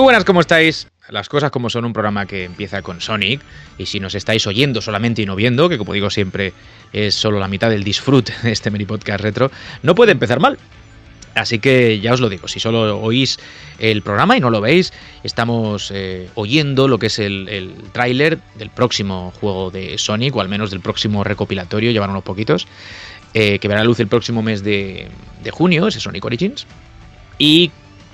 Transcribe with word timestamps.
Muy 0.00 0.04
buenas, 0.04 0.24
¿cómo 0.24 0.40
estáis? 0.40 0.88
Las 1.10 1.28
cosas 1.28 1.50
como 1.50 1.68
son 1.68 1.84
un 1.84 1.92
programa 1.92 2.24
que 2.24 2.44
empieza 2.44 2.80
con 2.80 3.02
Sonic 3.02 3.42
y 3.76 3.84
si 3.84 4.00
nos 4.00 4.14
estáis 4.14 4.46
oyendo 4.46 4.80
solamente 4.80 5.20
y 5.20 5.26
no 5.26 5.36
viendo, 5.36 5.68
que 5.68 5.76
como 5.76 5.92
digo 5.92 6.08
siempre 6.08 6.54
es 6.90 7.14
solo 7.14 7.38
la 7.38 7.48
mitad 7.48 7.68
del 7.68 7.84
disfrute 7.84 8.32
de 8.42 8.50
este 8.50 8.70
mini 8.70 8.86
podcast 8.86 9.20
retro, 9.20 9.50
no 9.82 9.94
puede 9.94 10.12
empezar 10.12 10.40
mal. 10.40 10.56
Así 11.34 11.58
que 11.58 12.00
ya 12.00 12.14
os 12.14 12.20
lo 12.20 12.30
digo, 12.30 12.48
si 12.48 12.60
solo 12.60 12.98
oís 12.98 13.38
el 13.78 14.00
programa 14.00 14.38
y 14.38 14.40
no 14.40 14.48
lo 14.48 14.62
veis, 14.62 14.94
estamos 15.22 15.90
eh, 15.94 16.30
oyendo 16.34 16.88
lo 16.88 16.98
que 16.98 17.08
es 17.08 17.18
el, 17.18 17.50
el 17.50 17.74
tráiler 17.92 18.38
del 18.54 18.70
próximo 18.70 19.34
juego 19.38 19.70
de 19.70 19.98
Sonic, 19.98 20.34
o 20.34 20.40
al 20.40 20.48
menos 20.48 20.70
del 20.70 20.80
próximo 20.80 21.24
recopilatorio, 21.24 21.90
llevan 21.90 22.08
unos 22.08 22.24
poquitos, 22.24 22.66
eh, 23.34 23.58
que 23.58 23.68
verá 23.68 23.84
luz 23.84 24.00
el 24.00 24.08
próximo 24.08 24.40
mes 24.40 24.64
de, 24.64 25.08
de 25.44 25.50
junio, 25.50 25.88
ese 25.88 26.00
Sonic 26.00 26.24
Origins. 26.24 26.66
Y 27.38 27.70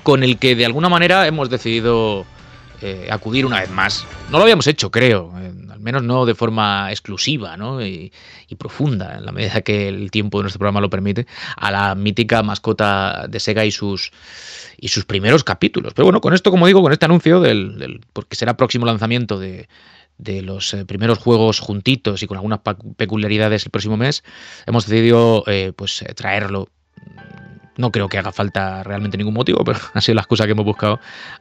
con 0.06 0.22
el 0.22 0.38
que 0.38 0.54
de 0.54 0.64
alguna 0.64 0.88
manera 0.88 1.26
hemos 1.26 1.50
decidido 1.50 2.24
eh, 2.80 3.08
acudir 3.10 3.44
una 3.44 3.58
vez 3.58 3.70
más. 3.70 4.06
No 4.30 4.38
lo 4.38 4.44
habíamos 4.44 4.68
hecho, 4.68 4.88
creo, 4.88 5.34
al 5.34 5.80
menos 5.80 6.04
no 6.04 6.26
de 6.26 6.36
forma 6.36 6.92
exclusiva 6.92 7.56
¿no? 7.56 7.84
y, 7.84 8.12
y, 8.46 8.54
profunda, 8.54 9.16
en 9.16 9.26
la 9.26 9.32
medida 9.32 9.62
que 9.62 9.88
el 9.88 10.12
tiempo 10.12 10.38
de 10.38 10.42
nuestro 10.42 10.60
programa 10.60 10.80
lo 10.80 10.90
permite, 10.90 11.26
a 11.56 11.72
la 11.72 11.96
mítica 11.96 12.44
mascota 12.44 13.26
de 13.28 13.40
Sega 13.40 13.64
y 13.64 13.72
sus, 13.72 14.12
y 14.78 14.86
sus 14.86 15.04
primeros 15.04 15.42
capítulos. 15.42 15.92
Pero 15.92 16.06
bueno, 16.06 16.20
con 16.20 16.34
esto, 16.34 16.52
como 16.52 16.68
digo, 16.68 16.82
con 16.82 16.92
este 16.92 17.06
anuncio, 17.06 17.40
del, 17.40 17.76
del 17.76 18.00
porque 18.12 18.36
será 18.36 18.56
próximo 18.56 18.86
lanzamiento 18.86 19.40
de, 19.40 19.68
de 20.18 20.40
los 20.42 20.72
eh, 20.72 20.84
primeros 20.84 21.18
juegos 21.18 21.58
juntitos 21.58 22.22
y 22.22 22.28
con 22.28 22.36
algunas 22.36 22.60
peculiaridades 22.96 23.64
el 23.64 23.72
próximo 23.72 23.96
mes, 23.96 24.22
hemos 24.66 24.86
decidido 24.86 25.42
eh, 25.48 25.72
pues 25.74 26.04
traerlo 26.14 26.68
no 27.76 27.90
creo 27.92 28.08
que 28.08 28.18
haga 28.18 28.32
falta 28.32 28.82
realmente 28.82 29.16
ningún 29.16 29.34
motivo, 29.34 29.64
pero 29.64 29.78
ha 29.94 30.00
sido 30.00 30.14
la 30.14 30.22
excusa 30.22 30.44
que 30.44 30.52
hemos 30.52 30.64
buscado 30.64 31.00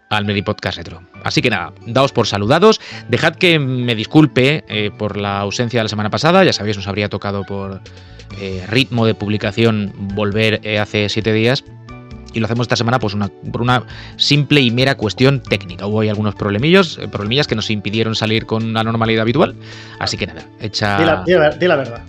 al 0.10 0.26
Medi 0.26 0.42
Podcast 0.42 0.78
Retro. 0.78 1.02
Así 1.24 1.42
que 1.42 1.50
nada, 1.50 1.74
daos 1.86 2.12
por 2.12 2.28
saludados. 2.28 2.82
Dejad 3.10 3.36
que 3.36 3.60
me 3.60 3.96
disculpe 3.96 4.64
eh, 4.68 4.92
por 4.98 5.18
la 5.18 5.40
ausencia 5.40 5.80
de 5.80 5.84
la 5.84 5.90
semana 5.90 6.10
pasada. 6.10 6.44
Ya 6.44 6.54
sabéis, 6.54 6.78
nos 6.78 6.88
habría 6.88 7.10
tocado 7.10 7.44
por 7.44 7.82
eh, 8.40 8.66
ritmo 8.68 9.06
de 9.06 9.16
publicación 9.16 9.94
volver 9.96 10.60
eh, 10.64 10.80
hace 10.80 11.10
siete 11.10 11.32
días. 11.34 11.64
Y 12.34 12.42
lo 12.42 12.48
hacemos 12.48 12.66
esta 12.66 12.76
semana 12.76 13.00
pues 13.00 13.14
una, 13.14 13.30
por 13.30 13.62
una 13.62 13.84
simple 14.18 14.60
y 14.60 14.70
mera 14.70 14.96
cuestión 14.96 15.42
técnica. 15.42 15.88
Hubo 15.88 16.02
ahí 16.02 16.10
algunos 16.10 16.36
problemillos, 16.36 16.98
eh, 16.98 17.08
problemillas 17.08 17.48
que 17.48 17.56
nos 17.56 17.70
impidieron 17.70 18.14
salir 18.14 18.46
con 18.46 18.74
la 18.74 18.84
normalidad 18.84 19.22
habitual. 19.22 19.56
Así 20.00 20.18
que 20.18 20.28
nada, 20.28 20.46
hecha... 20.60 20.98
Di 20.98 21.06
la, 21.06 21.24
di 21.24 21.34
la, 21.34 21.50
di 21.52 21.68
la 21.68 21.76
verdad. 21.78 22.02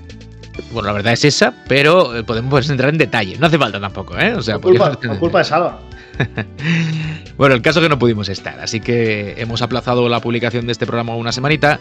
Bueno, 0.72 0.88
la 0.88 0.92
verdad 0.92 1.12
es 1.12 1.24
esa, 1.24 1.54
pero 1.68 2.12
podemos 2.26 2.68
entrar 2.68 2.90
en 2.90 2.98
detalle. 2.98 3.36
No 3.38 3.46
hace 3.46 3.58
falta 3.58 3.80
tampoco, 3.80 4.18
¿eh? 4.18 4.34
O 4.34 4.42
sea, 4.42 4.58
por 4.58 4.72
culpa, 4.72 4.92
por 4.92 5.18
culpa 5.18 5.38
de 5.38 5.44
Salva. 5.44 5.80
bueno, 7.36 7.54
el 7.54 7.62
caso 7.62 7.81
es 7.81 7.84
que 7.84 7.88
no 7.88 7.98
pudimos 7.98 8.28
estar, 8.28 8.58
así 8.60 8.81
que 8.81 9.34
hemos 9.36 9.60
aplazado 9.62 10.08
la 10.08 10.20
publicación 10.20 10.66
de 10.66 10.72
este 10.72 10.86
programa 10.86 11.14
una 11.14 11.32
semanita. 11.32 11.78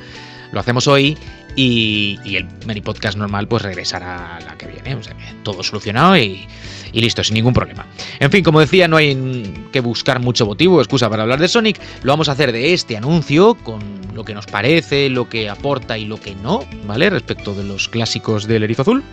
Lo 0.51 0.59
hacemos 0.59 0.87
hoy 0.87 1.17
y, 1.55 2.19
y 2.23 2.35
el 2.37 2.47
mini 2.65 2.81
podcast 2.81 3.17
normal 3.17 3.47
pues 3.47 3.63
regresará 3.63 4.39
la 4.45 4.57
que 4.57 4.67
viene. 4.67 4.95
O 4.95 5.03
sea, 5.03 5.15
todo 5.43 5.63
solucionado 5.63 6.17
y, 6.17 6.47
y, 6.91 7.01
listo, 7.01 7.23
sin 7.23 7.35
ningún 7.35 7.53
problema. 7.53 7.85
En 8.19 8.31
fin, 8.31 8.43
como 8.43 8.59
decía, 8.59 8.87
no 8.87 8.97
hay 8.97 9.67
que 9.71 9.79
buscar 9.79 10.19
mucho 10.19 10.45
motivo, 10.45 10.79
excusa 10.79 11.09
para 11.09 11.23
hablar 11.23 11.39
de 11.39 11.47
Sonic. 11.47 11.79
Lo 12.03 12.11
vamos 12.11 12.29
a 12.29 12.33
hacer 12.33 12.51
de 12.51 12.73
este 12.73 12.97
anuncio 12.97 13.55
con 13.55 13.81
lo 14.13 14.23
que 14.23 14.33
nos 14.33 14.45
parece, 14.45 15.09
lo 15.09 15.29
que 15.29 15.49
aporta 15.49 15.97
y 15.97 16.05
lo 16.05 16.19
que 16.19 16.35
no, 16.35 16.65
¿vale? 16.85 17.09
Respecto 17.09 17.53
de 17.53 17.63
los 17.63 17.89
clásicos 17.89 18.47
del 18.47 18.63
erizo 18.63 18.83
azul. 18.83 19.03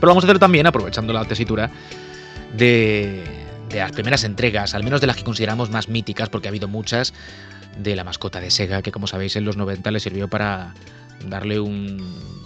Pero 0.00 0.08
lo 0.08 0.08
vamos 0.08 0.24
a 0.24 0.26
hacer 0.26 0.38
también 0.38 0.66
aprovechando 0.66 1.12
la 1.12 1.24
tesitura 1.24 1.70
de, 2.56 3.22
de 3.68 3.78
las 3.78 3.92
primeras 3.92 4.24
entregas, 4.24 4.74
al 4.74 4.82
menos 4.82 5.00
de 5.00 5.06
las 5.06 5.16
que 5.16 5.24
consideramos 5.24 5.70
más 5.70 5.88
míticas, 5.88 6.28
porque 6.28 6.48
ha 6.48 6.50
habido 6.50 6.66
muchas, 6.66 7.14
de 7.76 7.96
la 7.96 8.04
mascota 8.04 8.40
de 8.40 8.50
Sega, 8.50 8.82
que 8.82 8.92
como 8.92 9.06
sabéis 9.06 9.36
en 9.36 9.44
los 9.44 9.56
90 9.56 9.90
le 9.90 10.00
sirvió 10.00 10.28
para 10.28 10.74
darle 11.26 11.60
un, 11.60 11.98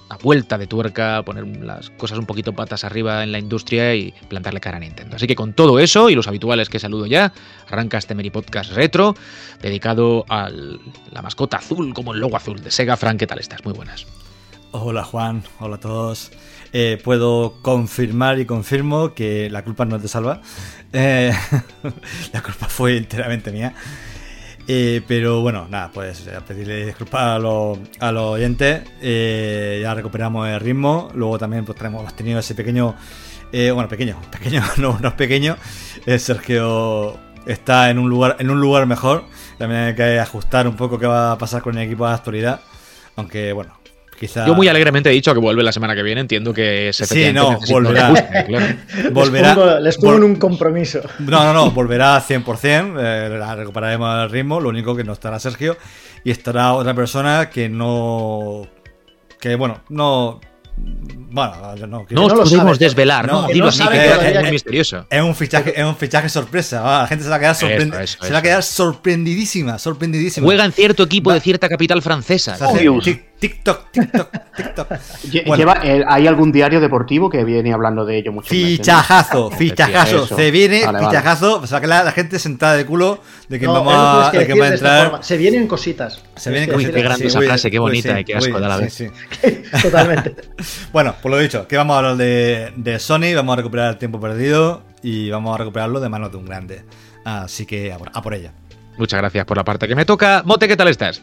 una 0.06 0.18
vuelta 0.18 0.56
de 0.58 0.66
tuerca, 0.66 1.22
poner 1.24 1.46
las 1.58 1.90
cosas 1.90 2.18
un 2.18 2.26
poquito 2.26 2.52
patas 2.52 2.84
arriba 2.84 3.22
en 3.22 3.32
la 3.32 3.38
industria 3.38 3.94
y 3.94 4.14
plantarle 4.28 4.60
cara 4.60 4.76
a 4.76 4.80
Nintendo. 4.80 5.16
Así 5.16 5.26
que 5.26 5.34
con 5.34 5.52
todo 5.52 5.78
eso 5.78 6.10
y 6.10 6.14
los 6.14 6.28
habituales 6.28 6.68
que 6.68 6.78
saludo 6.78 7.06
ya, 7.06 7.32
arranca 7.68 7.98
este 7.98 8.16
Podcast 8.30 8.72
retro, 8.72 9.14
dedicado 9.62 10.24
a 10.28 10.48
la 10.48 11.22
mascota 11.22 11.58
azul, 11.58 11.94
como 11.94 12.12
el 12.12 12.20
logo 12.20 12.36
azul 12.36 12.62
de 12.62 12.70
Sega. 12.70 12.96
Frank, 12.96 13.18
¿qué 13.18 13.26
tal 13.26 13.38
estás? 13.38 13.64
Muy 13.64 13.72
buenas. 13.72 14.06
Hola 14.72 15.04
Juan, 15.04 15.44
hola 15.60 15.76
a 15.76 15.80
todos. 15.80 16.32
Eh, 16.72 17.00
puedo 17.02 17.54
confirmar 17.62 18.38
y 18.40 18.46
confirmo 18.46 19.14
que 19.14 19.48
la 19.48 19.64
culpa 19.64 19.84
no 19.84 20.00
te 20.00 20.08
salva. 20.08 20.40
Eh, 20.92 21.32
la 22.32 22.42
culpa 22.42 22.66
fue 22.66 22.96
enteramente 22.96 23.52
mía. 23.52 23.74
Eh, 24.68 25.00
pero 25.06 25.42
bueno, 25.42 25.68
nada, 25.68 25.90
pues 25.92 26.26
a 26.28 26.40
pedirle 26.40 26.86
disculpas 26.86 27.22
a 27.22 27.38
los 27.38 27.78
a 28.00 28.10
los 28.10 28.24
oyentes. 28.34 28.82
Eh, 29.00 29.78
ya 29.82 29.94
recuperamos 29.94 30.48
el 30.48 30.60
ritmo. 30.60 31.10
Luego 31.14 31.38
también 31.38 31.64
pues 31.64 31.80
hemos 31.82 32.14
tenido 32.14 32.40
ese 32.40 32.54
pequeño. 32.54 32.96
Eh, 33.52 33.70
bueno, 33.70 33.88
pequeño, 33.88 34.20
pequeño, 34.30 34.62
no, 34.78 34.98
no 34.98 35.08
es 35.08 35.14
pequeño. 35.14 35.56
Sergio 36.18 37.16
está 37.46 37.90
en 37.90 37.98
un 37.98 38.08
lugar, 38.08 38.36
en 38.40 38.50
un 38.50 38.60
lugar 38.60 38.86
mejor. 38.86 39.24
También 39.58 39.82
hay 39.82 39.94
que 39.94 40.18
ajustar 40.18 40.66
un 40.66 40.76
poco 40.76 40.98
qué 40.98 41.06
va 41.06 41.32
a 41.32 41.38
pasar 41.38 41.62
con 41.62 41.78
el 41.78 41.84
equipo 41.86 42.06
de 42.06 42.14
actualidad. 42.14 42.60
Aunque 43.14 43.52
bueno, 43.52 43.78
Quizá... 44.18 44.46
Yo 44.46 44.54
muy 44.54 44.66
alegremente 44.68 45.10
he 45.10 45.12
dicho 45.12 45.34
que 45.34 45.40
vuelve 45.40 45.62
la 45.62 45.72
semana 45.72 45.94
que 45.94 46.02
viene. 46.02 46.22
Entiendo 46.22 46.54
que 46.54 46.90
se 46.92 47.04
Sí, 47.06 47.32
no, 47.32 47.58
volverá. 47.68 48.06
Ajuste, 48.06 48.44
claro. 48.46 48.66
volverá. 49.12 49.48
Les 49.48 49.54
pongo, 49.56 49.78
les 49.80 49.96
pongo 49.98 50.16
en 50.16 50.24
un 50.24 50.36
compromiso. 50.36 51.00
No, 51.18 51.44
no, 51.44 51.52
no, 51.52 51.70
volverá 51.70 52.22
100%. 52.26 52.94
Eh, 52.98 53.54
recuperaremos 53.56 54.24
el 54.24 54.30
ritmo. 54.30 54.60
Lo 54.60 54.70
único 54.70 54.96
que 54.96 55.04
no 55.04 55.12
estará 55.12 55.38
Sergio. 55.38 55.76
Y 56.24 56.30
estará 56.30 56.72
otra 56.72 56.94
persona 56.94 57.50
que 57.50 57.68
no. 57.68 58.66
Que 59.38 59.54
bueno, 59.54 59.82
no. 59.90 60.40
Bueno, 60.78 61.52
no, 61.80 61.86
no, 61.86 62.06
no 62.10 62.24
os 62.26 62.32
lo 62.32 62.38
podemos 62.44 62.50
sabe. 62.76 62.78
desvelar, 62.78 63.26
¿no? 63.26 63.42
No, 63.42 63.48
Dilo 63.48 63.64
no 63.64 63.68
así, 63.70 63.78
sabe 63.78 63.98
que 63.98 64.28
es 64.34 64.40
muy 64.42 64.50
misterioso. 64.50 65.06
Es 65.08 65.22
un 65.22 65.34
fichaje, 65.34 65.72
es 65.80 65.84
un 65.86 65.96
fichaje 65.96 66.28
sorpresa. 66.28 66.82
va, 66.82 67.02
La 67.02 67.06
gente 67.06 67.24
se 67.24 67.30
va 67.30 67.36
a 67.36 67.38
quedar, 67.38 67.54
sorprend- 67.56 67.94
Eso, 67.94 68.00
eso, 68.00 68.24
se 68.24 68.32
va 68.32 68.38
a 68.38 68.42
quedar 68.42 68.62
sorprendidísima, 68.62 69.78
sorprendidísima. 69.78 70.44
Juega 70.44 70.64
en 70.66 70.72
cierto 70.72 71.04
equipo 71.04 71.30
Va- 71.30 71.34
de 71.34 71.40
cierta 71.40 71.68
capital 71.70 72.02
francesa. 72.02 72.58
Obvious. 72.60 73.08
TikTok, 73.38 73.90
TikTok, 73.92 74.30
TikTok. 74.56 74.88
Bueno. 75.46 75.56
Lleva, 75.56 75.80
eh, 75.84 76.02
¿Hay 76.08 76.26
algún 76.26 76.52
diario 76.52 76.80
deportivo 76.80 77.28
que 77.28 77.44
viene 77.44 77.72
hablando 77.72 78.04
de 78.06 78.16
ello 78.18 78.32
mucho? 78.32 78.48
Fichajazo, 78.48 79.50
fichajazo. 79.58 80.26
Se 80.26 80.50
viene, 80.50 80.84
Vale, 80.86 80.98
vale. 81.00 81.06
fichajazo. 81.08 81.66
Se 81.66 81.72
va 81.72 81.78
a 81.78 81.80
quedar 81.80 82.04
la 82.04 82.12
gente 82.12 82.38
sentada 82.38 82.74
de 82.76 82.86
culo 82.86 83.20
de 83.48 83.58
que 83.60 83.66
No, 83.66 83.72
vamos 83.74 83.94
a, 84.28 84.30
que 84.30 84.38
de 84.38 84.46
que 84.46 84.58
va 84.58 84.66
a 84.66 84.68
de 84.70 84.74
entrar. 84.76 85.08
forma. 85.10 85.22
Se 85.22 85.36
vienen 85.36 85.66
cositas. 85.66 86.22
Se 86.36 86.50
vienen 86.50 86.74
Uy, 86.74 86.86
que 86.86 86.92
qué 86.92 87.02
grande 87.02 87.26
esa 87.26 87.38
Uy, 87.40 87.46
frase, 87.46 87.70
qué 87.70 87.78
uy, 87.78 87.82
bonita 87.90 88.14
sí, 88.14 88.20
y 88.20 88.24
qué 88.24 88.32
uy, 88.34 88.38
asco 88.38 88.56
a 88.56 88.60
la 88.60 88.76
vez. 88.78 88.94
sí. 88.94 89.06
Totalmente. 89.82 90.34
Bueno, 90.92 91.14
por 91.20 91.30
lo 91.30 91.38
dicho, 91.38 91.66
que 91.68 91.76
vamos 91.76 91.94
a 91.94 91.98
hablar 91.98 92.16
de, 92.16 92.72
de 92.76 92.98
Sony, 92.98 93.34
vamos 93.34 93.52
a 93.52 93.56
recuperar 93.56 93.90
el 93.90 93.98
tiempo 93.98 94.18
perdido 94.18 94.82
y 95.02 95.28
vamos 95.30 95.54
a 95.54 95.58
recuperarlo 95.58 96.00
de 96.00 96.08
manos 96.08 96.30
de 96.30 96.38
un 96.38 96.46
grande. 96.46 96.84
Así 97.24 97.66
que 97.66 97.92
a 97.92 97.98
por, 97.98 98.10
a 98.14 98.22
por 98.22 98.32
ella. 98.34 98.52
Muchas 98.96 99.20
gracias 99.20 99.44
por 99.44 99.56
la 99.58 99.64
parte 99.64 99.86
que 99.86 99.94
me 99.94 100.06
toca. 100.06 100.42
Mote, 100.46 100.66
¿qué 100.68 100.76
tal 100.76 100.88
estás? 100.88 101.22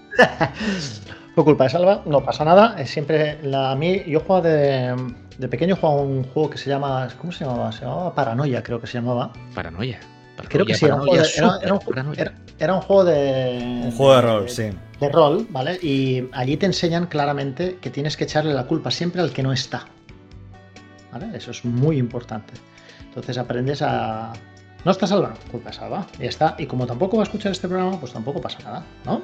Por 1.35 1.45
culpa 1.45 1.63
de 1.63 1.69
Salva, 1.71 2.03
no 2.06 2.24
pasa 2.24 2.45
nada. 2.45 2.75
Es 2.77 2.91
siempre 2.91 3.39
la, 3.44 3.71
a 3.71 3.75
mí, 3.75 4.03
yo 4.06 4.19
jugaba 4.19 4.47
de, 4.47 4.95
de 5.38 5.47
pequeño, 5.47 5.75
jugaba 5.75 6.01
un 6.01 6.24
juego 6.25 6.50
que 6.51 6.57
se 6.57 6.69
llama. 6.69 7.07
¿Cómo 7.19 7.31
se 7.31 7.44
llamaba? 7.45 7.71
Se 7.71 7.81
llamaba 7.85 8.13
Paranoia, 8.13 8.62
creo 8.62 8.80
que 8.80 8.88
se 8.88 8.94
llamaba. 9.00 9.33
Paranoia. 9.56 10.00
Creo 10.47 10.65
que 10.65 10.75
Paranoia, 10.75 11.24
sí, 11.24 11.39
era 11.39 11.45
un 11.45 11.50
juego 11.50 11.56
de, 11.56 11.59
era, 11.59 11.59
era 11.62 11.74
un, 11.74 11.80
ju- 11.80 11.85
paranoia. 11.89 12.21
era- 12.21 12.33
era 12.59 12.74
un 12.75 12.81
juego 12.81 13.03
de. 13.06 13.81
Un 13.85 13.91
juego 13.91 14.15
de 14.15 14.21
rol, 14.21 14.50
sí. 14.50 14.69
De 15.00 15.09
rol, 15.09 15.47
¿vale? 15.50 15.80
Y 15.81 16.30
allí 16.33 16.56
te 16.57 16.65
enseñan 16.68 17.07
claramente 17.07 17.77
que 17.81 17.89
tienes 17.89 18.15
que 18.15 18.24
echarle 18.25 18.53
la 18.53 18.65
culpa 18.65 18.89
siempre 18.91 19.21
al 19.21 19.31
que 19.31 19.41
no 19.44 19.51
está. 19.51 19.86
¿Vale? 21.12 21.27
Eso 21.36 21.51
es 21.51 21.63
muy 21.65 21.97
importante. 21.97 22.53
Entonces 23.07 23.38
aprendes 23.38 23.81
a. 23.81 24.33
No 24.86 24.91
está 24.91 25.07
salva, 25.07 25.33
culpa 25.51 25.69
es 25.69 25.77
salva. 25.77 26.06
Ya 26.19 26.29
está. 26.29 26.56
Y 26.57 26.65
como 26.65 26.86
tampoco 26.86 27.18
va 27.18 27.24
a 27.24 27.25
escuchar 27.25 27.51
este 27.51 27.68
programa, 27.68 28.00
pues 28.00 28.12
tampoco 28.13 28.41
pasa 28.41 28.59
nada, 28.63 28.83
¿no? 29.06 29.21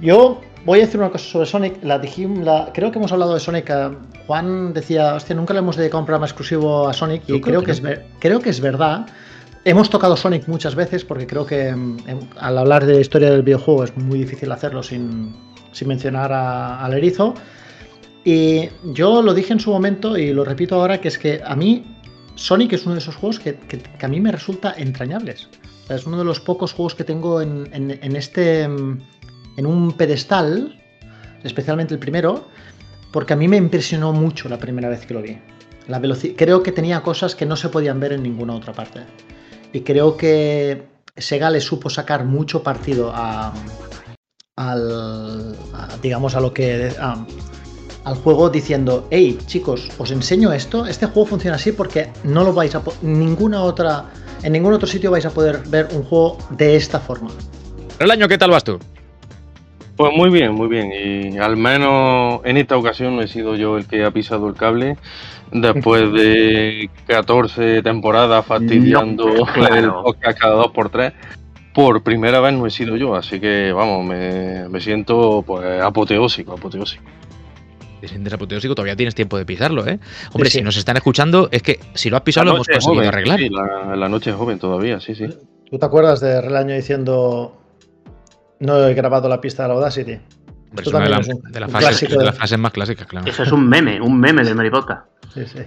Yo 0.00 0.40
voy 0.64 0.80
a 0.80 0.84
decir 0.84 1.00
una 1.00 1.10
cosa 1.10 1.24
sobre 1.24 1.46
Sonic. 1.46 1.82
La, 1.82 1.98
la 1.98 2.70
creo 2.72 2.90
que 2.90 2.98
hemos 2.98 3.12
hablado 3.12 3.34
de 3.34 3.40
Sonic. 3.40 3.70
Eh, 3.70 3.90
Juan 4.26 4.72
decía, 4.72 5.14
hostia, 5.14 5.34
nunca 5.34 5.54
le 5.54 5.60
hemos 5.60 5.76
dedicado 5.76 6.00
un 6.00 6.06
programa 6.06 6.26
exclusivo 6.26 6.88
a 6.88 6.92
Sonic. 6.92 7.22
Y 7.28 7.40
creo, 7.40 7.62
que, 7.62 7.70
es, 7.72 7.82
creo 8.18 8.40
que 8.40 8.50
es 8.50 8.60
verdad. 8.60 9.06
Hemos 9.64 9.90
tocado 9.90 10.16
Sonic 10.16 10.46
muchas 10.46 10.74
veces 10.74 11.04
porque 11.04 11.26
creo 11.26 11.46
que 11.46 11.68
em, 11.68 11.96
em, 12.06 12.20
al 12.38 12.58
hablar 12.58 12.86
de 12.86 12.94
la 12.94 13.00
historia 13.00 13.30
del 13.30 13.42
videojuego 13.42 13.84
es 13.84 13.96
muy 13.96 14.18
difícil 14.18 14.52
hacerlo 14.52 14.82
sin, 14.82 15.34
mencionar 15.84 16.32
al 16.32 16.92
erizo. 16.94 17.34
Y 18.24 18.68
yo 18.92 19.22
lo 19.22 19.34
dije 19.34 19.52
en 19.52 19.60
su 19.60 19.70
momento 19.70 20.16
y 20.16 20.32
lo 20.32 20.44
repito 20.44 20.76
ahora, 20.76 21.00
que 21.00 21.08
es 21.08 21.18
que 21.18 21.40
a 21.44 21.54
mí 21.54 21.96
Sonic 22.36 22.74
es 22.74 22.84
uno 22.84 22.94
de 22.94 23.00
esos 23.00 23.16
juegos 23.16 23.38
que, 23.40 23.58
a 24.00 24.08
mí 24.08 24.20
me 24.20 24.30
resulta 24.30 24.74
entrañables. 24.76 25.48
es 25.88 26.06
uno 26.06 26.18
de 26.18 26.24
los 26.24 26.40
pocos 26.40 26.72
juegos 26.72 26.94
que 26.94 27.04
tengo 27.04 27.40
en, 27.40 28.16
este. 28.16 28.68
En 29.56 29.66
un 29.66 29.92
pedestal, 29.92 30.80
especialmente 31.42 31.94
el 31.94 32.00
primero, 32.00 32.48
porque 33.12 33.32
a 33.32 33.36
mí 33.36 33.48
me 33.48 33.56
impresionó 33.56 34.12
mucho 34.12 34.48
la 34.48 34.58
primera 34.58 34.88
vez 34.88 35.06
que 35.06 35.14
lo 35.14 35.22
vi. 35.22 35.38
La 35.88 36.00
creo 36.36 36.62
que 36.62 36.72
tenía 36.72 37.02
cosas 37.02 37.34
que 37.34 37.46
no 37.46 37.56
se 37.56 37.68
podían 37.68 38.00
ver 38.00 38.12
en 38.12 38.22
ninguna 38.22 38.54
otra 38.54 38.72
parte. 38.72 39.00
Y 39.72 39.80
creo 39.80 40.16
que 40.16 40.82
Sega 41.16 41.50
le 41.50 41.60
supo 41.60 41.88
sacar 41.88 42.24
mucho 42.24 42.62
partido 42.62 43.12
a, 43.14 43.54
al, 44.56 45.56
digamos, 46.02 46.34
a 46.34 46.40
lo 46.40 46.52
que 46.52 46.92
al 48.04 48.14
juego 48.16 48.50
diciendo, 48.50 49.06
hey 49.10 49.38
chicos, 49.46 49.90
os 49.98 50.10
enseño 50.10 50.52
esto, 50.52 50.86
este 50.86 51.06
juego 51.06 51.26
funciona 51.26 51.56
así 51.56 51.72
porque 51.72 52.10
no 52.24 52.44
lo 52.44 52.52
vais 52.52 52.74
a 52.74 52.82
ninguna 53.02 53.62
otra, 53.62 54.06
en 54.42 54.52
ningún 54.52 54.72
otro 54.72 54.86
sitio 54.86 55.10
vais 55.10 55.26
a 55.26 55.30
poder 55.30 55.62
ver 55.68 55.88
un 55.92 56.04
juego 56.04 56.38
de 56.50 56.76
esta 56.76 57.00
forma. 57.00 57.30
El 57.98 58.10
año, 58.10 58.28
¿qué 58.28 58.38
tal 58.38 58.50
vas 58.50 58.64
tú? 58.64 58.78
Pues 59.96 60.12
muy 60.14 60.30
bien, 60.30 60.52
muy 60.52 60.68
bien. 60.68 60.92
Y 60.92 61.38
al 61.38 61.56
menos 61.56 62.40
en 62.44 62.56
esta 62.56 62.76
ocasión 62.76 63.16
no 63.16 63.22
he 63.22 63.28
sido 63.28 63.56
yo 63.56 63.78
el 63.78 63.86
que 63.86 64.04
ha 64.04 64.10
pisado 64.10 64.48
el 64.48 64.54
cable. 64.54 64.96
Después 65.52 66.12
de 66.12 66.90
14 67.06 67.82
temporadas 67.82 68.44
fastidiando 68.44 69.28
el 69.74 69.90
podcast 69.90 70.38
cada 70.38 70.54
dos 70.54 70.70
por 70.72 70.90
tres, 70.90 71.12
por 71.74 72.02
primera 72.02 72.40
vez 72.40 72.52
no 72.54 72.66
he 72.66 72.70
sido 72.70 72.96
yo. 72.96 73.14
Así 73.14 73.40
que 73.40 73.72
vamos, 73.72 74.04
me, 74.04 74.68
me 74.68 74.80
siento 74.80 75.42
pues 75.46 75.80
apoteósico, 75.82 76.52
apoteósico 76.52 77.04
te 78.00 78.08
sientes 78.08 78.32
apoteósico, 78.32 78.74
todavía 78.74 78.96
tienes 78.96 79.14
tiempo 79.14 79.38
de 79.38 79.46
pisarlo, 79.46 79.86
¿eh? 79.86 79.98
Hombre, 80.32 80.50
si 80.50 80.62
nos 80.62 80.76
están 80.76 80.96
escuchando, 80.96 81.48
es 81.50 81.62
que 81.62 81.80
si 81.94 82.10
lo 82.10 82.16
has 82.16 82.22
pisado 82.22 82.46
lo 82.46 82.54
hemos 82.54 82.66
conseguido 82.66 83.08
arreglar. 83.08 83.38
Sí, 83.38 83.48
la, 83.48 84.08
noche 84.08 84.30
es 84.30 84.36
joven 84.36 84.58
todavía, 84.58 85.00
sí, 85.00 85.14
sí. 85.14 85.26
¿Tú 85.70 85.78
te 85.78 85.86
acuerdas 85.86 86.20
de 86.20 86.40
Relaño 86.40 86.74
diciendo 86.74 87.56
no 88.60 88.86
he 88.86 88.94
grabado 88.94 89.28
la 89.28 89.40
pista 89.40 89.62
de 89.62 89.68
la 89.68 89.74
Audacity? 89.74 90.20
es 90.78 90.86
una 90.88 91.00
de, 91.00 91.60
las 91.60 91.70
frases 91.70 92.58
más 92.58 92.72
clásicas, 92.72 93.06
claro. 93.06 93.26
Eso 93.26 93.42
es 93.42 93.52
un 93.52 93.66
meme, 93.68 94.00
un 94.00 94.18
meme 94.18 94.44
del 94.44 94.54
Maripoca. 94.54 95.06
Sí, 95.32 95.44
sí. 95.46 95.60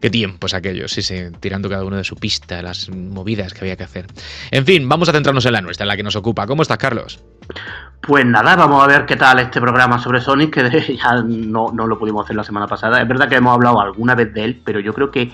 Qué 0.00 0.10
tiempos 0.10 0.52
aquellos, 0.52 0.90
sí, 0.90 1.00
sí, 1.00 1.14
tirando 1.38 1.68
cada 1.68 1.84
uno 1.84 1.96
de 1.96 2.02
su 2.02 2.16
pista, 2.16 2.60
las 2.60 2.88
movidas 2.90 3.54
que 3.54 3.60
había 3.60 3.76
que 3.76 3.84
hacer. 3.84 4.06
En 4.50 4.66
fin, 4.66 4.88
vamos 4.88 5.08
a 5.08 5.12
centrarnos 5.12 5.46
en 5.46 5.52
la 5.52 5.60
nuestra, 5.60 5.84
en 5.84 5.88
la 5.88 5.96
que 5.96 6.02
nos 6.02 6.16
ocupa. 6.16 6.44
¿Cómo 6.44 6.62
estás, 6.62 6.78
Carlos? 6.78 7.20
Pues 8.00 8.26
nada, 8.26 8.56
vamos 8.56 8.82
a 8.82 8.88
ver 8.88 9.06
qué 9.06 9.14
tal 9.14 9.38
este 9.38 9.60
programa 9.60 10.00
sobre 10.00 10.20
Sonic, 10.20 10.54
que 10.54 10.96
ya 11.02 11.22
no, 11.22 11.70
lo 11.70 11.98
pudimos 11.98 12.24
hacer 12.24 12.34
la 12.34 12.42
semana 12.42 12.66
pasada. 12.66 13.00
Es 13.00 13.06
verdad 13.06 13.28
que 13.28 13.36
hemos 13.36 13.54
hablado 13.54 13.80
alguna 13.80 14.16
vez 14.16 14.34
de 14.34 14.44
él, 14.44 14.62
pero 14.64 14.80
yo 14.80 14.92
creo 14.92 15.12
que 15.12 15.30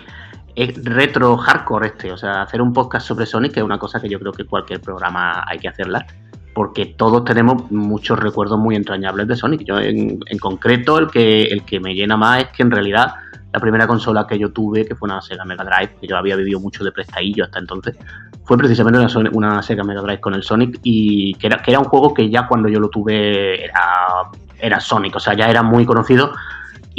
retro 0.67 1.37
hardcore 1.37 1.89
este. 1.89 2.13
O 2.13 2.17
sea, 2.17 2.43
hacer 2.43 2.61
un 2.61 2.73
podcast 2.73 3.07
sobre 3.07 3.27
Sonic 3.27 3.57
es 3.57 3.63
una 3.63 3.79
cosa 3.79 4.01
que 4.01 4.09
yo 4.09 4.19
creo 4.19 4.33
que 4.33 4.45
cualquier 4.45 4.81
programa 4.81 5.45
hay 5.47 5.59
que 5.59 5.69
hacerla. 5.69 6.07
Porque 6.55 6.87
todos 6.87 7.25
tenemos 7.25 7.71
muchos 7.71 8.19
recuerdos 8.19 8.59
muy 8.59 8.75
entrañables 8.75 9.29
de 9.29 9.37
Sonic. 9.37 9.65
Yo 9.65 9.79
en, 9.79 10.19
en 10.27 10.39
concreto 10.39 10.99
el 10.99 11.09
que, 11.09 11.45
el 11.45 11.65
que 11.65 11.79
me 11.79 11.95
llena 11.95 12.17
más 12.17 12.43
es 12.43 12.49
que 12.49 12.63
en 12.63 12.71
realidad 12.71 13.15
la 13.53 13.61
primera 13.61 13.87
consola 13.87 14.27
que 14.27 14.39
yo 14.39 14.53
tuve, 14.53 14.85
que 14.85 14.95
fue 14.95 15.09
una 15.09 15.23
Sega 15.23 15.45
Mega 15.45 15.65
Drive, 15.65 15.97
que 16.01 16.07
yo 16.07 16.17
había 16.17 16.37
vivido 16.37 16.61
mucho 16.61 16.85
de 16.85 16.93
prestadillo 16.93 17.45
hasta 17.45 17.59
entonces, 17.59 17.97
fue 18.45 18.57
precisamente 18.57 18.99
una, 19.33 19.63
Sega 19.63 19.85
Mega 19.85 20.03
Drive 20.03 20.21
con 20.21 20.35
el 20.35 20.43
Sonic 20.43 20.81
y 20.83 21.35
que 21.35 21.47
era, 21.47 21.63
que 21.63 21.71
era 21.71 21.81
un 21.81 21.87
juego 21.87 22.13
que 22.13 22.29
ya 22.29 22.47
cuando 22.47 22.69
yo 22.69 22.81
lo 22.81 22.89
tuve 22.89 23.65
era, 23.65 23.83
era 24.59 24.81
Sonic, 24.81 25.17
o 25.17 25.21
sea, 25.21 25.35
ya 25.35 25.49
era 25.49 25.63
muy 25.63 25.87
conocido. 25.87 26.33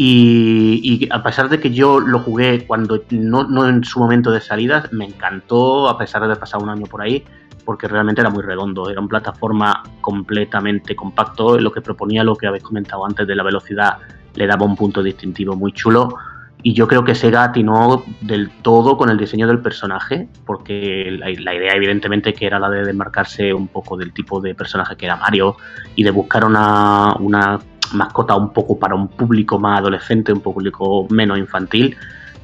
Y, 0.01 1.09
a 1.11 1.21
pesar 1.21 1.49
de 1.49 1.59
que 1.59 1.71
yo 1.71 1.99
lo 1.99 2.19
jugué 2.19 2.65
cuando 2.65 3.03
no, 3.09 3.43
no 3.43 3.67
en 3.67 3.83
su 3.83 3.99
momento 3.99 4.31
de 4.31 4.39
salida, 4.39 4.85
me 4.91 5.03
encantó, 5.03 5.89
a 5.89 5.97
pesar 5.97 6.21
de 6.21 6.27
haber 6.27 6.39
pasado 6.39 6.63
un 6.63 6.69
año 6.69 6.85
por 6.85 7.01
ahí, 7.01 7.25
porque 7.65 7.85
realmente 7.89 8.21
era 8.21 8.29
muy 8.29 8.41
redondo, 8.41 8.89
era 8.89 9.01
una 9.01 9.09
plataforma 9.09 9.83
completamente 9.99 10.95
compacto, 10.95 11.59
lo 11.59 11.69
que 11.73 11.81
proponía 11.81 12.23
lo 12.23 12.37
que 12.37 12.47
habéis 12.47 12.63
comentado 12.63 13.05
antes 13.05 13.27
de 13.27 13.35
la 13.35 13.43
velocidad 13.43 13.97
le 14.35 14.47
daba 14.47 14.65
un 14.65 14.77
punto 14.77 15.03
distintivo 15.03 15.57
muy 15.57 15.73
chulo. 15.73 16.15
Y 16.63 16.73
yo 16.73 16.87
creo 16.87 17.03
que 17.03 17.13
Sega 17.13 17.43
atinó 17.43 18.05
del 18.21 18.51
todo 18.61 18.95
con 18.95 19.09
el 19.09 19.17
diseño 19.17 19.47
del 19.47 19.59
personaje, 19.59 20.29
porque 20.45 21.11
la, 21.11 21.29
idea 21.29 21.73
evidentemente 21.73 22.33
que 22.33 22.45
era 22.45 22.57
la 22.57 22.69
de 22.69 22.85
desmarcarse 22.85 23.53
un 23.53 23.67
poco 23.67 23.97
del 23.97 24.13
tipo 24.13 24.39
de 24.39 24.55
personaje 24.55 24.95
que 24.95 25.07
era 25.07 25.17
Mario 25.17 25.57
y 25.95 26.03
de 26.03 26.11
buscar 26.11 26.45
una, 26.45 27.59
mascota 27.93 28.35
un 28.35 28.53
poco 28.53 28.77
para 28.77 28.95
un 28.95 29.07
público 29.07 29.59
más 29.59 29.79
adolescente, 29.79 30.33
un 30.33 30.41
público 30.41 31.07
menos 31.09 31.37
infantil, 31.37 31.95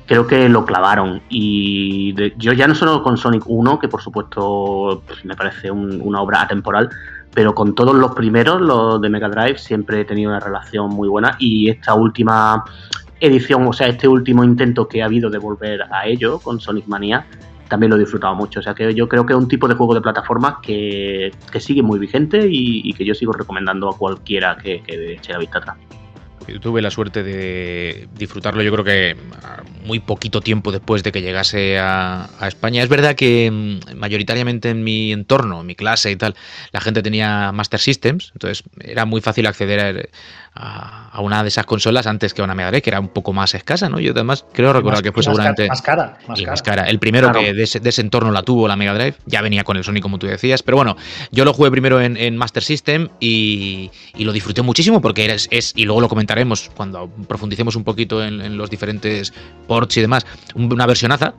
creo 0.06 0.28
que 0.28 0.50
lo 0.50 0.66
clavaron. 0.66 1.22
Y 1.30 2.14
yo 2.38 2.54
ya 2.54 2.68
no 2.68 2.76
solo 2.76 3.04
con 3.04 3.18
Sonic 3.18 3.44
1, 3.46 3.80
que 3.80 3.88
por 3.88 4.02
supuesto 4.02 5.04
pues, 5.06 5.24
me 5.26 5.36
parece 5.36 5.72
una 5.72 6.22
obra 6.22 6.42
atemporal, 6.42 6.90
pero 7.34 7.54
con 7.54 7.76
todos 7.76 7.96
los 7.96 8.14
primeros, 8.14 8.62
los 8.62 9.02
de 9.02 9.10
Mega 9.10 9.30
Drive, 9.30 9.58
siempre 9.58 10.02
he 10.02 10.06
tenido 10.06 10.32
una 10.32 10.40
relación 10.40 10.90
muy 10.90 11.10
buena 11.10 11.36
y 11.40 11.70
esta 11.70 11.94
última 11.94 12.64
edición, 13.20 13.68
o 13.68 13.74
sea, 13.74 13.88
este 13.88 14.08
último 14.08 14.44
intento 14.44 14.88
que 14.88 15.02
ha 15.02 15.06
habido 15.06 15.30
de 15.30 15.38
volver 15.38 15.84
a 15.92 16.06
ello 16.06 16.40
con 16.40 16.60
Sonic 16.60 16.88
Mania, 16.88 17.26
también 17.68 17.90
lo 17.90 17.96
he 17.98 18.00
disfrutado 18.00 18.36
mucho. 18.36 18.60
O 18.60 18.64
sea 18.64 18.74
que 18.74 18.94
yo 18.94 19.08
creo 19.08 19.26
que 19.26 19.34
es 19.34 19.40
un 19.40 19.48
tipo 19.48 19.68
de 19.68 19.76
juego 19.76 19.94
de 19.94 20.02
plataformas 20.02 20.56
que, 20.62 21.32
sigue 21.60 21.82
muy 21.82 22.00
vigente 22.00 22.48
y, 22.50 22.94
que 22.94 23.06
yo 23.06 23.16
sigo 23.16 23.32
recomendando 23.34 23.90
a 23.90 23.98
cualquiera 23.98 24.58
que, 24.58 24.82
que 24.82 25.14
eche 25.14 25.34
la 25.34 25.40
vista 25.40 25.60
atrás. 25.60 25.78
Yo 26.48 26.60
tuve 26.60 26.82
la 26.82 26.92
suerte 26.92 27.24
de 27.24 28.08
disfrutarlo, 28.14 28.62
yo 28.62 28.72
creo 28.72 28.84
que 28.84 29.18
muy 29.84 30.00
poquito 30.00 30.42
tiempo 30.42 30.72
después 30.72 31.02
de 31.02 31.12
que 31.12 31.22
llegase 31.22 31.80
a, 31.80 32.30
España. 32.42 32.84
Es 32.84 32.90
verdad 32.90 33.16
que 33.16 33.50
mm, 33.52 33.98
mayoritariamente 33.98 34.70
en 34.70 34.84
mi 34.84 35.12
entorno, 35.12 35.62
en 35.62 35.68
mi 35.68 35.76
clase 35.76 36.12
y 36.12 36.16
tal, 36.16 36.36
la 36.72 36.82
gente 36.82 37.02
tenía 37.02 37.52
Master 37.52 37.80
Systems, 37.80 38.32
entonces 38.34 38.64
era 38.80 39.06
muy 39.06 39.22
fácil 39.22 39.48
acceder 39.48 40.10
a, 40.56 41.20
una 41.20 41.44
de 41.44 41.50
esas 41.50 41.66
consolas 41.66 42.08
antes 42.08 42.34
que 42.34 42.42
a 42.42 42.46
una 42.46 42.56
Mega 42.56 42.70
Drive, 42.70 42.82
que 42.82 42.90
era 42.90 43.00
un 43.00 43.10
poco 43.10 43.34
más 43.34 43.54
escasa, 43.56 43.90
¿no? 43.90 44.00
Yo 44.00 44.12
además 44.12 44.46
creo 44.54 44.72
recordar 44.74 45.04
que 45.04 45.12
fue 45.12 45.24
seguramente... 45.24 45.68
Más 45.68 45.82
cara, 45.82 46.18
más, 46.28 46.62
cara. 46.62 46.84
El 46.84 47.00
primero 47.00 47.32
que 47.32 47.54
de 47.54 47.64
ese, 47.64 48.02
entorno 48.02 48.32
la 48.32 48.44
tuvo 48.44 48.68
la 48.68 48.76
Mega 48.76 48.94
Drive, 48.94 49.16
ya 49.26 49.42
venía 49.42 49.64
con 49.64 49.78
el 49.78 49.84
Sony 49.84 50.00
como 50.02 50.18
tú 50.18 50.28
decías, 50.28 50.64
pero 50.64 50.78
bueno, 50.78 50.96
yo 51.32 51.46
lo 51.46 51.54
jugué 51.54 51.72
primero 51.72 52.02
en, 52.02 52.38
Master 52.38 52.64
System 52.64 53.10
y, 53.20 53.92
lo 54.18 54.34
disfruté 54.34 54.62
muchísimo 54.62 55.02
porque 55.02 55.26
es, 55.26 55.48
es, 55.52 55.74
y 55.76 55.86
luego 55.86 56.02
lo 56.02 56.10
comentaremos 56.10 56.72
cuando 56.76 57.10
profundicemos 57.28 57.76
un 57.76 57.84
poquito 57.84 58.24
en, 58.24 58.58
los 58.58 58.70
diferentes 58.70 59.34
ports 59.68 59.98
y 59.98 60.02
demás, 60.02 60.26
una 60.56 60.86
versionaza, 60.86 61.34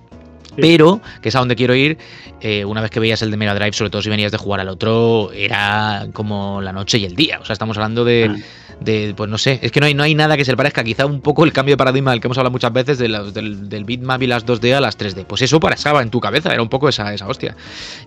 pero, 0.57 1.01
que 1.21 1.29
es 1.29 1.37
a 1.37 1.39
donde 1.39 1.57
quiero 1.57 1.75
ir, 1.75 1.99
eh, 2.41 2.65
una 2.65 2.81
vez 2.81 2.91
que 2.91 3.01
veías 3.01 3.23
el 3.23 3.31
de 3.31 3.37
Mega 3.37 3.55
Drive, 3.55 3.73
sobre 3.73 3.91
todo 3.91 4.03
si 4.03 4.11
venías 4.11 4.33
de 4.33 4.39
jugar 4.39 4.61
al 4.61 4.69
otro, 4.69 5.31
era 5.33 6.07
como 6.13 6.61
la 6.61 6.73
noche 6.73 6.99
y 6.99 7.05
el 7.05 7.17
día. 7.17 7.39
O 7.41 7.45
sea, 7.45 7.53
estamos 7.55 7.77
hablando 7.77 8.05
de, 8.05 8.29
mm 8.29 8.43
de, 8.81 9.15
pues 9.17 9.31
no 9.31 9.39
sé, 9.39 9.59
es 9.63 9.73
que 9.73 9.81
no 9.81 9.87
hay, 9.87 9.95
no 9.95 10.03
hay 10.03 10.15
nada 10.15 10.37
que 10.37 10.45
se 10.45 10.53
le 10.53 10.57
parezca, 10.57 10.85
quizá 10.85 11.07
un 11.07 11.21
poco 11.21 11.45
el 11.45 11.53
cambio 11.53 11.75
de 11.75 11.77
paradigma 11.79 12.11
del 12.11 12.21
que 12.21 12.27
hemos 12.27 12.39
hablado 12.39 12.53
muchas 12.53 12.73
veces 12.73 12.99
del, 12.99 13.33
del 13.69 13.85
bitmap 13.85 14.23
y 14.23 14.27
las 14.27 14.45
2D 14.45 14.75
a 14.75 14.81
las 14.81 14.99
3D. 14.99 15.25
Pues 15.25 15.43
eso 15.43 15.61
pasaba 15.61 16.03
en 16.03 16.11
tu 16.11 16.21
cabeza, 16.21 16.53
era 16.53 16.63
un 16.63 16.69
poco 16.69 16.89
esa, 16.89 17.13
esa 17.15 17.27
hostia. 17.27 17.57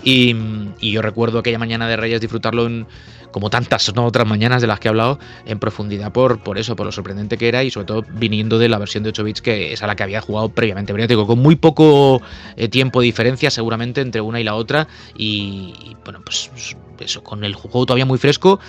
Y, 0.03 0.35
yo 0.79 1.01
recuerdo 1.01 1.39
aquella 1.39 1.59
mañana 1.59 1.87
de 1.87 1.97
Reyes 1.97 2.21
disfrutarlo 2.21 2.65
en, 2.65 2.87
como 3.31 3.49
tantas 3.49 3.89
otras 3.89 4.27
mañanas 4.27 4.61
de 4.61 4.67
las 4.67 4.79
que 4.79 4.87
he 4.87 4.89
hablado, 4.89 5.19
en 5.45 5.59
profundidad 5.59 6.11
por, 6.11 6.39
por 6.39 6.57
eso, 6.57 6.75
por 6.75 6.85
lo 6.85 6.91
sorprendente 6.91 7.37
que 7.37 7.47
era 7.47 7.63
y 7.63 7.71
sobre 7.71 7.85
todo 7.85 8.05
viniendo 8.13 8.57
de 8.57 8.69
la 8.69 8.77
versión 8.79 9.03
de 9.03 9.09
8 9.09 9.23
bits 9.23 9.41
que 9.41 9.73
es 9.73 9.83
a 9.83 9.87
la 9.87 9.95
que 9.95 10.03
había 10.03 10.21
jugado 10.21 10.49
previamente. 10.49 10.93
Pero 10.93 11.27
con 11.27 11.39
muy 11.39 11.55
poco 11.55 12.21
eh, 12.55 12.67
tiempo 12.67 13.01
de 13.01 13.05
diferencia 13.05 13.51
seguramente 13.51 14.01
entre 14.01 14.21
una 14.21 14.39
y 14.39 14.43
la 14.43 14.55
otra 14.55 14.87
y, 15.15 15.95
bueno, 16.03 16.21
pues 16.23 16.51
eso, 16.99 17.23
con 17.23 17.43
el 17.43 17.55
juego 17.55 17.85
todavía 17.85 18.05
muy 18.05 18.17
fresco 18.17 18.59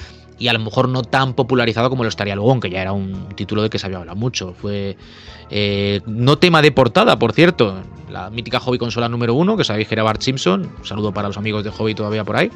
y 0.40 0.48
a 0.48 0.52
lo 0.54 0.58
mejor 0.58 0.88
no 0.88 1.02
tan 1.02 1.34
popularizado 1.34 1.90
como 1.90 2.02
lo 2.02 2.08
estaría 2.08 2.34
luego, 2.34 2.50
aunque 2.50 2.70
ya 2.70 2.80
era 2.80 2.92
un 2.92 3.28
título 3.36 3.62
de 3.62 3.68
que 3.70 3.78
se 3.78 3.86
había 3.86 3.98
hablado 3.98 4.16
mucho. 4.16 4.54
Fue 4.54 4.96
eh, 5.50 6.00
no 6.06 6.38
tema 6.38 6.62
de 6.62 6.72
portada, 6.72 7.18
por 7.18 7.32
cierto, 7.32 7.82
la 8.10 8.30
mítica 8.30 8.58
hobby 8.58 8.78
consola 8.78 9.08
número 9.08 9.34
uno, 9.34 9.56
que 9.56 9.64
sabéis 9.64 9.86
que 9.86 9.94
era 9.94 10.02
Bart 10.02 10.22
Simpson, 10.22 10.72
un 10.78 10.84
saludo 10.84 11.12
para 11.12 11.28
los 11.28 11.36
amigos 11.36 11.62
de 11.62 11.70
hobby 11.70 11.94
todavía 11.94 12.24
por 12.24 12.36
ahí, 12.36 12.50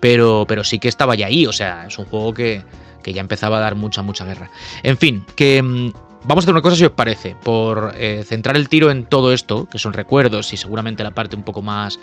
pero, 0.00 0.44
pero 0.48 0.64
sí 0.64 0.80
que 0.80 0.88
estaba 0.88 1.14
ya 1.14 1.28
ahí, 1.28 1.46
o 1.46 1.52
sea, 1.52 1.86
es 1.86 1.96
un 1.98 2.04
juego 2.06 2.34
que, 2.34 2.64
ya 3.04 3.20
empezaba 3.20 3.58
a 3.58 3.60
dar 3.60 3.76
mucha, 3.76 4.02
mucha 4.02 4.24
guerra. 4.24 4.50
En 4.82 4.98
fin, 4.98 5.24
que... 5.36 5.92
Vamos 6.26 6.42
a 6.42 6.46
hacer 6.46 6.54
una 6.54 6.62
cosa 6.62 6.76
si 6.76 6.84
os 6.84 6.92
parece, 6.92 7.36
por 7.42 7.94
eh, 7.98 8.24
centrar 8.26 8.56
el 8.56 8.70
tiro 8.70 8.90
en 8.90 9.04
todo 9.04 9.32
esto, 9.32 9.66
que 9.66 9.78
son 9.78 9.92
recuerdos 9.92 10.52
y 10.54 10.56
seguramente 10.56 11.02
la 11.02 11.10
parte 11.10 11.36
un 11.36 11.42
poco 11.42 11.60
más 11.60 12.00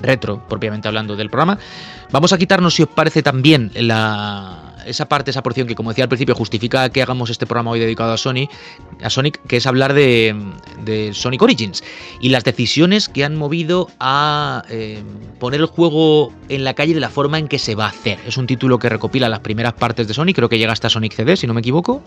retro, 0.00 0.46
propiamente 0.48 0.88
hablando 0.88 1.14
del 1.14 1.28
programa. 1.28 1.58
Vamos 2.10 2.32
a 2.32 2.38
quitarnos, 2.38 2.74
si 2.74 2.84
os 2.84 2.88
parece, 2.88 3.22
también 3.22 3.70
esa 3.74 5.08
parte, 5.08 5.30
esa 5.30 5.42
porción 5.42 5.66
que, 5.66 5.74
como 5.74 5.90
decía 5.90 6.04
al 6.04 6.08
principio, 6.08 6.34
justifica 6.34 6.88
que 6.88 7.02
hagamos 7.02 7.28
este 7.28 7.44
programa 7.44 7.72
hoy 7.72 7.80
dedicado 7.80 8.12
a 8.12 8.16
Sony, 8.16 8.48
a 9.02 9.10
Sonic, 9.10 9.42
que 9.46 9.58
es 9.58 9.66
hablar 9.66 9.92
de, 9.92 10.34
Sonic 11.12 11.42
Origins 11.42 11.84
y 12.20 12.30
las 12.30 12.44
decisiones 12.44 13.10
que 13.10 13.24
han 13.24 13.36
movido 13.36 13.90
a 14.00 14.64
eh, 14.70 15.02
poner 15.38 15.60
el 15.60 15.66
juego 15.66 16.32
en 16.48 16.64
la 16.64 16.72
calle 16.72 16.94
de 16.94 17.00
la 17.00 17.10
forma 17.10 17.38
en 17.38 17.46
que 17.48 17.58
se 17.58 17.74
va 17.74 17.84
a 17.84 17.88
hacer. 17.88 18.18
Es 18.26 18.38
un 18.38 18.46
título 18.46 18.78
que 18.78 18.88
recopila 18.88 19.28
las 19.28 19.40
primeras 19.40 19.74
partes 19.74 20.08
de 20.08 20.14
Sonic, 20.14 20.36
creo 20.36 20.48
que 20.48 20.58
llega 20.58 20.72
hasta 20.72 20.88
Sonic 20.88 21.12
CD, 21.12 21.36
si 21.36 21.46
no 21.46 21.52
me 21.52 21.60
equivoco. 21.60 22.02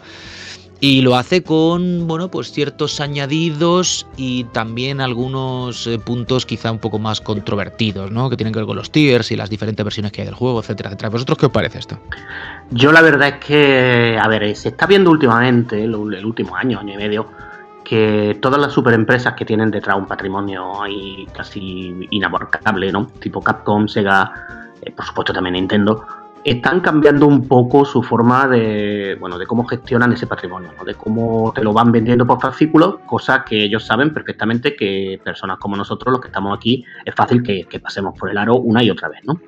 Y 0.83 1.03
lo 1.03 1.15
hace 1.15 1.43
con, 1.43 2.07
bueno, 2.07 2.31
pues 2.31 2.51
ciertos 2.51 2.99
añadidos 3.01 4.07
y 4.17 4.45
también 4.45 4.99
algunos 4.99 5.85
eh, 5.85 5.99
puntos 5.99 6.47
quizá 6.47 6.71
un 6.71 6.79
poco 6.79 6.97
más 6.97 7.21
controvertidos, 7.21 8.09
¿no? 8.09 8.31
Que 8.31 8.35
tienen 8.35 8.51
que 8.51 8.57
ver 8.57 8.65
con 8.65 8.77
los 8.77 8.91
tiers 8.91 9.29
y 9.29 9.35
las 9.35 9.51
diferentes 9.51 9.85
versiones 9.85 10.11
que 10.11 10.21
hay 10.21 10.25
del 10.25 10.33
juego, 10.33 10.59
etcétera, 10.59 10.89
etcétera. 10.89 11.09
¿Vosotros 11.09 11.37
qué 11.37 11.45
os 11.45 11.51
parece 11.51 11.77
esto? 11.77 11.99
Yo 12.71 12.91
la 12.91 13.03
verdad 13.03 13.27
es 13.27 13.45
que, 13.45 14.17
a 14.19 14.27
ver, 14.27 14.55
se 14.55 14.69
está 14.69 14.87
viendo 14.87 15.11
últimamente, 15.11 15.83
el, 15.83 15.93
último 15.93 16.55
año, 16.55 16.79
año 16.79 16.95
y 16.95 16.97
medio, 16.97 17.27
que 17.83 18.39
todas 18.41 18.59
las 18.59 18.73
superempresas 18.73 19.35
que 19.35 19.45
tienen 19.45 19.69
detrás 19.69 19.95
un 19.97 20.07
patrimonio 20.07 20.81
ahí 20.81 21.27
casi 21.31 22.07
inabarcable, 22.09 22.91
¿no? 22.91 23.05
Tipo 23.19 23.39
Capcom, 23.39 23.87
Sega, 23.87 24.33
eh, 24.81 24.89
por 24.89 25.05
supuesto 25.05 25.31
también 25.31 25.53
Nintendo, 25.53 26.07
están 26.43 26.79
cambiando 26.79 27.27
un 27.27 27.47
poco 27.47 27.85
su 27.85 28.01
forma 28.01 28.47
de, 28.47 29.15
bueno, 29.19 29.37
de 29.37 29.45
cómo 29.45 29.65
gestionan 29.65 30.13
ese 30.13 30.27
patrimonio, 30.27 30.71
¿no? 30.77 30.83
de 30.83 30.95
cómo 30.95 31.51
te 31.53 31.63
lo 31.63 31.73
van 31.73 31.91
vendiendo 31.91 32.25
por 32.25 32.41
fascículos, 32.41 32.95
cosa 33.05 33.43
que 33.45 33.65
ellos 33.65 33.85
saben 33.85 34.13
perfectamente 34.13 34.75
que 34.75 35.19
personas 35.23 35.57
como 35.59 35.75
nosotros, 35.75 36.11
los 36.11 36.21
que 36.21 36.29
estamos 36.29 36.57
aquí, 36.57 36.83
es 37.05 37.13
fácil 37.13 37.43
que, 37.43 37.67
pasemos 37.79 38.17
por 38.17 38.29
el 38.29 38.37
aro 38.37 38.55
una 38.57 38.83
y 38.83 38.89
otra 38.89 39.09
vez, 39.09 39.21
¿no? 39.23 39.41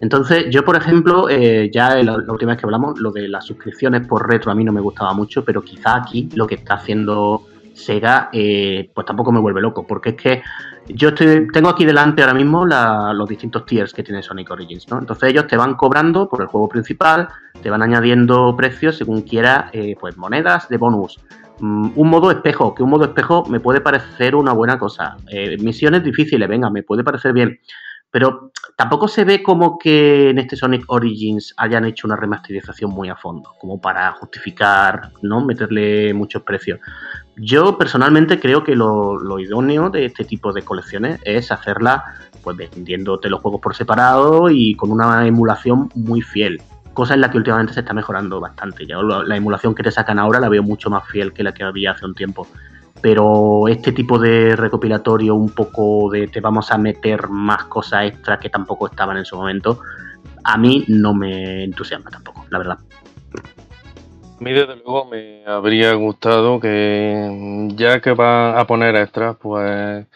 Entonces, 0.00 0.46
yo, 0.50 0.64
por 0.64 0.76
ejemplo, 0.76 1.28
eh, 1.28 1.70
ya 1.72 1.96
la, 1.96 2.18
la, 2.18 2.32
última 2.32 2.52
vez 2.52 2.60
que 2.60 2.66
hablamos, 2.66 3.00
lo 3.00 3.10
de 3.10 3.28
las 3.28 3.46
suscripciones 3.46 4.06
por 4.06 4.28
retro 4.28 4.52
a 4.52 4.54
mí 4.54 4.62
no 4.62 4.72
me 4.72 4.80
gustaba 4.80 5.14
mucho, 5.14 5.44
pero 5.44 5.62
quizá 5.62 5.96
aquí 5.96 6.28
lo 6.34 6.46
que 6.46 6.56
está 6.56 6.74
haciendo 6.74 7.46
Sega, 7.76 8.30
eh, 8.32 8.90
pues 8.94 9.06
tampoco 9.06 9.30
me 9.32 9.40
vuelve 9.40 9.60
loco, 9.60 9.86
porque 9.86 10.10
es 10.10 10.16
que 10.16 10.42
yo 10.88 11.10
estoy, 11.10 11.48
tengo 11.52 11.68
aquí 11.68 11.84
delante 11.84 12.22
ahora 12.22 12.34
mismo 12.34 12.64
los 12.64 13.28
distintos 13.28 13.66
tiers 13.66 13.92
que 13.92 14.02
tiene 14.02 14.22
Sonic 14.22 14.50
Origins, 14.50 14.88
¿no? 14.88 14.98
Entonces 14.98 15.30
ellos 15.30 15.46
te 15.46 15.56
van 15.56 15.74
cobrando 15.74 16.28
por 16.28 16.40
el 16.40 16.46
juego 16.46 16.68
principal, 16.68 17.28
te 17.62 17.70
van 17.70 17.82
añadiendo 17.82 18.54
precios 18.56 18.96
según 18.96 19.22
quiera, 19.22 19.70
eh, 19.72 19.96
pues 20.00 20.16
monedas 20.16 20.68
de 20.68 20.76
bonus. 20.78 21.20
Mm, 21.58 21.90
un 21.96 22.10
modo 22.10 22.30
espejo, 22.30 22.74
que 22.74 22.82
un 22.82 22.90
modo 22.90 23.04
espejo 23.04 23.44
me 23.46 23.60
puede 23.60 23.80
parecer 23.80 24.34
una 24.34 24.52
buena 24.52 24.78
cosa. 24.78 25.16
Eh, 25.28 25.56
misiones 25.58 26.02
difíciles, 26.02 26.48
venga, 26.48 26.70
me 26.70 26.82
puede 26.82 27.04
parecer 27.04 27.32
bien. 27.32 27.58
Pero 28.10 28.52
tampoco 28.76 29.08
se 29.08 29.24
ve 29.24 29.42
como 29.42 29.78
que 29.78 30.30
en 30.30 30.38
este 30.38 30.56
Sonic 30.56 30.84
Origins 30.88 31.52
hayan 31.56 31.84
hecho 31.84 32.06
una 32.06 32.16
remasterización 32.16 32.90
muy 32.90 33.08
a 33.08 33.16
fondo, 33.16 33.54
como 33.58 33.80
para 33.80 34.12
justificar, 34.12 35.10
¿no? 35.22 35.44
Meterle 35.44 36.14
muchos 36.14 36.42
precios. 36.42 36.78
Yo 37.36 37.76
personalmente 37.76 38.40
creo 38.40 38.64
que 38.64 38.74
lo, 38.74 39.38
idóneo 39.38 39.90
de 39.90 40.06
este 40.06 40.24
tipo 40.24 40.52
de 40.52 40.62
colecciones 40.62 41.20
es 41.22 41.52
hacerla 41.52 42.04
pues 42.42 42.56
vendiéndote 42.56 43.28
los 43.28 43.40
juegos 43.42 43.60
por 43.60 43.74
separado 43.74 44.48
y 44.50 44.74
con 44.74 44.90
una 44.90 45.26
emulación 45.26 45.90
muy 45.94 46.22
fiel. 46.22 46.62
Cosa 46.94 47.12
en 47.12 47.20
la 47.20 47.30
que 47.30 47.36
últimamente 47.36 47.74
se 47.74 47.80
está 47.80 47.92
mejorando 47.92 48.40
bastante. 48.40 48.86
Ya 48.86 48.96
la 49.02 49.36
emulación 49.36 49.74
que 49.74 49.82
te 49.82 49.90
sacan 49.90 50.18
ahora 50.18 50.40
la 50.40 50.48
veo 50.48 50.62
mucho 50.62 50.88
más 50.88 51.06
fiel 51.08 51.34
que 51.34 51.42
la 51.42 51.52
que 51.52 51.64
había 51.64 51.90
hace 51.90 52.06
un 52.06 52.14
tiempo. 52.14 52.46
Pero 53.02 53.68
este 53.68 53.92
tipo 53.92 54.18
de 54.18 54.56
recopilatorio, 54.56 55.34
un 55.34 55.50
poco 55.50 56.10
de 56.10 56.28
te 56.28 56.40
vamos 56.40 56.70
a 56.70 56.78
meter 56.78 57.28
más 57.28 57.64
cosas 57.64 58.06
extra 58.06 58.38
que 58.38 58.48
tampoco 58.48 58.86
estaban 58.86 59.18
en 59.18 59.26
su 59.26 59.36
momento, 59.36 59.80
a 60.42 60.56
mí 60.56 60.84
no 60.88 61.12
me 61.12 61.64
entusiasma 61.64 62.10
tampoco, 62.10 62.46
la 62.48 62.58
verdad. 62.58 62.78
A 64.38 64.44
mí 64.44 64.52
desde 64.52 64.76
luego 64.76 65.06
me 65.06 65.44
habría 65.46 65.94
gustado 65.94 66.60
que 66.60 67.70
ya 67.74 68.02
que 68.02 68.12
va 68.12 68.60
a 68.60 68.66
poner 68.66 68.94
extras, 68.94 69.36
pues 69.40 70.06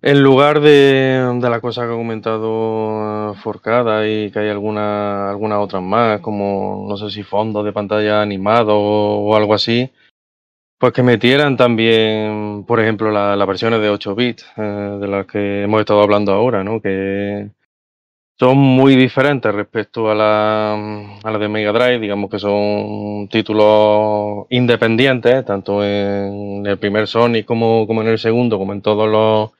en 0.00 0.22
lugar 0.22 0.60
de, 0.60 1.38
de 1.40 1.50
la 1.50 1.60
cosa 1.60 1.84
que 1.84 1.92
ha 1.92 1.96
comentado 1.96 3.34
Forcada 3.42 4.06
y 4.06 4.30
que 4.30 4.38
hay 4.38 4.48
alguna, 4.48 5.30
algunas 5.30 5.58
otras 5.58 5.82
más, 5.82 6.20
como 6.20 6.86
no 6.88 6.96
sé 6.96 7.10
si 7.10 7.24
fondos 7.24 7.64
de 7.64 7.72
pantalla 7.72 8.22
animado 8.22 8.78
o, 8.78 9.34
algo 9.34 9.54
así, 9.54 9.90
pues 10.78 10.92
que 10.92 11.02
metieran 11.02 11.56
también, 11.56 12.64
por 12.64 12.78
ejemplo, 12.78 13.10
las 13.10 13.46
versiones 13.46 13.80
de 13.80 13.90
8 13.90 14.14
bits 14.14 14.46
eh, 14.56 14.98
de 15.00 15.08
las 15.08 15.26
que 15.26 15.64
hemos 15.64 15.80
estado 15.80 16.00
hablando 16.00 16.32
ahora, 16.32 16.62
¿no? 16.62 16.80
Que, 16.80 17.50
son 18.38 18.56
muy 18.56 18.94
diferentes 18.94 19.52
respecto 19.52 20.10
a 20.10 20.14
la, 20.14 20.74
a 21.22 21.30
la 21.30 21.38
de 21.38 21.48
Mega 21.48 21.72
Drive, 21.72 21.98
digamos 21.98 22.30
que 22.30 22.38
son 22.38 23.28
títulos 23.28 24.46
independientes, 24.50 25.44
tanto 25.44 25.82
en 25.84 26.64
el 26.64 26.78
primer 26.78 27.08
Sonic 27.08 27.44
como, 27.44 27.86
como 27.86 28.02
en 28.02 28.08
el 28.08 28.18
segundo, 28.18 28.58
como 28.58 28.72
en 28.72 28.80
todos 28.80 29.08
los, 29.08 29.50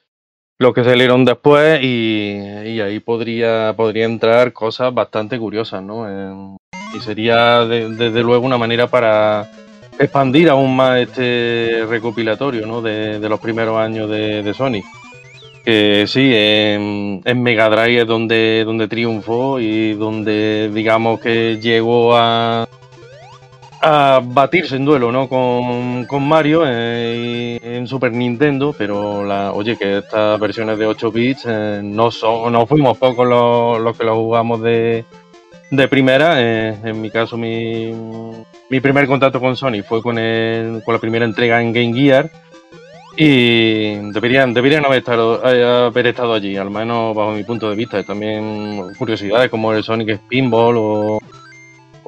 los 0.59 0.75
que 0.75 0.85
salieron 0.85 1.25
después, 1.25 1.83
y, 1.83 2.37
y 2.67 2.81
ahí 2.81 3.01
podría, 3.01 3.75
podría 3.77 4.05
entrar 4.05 4.53
cosas 4.53 4.95
bastante 4.95 5.39
curiosas, 5.39 5.83
¿no? 5.83 6.57
y 6.95 7.01
sería 7.01 7.67
desde 7.67 8.23
luego 8.23 8.47
una 8.47 8.57
manera 8.57 8.87
para 8.87 9.51
expandir 9.99 10.49
aún 10.49 10.75
más 10.75 11.01
este 11.01 11.85
recopilatorio, 11.87 12.67
¿no? 12.67 12.81
De, 12.81 13.19
de 13.19 13.29
los 13.29 13.41
primeros 13.41 13.77
años 13.77 14.09
de, 14.09 14.43
de 14.43 14.55
Sonic 14.55 14.87
que 15.69 16.07
sí, 16.07 16.31
en, 16.35 17.43
Mega 17.43 17.69
Drive 17.69 18.01
es 18.01 18.07
donde, 18.07 18.63
donde 18.65 18.89
triunfó 18.89 19.61
y 19.61 19.93
donde 19.93 20.71
digamos 20.73 21.21
que 21.21 21.59
llegó 21.61 22.17
a, 22.17 22.67
a 23.83 24.23
batirse 24.25 24.77
en 24.77 24.87
duelo 24.87 25.13
¿no? 25.13 25.29
con, 25.29 26.27
Mario 26.27 26.63
eh, 26.67 27.61
en 27.63 27.87
Super 27.87 28.13
Nintendo, 28.13 28.75
pero 28.79 29.27
la, 29.27 29.53
oye, 29.53 29.77
que 29.77 29.99
estas 29.99 30.41
versiones 30.41 30.79
de 30.79 30.87
8 30.87 31.13
bits 31.13 31.45
eh, 31.47 31.81
no, 31.85 32.11
son, 32.11 32.51
no 32.51 32.67
fuimos 32.67 32.97
pocos 32.97 33.29
los, 33.29 33.95
que 33.99 34.05
lo 34.05 34.15
jugamos 34.15 34.63
de, 34.63 35.05
de 35.71 35.89
primera. 35.89 36.41
Eh, 36.41 36.79
en 36.83 36.99
mi 36.99 37.11
caso, 37.11 37.37
mi, 37.37 37.93
mi 38.71 38.81
primer 38.81 39.07
contacto 39.07 39.39
con 39.39 39.55
Sony 39.55 39.83
fue 39.87 40.01
con, 40.01 40.17
el, 40.17 40.83
con 40.83 40.95
la 40.95 40.99
primera 41.01 41.27
entrega 41.27 41.61
en 41.61 41.75
Game 41.75 41.93
Gear 41.93 42.31
y 43.21 43.97
deberían, 44.13 44.55
deberían 44.55 44.85
haber, 44.85 44.99
estado, 44.99 45.45
haber 45.45 46.07
estado 46.07 46.35
allí, 46.35 46.57
al 46.57 46.71
menos 46.71 47.17
bajo 47.17 47.33
mi 47.33 47.43
punto 47.43 47.69
de 47.69 47.75
vista. 47.75 48.01
También 48.05 48.95
curiosidades 48.97 49.51
como 49.51 49.73
el 49.73 49.83
Sonic 49.83 50.19
Spinball 50.19 50.77
o, 50.79 51.19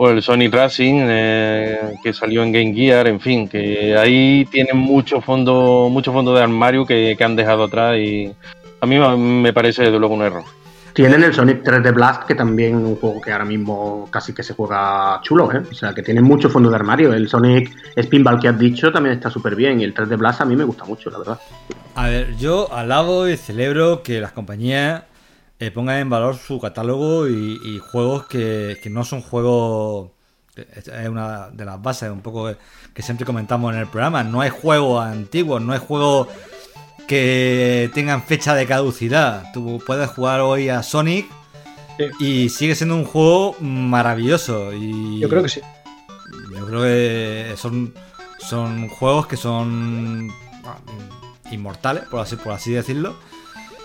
el 0.09 0.23
Sonic 0.23 0.55
Racing 0.55 1.01
eh, 1.09 1.79
que 2.01 2.13
salió 2.13 2.45
en 2.45 2.53
Game 2.53 2.73
Gear, 2.75 3.09
en 3.09 3.19
fin, 3.19 3.49
que 3.49 3.97
ahí 3.97 4.47
tienen 4.53 4.77
mucho 4.77 5.21
fondo, 5.21 5.89
mucho 5.91 6.13
fondo 6.13 6.33
de 6.33 6.43
armario 6.43 6.87
que, 6.87 7.17
que 7.19 7.25
han 7.25 7.35
dejado 7.35 7.65
atrás 7.65 7.99
y 7.99 8.33
a 8.81 8.87
mí 8.87 8.97
me 8.97 9.53
parece 9.53 9.83
desde 9.83 9.99
luego 9.99 10.15
un 10.15 10.23
error. 10.23 10.45
Tienen 10.93 11.23
el 11.23 11.33
Sonic 11.33 11.63
3D 11.63 11.95
Blast, 11.95 12.25
que 12.25 12.35
también 12.35 12.77
un 12.77 12.97
juego 12.97 13.21
que 13.21 13.33
ahora 13.33 13.45
mismo 13.45 14.09
casi 14.11 14.33
que 14.33 14.43
se 14.43 14.55
juega 14.55 15.21
chulo, 15.23 15.53
¿eh? 15.53 15.63
O 15.71 15.75
sea, 15.75 15.95
que 15.95 16.03
tiene 16.03 16.21
mucho 16.21 16.51
fondo 16.51 16.69
de 16.69 16.77
armario. 16.77 17.13
El 17.13 17.29
Sonic 17.29 17.71
Spinball 18.01 18.41
que 18.41 18.49
has 18.49 18.59
dicho 18.59 18.91
también 18.93 19.15
está 19.15 19.31
súper 19.31 19.55
bien 19.55 19.81
y 19.81 19.85
el 19.85 19.95
3D 19.95 20.17
Blast 20.19 20.41
a 20.41 20.45
mí 20.45 20.57
me 20.57 20.65
gusta 20.65 20.85
mucho, 20.85 21.11
la 21.11 21.19
verdad. 21.19 21.41
A 21.95 22.09
ver, 22.09 22.37
yo 22.37 22.73
alabo 22.73 23.29
y 23.29 23.37
celebro 23.37 24.03
que 24.03 24.21
las 24.21 24.33
compañías 24.33 25.05
eh, 25.59 25.71
pongan 25.71 25.99
en 25.99 26.09
valor 26.09 26.37
su 26.37 26.59
catálogo 26.59 27.29
y, 27.29 27.79
juegos 27.79 28.27
que, 28.27 28.81
no 28.91 29.05
son 29.05 29.21
juegos 29.21 30.11
es 30.57 31.09
una 31.09 31.51
de 31.51 31.65
las 31.65 31.81
bases 31.81 32.11
un 32.11 32.21
poco 32.21 32.53
que 32.93 33.03
siempre 33.03 33.25
comentamos 33.25 33.73
en 33.75 33.81
el 33.81 33.87
programa. 33.87 34.25
No 34.25 34.41
hay 34.41 34.51
juegos 34.51 35.05
antiguos, 35.05 35.63
no 35.63 35.73
hay 35.73 35.79
juegos 35.79 36.29
que 37.11 37.91
tengan 37.93 38.23
fecha 38.23 38.55
de 38.55 38.67
caducidad. 38.67 39.51
Tú 39.53 39.83
puedes 39.85 40.09
jugar 40.11 40.43
hoy 40.43 40.69
a 40.69 40.85
Sonic 40.85 41.27
y 42.21 42.49
sigue 42.51 42.77
siendo 42.77 42.95
un 42.95 43.05
juego 43.05 43.57
maravilloso. 43.59 44.73
Y 44.73 45.19
yo 45.19 45.29
creo 45.29 45.43
que 45.43 45.49
sí. 45.49 45.61
Yo 46.57 46.67
creo 46.67 46.83
que 46.83 47.55
son, 47.57 47.93
son 48.39 48.89
juegos 48.89 49.27
que 49.27 49.37
son 49.37 50.31
ah, 50.65 50.79
inmortales, 51.51 52.05
por 52.05 52.21
así, 52.21 52.37
por 52.37 52.53
así 52.53 52.71
decirlo. 52.71 53.17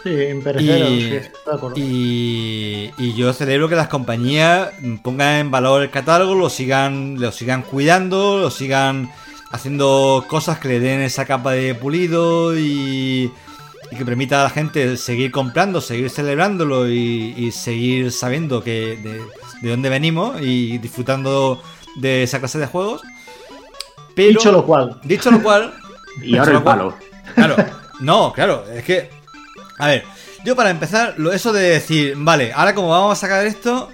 Sí, 0.03 0.11
imperecederos, 0.11 1.75
y, 1.75 2.91
y, 2.95 3.13
yo 3.15 3.33
celebro 3.33 3.67
que 3.67 3.75
las 3.75 3.87
compañías 3.87 4.69
pongan 5.01 5.37
en 5.37 5.49
valor 5.49 5.81
el 5.81 5.89
catálogo, 5.89 6.35
lo 6.35 6.51
sigan, 6.51 7.19
lo 7.19 7.31
sigan 7.31 7.63
cuidando, 7.63 8.37
lo 8.37 8.51
sigan 8.51 9.09
haciendo 9.51 10.25
cosas 10.27 10.59
que 10.59 10.67
le 10.67 10.79
den 10.79 11.01
esa 11.01 11.25
capa 11.25 11.51
de 11.51 11.75
pulido 11.75 12.57
y, 12.57 13.31
que 13.95 14.05
permita 14.05 14.41
a 14.41 14.43
la 14.43 14.49
gente 14.49 14.97
seguir 14.97 15.31
comprando, 15.31 15.79
seguir 15.79 16.09
celebrándolo 16.09 16.89
y, 16.89 17.51
seguir 17.51 18.11
sabiendo 18.11 18.63
que 18.63 18.97
de, 19.61 19.69
dónde 19.69 19.89
venimos 19.89 20.41
y 20.41 20.77
disfrutando 20.79 21.61
de 21.95 22.23
esa 22.23 22.39
clase 22.39 22.59
de 22.59 22.67
juegos. 22.67 23.01
dicho 24.15 24.51
lo 24.51 24.65
cual. 24.65 24.99
Dicho 25.03 25.31
lo 25.31 25.41
cual. 25.41 25.73
y 26.21 26.37
ahora 26.37 26.57
el 26.57 26.63
palo. 26.63 26.95
Claro, 27.33 27.55
no, 27.99 28.33
claro, 28.33 28.65
es 28.73 28.83
que. 28.83 29.09
A 29.77 29.87
ver, 29.87 30.03
Yo 30.45 30.55
para 30.55 30.69
empezar, 30.69 31.15
eso 31.33 31.51
de 31.51 31.69
decir, 31.69 32.13
vale, 32.17 32.53
ahora 32.53 32.75
como 32.75 32.89
vamos 32.89 33.13
a 33.13 33.15
sacar 33.15 33.45
esto, 33.45 33.89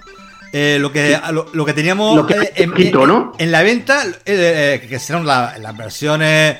eh, 0.54 0.78
lo, 0.80 0.92
que, 0.92 1.18
lo, 1.54 1.66
que 1.66 1.74
teníamos 1.74 2.30
eh, 2.30 2.52
en, 2.56 3.52
la 3.52 3.64
venta, 3.64 4.04
eh, 4.26 4.86
que 4.88 5.00
serán 5.00 5.26
las 5.26 5.78
versiones 5.78 6.58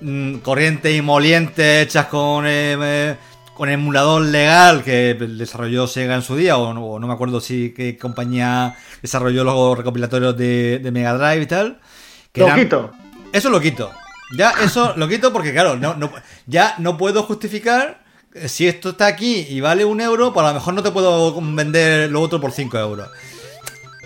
mm, 0.00 0.36
corrientes 0.36 0.96
y 0.96 1.02
molientes 1.02 1.86
hechas 1.86 2.06
con, 2.06 2.46
con 3.54 3.68
emulador 3.68 4.22
legal 4.22 4.82
que 4.82 5.14
desarrolló 5.14 5.86
Sega 5.86 6.14
en 6.14 6.22
su 6.22 6.36
día, 6.36 6.56
o 6.56 6.72
no, 6.72 7.06
me 7.06 7.12
acuerdo 7.12 7.40
si 7.40 7.74
qué 7.74 7.98
compañía 7.98 8.76
desarrolló 9.02 9.44
los 9.44 9.76
recopilatorios 9.76 10.36
de, 10.36 10.88
Mega 10.90 11.12
Drive 11.12 11.42
y 11.42 11.46
tal. 11.46 11.80
lo 12.34 12.54
quito. 12.54 12.92
Eso 13.32 13.50
lo 13.50 13.60
quito. 13.60 13.90
Ya, 14.36 14.54
eso 14.62 14.94
lo 14.96 15.06
quito 15.06 15.32
porque, 15.32 15.52
claro, 15.52 15.76
no, 15.76 15.94
no, 15.94 16.10
ya 16.46 16.76
no 16.78 16.96
puedo 16.96 17.24
justificar 17.24 18.03
si 18.46 18.66
esto 18.66 18.90
está 18.90 19.06
aquí 19.06 19.46
y 19.48 19.60
vale 19.60 19.84
un 19.84 20.00
euro, 20.00 20.32
pues 20.32 20.44
a 20.44 20.48
lo 20.48 20.54
mejor 20.54 20.74
no 20.74 20.82
te 20.82 20.90
puedo 20.90 21.40
vender 21.40 22.10
lo 22.10 22.20
otro 22.20 22.40
por 22.40 22.52
5 22.52 22.78
euros. 22.78 23.08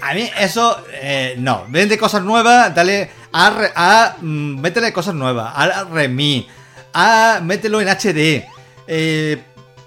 A 0.03 0.15
mí 0.15 0.29
eso, 0.39 0.85
eh, 0.93 1.35
no. 1.39 1.65
Vende 1.69 1.99
cosas 1.99 2.23
nuevas, 2.23 2.75
dale 2.75 3.11
a, 3.33 3.71
a 3.75 4.17
mm, 4.21 4.61
métele 4.61 4.93
cosas 4.93 5.15
nuevas, 5.15 5.53
a 5.55 5.85
Remi, 5.85 6.47
a 6.93 7.41
mételo 7.43 7.81
en 7.81 7.89
HD. 7.89 8.47
Eh, 8.87 9.43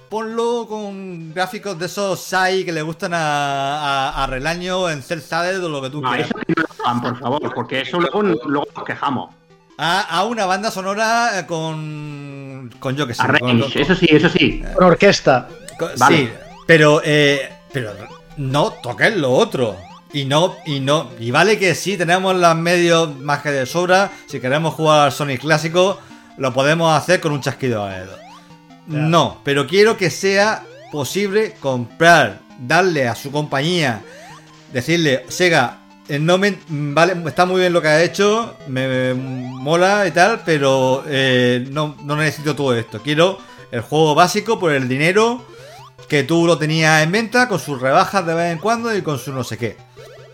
ponlo 0.09 0.67
con 0.67 1.33
gráficos 1.33 1.79
de 1.79 1.85
esos 1.85 2.19
SAI 2.19 2.65
que 2.65 2.73
le 2.73 2.81
gustan 2.81 3.13
a, 3.13 4.23
a, 4.23 4.27
Relaño 4.27 4.89
en 4.89 5.01
Cell 5.01 5.21
o 5.63 5.69
lo 5.69 5.81
que 5.81 5.89
tú 5.89 6.01
quieras. 6.01 6.29
no 6.85 7.01
por 7.01 7.17
favor, 7.17 7.53
porque 7.53 7.81
eso 7.81 7.99
luego, 7.99 8.21
luego 8.21 8.67
nos 8.75 8.83
quejamos. 8.83 9.40
A, 9.77 10.25
una 10.25 10.45
banda 10.45 10.69
sonora 10.69 11.45
con. 11.47 12.71
con 12.79 12.95
yo 12.95 13.07
que 13.07 13.13
sé. 13.13 13.23
eso 13.75 13.95
sí, 13.95 14.07
eso 14.09 14.29
sí. 14.29 14.63
Con 14.75 14.85
orquesta. 14.85 15.47
Sí, 16.07 16.29
pero, 16.67 17.01
eh, 17.03 17.49
pero 17.71 17.93
no 18.37 18.71
toques 18.73 19.15
lo 19.15 19.31
otro. 19.31 19.77
Y 20.13 20.25
no, 20.25 20.57
y 20.65 20.81
no, 20.81 21.09
y 21.19 21.31
vale 21.31 21.57
que 21.57 21.73
sí, 21.73 21.97
tenemos 21.97 22.35
los 22.35 22.55
medios 22.55 23.17
más 23.17 23.41
que 23.41 23.51
de 23.51 23.65
sobra. 23.65 24.11
Si 24.27 24.41
queremos 24.41 24.73
jugar 24.73 25.11
Sonic 25.11 25.41
clásico, 25.41 25.99
lo 26.37 26.53
podemos 26.53 26.95
hacer 26.95 27.21
con 27.21 27.31
un 27.31 27.41
chasquido 27.41 27.83
a 27.83 27.91
dedo. 27.91 28.17
No, 28.87 29.39
pero 29.43 29.67
quiero 29.67 29.95
que 29.95 30.09
sea 30.09 30.63
posible 30.91 31.55
comprar, 31.61 32.39
darle 32.59 33.07
a 33.07 33.15
su 33.15 33.31
compañía, 33.31 34.01
decirle, 34.73 35.25
Sega, 35.29 35.77
eh, 35.77 35.80
no 36.19 36.37
me, 36.37 36.57
vale, 36.69 37.15
está 37.27 37.45
muy 37.45 37.61
bien 37.61 37.73
lo 37.73 37.81
que 37.81 37.87
ha 37.87 38.03
hecho, 38.03 38.55
me, 38.67 39.13
mola 39.13 40.05
y 40.07 40.11
tal, 40.11 40.41
pero 40.45 41.03
eh, 41.07 41.67
no, 41.71 41.95
no 42.03 42.15
necesito 42.15 42.55
todo 42.55 42.75
esto. 42.75 43.01
Quiero 43.01 43.37
el 43.71 43.81
juego 43.81 44.15
básico 44.15 44.59
por 44.59 44.73
el 44.73 44.87
dinero 44.87 45.45
que 46.07 46.23
tú 46.23 46.45
lo 46.45 46.57
tenías 46.57 47.03
en 47.03 47.11
venta, 47.11 47.47
con 47.47 47.59
sus 47.59 47.79
rebajas 47.79 48.25
de 48.25 48.33
vez 48.33 48.51
en 48.51 48.57
cuando 48.57 48.93
y 48.93 49.01
con 49.01 49.17
su 49.17 49.31
no 49.31 49.43
sé 49.45 49.57
qué. 49.57 49.77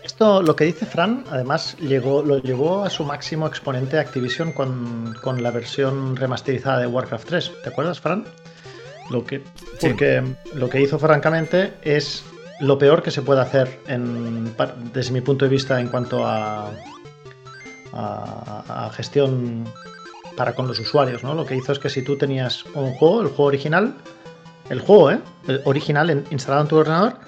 Esto, 0.02 0.42
lo 0.42 0.56
que 0.56 0.64
dice 0.64 0.86
Fran, 0.86 1.24
además 1.30 1.76
llegó, 1.78 2.22
lo 2.22 2.42
llevó 2.42 2.82
a 2.82 2.90
su 2.90 3.04
máximo 3.04 3.46
exponente 3.46 3.98
Activision 3.98 4.52
con, 4.52 5.14
la 5.40 5.50
versión 5.50 6.16
remasterizada 6.16 6.80
de 6.80 6.86
Warcraft 6.86 7.28
3. 7.28 7.52
¿Te 7.62 7.68
acuerdas, 7.68 8.00
Fran? 8.00 8.24
Lo 9.10 9.24
que, 9.24 9.42
porque 9.80 10.24
lo 10.54 10.68
que 10.68 10.80
hizo 10.80 10.98
francamente 10.98 11.74
es 11.82 12.24
lo 12.60 12.78
peor 12.78 13.02
que 13.02 13.10
se 13.10 13.22
puede 13.22 13.40
hacer 13.40 13.80
en, 13.86 14.54
desde 14.92 15.12
mi 15.12 15.20
punto 15.20 15.44
de 15.44 15.50
vista 15.50 15.80
en 15.80 15.88
cuanto 15.88 16.26
a, 16.26 16.70
gestión 18.92 19.64
para 20.36 20.54
con 20.54 20.66
los 20.68 20.78
usuarios. 20.78 21.24
¿no? 21.24 21.34
Lo 21.34 21.44
que 21.44 21.56
hizo 21.56 21.72
es 21.72 21.78
que 21.78 21.88
si 21.88 22.02
tú 22.02 22.16
tenías 22.16 22.64
un 22.74 22.94
juego, 22.94 23.22
el 23.22 23.28
juego 23.28 23.44
original, 23.44 23.94
el 24.68 24.80
juego 24.80 25.10
¿eh? 25.10 25.20
el 25.46 25.62
original 25.64 26.24
instalado 26.30 26.62
en 26.62 26.68
tu 26.68 26.76
ordenador, 26.76 27.18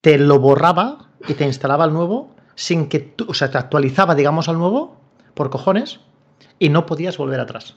te 0.00 0.18
lo 0.18 0.38
borraba 0.38 1.10
y 1.26 1.34
te 1.34 1.44
instalaba 1.44 1.84
el 1.84 1.92
nuevo 1.92 2.34
sin 2.54 2.88
que 2.88 3.00
tú, 3.00 3.26
o 3.28 3.34
sea, 3.34 3.50
te 3.50 3.58
actualizaba, 3.58 4.14
digamos, 4.14 4.48
al 4.48 4.58
nuevo 4.58 4.96
por 5.34 5.50
cojones 5.50 6.00
y 6.58 6.68
no 6.68 6.86
podías 6.86 7.16
volver 7.16 7.40
atrás. 7.40 7.76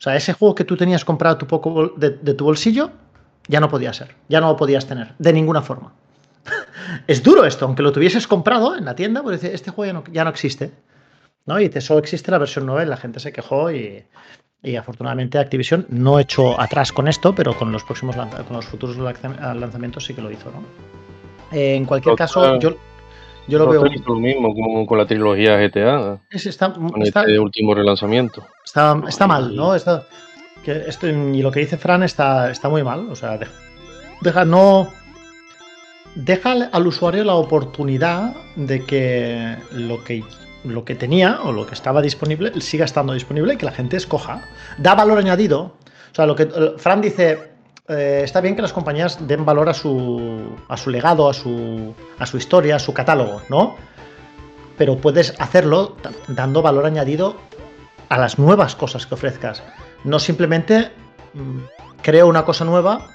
O 0.00 0.02
sea, 0.02 0.16
ese 0.16 0.32
juego 0.32 0.54
que 0.54 0.64
tú 0.64 0.76
tenías 0.76 1.04
comprado 1.04 1.36
tu 1.36 1.46
poco 1.46 1.92
de, 1.96 2.10
tu 2.10 2.44
bolsillo, 2.44 2.90
ya 3.50 3.60
no 3.60 3.68
podía 3.68 3.92
ser, 3.92 4.14
ya 4.28 4.40
no 4.40 4.48
lo 4.48 4.56
podías 4.56 4.86
tener, 4.86 5.12
de 5.18 5.32
ninguna 5.32 5.60
forma. 5.60 5.92
es 7.06 7.22
duro 7.22 7.44
esto, 7.44 7.66
aunque 7.66 7.82
lo 7.82 7.92
tuvieses 7.92 8.26
comprado 8.26 8.76
en 8.76 8.84
la 8.84 8.94
tienda, 8.94 9.22
pues 9.22 9.42
este 9.42 9.70
juego 9.70 10.04
ya 10.12 10.24
no, 10.24 10.30
existe. 10.30 10.70
¿no? 11.46 11.60
Y 11.60 11.68
te, 11.68 11.80
solo 11.80 12.00
existe 12.00 12.30
la 12.30 12.38
versión 12.38 12.64
9, 12.66 12.86
la 12.86 12.96
gente 12.96 13.18
se 13.18 13.32
quejó 13.32 13.72
y, 13.72 14.04
y 14.62 14.76
afortunadamente 14.76 15.38
Activision 15.38 15.84
no 15.88 16.20
echó 16.20 16.58
atrás 16.60 16.92
con 16.92 17.08
esto, 17.08 17.34
pero 17.34 17.56
con 17.56 17.72
los 17.72 17.82
próximos 17.82 18.16
con 18.16 18.56
los 18.56 18.66
futuros 18.66 18.96
lanzamientos 18.96 20.04
sí 20.04 20.14
que 20.14 20.22
lo 20.22 20.30
hizo, 20.30 20.50
¿no? 20.50 20.62
Eh, 21.52 21.74
en 21.74 21.84
cualquier 21.84 22.14
caso, 22.14 22.60
yo, 22.60 22.76
yo 23.48 23.58
lo 23.58 23.68
veo. 23.68 23.84
lo 23.84 24.14
mismo 24.14 24.54
como 24.54 24.86
con 24.86 24.98
la 24.98 25.06
trilogía 25.06 25.56
GTA. 25.56 26.20
Es, 26.30 26.46
está, 26.46 26.72
con 26.72 27.02
este 27.02 27.40
último 27.40 27.74
relanzamiento. 27.74 28.46
Está, 28.64 29.02
está 29.08 29.26
mal, 29.26 29.56
¿no? 29.56 29.74
Está, 29.74 30.06
y 30.66 31.42
lo 31.42 31.50
que 31.50 31.60
dice 31.60 31.76
Fran 31.76 32.02
está, 32.02 32.50
está 32.50 32.68
muy 32.68 32.82
mal. 32.82 33.08
O 33.10 33.16
sea, 33.16 33.38
deja, 34.20 34.44
no. 34.44 34.88
Deja 36.14 36.52
al 36.72 36.86
usuario 36.86 37.24
la 37.24 37.34
oportunidad 37.34 38.34
de 38.56 38.84
que 38.84 39.56
lo 39.72 40.02
que 40.02 40.24
lo 40.64 40.84
que 40.84 40.94
tenía 40.94 41.40
o 41.42 41.52
lo 41.52 41.66
que 41.66 41.74
estaba 41.74 42.02
disponible 42.02 42.60
siga 42.60 42.84
estando 42.84 43.14
disponible 43.14 43.54
y 43.54 43.56
que 43.56 43.64
la 43.64 43.72
gente 43.72 43.96
escoja. 43.96 44.42
Da 44.78 44.94
valor 44.94 45.18
añadido. 45.18 45.74
O 46.12 46.14
sea, 46.14 46.26
lo 46.26 46.34
que 46.34 46.46
Fran 46.76 47.00
dice, 47.00 47.52
eh, 47.88 48.22
está 48.24 48.40
bien 48.40 48.56
que 48.56 48.62
las 48.62 48.72
compañías 48.72 49.26
den 49.26 49.44
valor 49.44 49.68
a 49.68 49.74
su, 49.74 50.56
a 50.68 50.76
su 50.76 50.90
legado, 50.90 51.30
a 51.30 51.32
su, 51.32 51.94
a 52.18 52.26
su 52.26 52.36
historia, 52.36 52.76
a 52.76 52.78
su 52.78 52.92
catálogo, 52.92 53.40
¿no? 53.48 53.76
Pero 54.76 54.98
puedes 54.98 55.34
hacerlo 55.38 55.96
dando 56.28 56.62
valor 56.62 56.84
añadido 56.84 57.36
a 58.08 58.18
las 58.18 58.38
nuevas 58.38 58.74
cosas 58.74 59.06
que 59.06 59.14
ofrezcas. 59.14 59.62
No 60.04 60.18
simplemente 60.18 60.90
mm, 61.34 61.58
creo 62.02 62.26
una 62.26 62.44
cosa 62.44 62.64
nueva 62.64 63.08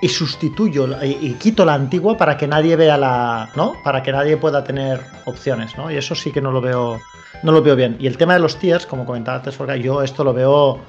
y 0.00 0.08
sustituyo 0.08 0.86
y, 1.02 1.32
quito 1.34 1.64
la 1.64 1.74
antigua 1.74 2.16
para 2.16 2.36
que 2.36 2.46
nadie 2.46 2.76
vea 2.76 2.96
la, 2.96 3.50
¿no? 3.56 3.74
Para 3.82 4.02
que 4.02 4.12
nadie 4.12 4.36
pueda 4.36 4.62
tener 4.62 5.00
opciones, 5.24 5.76
¿no? 5.78 5.90
Y 5.90 5.96
eso 5.96 6.14
sí 6.14 6.30
que 6.30 6.40
no 6.40 6.50
lo 6.50 6.60
veo, 6.60 7.00
no 7.42 7.52
lo 7.52 7.62
veo 7.62 7.74
bien. 7.74 7.96
Y 7.98 8.06
el 8.06 8.18
tema 8.18 8.34
de 8.34 8.40
los 8.40 8.58
tiers, 8.58 8.86
como 8.86 9.06
comentaba 9.06 9.38
antes, 9.38 9.56
yo 9.82 10.02
esto 10.02 10.22
lo 10.24 10.34
veo 10.34 10.80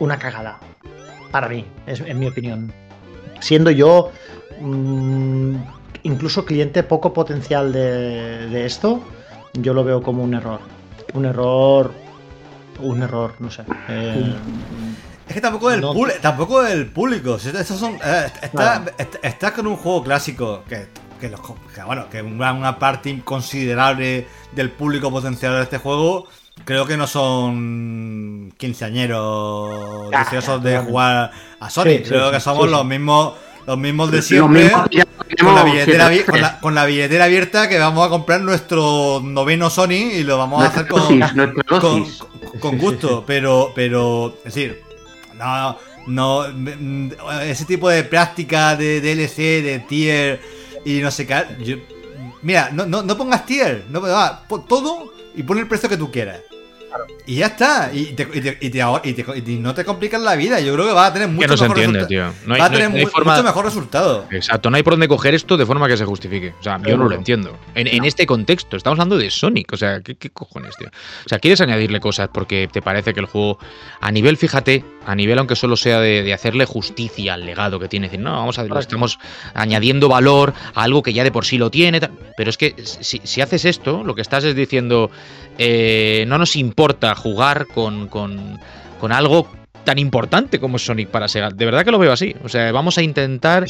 una 0.00 0.18
cagada 0.18 0.58
para 1.30 1.48
mí, 1.48 1.64
es 1.86 2.00
en 2.00 2.18
mi 2.18 2.26
opinión. 2.26 2.72
Siendo 3.40 3.70
yo 3.70 4.10
mm, 4.60 5.56
incluso 6.02 6.44
cliente 6.44 6.82
poco 6.82 7.12
potencial 7.12 7.72
de, 7.72 8.64
esto, 8.64 9.00
yo 9.52 9.74
lo 9.74 9.84
veo 9.84 10.02
como 10.02 10.22
un 10.22 10.34
error. 10.34 10.60
Un 11.14 11.26
error. 11.26 11.92
Un 12.80 13.02
error, 13.02 13.34
no 13.38 13.50
sé. 13.50 13.64
Eh, 13.88 14.34
es 15.28 15.34
que 15.34 15.40
tampoco 15.40 15.70
el, 15.70 15.82
tampoco 16.20 16.64
el 16.64 16.86
público. 16.86 17.38
son, 17.38 17.98
eh, 18.04 18.30
está, 19.22 19.52
con 19.52 19.66
un 19.66 19.76
juego 19.76 20.04
clásico 20.04 20.62
que, 20.68 20.88
que, 21.20 21.32
bueno, 21.84 22.08
que 22.10 22.22
una, 22.22 22.52
una 22.52 22.78
parte 22.78 23.20
considerable 23.24 24.28
del 24.52 24.70
público 24.70 25.10
potencial 25.10 25.54
de 25.54 25.62
este 25.62 25.78
juego 25.78 26.26
creo 26.64 26.86
que 26.86 26.96
no 26.96 27.06
son 27.06 28.52
quinceañeros 28.56 30.10
deseosos 30.10 30.62
de 30.62 30.78
jugar 30.78 31.30
a 31.60 31.70
Sonic. 31.70 32.08
creo 32.08 32.30
que 32.30 32.40
somos 32.40 32.68
los 32.70 32.84
mismos 32.84 33.34
los 33.66 33.78
mismos 33.78 34.10
de 34.12 34.22
siempre. 34.22 34.70
Con 35.40 35.54
la, 35.54 35.64
billetera, 35.64 36.60
con, 36.60 36.74
la, 36.74 36.86
billetera, 36.86 37.24
abierta 37.24 37.68
que 37.68 37.78
vamos 37.78 38.06
a 38.06 38.10
comprar 38.10 38.40
nuestro 38.40 39.20
noveno 39.22 39.70
Sony 39.70 40.12
y 40.14 40.22
lo 40.22 40.38
vamos 40.38 40.62
a 40.62 40.68
hacer 40.68 40.86
con, 40.86 41.20
con, 41.80 42.06
gusto. 42.78 43.24
Pero, 43.26 43.72
pero, 43.74 44.36
es 44.38 44.54
decir, 44.54 44.82
no, 45.34 45.76
no, 46.06 47.40
ese 47.42 47.64
tipo 47.64 47.88
de 47.88 48.04
práctica 48.04 48.76
de 48.76 49.00
DLC, 49.00 49.62
de 49.62 49.84
tier 49.88 50.40
y 50.84 51.00
no 51.00 51.10
sé 51.10 51.26
qué. 51.26 51.82
mira, 52.42 52.70
no, 52.72 52.86
no, 52.86 53.02
no 53.02 53.16
pongas 53.16 53.44
tier, 53.46 53.84
no, 53.90 54.00
todo 54.68 55.12
y 55.34 55.42
pon 55.42 55.58
el 55.58 55.68
precio 55.68 55.88
que 55.88 55.96
tú 55.96 56.10
quieras. 56.10 56.40
Y 57.26 57.36
ya 57.36 57.46
está. 57.46 57.90
Y, 57.92 58.14
no 59.60 59.74
te 59.74 59.84
complican 59.84 60.24
la 60.24 60.36
vida. 60.36 60.60
Yo 60.60 60.72
creo 60.74 60.86
que 60.86 60.92
va 60.92 61.06
a 61.06 61.12
tener 61.12 61.28
mucho 61.28 61.48
mejor 61.48 61.76
resultado. 61.76 62.34
va 62.48 62.64
a 62.64 62.70
tener 62.70 62.90
mucho 62.90 63.42
mejor 63.42 63.64
resultado. 63.64 64.26
Exacto. 64.30 64.70
No 64.70 64.76
hay 64.76 64.82
por 64.82 64.94
dónde 64.94 65.08
coger 65.08 65.34
esto 65.34 65.56
de 65.56 65.66
forma 65.66 65.88
que 65.88 65.96
se 65.96 66.04
justifique. 66.04 66.54
O 66.58 66.62
sea, 66.62 66.80
yo 66.82 66.96
no 66.96 67.08
lo 67.08 67.14
entiendo. 67.14 67.58
En, 67.74 68.04
este 68.04 68.26
contexto, 68.26 68.76
estamos 68.76 68.98
hablando 68.98 69.18
de 69.18 69.30
Sonic. 69.30 69.72
O 69.72 69.76
sea, 69.76 70.00
¿qué, 70.00 70.16
cojones, 70.30 70.76
tío? 70.76 70.88
O 70.88 71.28
sea, 71.28 71.38
quieres 71.38 71.60
añadirle 71.60 72.00
cosas 72.00 72.28
porque 72.32 72.68
te 72.70 72.82
parece 72.82 73.12
que 73.14 73.20
el 73.20 73.26
juego, 73.26 73.58
a 74.00 74.12
nivel, 74.12 74.36
fíjate, 74.36 74.84
a 75.04 75.14
nivel 75.14 75.38
aunque 75.38 75.56
solo 75.56 75.76
sea 75.76 76.00
de, 76.00 76.32
hacerle 76.32 76.64
justicia 76.64 77.34
al 77.34 77.46
legado 77.46 77.78
que 77.80 77.88
tiene. 77.88 78.06
decir, 78.06 78.20
no, 78.20 78.32
vamos 78.32 78.58
a 78.58 78.66
estamos 78.78 79.18
añadiendo 79.54 80.08
valor 80.08 80.52
a 80.74 80.82
algo 80.82 81.02
que 81.02 81.12
ya 81.12 81.24
de 81.24 81.32
por 81.32 81.44
sí 81.44 81.58
lo 81.58 81.70
tiene. 81.70 82.00
Pero 82.36 82.50
es 82.50 82.56
que 82.56 82.74
si, 82.84 83.20
si 83.24 83.40
haces 83.40 83.64
esto, 83.64 84.04
lo 84.04 84.14
que 84.14 84.22
estás 84.22 84.44
es 84.44 84.54
diciendo, 84.54 85.10
eh, 85.58 86.24
no 86.28 86.38
nos 86.38 86.56
importa 86.56 86.85
jugar 87.16 87.66
con, 87.66 88.08
con, 88.08 88.58
algo 89.12 89.48
tan 89.84 89.98
importante 89.98 90.58
como 90.58 90.78
Sonic 90.78 91.08
para 91.08 91.28
Sega. 91.28 91.50
De 91.50 91.64
verdad 91.64 91.84
que 91.84 91.90
lo 91.90 91.98
veo 91.98 92.12
así. 92.12 92.34
O 92.44 92.48
sea, 92.48 92.72
vamos 92.72 92.98
a 92.98 93.02
intentar 93.02 93.66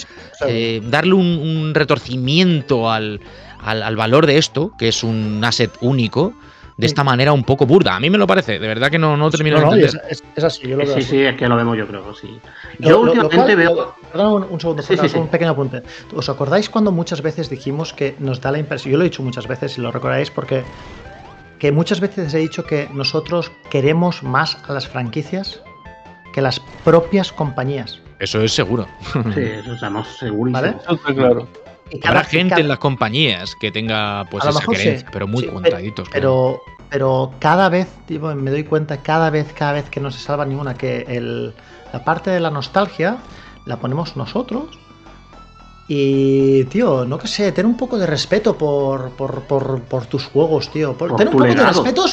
eh, 0.47 0.81
darle 0.85 1.15
un, 1.15 1.73
retorcimiento 1.75 2.91
al, 2.91 3.21
al, 3.63 3.97
valor 3.97 4.27
de 4.27 4.39
esto, 4.39 4.73
que 4.79 4.89
es 4.89 5.03
un 5.03 5.43
asset 5.45 5.71
único, 5.81 6.33
de 6.77 6.87
esta 6.87 7.03
manera 7.05 7.33
un 7.33 7.45
poco 7.45 7.67
burda. 7.67 7.97
A 7.97 8.01
mí 8.01 8.11
me 8.11 8.19
lo 8.19 8.27
parece, 8.27 8.59
de 8.59 8.69
verdad 8.69 8.91
que 8.91 8.99
no, 8.99 9.17
no 9.17 9.31
termino 9.31 9.59
de 9.59 9.65
entender. 9.65 10.03
Es, 10.11 10.45
así, 10.45 10.69
yo 10.69 10.77
lo 10.77 10.85
veo 10.85 10.95
Sí, 10.95 11.01
así. 11.01 11.11
sí, 11.11 11.23
es 11.23 11.37
que 11.37 11.49
lo 11.49 11.57
vemos 11.57 11.77
yo 11.77 11.87
creo, 11.87 12.15
sí. 12.15 12.39
Yo 12.79 13.01
últimamente 13.01 13.57
veo... 13.57 13.95
Perdón 14.13 14.47
un, 14.51 14.61
segundo, 14.61 14.83
un 15.21 15.29
pequeño 15.29 15.51
apunte. 15.51 15.83
¿Os 16.15 16.29
acordáis 16.29 16.69
cuando 16.69 16.93
muchas 16.93 17.23
veces 17.23 17.49
dijimos 17.49 17.93
que 17.93 18.15
nos 18.19 18.41
da 18.41 18.53
la 18.53 18.59
impresión, 18.59 18.93
yo 18.93 18.99
lo 18.99 19.05
he 19.05 19.09
dicho 19.09 19.23
muchas 19.23 19.47
veces 19.47 19.77
y 19.79 19.81
lo 19.81 19.91
recordáis 19.91 20.31
porque 20.31 20.65
que 21.59 21.73
muchas 21.73 22.01
veces 22.01 22.33
he 22.35 22.39
dicho 22.39 22.65
que 22.65 22.89
nosotros 22.93 23.51
queremos 23.71 24.23
más 24.23 24.59
a 24.69 24.73
las 24.73 24.87
franquicias 24.87 25.61
que 26.33 26.43
las 26.43 26.61
propias 26.85 27.33
compañías. 27.33 28.01
Eso 28.19 28.41
es 28.41 28.53
seguro. 28.53 28.87
Sí, 29.35 29.41
eso 29.41 29.75
estamos 29.75 30.09
seguros. 30.19 30.53
¿Vale? 30.53 30.77
Eso 30.83 30.95
está 30.95 31.15
claro. 31.15 31.49
Habrá 32.05 32.25
gente 32.25 32.61
en 32.61 32.69
las 32.69 32.79
compañías 32.79 33.55
que 33.61 33.71
tenga 33.71 34.27
pues 34.31 34.45
esa 34.45 34.61
creencia, 34.65 35.09
pero 35.13 35.27
muy 35.29 35.47
contraditos. 35.47 36.09
Pero, 36.11 36.61
pero 36.91 37.33
cada 37.39 37.69
vez, 37.69 37.89
me 38.09 38.51
doy 38.51 38.65
cuenta, 38.65 38.99
cada 38.99 39.31
vez, 39.31 39.53
cada 39.53 39.73
vez 39.73 39.89
que 39.89 40.01
no 40.01 40.11
se 40.11 40.19
salva 40.19 40.45
ninguna, 40.45 40.75
que 40.75 41.05
el, 41.09 41.55
la 41.93 42.05
parte 42.05 42.31
de 42.31 42.41
la 42.41 42.51
nostalgia 42.51 43.19
la 43.65 43.79
ponemos 43.79 44.17
nosotros. 44.17 44.79
Y, 45.89 46.65
tío, 46.65 47.05
no 47.05 47.19
que 47.19 47.29
sé, 47.29 47.53
ten 47.53 47.67
un 47.67 47.77
poco 47.77 47.97
de 47.97 48.07
respeto 48.07 48.59
por, 48.59 49.11
por, 49.11 49.43
por, 49.43 49.81
por 49.83 50.07
tus 50.07 50.25
juegos, 50.27 50.71
tío. 50.71 50.97
Por, 50.97 51.15
ten 51.17 51.29
un 51.29 51.35
poco 51.35 51.45
de 51.45 51.55
respeto, 51.55 52.05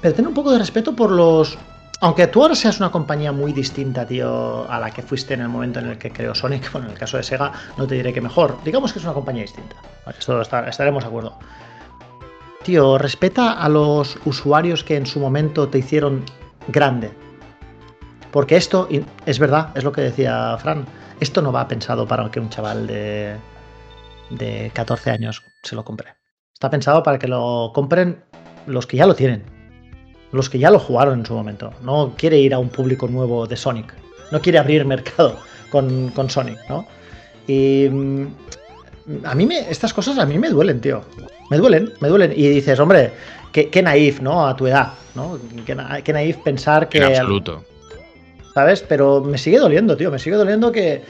pero 0.00 0.14
ten 0.14 0.26
un 0.26 0.34
poco 0.34 0.50
de 0.52 0.58
respeto 0.58 0.96
por 0.96 1.10
los 1.10 1.58
aunque 2.00 2.28
tú 2.28 2.42
ahora 2.42 2.54
seas 2.54 2.78
una 2.78 2.90
compañía 2.90 3.32
muy 3.32 3.52
distinta, 3.52 4.06
tío, 4.06 4.70
a 4.70 4.78
la 4.78 4.90
que 4.90 5.02
fuiste 5.02 5.34
en 5.34 5.40
el 5.40 5.48
momento 5.48 5.80
en 5.80 5.86
el 5.88 5.98
que 5.98 6.10
creó 6.10 6.34
Sonic, 6.34 6.70
bueno, 6.72 6.86
en 6.86 6.92
el 6.92 6.98
caso 6.98 7.16
de 7.16 7.22
Sega, 7.22 7.52
no 7.76 7.86
te 7.86 7.96
diré 7.96 8.12
que 8.12 8.20
mejor. 8.20 8.56
Digamos 8.64 8.92
que 8.92 9.00
es 9.00 9.04
una 9.04 9.14
compañía 9.14 9.42
distinta. 9.42 9.76
Esto 10.16 10.40
estaremos 10.40 11.02
de 11.02 11.08
acuerdo. 11.08 11.36
Tío, 12.62 12.98
respeta 12.98 13.52
a 13.52 13.68
los 13.68 14.16
usuarios 14.24 14.84
que 14.84 14.96
en 14.96 15.06
su 15.06 15.18
momento 15.20 15.68
te 15.68 15.78
hicieron 15.78 16.24
grande. 16.68 17.12
Porque 18.30 18.56
esto, 18.56 18.88
es 19.26 19.38
verdad, 19.38 19.70
es 19.74 19.84
lo 19.84 19.92
que 19.92 20.02
decía 20.02 20.56
Fran, 20.58 20.84
esto 21.20 21.42
no 21.42 21.52
va 21.52 21.68
pensado 21.68 22.06
para 22.06 22.30
que 22.30 22.40
un 22.40 22.50
chaval 22.50 22.86
de, 22.86 23.36
de 24.30 24.70
14 24.74 25.10
años 25.10 25.42
se 25.62 25.74
lo 25.74 25.84
compre. 25.84 26.14
Está 26.52 26.70
pensado 26.70 27.02
para 27.02 27.18
que 27.18 27.28
lo 27.28 27.72
compren 27.74 28.24
los 28.66 28.86
que 28.86 28.96
ya 28.96 29.06
lo 29.06 29.14
tienen 29.14 29.58
los 30.32 30.50
que 30.50 30.58
ya 30.58 30.70
lo 30.70 30.78
jugaron 30.78 31.20
en 31.20 31.26
su 31.26 31.34
momento. 31.34 31.72
No 31.82 32.14
quiere 32.16 32.38
ir 32.38 32.54
a 32.54 32.58
un 32.58 32.68
público 32.68 33.08
nuevo 33.08 33.46
de 33.46 33.56
Sonic. 33.56 33.94
No 34.30 34.40
quiere 34.40 34.58
abrir 34.58 34.84
mercado 34.84 35.38
con, 35.70 36.12
Sonic, 36.28 36.58
¿no? 36.68 36.86
Y 37.46 37.88
mm, 37.90 38.26
a 39.24 39.34
mí 39.34 39.46
me, 39.46 39.70
estas 39.70 39.94
cosas 39.94 40.18
a 40.18 40.26
mí 40.26 40.38
me 40.38 40.50
duelen, 40.50 40.80
tío. 40.80 41.02
Me 41.50 41.56
duelen, 41.56 41.92
me 42.00 42.08
duelen. 42.08 42.32
Y 42.32 42.48
dices, 42.48 42.78
hombre, 42.78 43.12
qué, 43.52 43.70
qué 43.70 43.82
naif, 43.82 44.20
¿no? 44.20 44.46
A 44.46 44.54
tu 44.54 44.66
edad, 44.66 44.92
¿no? 45.14 45.38
Qué, 45.64 46.12
naif 46.12 46.36
pensar 46.38 46.88
que... 46.88 46.98
En 46.98 47.04
absoluto. 47.04 47.64
¿Sabes? 48.54 48.82
Pero 48.82 49.22
me 49.22 49.38
sigue 49.38 49.58
doliendo, 49.58 49.96
tío. 49.96 50.10
Me 50.10 50.18
sigue 50.18 50.36
doliendo 50.36 50.72
que... 50.72 51.02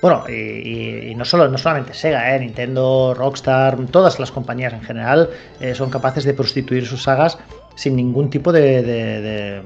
bueno, 0.00 0.24
y, 0.28 1.14
no, 1.14 1.24
solo, 1.24 1.48
no 1.48 1.58
solamente 1.58 1.94
Sega, 1.94 2.34
¿eh? 2.34 2.40
Nintendo, 2.40 3.14
Rockstar, 3.14 3.76
todas 3.90 4.18
las 4.18 4.32
compañías 4.32 4.72
en 4.72 4.82
general 4.82 5.30
eh, 5.60 5.74
son 5.74 5.90
capaces 5.90 6.24
de 6.24 6.34
prostituir 6.34 6.86
sus 6.86 7.02
sagas 7.04 7.38
sin 7.76 7.94
ningún 7.96 8.28
tipo 8.28 8.52
de, 8.52 8.82
de, 8.82 9.62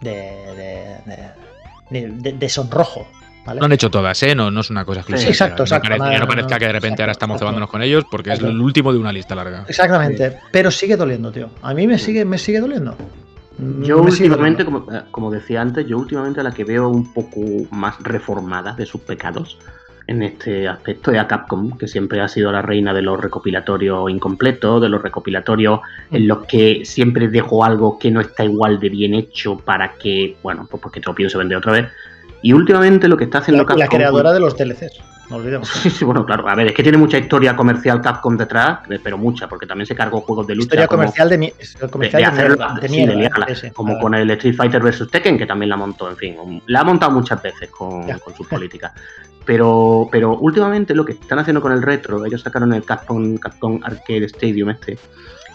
de, 0.00 2.32
de 2.32 2.48
sonrojo. 2.48 3.06
¿Vale? 3.44 3.58
Lo 3.58 3.66
han 3.66 3.72
hecho 3.72 3.90
todas, 3.90 4.22
¿eh? 4.22 4.36
No, 4.36 4.52
no 4.52 4.60
es 4.60 4.70
una 4.70 4.84
cosa 4.84 5.00
exclusiva. 5.00 5.28
exacto, 5.30 5.64
exacto. 5.64 5.96
No, 5.96 6.18
no 6.18 6.28
parezca 6.28 6.60
que 6.60 6.66
de 6.66 6.72
repente 6.72 7.02
ahora 7.02 7.10
estamos 7.12 7.40
cebándonos 7.40 7.68
con 7.68 7.82
ellos 7.82 8.04
porque 8.08 8.32
es 8.32 8.38
el 8.38 8.60
último 8.60 8.92
de 8.92 9.00
una 9.00 9.12
lista 9.12 9.34
larga. 9.34 9.64
Exactamente, 9.68 10.38
pero 10.52 10.70
sigue 10.70 10.96
doliendo, 10.96 11.32
tío. 11.32 11.50
A 11.60 11.74
mí 11.74 11.88
me 11.88 11.98
sigue, 11.98 12.24
me 12.24 12.38
sigue 12.38 12.60
doliendo. 12.60 12.96
Yo 13.58 14.00
últimamente, 14.00 14.64
como, 14.64 14.86
como, 15.10 15.30
decía 15.30 15.60
antes, 15.60 15.86
yo 15.86 15.98
últimamente 15.98 16.42
la 16.42 16.52
que 16.52 16.64
veo 16.64 16.88
un 16.88 17.12
poco 17.12 17.40
más 17.70 18.02
reformada 18.02 18.72
de 18.72 18.86
sus 18.86 19.00
pecados 19.02 19.58
en 20.06 20.22
este 20.22 20.68
aspecto 20.68 21.10
de 21.10 21.18
a 21.18 21.26
Capcom, 21.26 21.76
que 21.78 21.86
siempre 21.86 22.20
ha 22.20 22.28
sido 22.28 22.50
la 22.50 22.62
reina 22.62 22.92
de 22.92 23.02
los 23.02 23.20
recopilatorios 23.20 24.10
incompletos, 24.10 24.82
de 24.82 24.88
los 24.88 25.02
recopilatorios 25.02 25.80
en 26.10 26.28
los 26.28 26.44
que 26.46 26.84
siempre 26.84 27.28
dejo 27.28 27.64
algo 27.64 27.98
que 27.98 28.10
no 28.10 28.20
está 28.20 28.44
igual 28.44 28.80
de 28.80 28.88
bien 28.88 29.14
hecho 29.14 29.56
para 29.58 29.92
que, 29.92 30.36
bueno, 30.42 30.66
pues 30.70 30.82
porque 30.82 31.00
te 31.00 31.06
lo 31.06 31.14
pienso 31.14 31.38
vender 31.38 31.58
otra 31.58 31.72
vez. 31.72 31.88
Y 32.42 32.52
últimamente 32.52 33.08
lo 33.08 33.16
que 33.16 33.24
está 33.24 33.38
haciendo 33.38 33.64
Capcom. 33.64 33.78
La 33.78 33.88
creadora 33.88 34.32
de 34.32 34.40
los 34.40 34.56
DLCs. 34.56 35.00
No 35.30 35.36
olvidemos. 35.36 35.68
Sí, 35.68 35.88
sí, 35.90 36.04
bueno, 36.04 36.26
claro. 36.26 36.48
A 36.48 36.54
ver, 36.54 36.66
es 36.68 36.72
que 36.74 36.82
tiene 36.82 36.98
mucha 36.98 37.16
historia 37.16 37.56
comercial 37.56 38.00
Capcom 38.00 38.36
detrás, 38.36 38.80
pero 39.02 39.16
mucha, 39.16 39.48
porque 39.48 39.66
también 39.66 39.86
se 39.86 39.94
cargó 39.94 40.20
juegos 40.20 40.46
de 40.46 40.54
lucha. 40.54 40.64
Historia 40.64 40.86
comercial 40.88 41.28
de, 41.28 41.54
comercial 41.90 42.36
de, 42.36 43.72
como 43.72 43.98
con 43.98 44.14
el 44.14 44.30
Street 44.32 44.56
Fighter 44.56 44.82
vs 44.82 45.08
Tekken, 45.10 45.38
que 45.38 45.46
también 45.46 45.70
la 45.70 45.76
montó, 45.76 46.10
en 46.10 46.16
fin. 46.16 46.62
La 46.66 46.80
ha 46.80 46.84
montado 46.84 47.12
muchas 47.12 47.40
veces 47.40 47.70
con, 47.70 48.06
con 48.18 48.34
sus 48.34 48.46
políticas. 48.46 48.92
Pero, 49.44 50.08
pero 50.10 50.38
últimamente 50.38 50.94
lo 50.94 51.04
que 51.04 51.12
están 51.12 51.38
haciendo 51.38 51.60
con 51.60 51.72
el 51.72 51.82
retro, 51.82 52.24
ellos 52.24 52.42
sacaron 52.42 52.72
el 52.74 52.84
Capcom, 52.84 53.36
Capcom 53.38 53.80
Arcade 53.82 54.26
Stadium 54.26 54.70
este, 54.70 54.98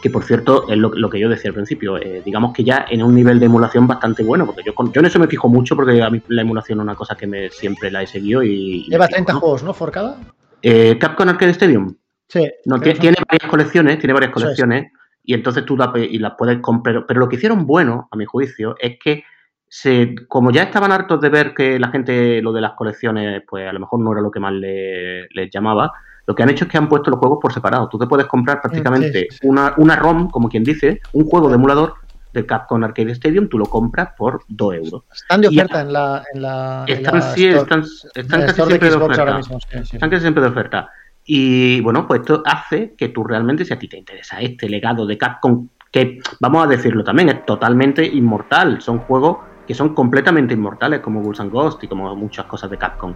que 0.01 0.09
por 0.09 0.23
cierto 0.23 0.67
es 0.69 0.77
lo, 0.77 1.09
que 1.09 1.19
yo 1.19 1.29
decía 1.29 1.49
al 1.49 1.55
principio, 1.55 1.97
eh, 1.97 2.21
digamos 2.23 2.53
que 2.53 2.63
ya 2.63 2.85
en 2.89 3.03
un 3.03 3.15
nivel 3.15 3.39
de 3.39 3.47
emulación 3.47 3.87
bastante 3.87 4.23
bueno, 4.23 4.45
porque 4.45 4.61
yo, 4.65 4.73
yo 4.91 4.99
en 4.99 5.05
eso 5.05 5.19
me 5.19 5.27
fijo 5.27 5.49
mucho 5.49 5.75
porque 5.75 6.01
a 6.01 6.09
mí 6.09 6.21
la 6.27 6.41
emulación 6.41 6.79
es 6.79 6.83
una 6.83 6.95
cosa 6.95 7.15
que 7.15 7.27
me, 7.27 7.49
siempre 7.49 7.91
la 7.91 8.03
he 8.03 8.07
seguido 8.07 8.43
y... 8.43 8.85
Lleva 8.89 9.07
30 9.07 9.33
juegos, 9.33 9.63
¿no? 9.63 9.73
Forcada. 9.73 10.19
Eh, 10.61 10.97
Capcom 10.99 11.29
Arcade 11.29 11.51
Stadium. 11.51 11.95
Sí. 12.27 12.49
No, 12.65 12.79
tiene, 12.79 13.15
varias 13.27 13.49
colecciones, 13.49 13.99
tiene 13.99 14.13
varias 14.13 14.31
colecciones 14.31 14.91
y 15.23 15.33
entonces 15.33 15.65
tú 15.65 15.77
la, 15.77 15.91
las 15.93 16.33
puedes 16.37 16.59
comprar, 16.59 17.05
pero 17.07 17.19
lo 17.19 17.29
que 17.29 17.35
hicieron 17.37 17.65
bueno, 17.65 18.07
a 18.11 18.15
mi 18.15 18.25
juicio, 18.25 18.75
es 18.79 18.97
que 19.03 19.23
se, 19.69 20.15
como 20.27 20.51
ya 20.51 20.63
estaban 20.63 20.91
hartos 20.91 21.19
de 21.19 21.29
ver 21.29 21.53
que 21.53 21.79
la 21.79 21.89
gente 21.89 22.41
lo 22.41 22.53
de 22.53 22.61
las 22.61 22.73
colecciones, 22.73 23.43
pues 23.47 23.67
a 23.67 23.73
lo 23.73 23.79
mejor 23.79 23.99
no 23.99 24.11
era 24.11 24.21
lo 24.21 24.31
que 24.31 24.39
más 24.39 24.53
les, 24.53 25.49
llamaba, 25.51 25.91
lo 26.27 26.35
que 26.35 26.43
han 26.43 26.49
hecho 26.49 26.65
es 26.65 26.71
que 26.71 26.77
han 26.77 26.89
puesto 26.89 27.09
los 27.09 27.19
juegos 27.19 27.39
por 27.41 27.53
separado. 27.53 27.87
Tú 27.87 27.97
te 27.97 28.05
puedes 28.05 28.27
comprar 28.27 28.61
prácticamente 28.61 29.29
Una, 29.43 29.73
una 29.77 29.95
ROM, 29.95 30.29
como 30.29 30.49
quien 30.49 30.63
dice, 30.63 30.99
un 31.13 31.25
juego 31.25 31.47
de 31.47 31.55
emulador 31.55 31.95
del 32.33 32.45
Capcom 32.45 32.83
Arcade 32.83 33.11
Stadium, 33.13 33.47
tú 33.47 33.57
lo 33.57 33.65
compras 33.65 34.09
por 34.17 34.43
2 34.49 34.75
euros. 34.75 35.03
Están 35.13 35.41
de 35.41 35.47
oferta 35.47 35.81
en 35.81 35.93
la, 35.93 36.23
en 36.33 36.41
la. 36.41 36.85
Están, 36.85 37.21
sí, 37.33 37.47
están, 37.47 37.83
están 38.13 38.41
casi 38.41 38.61
siempre 38.61 38.89
de 38.89 38.95
oferta. 38.97 39.39
están 39.71 40.09
casi 40.09 40.21
siempre 40.21 40.43
de 40.43 40.49
oferta. 40.49 40.89
Y 41.25 41.81
bueno, 41.81 42.05
pues 42.05 42.21
esto 42.21 42.43
hace 42.45 42.93
que 42.97 43.09
tú 43.09 43.23
realmente, 43.23 43.63
si 43.63 43.73
a 43.73 43.79
ti 43.79 43.87
te 43.87 43.97
interesa 43.97 44.39
este 44.41 44.69
legado 44.69 45.05
de 45.05 45.17
Capcom, 45.17 45.69
que 45.91 46.19
vamos 46.41 46.65
a 46.65 46.67
decirlo 46.67 47.03
también, 47.03 47.29
es 47.29 47.45
totalmente 47.45 48.05
inmortal. 48.05 48.81
Son 48.81 48.99
juegos 48.99 49.37
que 49.65 49.73
son 49.73 49.93
completamente 49.93 50.53
inmortales, 50.53 50.99
como 50.99 51.21
Ghouls 51.21 51.39
and 51.39 51.51
Ghost 51.51 51.83
y 51.83 51.87
como 51.87 52.13
muchas 52.15 52.45
cosas 52.45 52.69
de 52.69 52.77
Capcom. 52.77 53.13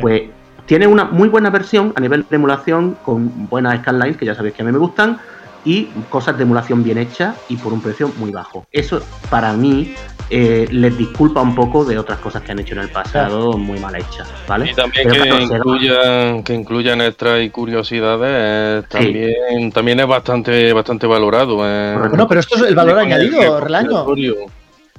Pues 0.00 0.30
tiene 0.70 0.86
una 0.86 1.02
muy 1.02 1.28
buena 1.28 1.50
versión 1.50 1.92
a 1.96 2.00
nivel 2.00 2.24
de 2.30 2.36
emulación, 2.36 2.96
con 3.04 3.48
buenas 3.48 3.80
scanlines, 3.80 4.16
que 4.16 4.24
ya 4.24 4.36
sabéis 4.36 4.54
que 4.54 4.62
a 4.62 4.64
mí 4.64 4.70
me 4.70 4.78
gustan, 4.78 5.18
y 5.64 5.86
cosas 6.08 6.36
de 6.36 6.44
emulación 6.44 6.84
bien 6.84 6.96
hechas 6.96 7.36
y 7.48 7.56
por 7.56 7.72
un 7.72 7.82
precio 7.82 8.12
muy 8.18 8.30
bajo. 8.30 8.64
Eso 8.70 9.02
para 9.28 9.52
mí 9.52 9.96
eh, 10.30 10.68
les 10.70 10.96
disculpa 10.96 11.40
un 11.40 11.56
poco 11.56 11.84
de 11.84 11.98
otras 11.98 12.20
cosas 12.20 12.42
que 12.42 12.52
han 12.52 12.60
hecho 12.60 12.74
en 12.74 12.82
el 12.82 12.88
pasado 12.88 13.54
muy 13.58 13.80
mal 13.80 13.96
hechas, 13.96 14.28
¿vale? 14.46 14.70
Y 14.70 14.74
también 14.74 15.10
que, 15.10 15.42
incluyan, 15.42 16.44
que 16.44 16.54
incluyan 16.54 17.00
extras 17.00 17.42
y 17.42 17.50
curiosidades 17.50 18.88
también, 18.88 19.72
también 19.72 19.98
es 19.98 20.06
bastante 20.06 20.72
bastante 20.72 21.08
valorado. 21.08 21.68
Eh. 21.68 21.96
Bueno, 21.98 22.28
pero 22.28 22.38
esto 22.38 22.54
es 22.54 22.62
el 22.62 22.76
valor 22.76 22.96
añadido, 22.96 23.58
Relaño. 23.58 24.06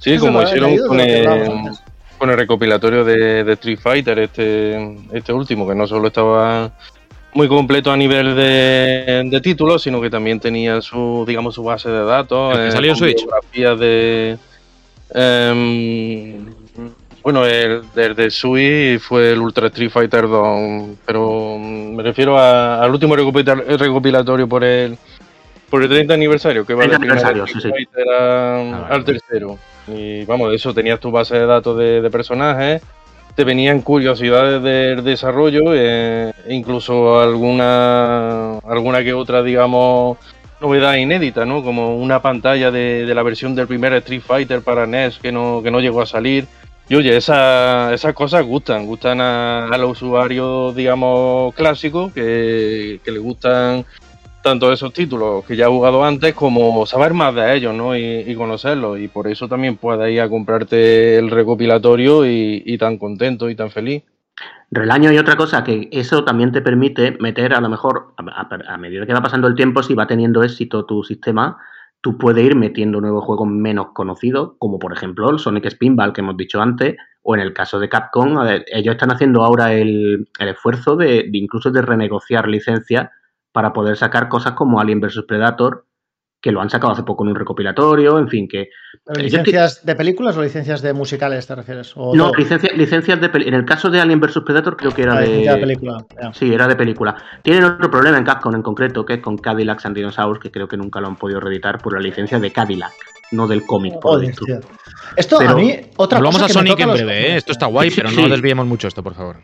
Sí, 0.02 0.18
como 0.18 0.42
hicieron 0.42 0.76
con 0.86 1.00
el, 1.00 1.62
con 2.22 2.30
el, 2.30 2.38
recopilatorio 2.38 3.04
de, 3.04 3.52
Street 3.54 3.80
Fighter, 3.80 4.20
este, 4.20 4.96
este 5.12 5.34
último, 5.34 5.68
que 5.68 5.74
no 5.74 5.88
solo 5.88 6.10
estaba 6.10 6.72
muy 7.34 7.48
completo 7.48 7.92
a 7.92 7.98
nivel 7.98 8.36
de, 8.36 9.40
títulos, 9.42 9.82
sino 9.82 10.00
que 10.00 10.12
también 10.12 10.40
tenía 10.40 10.82
su, 10.82 11.24
digamos, 11.28 11.56
su 11.56 11.64
base 11.64 11.90
de 11.90 12.04
datos. 12.04 12.56
¿El 12.60 12.72
salió 12.72 12.96
Switch? 12.96 13.26
de. 13.54 14.38
Em, 15.16 16.46
bueno, 17.24 17.44
el, 17.44 17.82
de 17.96 18.30
Switch 18.30 19.00
fue 19.00 19.32
el 19.32 19.40
Ultra 19.40 19.66
Street 19.68 19.90
Fighter 19.90 20.28
2, 20.28 20.90
pero 21.04 21.58
me 21.58 22.04
refiero 22.04 22.38
al 22.38 22.92
último 22.92 23.16
recopilatorio 23.16 24.48
por 24.48 24.64
el 24.64 24.96
por 25.72 25.82
el 25.82 25.90
30 25.90 26.14
aniversario, 26.14 26.66
que 26.66 26.74
va 26.74 26.86
de 26.86 26.96
aniversario, 26.96 27.48
sí, 27.48 27.60
ah, 28.12 28.88
al 28.90 29.06
tercero. 29.06 29.58
Y 29.88 30.26
vamos, 30.26 30.54
eso 30.54 30.74
tenías 30.74 31.00
tu 31.00 31.12
base 31.12 31.36
de 31.40 31.46
datos 31.46 31.78
de, 31.78 32.10
personajes, 32.12 32.82
te 33.36 33.46
venían 33.46 33.82
curiosidades 33.82 34.62
del 34.62 35.02
desarrollo, 35.04 35.74
e 35.74 36.34
incluso 36.50 37.22
alguna, 37.22 38.60
alguna 38.60 39.02
que 39.02 39.14
otra, 39.14 39.42
digamos, 39.42 40.18
novedad 40.60 40.96
inédita, 40.96 41.46
¿no? 41.46 41.64
Como 41.64 41.96
una 41.96 42.22
pantalla 42.22 42.70
de, 42.70 43.10
la 43.16 43.24
versión 43.24 43.56
del 43.56 43.68
primer 43.68 43.94
Street 43.94 44.22
Fighter 44.22 44.62
para 44.62 44.86
NES 44.86 45.20
que 45.20 45.32
no, 45.32 45.62
que 45.64 45.72
no 45.72 45.80
llegó 45.80 46.02
a 46.02 46.06
salir. 46.06 46.48
Y 46.90 46.96
oye, 46.96 47.16
esas 47.16 48.14
cosas 48.14 48.46
gustan, 48.46 48.86
gustan 48.86 49.22
a, 49.22 49.78
los 49.78 50.02
usuarios, 50.02 50.76
digamos, 50.76 51.56
clásicos, 51.56 52.12
que, 52.12 53.00
que 53.06 53.12
les 53.12 53.22
gustan 53.22 53.86
tanto 54.42 54.72
esos 54.72 54.94
títulos 54.94 55.46
que 55.46 55.56
ya 55.56 55.66
he 55.66 55.70
jugado 55.70 56.04
antes 56.04 56.34
como 56.34 56.86
saber 56.86 57.14
más 57.14 57.34
de 57.36 57.56
ellos, 57.56 57.74
¿no? 57.74 57.96
Y, 57.96 58.34
conocerlos. 58.36 59.00
Y 59.00 59.08
por 59.08 59.28
eso 59.28 59.48
también 59.48 59.78
puedes 59.78 60.12
ir 60.12 60.22
a 60.22 60.30
comprarte 60.30 61.18
el 61.18 61.30
recopilatorio 61.30 62.26
y, 62.26 62.78
tan 62.78 62.98
contento 62.98 63.50
y 63.50 63.56
tan 63.56 63.70
feliz. 63.70 64.04
Relaño 64.72 65.12
y 65.12 65.18
otra 65.18 65.36
cosa 65.36 65.64
que 65.64 65.90
eso 65.92 66.24
también 66.24 66.52
te 66.52 66.62
permite 66.62 67.18
meter 67.20 67.54
a 67.54 67.62
lo 67.62 67.70
mejor 67.70 68.14
a, 68.18 68.78
medida 68.78 69.06
que 69.06 69.14
va 69.14 69.22
pasando 69.22 69.48
el 69.48 69.56
tiempo, 69.56 69.84
si 69.84 69.94
va 69.94 70.08
teniendo 70.08 70.44
éxito 70.44 70.86
tu 70.86 71.04
sistema, 71.04 71.58
tú 72.00 72.18
puedes 72.18 72.44
ir 72.44 72.56
metiendo 72.56 73.02
nuevos 73.02 73.26
juegos 73.26 73.48
menos 73.48 73.88
conocidos, 73.94 74.54
como 74.58 74.80
por 74.80 74.94
ejemplo 74.94 75.30
el 75.30 75.40
Sonic 75.40 75.70
Spinball 75.70 76.14
que 76.14 76.22
hemos 76.22 76.38
dicho 76.38 76.62
antes, 76.62 76.96
o 77.22 77.36
en 77.36 77.42
el 77.42 77.54
caso 77.54 77.80
de 77.80 77.90
Capcom, 77.90 78.40
ellos 78.68 78.94
están 78.94 79.12
haciendo 79.12 79.44
ahora 79.44 79.74
el, 79.74 80.28
esfuerzo 80.40 80.96
de, 80.96 81.30
de, 81.30 81.38
incluso 81.38 81.70
de 81.70 81.82
renegociar 81.82 82.48
licencias 82.48 83.10
para 83.52 83.74
poder 83.74 83.98
sacar 83.98 84.30
cosas 84.30 84.54
como 84.54 84.80
Alien 84.80 85.02
vs 85.02 85.24
Predator, 85.28 85.86
que 86.42 86.52
lo 86.52 86.60
han 86.60 86.72
sacado 86.72 86.94
hace 86.94 87.04
poco 87.04 87.24
en 87.24 87.30
un 87.30 87.36
recopilatorio, 87.36 88.18
en 88.18 88.28
fin, 88.28 88.48
que... 88.48 88.70
¿Licencias 89.16 89.86
de 89.86 89.96
películas 89.96 90.36
o 90.38 90.42
licencias 90.42 90.82
de 90.82 90.92
musicales 90.92 91.46
te 91.46 91.54
refieres? 91.54 91.96
no, 91.96 92.32
licencias 92.34 93.22
de 93.22 93.30
En 93.34 93.54
el 93.54 93.64
caso 93.64 93.92
de 93.92 94.02
Alien 94.02 94.20
vs 94.20 94.42
Predator 94.44 94.76
creo 94.76 94.92
que 94.92 95.04
era 95.04 95.18
ah, 95.18 95.22
de... 95.22 95.58
película. 95.58 96.04
Sí, 96.34 96.52
era 96.52 96.68
de 96.68 96.76
película. 96.76 97.16
Tienen 97.44 97.64
otro 97.64 97.92
problema 97.92 98.18
en 98.18 98.24
Capcom 98.24 98.56
en 98.56 98.64
concreto, 98.64 99.06
que 99.06 99.14
es 99.14 99.20
con 99.20 99.38
Cadillac 99.38 99.86
and 99.86 99.96
Dinosaurs, 99.96 100.40
que 100.40 100.50
creo 100.50 100.68
que 100.68 100.78
nunca 100.78 101.00
lo 101.00 101.08
han 101.08 101.16
podido 101.16 101.40
reeditar 101.40 101.80
por 101.80 101.94
la 101.94 102.00
licencia 102.00 102.40
de 102.40 102.52
Cadillac, 102.52 102.94
no 103.32 103.48
del 103.48 103.64
cómic. 103.64 104.00
Por 104.00 104.24
Esto 105.16 105.40
a 105.40 105.54
mí, 105.54 105.80
otra 105.98 106.18
Hablamos 106.18 106.42
a 106.42 106.50
Sonic 106.50 106.80
en 106.80 106.92
breve, 106.92 107.34
¿eh? 107.34 107.36
esto 107.36 107.52
está 107.52 107.68
guay, 107.68 107.92
pero 107.92 108.10
no 108.10 108.28
desviemos 108.28 108.66
mucho 108.66 108.88
esto, 108.88 109.04
por 109.04 109.14
favor. 109.14 109.38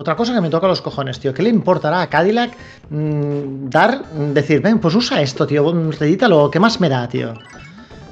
Otra 0.00 0.16
cosa 0.16 0.32
que 0.32 0.40
me 0.40 0.48
toca 0.48 0.66
los 0.66 0.80
cojones, 0.80 1.20
tío. 1.20 1.34
¿Qué 1.34 1.42
le 1.42 1.50
importará 1.50 2.00
a 2.00 2.08
Cadillac 2.08 2.56
mm, 2.88 3.68
dar, 3.68 4.02
decir, 4.32 4.62
ven, 4.62 4.78
pues 4.78 4.94
usa 4.94 5.20
esto, 5.20 5.46
tío, 5.46 5.74
redítalo, 5.90 6.50
¿qué 6.50 6.58
más 6.58 6.80
me 6.80 6.88
da, 6.88 7.06
tío? 7.06 7.34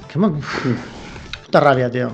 ¿Qué 0.07 0.19
más... 0.19 0.33
Puta 1.45 1.59
rabia, 1.59 1.89
tío. 1.89 2.11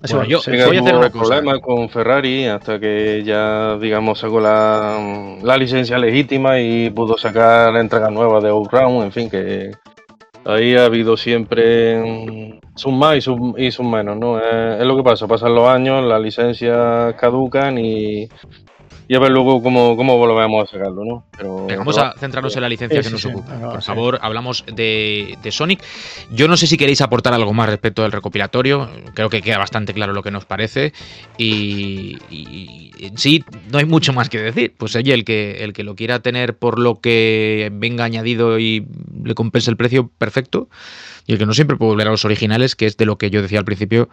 Bueno, 0.00 0.24
yo 0.24 0.40
voy 0.46 0.78
a 0.78 0.80
hacer 0.80 0.94
un 0.94 1.10
problema 1.10 1.58
con 1.60 1.90
Ferrari 1.90 2.46
hasta 2.46 2.80
que 2.80 3.22
ya, 3.22 3.76
digamos, 3.76 4.20
sacó 4.20 4.40
la, 4.40 5.38
la 5.42 5.58
licencia 5.58 5.98
legítima 5.98 6.58
y 6.58 6.88
pudo 6.88 7.18
sacar 7.18 7.70
la 7.70 7.80
entrega 7.80 8.08
nueva 8.08 8.40
de 8.40 8.48
Outround, 8.48 9.04
en 9.04 9.12
fin, 9.12 9.28
que 9.28 9.72
ahí 10.46 10.74
ha 10.74 10.86
habido 10.86 11.18
siempre 11.18 12.58
sus 12.76 12.94
más 12.94 13.16
y 13.16 13.20
sus, 13.20 13.38
y 13.58 13.82
menos, 13.82 14.16
¿no? 14.16 14.38
Es, 14.38 14.80
es, 14.80 14.86
lo 14.86 14.96
que 14.96 15.02
pasa, 15.02 15.26
pasan 15.26 15.54
los 15.54 15.68
años, 15.68 16.02
las 16.02 16.22
licencias 16.22 17.14
caducan 17.16 17.76
y 17.76 18.26
y 19.08 19.14
a 19.14 19.18
ver 19.18 19.30
luego 19.30 19.62
cómo, 19.62 19.96
cómo 19.96 20.18
volvemos 20.18 20.68
a 20.68 20.70
sacarlo, 20.70 21.02
¿no? 21.02 21.24
Pero, 21.34 21.66
vamos 21.66 21.96
a 21.96 22.12
centrarnos 22.18 22.54
en 22.56 22.62
la 22.62 22.68
licencia 22.68 23.00
que 23.00 23.08
nos 23.08 23.24
ocupa. 23.24 23.58
Por 23.58 23.82
favor, 23.82 24.18
hablamos 24.20 24.64
de, 24.70 25.38
Sonic. 25.50 25.82
Yo 26.30 26.46
no 26.46 26.58
sé 26.58 26.66
si 26.66 26.76
queréis 26.76 27.00
aportar 27.00 27.32
algo 27.32 27.54
más 27.54 27.70
respecto 27.70 28.02
del 28.02 28.12
recopilatorio. 28.12 28.90
Creo 29.14 29.30
que 29.30 29.40
queda 29.40 29.56
bastante 29.56 29.94
claro 29.94 30.12
lo 30.12 30.22
que 30.22 30.30
nos 30.30 30.44
parece. 30.44 30.92
Y, 31.38 32.18
sí, 33.16 33.42
no 33.72 33.78
hay 33.78 33.86
mucho 33.86 34.12
más 34.12 34.28
que 34.28 34.42
decir. 34.42 34.74
Pues 34.76 34.94
oye, 34.94 35.14
el 35.14 35.24
que, 35.24 35.64
el 35.64 35.72
que 35.72 35.84
lo 35.84 35.96
quiera 35.96 36.20
tener 36.20 36.58
por 36.58 36.78
lo 36.78 37.00
que 37.00 37.70
venga 37.72 38.04
añadido 38.04 38.58
y 38.58 38.86
le 39.24 39.34
compense 39.34 39.70
el 39.70 39.78
precio, 39.78 40.10
perfecto 40.18 40.68
y 41.28 41.32
el 41.34 41.38
que 41.38 41.44
no 41.44 41.52
siempre 41.52 41.76
puede 41.76 41.90
volver 41.90 42.08
a 42.08 42.10
los 42.10 42.24
originales, 42.24 42.74
que 42.74 42.86
es 42.86 42.96
de 42.96 43.04
lo 43.04 43.18
que 43.18 43.28
yo 43.28 43.42
decía 43.42 43.58
al 43.58 43.66
principio, 43.66 44.08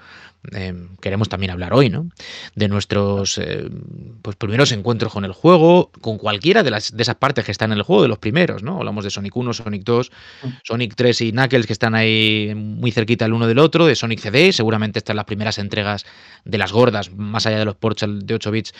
eh, 0.51 0.73
queremos 0.99 1.29
también 1.29 1.49
hablar 1.49 1.73
hoy, 1.73 1.89
¿no? 1.89 2.09
De 2.55 2.67
nuestros 2.67 3.37
eh, 3.37 3.69
pues 4.21 4.35
primeros 4.35 4.73
encuentros 4.73 5.13
con 5.13 5.23
el 5.23 5.31
juego, 5.31 5.91
con 6.01 6.17
cualquiera 6.17 6.61
de, 6.61 6.71
las, 6.71 6.95
de 6.95 7.01
esas 7.01 7.15
partes 7.15 7.45
que 7.45 7.53
están 7.53 7.71
en 7.71 7.77
el 7.77 7.83
juego, 7.83 8.01
de 8.01 8.09
los 8.09 8.19
primeros, 8.19 8.63
¿no? 8.63 8.79
Hablamos 8.79 9.05
de 9.05 9.11
Sonic 9.11 9.33
1, 9.33 9.53
Sonic 9.53 9.83
2, 9.85 10.11
Sonic 10.63 10.95
3 10.95 11.21
y 11.21 11.31
Knuckles 11.31 11.67
que 11.67 11.73
están 11.73 11.95
ahí 11.95 12.51
muy 12.53 12.91
cerquita 12.91 13.23
el 13.23 13.31
uno 13.31 13.47
del 13.47 13.59
otro, 13.59 13.85
de 13.85 13.95
Sonic 13.95 14.19
CD, 14.19 14.51
seguramente 14.51 14.99
están 14.99 15.15
las 15.15 15.25
primeras 15.25 15.57
entregas 15.57 16.05
de 16.43 16.57
las 16.57 16.73
gordas, 16.73 17.13
más 17.15 17.45
allá 17.45 17.59
de 17.59 17.65
los 17.65 17.75
ports 17.75 18.05
de 18.05 18.33
8 18.33 18.51
bits 18.51 18.73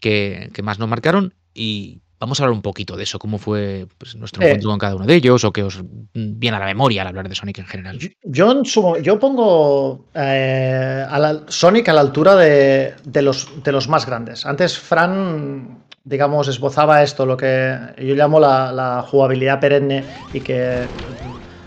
que, 0.00 0.50
que 0.52 0.62
más 0.64 0.80
nos 0.80 0.88
marcaron, 0.88 1.32
y 1.54 2.00
Vamos 2.20 2.40
a 2.40 2.44
hablar 2.44 2.54
un 2.54 2.62
poquito 2.62 2.96
de 2.96 3.04
eso, 3.04 3.18
cómo 3.18 3.38
fue 3.38 3.86
pues, 3.96 4.16
nuestro 4.16 4.42
eh. 4.42 4.46
encuentro 4.46 4.70
con 4.70 4.78
cada 4.78 4.96
uno 4.96 5.06
de 5.06 5.14
ellos 5.14 5.44
o 5.44 5.52
qué 5.52 5.62
os 5.62 5.80
viene 6.12 6.56
a 6.56 6.60
la 6.60 6.66
memoria 6.66 7.02
al 7.02 7.08
hablar 7.08 7.28
de 7.28 7.34
Sonic 7.34 7.58
en 7.58 7.66
general. 7.66 7.98
Yo, 8.24 8.62
yo 9.00 9.18
pongo 9.20 10.06
eh, 10.14 11.06
a 11.08 11.18
la, 11.18 11.42
Sonic 11.46 11.88
a 11.88 11.92
la 11.92 12.00
altura 12.00 12.34
de, 12.34 12.94
los, 13.22 13.62
de 13.62 13.70
los 13.70 13.88
más 13.88 14.04
grandes. 14.04 14.44
Antes 14.46 14.76
Fran, 14.78 15.84
digamos, 16.04 16.48
esbozaba 16.48 17.04
esto, 17.04 17.24
lo 17.24 17.36
que 17.36 17.78
yo 17.98 18.14
llamo 18.16 18.40
la, 18.40 19.04
jugabilidad 19.08 19.60
perenne 19.60 20.02
y 20.32 20.40
que 20.40 20.86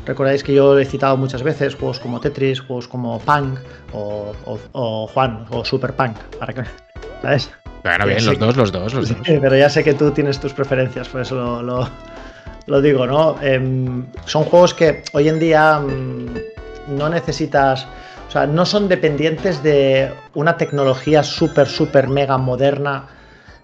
recordáis 0.06 0.44
que 0.44 0.54
yo 0.54 0.78
he 0.78 0.86
citado 0.86 1.16
muchas 1.16 1.44
veces 1.44 1.76
juegos 1.76 2.00
como 2.00 2.20
Tetris, 2.20 2.60
juegos 2.60 2.90
como 2.90 3.20
Punk 3.20 3.60
o, 3.94 4.34
o 4.74 5.08
Juan 5.08 5.46
o 5.52 5.64
Super 5.64 5.96
Punk, 5.96 6.18
para 6.40 6.54
que, 6.54 6.64
¿sabes? 7.22 7.50
Bueno, 7.84 8.06
bien, 8.06 8.26
los 8.26 8.38
dos, 8.38 8.56
los 8.58 8.72
dos, 8.72 8.94
los 8.94 9.10
dos. 9.10 9.18
Pero 9.26 9.56
ya 9.56 9.70
sé 9.70 9.84
que 9.84 9.94
tú 9.94 10.12
tienes 10.12 10.40
tus 10.40 10.54
preferencias, 10.54 11.08
por 11.08 11.22
eso 11.22 11.62
lo, 11.64 12.82
digo, 12.82 13.08
¿no? 13.08 13.42
Em, 13.42 14.06
son 14.26 14.44
juegos 14.44 14.74
que 14.74 15.04
hoy 15.14 15.30
en 15.30 15.40
día 15.40 15.80
mm, 15.80 16.96
no 16.98 17.10
necesitas, 17.10 17.88
o 18.28 18.32
sea, 18.32 18.46
no 18.46 18.66
son 18.66 18.88
dependientes 18.88 19.64
de 19.64 20.12
una 20.36 20.58
tecnología 20.58 21.24
súper, 21.24 21.68
súper 21.68 22.08
mega 22.08 22.38
moderna 22.38 23.08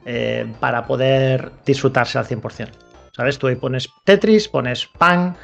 eh, 0.06 0.52
para 0.60 0.86
poder 0.88 1.52
disfrutarse 1.66 2.18
al 2.18 2.26
100%. 2.26 2.70
¿Sabes? 3.16 3.38
Tú 3.38 3.48
ahí 3.48 3.56
pones 3.56 3.90
Tetris, 4.04 4.48
pones 4.48 4.88
Pang, 4.98 5.36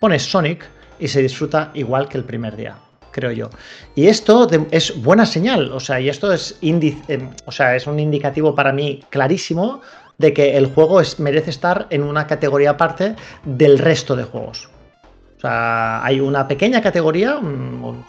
pones 0.00 0.22
Sonic 0.22 0.66
y 0.98 1.08
se 1.08 1.22
disfruta 1.22 1.70
igual 1.74 2.08
que 2.08 2.18
el 2.18 2.24
primer 2.24 2.56
día 2.56 2.76
creo 3.14 3.30
yo. 3.30 3.48
Y 3.94 4.08
esto 4.08 4.48
es 4.72 5.02
buena 5.02 5.24
señal, 5.24 5.72
o 5.72 5.80
sea, 5.80 6.00
y 6.00 6.08
esto 6.08 6.32
es, 6.32 6.58
índice, 6.60 7.30
o 7.46 7.52
sea, 7.52 7.76
es 7.76 7.86
un 7.86 7.98
indicativo 8.00 8.54
para 8.54 8.72
mí 8.72 9.02
clarísimo 9.08 9.80
de 10.18 10.32
que 10.34 10.56
el 10.56 10.66
juego 10.66 11.00
es, 11.00 11.18
merece 11.18 11.50
estar 11.50 11.86
en 11.90 12.02
una 12.02 12.26
categoría 12.26 12.70
aparte 12.70 13.14
del 13.44 13.78
resto 13.78 14.16
de 14.16 14.24
juegos. 14.24 14.68
O 15.38 15.40
sea, 15.40 16.04
hay 16.04 16.20
una 16.20 16.46
pequeña 16.48 16.82
categoría, 16.82 17.36
un 17.38 18.04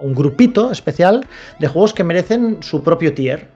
grupito 0.00 0.70
especial 0.70 1.26
de 1.58 1.66
juegos 1.66 1.94
que 1.94 2.04
merecen 2.04 2.62
su 2.62 2.82
propio 2.82 3.12
tier. 3.12 3.53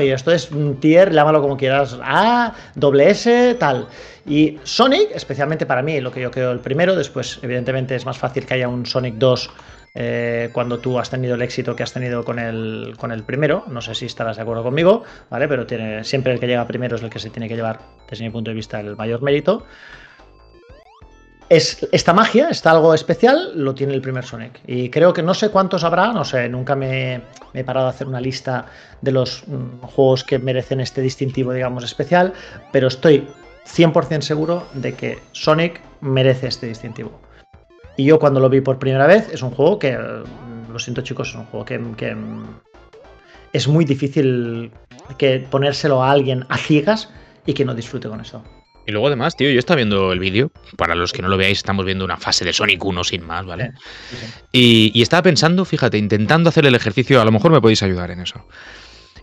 Y 0.00 0.08
esto 0.10 0.32
es 0.32 0.50
un 0.50 0.80
tier, 0.80 1.12
llámalo 1.12 1.42
como 1.42 1.56
quieras, 1.56 1.98
A, 2.02 2.54
doble 2.74 3.10
S, 3.10 3.54
tal. 3.58 3.88
Y 4.24 4.58
Sonic, 4.64 5.10
especialmente 5.14 5.66
para 5.66 5.82
mí, 5.82 6.00
lo 6.00 6.10
que 6.10 6.20
yo 6.20 6.30
creo 6.30 6.50
el 6.50 6.60
primero, 6.60 6.96
después 6.96 7.38
evidentemente 7.42 7.94
es 7.94 8.06
más 8.06 8.18
fácil 8.18 8.46
que 8.46 8.54
haya 8.54 8.68
un 8.68 8.86
Sonic 8.86 9.16
2 9.16 9.50
eh, 9.94 10.50
cuando 10.52 10.78
tú 10.78 10.98
has 10.98 11.10
tenido 11.10 11.34
el 11.34 11.42
éxito 11.42 11.76
que 11.76 11.82
has 11.82 11.92
tenido 11.92 12.24
con 12.24 12.38
el, 12.38 12.94
con 12.98 13.12
el 13.12 13.22
primero. 13.22 13.64
No 13.68 13.82
sé 13.82 13.94
si 13.94 14.06
estarás 14.06 14.36
de 14.36 14.42
acuerdo 14.42 14.62
conmigo, 14.62 15.04
¿vale? 15.30 15.46
Pero 15.46 15.66
siempre 16.04 16.32
el 16.32 16.40
que 16.40 16.46
llega 16.46 16.66
primero 16.66 16.96
es 16.96 17.02
el 17.02 17.10
que 17.10 17.18
se 17.18 17.30
tiene 17.30 17.48
que 17.48 17.56
llevar, 17.56 17.80
desde 18.08 18.24
mi 18.24 18.30
punto 18.30 18.50
de 18.50 18.54
vista, 18.54 18.80
el 18.80 18.96
mayor 18.96 19.22
mérito. 19.22 19.66
Es, 21.48 21.86
esta 21.92 22.12
magia, 22.12 22.48
está 22.48 22.72
algo 22.72 22.92
especial, 22.92 23.52
lo 23.54 23.72
tiene 23.72 23.94
el 23.94 24.00
primer 24.00 24.24
Sonic. 24.24 24.60
Y 24.66 24.90
creo 24.90 25.12
que 25.12 25.22
no 25.22 25.32
sé 25.32 25.50
cuántos 25.50 25.84
habrá, 25.84 26.12
no 26.12 26.24
sé, 26.24 26.48
nunca 26.48 26.74
me, 26.74 27.20
he 27.54 27.62
parado 27.62 27.86
a 27.86 27.90
hacer 27.90 28.08
una 28.08 28.20
lista 28.20 28.66
de 29.00 29.12
los 29.12 29.44
mm, 29.46 29.80
juegos 29.82 30.24
que 30.24 30.40
merecen 30.40 30.80
este 30.80 31.00
distintivo, 31.00 31.52
digamos, 31.52 31.84
especial, 31.84 32.32
pero 32.72 32.88
estoy 32.88 33.28
100% 33.64 34.22
seguro 34.22 34.66
de 34.74 34.94
que 34.94 35.18
Sonic 35.32 35.80
merece 36.00 36.48
este 36.48 36.66
distintivo. 36.66 37.20
Y 37.96 38.04
yo 38.04 38.18
cuando 38.18 38.40
lo 38.40 38.48
vi 38.48 38.60
por 38.60 38.78
primera 38.78 39.06
vez, 39.06 39.32
es 39.32 39.42
un 39.42 39.50
juego 39.52 39.78
que, 39.78 39.96
mm, 39.96 40.72
lo 40.72 40.78
siento 40.80 41.02
chicos, 41.02 41.28
es 41.28 41.36
un 41.36 41.46
juego 41.46 41.64
que, 41.64 41.78
mm, 41.78 42.60
es 43.52 43.68
muy 43.68 43.84
difícil 43.84 44.72
que 45.16 45.46
ponérselo 45.48 46.02
a 46.02 46.10
alguien 46.10 46.44
a 46.48 46.58
ciegas 46.58 47.08
y 47.46 47.54
que 47.54 47.64
no 47.64 47.74
disfrute 47.74 48.08
con 48.08 48.20
eso. 48.20 48.42
Y 48.86 48.92
luego 48.92 49.08
además, 49.08 49.36
tío, 49.36 49.50
yo 49.50 49.58
estaba 49.58 49.76
viendo 49.76 50.12
el 50.12 50.20
vídeo, 50.20 50.50
para 50.76 50.94
los 50.94 51.12
que 51.12 51.22
no 51.22 51.28
lo 51.28 51.36
veáis, 51.36 51.58
estamos 51.58 51.84
viendo 51.84 52.04
una 52.04 52.16
fase 52.16 52.44
de 52.44 52.52
Sonic 52.52 52.84
1 52.84 53.04
sin 53.04 53.26
más, 53.26 53.44
¿vale? 53.44 53.72
Y, 54.52 54.92
y, 54.94 55.02
estaba 55.02 55.22
pensando, 55.22 55.64
fíjate, 55.64 55.98
intentando 55.98 56.48
hacer 56.48 56.66
el 56.66 56.74
ejercicio, 56.74 57.20
a 57.20 57.24
lo 57.24 57.32
mejor 57.32 57.50
me 57.50 57.60
podéis 57.60 57.82
ayudar 57.82 58.10
en 58.10 58.20
eso 58.20 58.44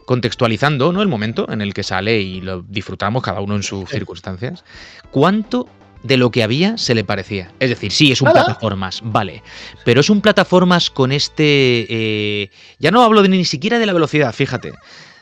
contextualizando 0.06 0.92
¿no? 0.92 1.02
el 1.02 1.08
momento 1.08 1.50
en 1.52 1.62
el 1.62 1.74
que 1.74 1.84
sale 1.84 2.20
y 2.20 2.42
lo 2.42 2.62
disfrutamos 2.62 3.24
cada 3.24 3.42
uno 3.42 3.56
en 3.56 3.64
sus 3.64 3.90
circunstancias, 3.90 4.64
¿cuánto 5.12 5.68
de 6.04 6.18
lo 6.18 6.32
que 6.32 6.44
había 6.44 6.78
se 6.78 6.96
le 6.96 7.04
parecía? 7.04 7.52
Es 7.60 7.70
decir, 7.70 7.92
sí, 7.92 8.12
es 8.12 8.22
un 8.22 8.32
plataformas, 8.32 9.02
vale, 9.04 9.42
pero 9.86 10.02
es 10.02 10.10
un 10.10 10.22
plataformas 10.22 10.90
con 10.90 11.12
este... 11.12 11.86
Eh, 11.90 12.52
ya 12.80 12.92
no 12.92 13.02
hablo 13.02 13.22
de, 13.22 13.30
ni 13.30 13.46
siquiera 13.46 13.80
de 13.80 13.86
la 13.86 13.94
velocidad, 13.94 14.34
fíjate, 14.34 14.74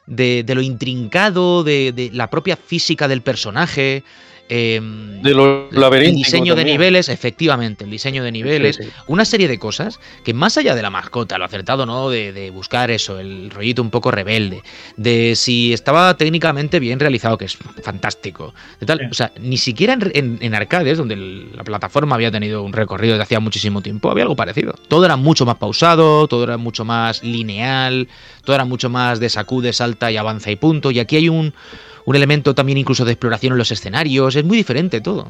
de, 0.08 0.44
lo 0.48 0.62
intrincado, 0.62 1.64
de, 1.64 2.10
la 2.14 2.30
propia 2.30 2.58
física 2.58 3.08
del 3.08 3.22
personaje. 3.22 4.04
Em, 4.52 5.22
De 5.22 5.34
los 5.34 5.72
el 5.72 6.16
diseño 6.16 6.56
de 6.56 6.66
niveles, 6.66 7.08
efectivamente, 7.08 7.86
el 7.86 7.90
diseño 7.90 8.22
de 8.24 8.32
niveles, 8.32 8.76
Sí, 8.76 8.84
sí. 8.84 8.90
una 9.08 9.24
serie 9.24 9.48
de 9.48 9.58
cosas 9.58 10.00
que 10.26 10.34
más 10.34 10.58
allá 10.58 10.76
de 10.76 10.82
la 10.82 10.90
mascota, 10.90 11.38
lo 11.38 11.46
acertado 11.46 11.86
no, 11.86 12.10
de, 12.10 12.34
de 12.34 12.50
buscar 12.52 12.92
eso, 12.92 13.18
el 13.20 13.50
rollito 13.50 13.82
un 13.82 13.90
poco 13.92 14.12
rebelde, 14.12 14.62
de 14.98 15.36
si 15.38 15.72
estaba 15.72 16.18
técnicamente 16.18 16.80
bien 16.80 17.00
realizado, 17.00 17.38
que 17.38 17.46
es 17.46 17.58
fantástico, 17.82 18.54
de 18.80 18.86
tal, 18.86 19.00
Sí. 19.00 19.06
o 19.10 19.14
sea, 19.14 19.32
ni 19.40 19.58
siquiera 19.58 19.94
en, 19.94 20.12
en- 20.14 20.38
en 20.42 20.54
arcades, 20.56 20.98
donde 20.98 21.14
el- 21.14 21.56
la 21.56 21.64
plataforma 21.64 22.16
había 22.16 22.30
tenido 22.32 22.64
un 22.64 22.74
recorrido 22.74 23.14
desde 23.14 23.24
hacía 23.24 23.40
muchísimo 23.40 23.82
tiempo, 23.82 24.12
había 24.12 24.24
algo 24.24 24.36
parecido. 24.36 24.74
Todo 24.88 25.06
era 25.06 25.16
mucho 25.16 25.46
más 25.46 25.56
pausado, 25.58 26.28
todo 26.28 26.44
era 26.44 26.58
mucho 26.58 26.84
más 26.84 27.24
lineal, 27.24 28.08
todo 28.44 28.56
era 28.56 28.66
mucho 28.66 28.90
más 28.90 29.20
de 29.20 29.30
sacude, 29.30 29.72
salta 29.72 30.12
y 30.12 30.18
avanza 30.18 30.52
y 30.52 30.56
punto, 30.58 30.92
y 30.92 31.00
aquí 31.00 31.16
hay 31.16 31.30
un, 31.30 31.54
un 32.06 32.16
elemento 32.16 32.56
también 32.56 32.80
incluso 32.80 33.06
de 33.06 33.12
exploración 33.12 33.54
en 33.54 33.60
los 33.60 33.72
escenarios, 33.72 34.36
es 34.42 34.48
muy 34.48 34.58
diferente 34.58 35.02
todo. 35.02 35.28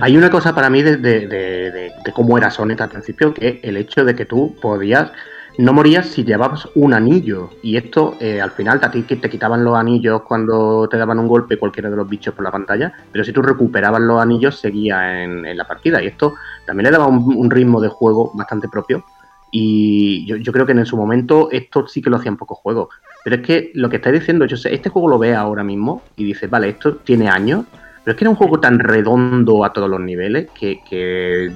Hay 0.00 0.16
una 0.16 0.30
cosa 0.30 0.54
para 0.54 0.70
mí 0.70 0.82
de, 0.82 1.92
cómo 2.14 2.38
era 2.38 2.50
Sonic 2.50 2.80
al 2.80 2.90
principio, 2.90 3.34
que 3.34 3.60
el 3.62 3.76
hecho 3.76 4.04
de 4.04 4.14
que 4.14 4.24
tú 4.24 4.54
podías, 4.60 5.10
no 5.58 5.72
morías 5.72 6.06
si 6.06 6.24
llevabas 6.24 6.68
un 6.76 6.94
anillo. 6.94 7.50
Y 7.62 7.76
esto, 7.76 8.16
eh, 8.20 8.40
al 8.40 8.52
final, 8.52 8.80
que 8.80 9.16
te 9.16 9.28
quitaban 9.28 9.64
los 9.64 9.76
anillos 9.76 10.22
cuando 10.22 10.88
te 10.88 10.96
daban 10.96 11.18
un 11.18 11.26
golpe 11.26 11.58
cualquiera 11.58 11.90
de 11.90 11.96
los 11.96 12.08
bichos 12.08 12.34
por 12.34 12.44
la 12.44 12.52
pantalla, 12.52 12.92
pero 13.10 13.24
si 13.24 13.32
tú 13.32 13.42
recuperabas 13.42 14.00
los 14.00 14.22
anillos, 14.22 14.60
seguía 14.60 15.24
en, 15.24 15.56
la 15.56 15.66
partida. 15.66 16.00
Y 16.02 16.06
esto 16.06 16.34
también 16.66 16.84
le 16.84 16.92
daba 16.92 17.08
un, 17.08 17.50
ritmo 17.50 17.80
de 17.80 17.88
juego 17.88 18.30
bastante 18.34 18.68
propio. 18.68 19.04
Y 19.50 20.24
yo, 20.26 20.36
yo 20.36 20.52
creo 20.52 20.64
que 20.64 20.72
en 20.72 20.86
su 20.86 20.96
momento 20.96 21.48
esto 21.50 21.88
sí 21.88 22.00
que 22.00 22.10
lo 22.10 22.18
hacían 22.18 22.36
pocos 22.36 22.58
juegos. 22.58 22.88
Pero 23.24 23.36
es 23.36 23.42
que 23.42 23.72
lo 23.74 23.90
que 23.90 23.96
estáis 23.96 24.20
diciendo, 24.20 24.44
yo 24.44 24.56
sé, 24.56 24.72
este 24.72 24.88
juego 24.88 25.08
lo 25.08 25.18
ve 25.18 25.34
ahora 25.34 25.64
mismo 25.64 26.02
y 26.16 26.24
dices, 26.24 26.48
vale, 26.48 26.68
esto 26.68 26.96
tiene 26.96 27.28
años, 27.28 27.64
pero 28.02 28.12
es 28.12 28.16
que 28.18 28.24
era 28.24 28.30
un 28.30 28.36
juego 28.36 28.58
tan 28.60 28.78
redondo 28.78 29.64
a 29.64 29.72
todos 29.72 29.88
los 29.90 30.00
niveles 30.00 30.48
que, 30.58 31.52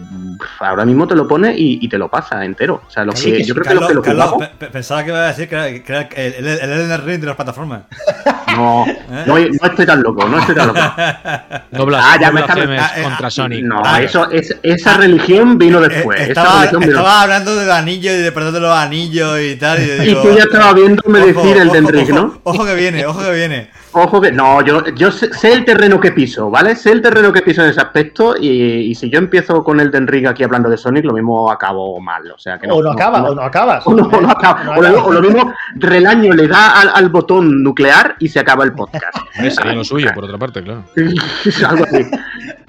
ahora 0.61 0.85
mismo 0.85 1.07
te 1.09 1.15
lo 1.15 1.27
pones 1.27 1.57
y, 1.59 1.79
y 1.81 1.89
te 1.89 1.97
lo 1.99 2.09
pasa 2.09 2.45
entero. 2.45 2.83
O 2.87 2.91
sea, 2.91 3.05
los 3.05 3.19
Sí, 3.19 3.31
que, 3.33 3.39
que 3.39 3.45
yo 3.45 3.55
creo 3.55 3.67
que 3.67 3.75
los 3.75 3.87
que 3.89 3.95
lo 3.95 4.03
jugamos, 4.03 4.49
pe- 4.49 4.55
pe- 4.59 4.71
pensaba 4.73 5.03
que 5.05 5.11
iba 5.11 5.25
a 5.25 5.29
decir 5.29 5.49
que 5.49 5.55
era, 5.55 5.69
que 5.69 5.93
era 5.93 6.01
el, 6.15 6.35
el, 6.35 6.47
el 6.47 6.71
Elden 6.73 7.07
Ring 7.07 7.21
de 7.21 7.27
las 7.29 7.37
plataformas. 7.37 7.83
no, 8.57 8.85
no, 9.27 9.39
no 9.39 9.67
estoy 9.67 9.87
tan 9.87 10.03
loco, 10.03 10.29
no 10.29 10.39
estoy 10.39 10.55
tan 10.55 10.67
loco. 10.69 10.81
No, 11.73 11.87
blas- 11.87 12.03
Ah, 12.05 12.19
ya 12.21 12.29
no 12.29 12.35
me 12.35 12.41
está- 12.41 12.55
ah, 12.55 12.93
eh, 12.99 13.03
contra 13.03 13.27
ah, 13.27 13.31
Sonic. 13.31 13.65
No, 13.65 13.83
Ah, 13.85 14.03
eso, 14.03 14.31
es, 14.31 14.55
esa 14.63 14.97
religión 14.99 15.59
vino 15.59 15.81
después. 15.81 16.21
Eh, 16.21 16.23
esa 16.25 16.43
estaba, 16.43 16.57
religión 16.61 16.81
vino 16.83 16.93
estaba 16.93 17.23
hablando 17.23 17.57
del 17.57 17.71
anillo 17.71 18.13
y 18.13 18.17
de 18.17 18.33
perdón 18.33 18.55
de 18.55 18.61
los 18.61 18.71
anillos 18.77 19.41
y 19.41 19.57
tal. 19.57 19.79
Y, 19.83 19.91
Y 20.03 20.07
digo, 20.07 20.23
tú 20.23 20.29
ya 20.37 20.45
estabas 20.45 20.75
viéndome 20.75 21.19
ojo, 21.21 21.27
decir 21.43 21.57
el 21.57 21.69
ojo, 21.69 21.79
ojo, 21.79 22.13
¿no? 22.15 22.41
Ojo 22.45 22.65
que 22.65 22.75
viene, 22.75 23.07
ojo 23.07 23.21
que 23.23 23.33
viene. 23.33 23.71
Ojo 23.95 24.21
que. 24.21 24.33
No, 24.33 24.61
yo, 24.63 24.85
yo 24.95 25.11
sé, 25.11 25.33
sé 25.33 25.53
el 25.53 25.65
terreno 25.65 26.01
que 26.01 26.13
piso, 26.13 26.51
¿vale? 26.51 26.75
Sé 26.77 26.93
el 26.93 27.01
terreno 27.01 27.33
que 27.33 27.43
piso 27.43 27.63
en 27.63 27.71
ese 27.71 27.81
aspecto. 27.81 28.35
Y, 28.39 28.49
y 28.91 28.95
si 28.95 29.09
yo 29.11 29.19
empiezo 29.19 29.63
con 29.65 29.81
el 29.81 29.91
Den 29.91 30.07
Ring 30.07 30.27
aquí 30.27 30.43
hablando 30.43 30.69
de 30.69 30.77
Sonic, 30.77 31.05
lo 31.05 31.13
mismo 31.13 31.51
acabo 31.51 32.01
mal. 32.01 32.31
O 32.33 32.39
sea 32.39 32.59
que 32.59 32.67
no. 32.67 32.75
o 32.77 32.83
no 32.83 32.91
acaba, 32.93 33.23
o 33.23 33.35
no 33.35 33.43
acabas. 33.43 33.87
O 33.87 33.95
no, 33.95 34.05
o 34.05 34.21
no 34.21 34.31
acaba. 34.31 34.65
No 34.65 34.73
O 34.73 34.83
lo, 34.83 34.89
acaba. 34.89 35.05
o 35.05 35.13
lo 35.13 35.21
mismo, 35.23 35.53
Relaño 35.77 36.33
le 36.33 36.49
da 36.49 36.81
al, 36.81 36.91
al 36.95 37.09
botón 37.09 37.63
nuclear 37.63 38.17
y 38.19 38.29
se 38.29 38.41
acaba 38.41 38.65
el 38.65 38.73
podcast. 38.73 39.17
Sería 39.51 39.75
lo 39.75 39.85
suyo, 39.85 40.11
por 40.15 40.25
otra 40.25 40.39
parte, 40.39 40.63
claro. 40.63 40.85
Algo 41.69 41.85
así. 41.85 42.07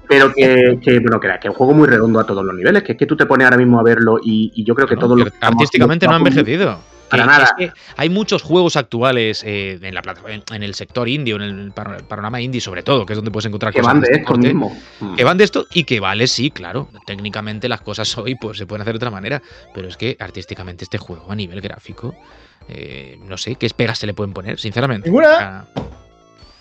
Pero 0.08 0.32
que, 0.34 0.78
que, 0.84 1.00
bueno, 1.00 1.20
que, 1.20 1.26
era- 1.28 1.40
que 1.40 1.48
es 1.48 1.52
un 1.52 1.58
juego 1.58 1.74
muy 1.74 1.88
redondo 1.88 2.20
a 2.20 2.26
todos 2.26 2.46
los 2.46 2.54
niveles, 2.56 2.84
que 2.84 2.92
es 2.92 2.98
que 2.98 3.08
tú 3.08 3.16
te 3.18 3.26
pones 3.26 3.46
ahora 3.46 3.58
mismo 3.58 3.80
a 3.80 3.84
verlo 3.84 4.20
y, 4.24 4.52
y 4.54 4.64
yo 4.64 4.76
creo 4.76 4.88
que 4.88 4.94
¿no? 4.96 5.02
todos 5.02 5.18
Que 5.18 5.24
los 5.26 5.34
artísticamente 5.42 6.06
no 6.08 6.14
ha 6.14 6.18
envejecido. 6.18 6.78
Para 7.18 7.24
Que- 7.24 7.28
nada. 7.30 7.44
es 7.44 7.54
que 7.58 7.72
hay 7.98 8.10
muchos 8.10 8.42
juegos 8.42 8.76
actuales 8.76 9.44
eh, 9.46 9.80
en, 9.82 9.94
la 9.94 10.02
plata- 10.02 10.22
en, 10.28 10.44
en 10.54 10.64
el 10.64 10.76
sector 10.76 11.08
indie 11.10 11.34
o 11.34 11.38
en 11.38 11.44
el 11.44 11.72
panorama 11.74 12.42
indie 12.42 12.62
sobre 12.62 12.84
todo, 12.84 13.06
que 13.06 13.14
es 13.14 13.18
donde 13.18 13.32
puedes 13.32 13.46
encontrar 13.46 13.74
que 13.74 13.80
cosas 13.80 13.94
van 13.94 14.02
de 14.02 14.10
esto 14.12 14.26
corte, 14.26 14.48
mismo. 14.48 14.76
Que 15.16 15.24
van 15.24 15.38
de 15.38 15.44
esto 15.44 15.66
y 15.74 15.84
que 15.84 16.00
vale, 16.00 16.28
sí, 16.28 16.52
claro. 16.52 16.90
Técnicamente 17.06 17.68
las 17.70 17.82
cosas 17.82 18.18
hoy 18.18 18.36
pues 18.36 18.58
se 18.58 18.66
pueden 18.66 18.82
hacer 18.82 18.94
de 18.94 18.98
otra 18.98 19.12
manera, 19.12 19.42
pero 19.74 19.88
es 19.88 19.98
que 19.98 20.16
artísticamente 20.20 20.84
este 20.84 20.98
juego 20.98 21.32
a 21.32 21.36
nivel 21.36 21.62
gráfico, 21.62 22.16
eh, 22.68 23.18
no 23.24 23.38
sé, 23.38 23.56
¿qué 23.56 23.70
pegas 23.76 24.00
se 24.00 24.08
le 24.08 24.14
pueden 24.14 24.34
poner, 24.34 24.60
sinceramente? 24.60 25.08
Ninguna. 25.10 25.38
Sea, 25.38 25.66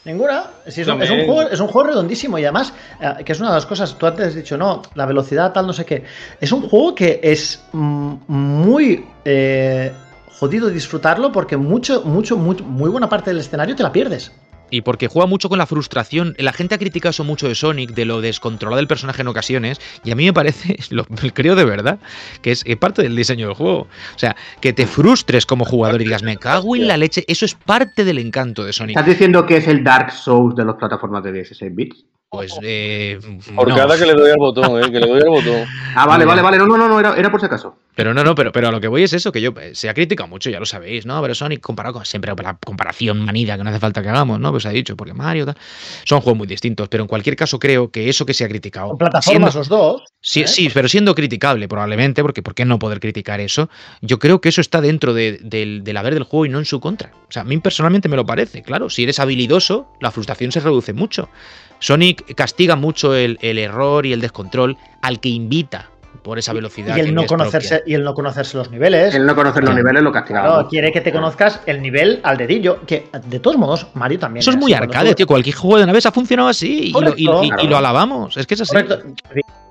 Ninguna. 0.07 0.45
Sí, 0.69 0.83
es, 0.83 0.89
un, 0.89 1.01
es 1.03 1.09
un 1.09 1.17
También. 1.17 1.27
juego, 1.27 1.51
es 1.51 1.61
un 1.61 1.69
juego 1.69 1.89
redondísimo 1.89 2.39
y 2.39 2.43
además, 2.45 2.75
eh, 3.01 3.25
que 3.25 3.33
es 3.33 3.41
una 3.41 3.49
de 3.49 3.55
las 3.55 3.65
cosas, 3.65 3.97
tú 3.97 4.05
antes 4.07 4.27
has 4.27 4.35
dicho, 4.35 4.59
no, 4.59 4.83
la 4.95 5.07
velocidad 5.07 5.51
tal, 5.55 5.67
no 5.67 5.73
sé 5.73 5.87
qué. 5.87 6.05
Es 6.39 6.53
un 6.53 6.69
juego 6.69 6.95
que 6.95 7.21
es 7.23 7.65
mm, 7.73 8.15
muy 8.29 9.03
eh, 9.25 9.93
jodido 10.39 10.71
disfrutarlo 10.71 11.33
porque 11.33 11.57
mucho, 11.57 12.03
mucho, 12.05 12.37
muy, 12.37 12.57
muy 12.57 12.91
buena 12.91 13.09
parte 13.09 13.31
del 13.31 13.41
escenario 13.41 13.77
te 13.77 13.83
la 13.83 13.93
pierdes. 13.93 14.33
Y 14.71 14.81
porque 14.81 15.09
juega 15.09 15.27
mucho 15.27 15.49
con 15.49 15.59
la 15.59 15.67
frustración. 15.67 16.35
La 16.39 16.53
gente 16.53 16.75
ha 16.75 16.79
criticado 16.79 17.11
eso 17.11 17.23
mucho 17.23 17.47
de 17.47 17.55
Sonic, 17.55 17.91
de 17.91 18.05
lo 18.05 18.21
descontrolado 18.21 18.79
del 18.79 18.89
personaje 18.89 19.23
en 19.23 19.29
ocasiones. 19.29 19.81
Y 20.03 20.11
a 20.11 20.17
mí 20.17 20.25
me 20.25 20.33
parece, 20.33 20.79
lo 20.91 21.05
creo 21.05 21.55
de 21.55 21.65
verdad, 21.65 21.99
que 22.43 22.51
es 22.51 22.65
parte 22.81 23.03
del 23.03 23.15
diseño 23.15 23.47
del 23.47 23.55
juego. 23.55 23.83
O 23.83 24.19
sea, 24.19 24.35
que 24.61 24.73
te 24.73 24.87
frustres 24.87 25.47
como 25.47 25.65
jugador 25.65 26.01
y 26.01 26.05
digas, 26.05 26.23
me 26.23 26.39
cago 26.39 26.75
en 26.75 26.89
la 26.89 26.97
leche. 26.97 27.25
Eso 27.29 27.45
es 27.45 27.55
parte 27.55 28.05
del 28.05 28.19
encanto 28.19 28.65
de 28.65 28.73
Sonic. 28.73 28.97
¿Estás 28.97 29.07
diciendo 29.09 29.47
que 29.47 29.59
es 29.59 29.69
el 29.69 29.85
Dark 29.85 30.11
Souls 30.13 30.57
de 30.57 30.65
las 30.65 30.75
plataformas 30.77 31.23
de 31.23 31.33
16 31.33 31.75
bits? 31.75 32.05
Pues, 32.37 32.55
eh, 32.63 33.19
Por 33.55 33.69
no. 33.69 33.75
cada 33.77 33.97
que 33.99 34.07
le 34.07 34.15
doy 34.15 34.31
al 34.31 34.39
botón, 34.39 34.83
eh, 34.83 34.91
que 34.91 35.01
le 35.01 35.07
doy 35.07 35.21
al 35.21 35.29
botón. 35.29 35.65
Ah, 35.97 36.07
vale, 36.07 36.25
vale, 36.25 36.43
vale. 36.43 36.59
No, 36.59 36.67
no, 36.67 36.77
no, 36.77 36.89
no 36.89 36.99
era, 36.99 37.15
era 37.17 37.31
por 37.31 37.39
si 37.39 37.47
acaso. 37.47 37.77
Pero 37.95 38.13
no, 38.13 38.25
no, 38.25 38.35
pero, 38.35 38.51
pero 38.51 38.67
a 38.67 38.73
lo 38.73 38.81
que 38.81 38.89
voy 38.89 39.05
es 39.05 39.13
eso, 39.13 39.31
que 39.31 39.41
yo 39.41 39.53
eh, 39.61 39.77
se 39.77 39.89
ha 39.89 39.95
criticado 39.95 40.27
mucho, 40.29 40.51
ya 40.51 40.59
lo 40.59 40.67
sabéis, 40.67 41.07
¿no? 41.07 41.23
Pero 41.23 41.37
Sonic 41.37 41.61
comparado 41.61 41.93
con 41.95 42.05
siempre 42.05 42.33
la 42.37 42.57
comparación 42.59 43.21
manida 43.25 43.57
que 43.57 43.63
no 43.63 43.71
hace 43.71 43.79
falta 43.79 44.03
que 44.03 44.09
hagamos, 44.09 44.41
¿no? 44.41 44.51
Pues 44.51 44.67
ha 44.67 44.71
dicho, 44.71 44.97
porque 44.97 45.15
Mario 45.15 45.47
tal. 45.47 45.57
Son 46.03 46.21
juegos 46.21 46.39
muy 46.39 46.49
distintos, 46.49 46.89
pero 46.89 47.05
en 47.05 47.07
cualquier 47.09 47.37
caso 47.37 47.61
creo 47.61 47.93
que 47.93 48.09
eso 48.09 48.27
que 48.27 48.35
se 48.35 48.43
ha 48.45 48.49
criticado. 48.49 48.89
Con 48.89 48.99
plataformas 48.99 49.53
siendo- 49.53 49.59
los 49.61 49.69
dos. 49.69 50.03
Sí, 50.21 50.41
¿eh? 50.43 50.49
sí, 50.49 50.69
pero 50.75 50.89
siendo 50.89 51.15
criticable 51.15 51.69
probablemente, 51.69 52.23
porque 52.23 52.43
¿por 52.43 52.57
qué 52.57 52.65
no 52.65 52.81
poder 52.81 52.99
criticar 52.99 53.39
eso? 53.39 53.69
Yo 54.01 54.19
creo 54.19 54.41
que 54.41 54.49
eso 54.49 54.61
está 54.63 54.81
dentro 54.81 55.15
de- 55.15 55.39
del, 55.43 55.85
del 55.85 55.97
haber 55.97 56.15
del 56.15 56.25
juego 56.25 56.47
y 56.47 56.49
no 56.49 56.59
en 56.59 56.65
su 56.65 56.81
contra. 56.81 57.13
O 57.29 57.31
sea, 57.33 57.43
a 57.43 57.45
mí 57.45 57.57
personalmente 57.59 58.09
me 58.09 58.17
lo 58.17 58.27
parece, 58.27 58.63
claro. 58.63 58.91
Si 58.91 59.05
eres 59.05 59.21
habilidoso, 59.21 59.87
la 60.01 60.11
frustración 60.11 60.51
se 60.51 60.59
reduce 60.59 60.93
mucho. 60.93 61.29
Sonic 61.79 62.35
castiga 62.35 62.77
mucho 62.77 63.15
el, 63.15 63.39
el 63.43 63.59
error 63.59 64.07
y 64.07 64.13
el 64.13 64.21
descontrol 64.21 64.77
al 65.03 65.21
que 65.21 65.29
invita 65.29 65.91
por 66.23 66.39
esa 66.39 66.53
velocidad. 66.55 66.93
Y 66.97 67.01
que 67.01 67.01
el 67.09 67.15
no 67.15 67.23
propia. 67.23 67.37
conocerse, 67.37 67.83
y 67.87 67.93
el 67.95 68.03
no 68.03 68.15
conocerse 68.15 68.57
los 68.57 68.71
niveles. 68.71 69.15
El 69.15 69.27
no 69.27 69.35
conocer 69.35 69.63
los 69.65 69.75
niveles 69.75 70.03
lo 70.03 70.11
castigaba. 70.11 70.49
Claro, 70.55 70.69
quiere 70.69 70.91
que 70.93 71.03
te 71.03 71.13
conozcas 71.13 71.61
el 71.67 71.83
nivel 71.83 72.21
al 72.23 72.39
dedillo. 72.39 72.81
Que 72.87 73.09
de 73.27 73.41
todos 73.41 73.59
modos, 73.59 73.89
Mario 73.95 74.19
también. 74.19 74.41
Eso 74.41 74.51
es 74.51 74.57
muy 74.57 74.73
arcade, 74.73 75.11
tú- 75.11 75.15
tío. 75.17 75.27
Cualquier 75.27 75.55
juego 75.57 75.79
de 75.79 75.87
naves 75.87 76.07
ha 76.07 76.13
funcionado 76.13 76.49
así 76.49 76.85
y 76.89 76.93
lo, 76.93 76.99
y- 77.17 77.27
Correcto. 77.27 77.43
y- 77.43 77.47
y 77.47 77.51
Claro. 77.51 77.69
lo 77.69 77.77
alabamos. 77.77 78.37
Es 78.39 78.47
que 78.47 78.55
es 78.55 78.61
así. 78.63 78.73
Correcto. 78.73 79.03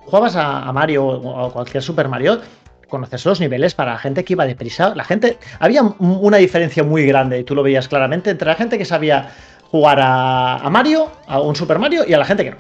Jugabas 0.05 0.35
a, 0.35 0.59
a 0.67 0.71
Mario 0.73 1.05
o 1.05 1.47
a 1.47 1.51
cualquier 1.51 1.81
Super 1.81 2.07
Mario, 2.07 2.39
conocerse 2.87 3.27
los 3.29 3.39
niveles 3.39 3.73
para 3.73 3.93
la 3.93 3.97
gente 3.97 4.23
que 4.23 4.33
iba 4.33 4.45
deprisa. 4.45 4.93
La 4.95 5.05
gente. 5.05 5.39
Había 5.59 5.81
una 5.81 6.37
diferencia 6.37 6.83
muy 6.83 7.03
grande, 7.07 7.39
y 7.39 7.43
tú 7.43 7.55
lo 7.55 7.63
veías 7.63 7.87
claramente, 7.87 8.29
entre 8.29 8.47
la 8.47 8.53
gente 8.55 8.77
que 8.77 8.85
sabía 8.85 9.31
jugar 9.73 9.99
a, 9.99 10.57
a 10.57 10.69
Mario, 10.69 11.09
a 11.25 11.41
un 11.41 11.55
Super 11.55 11.79
Mario, 11.79 12.03
y 12.07 12.13
a 12.13 12.19
la 12.19 12.25
gente 12.25 12.43
que 12.43 12.51
no. 12.51 12.57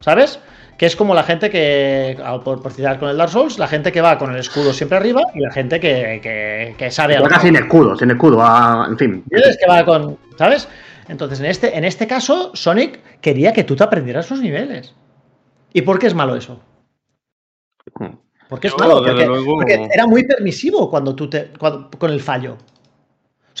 ¿Sabes? 0.00 0.40
Que 0.76 0.86
es 0.86 0.96
como 0.96 1.14
la 1.14 1.22
gente 1.22 1.48
que, 1.48 2.18
ah, 2.24 2.40
por, 2.42 2.60
por 2.60 2.72
citar 2.72 2.98
con 2.98 3.08
el 3.08 3.16
Dark 3.16 3.30
Souls, 3.30 3.56
la 3.56 3.68
gente 3.68 3.92
que 3.92 4.00
va 4.00 4.18
con 4.18 4.32
el 4.32 4.40
escudo 4.40 4.72
siempre 4.72 4.98
arriba 4.98 5.22
y 5.32 5.38
la 5.38 5.52
gente 5.52 5.78
que, 5.78 6.18
que, 6.20 6.74
que 6.76 6.90
sabe 6.90 7.14
a 7.16 7.20
Juega 7.20 7.38
sin 7.38 7.54
escudo, 7.54 7.96
sin 7.96 8.10
escudo, 8.10 8.38
ah, 8.42 8.84
en 8.88 8.98
fin. 8.98 9.12
¿Entiendes? 9.30 9.58
Que 9.58 9.70
va 9.70 9.84
con. 9.84 10.18
¿Sabes? 10.36 10.66
Entonces, 11.06 11.38
en 11.38 11.46
este, 11.46 11.78
en 11.78 11.84
este 11.84 12.08
caso, 12.08 12.50
Sonic 12.54 12.98
quería 13.20 13.52
que 13.52 13.62
tú 13.62 13.76
te 13.76 13.84
aprendieras 13.84 14.28
los 14.28 14.40
niveles. 14.40 14.92
¿Y 15.72 15.82
por 15.82 16.00
qué 16.00 16.08
es 16.08 16.14
malo 16.14 16.34
eso? 16.34 16.60
Porque 18.48 18.66
es 18.66 18.76
malo, 18.76 19.04
porque, 19.04 19.88
era 19.94 20.06
muy 20.08 20.24
permisivo 20.24 20.90
cuando 20.90 21.14
tú 21.14 21.30
te, 21.30 21.52
cuando- 21.56 21.90
con 21.96 22.10
el 22.10 22.20
fallo. 22.20 22.56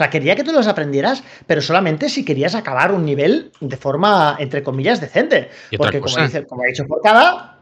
O 0.00 0.02
sea, 0.02 0.08
quería 0.08 0.34
que 0.34 0.42
tú 0.44 0.50
los 0.52 0.66
aprendieras, 0.66 1.22
pero 1.46 1.60
solamente 1.60 2.08
si 2.08 2.24
querías 2.24 2.54
acabar 2.54 2.90
un 2.90 3.04
nivel 3.04 3.52
de 3.60 3.76
forma, 3.76 4.34
entre 4.38 4.62
comillas, 4.62 4.98
decente. 4.98 5.50
Porque, 5.76 6.00
como, 6.00 6.16
dice, 6.22 6.46
como 6.46 6.62
ha 6.62 6.66
dicho 6.68 6.86
Forcada, 6.86 7.58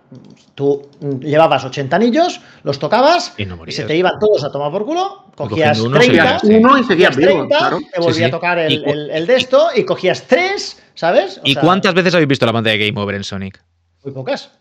tú 0.54 0.88
llevabas 1.18 1.64
80 1.64 1.96
anillos, 1.96 2.40
los 2.62 2.78
tocabas 2.78 3.34
Y 3.38 3.44
no 3.44 3.56
y 3.56 3.58
morías. 3.58 3.74
se 3.74 3.82
te 3.86 3.96
iban 3.96 4.20
todos 4.20 4.44
a 4.44 4.52
tomar 4.52 4.70
por 4.70 4.84
culo, 4.86 5.24
cogías 5.34 5.80
uno, 5.80 5.98
30, 5.98 6.38
seguías, 6.38 6.60
Uno 6.60 6.78
y 6.78 6.84
seguías 6.84 7.10
cogías 7.10 7.16
vivo, 7.16 7.38
30, 7.48 7.58
claro. 7.58 7.78
te 7.92 8.00
volvía 8.00 8.12
Sí, 8.14 8.18
sí. 8.20 8.24
a 8.24 8.30
tocar 8.30 8.58
el, 8.60 8.72
¿Y 8.72 8.82
cu- 8.84 8.90
el- 8.90 9.10
el 9.10 9.26
de 9.26 9.34
esto 9.34 9.68
y 9.74 9.82
cogías 9.84 10.22
3, 10.28 10.80
¿sabes? 10.94 11.38
O 11.38 11.40
¿Y 11.42 11.54
sea, 11.54 11.62
cuántas 11.62 11.92
veces 11.92 12.14
habéis 12.14 12.28
visto 12.28 12.46
la 12.46 12.52
pantalla 12.52 12.76
de 12.78 12.86
Game 12.88 13.02
Over 13.02 13.16
en 13.16 13.24
Sonic? 13.24 13.60
Muy 14.04 14.12
pocas. 14.14 14.52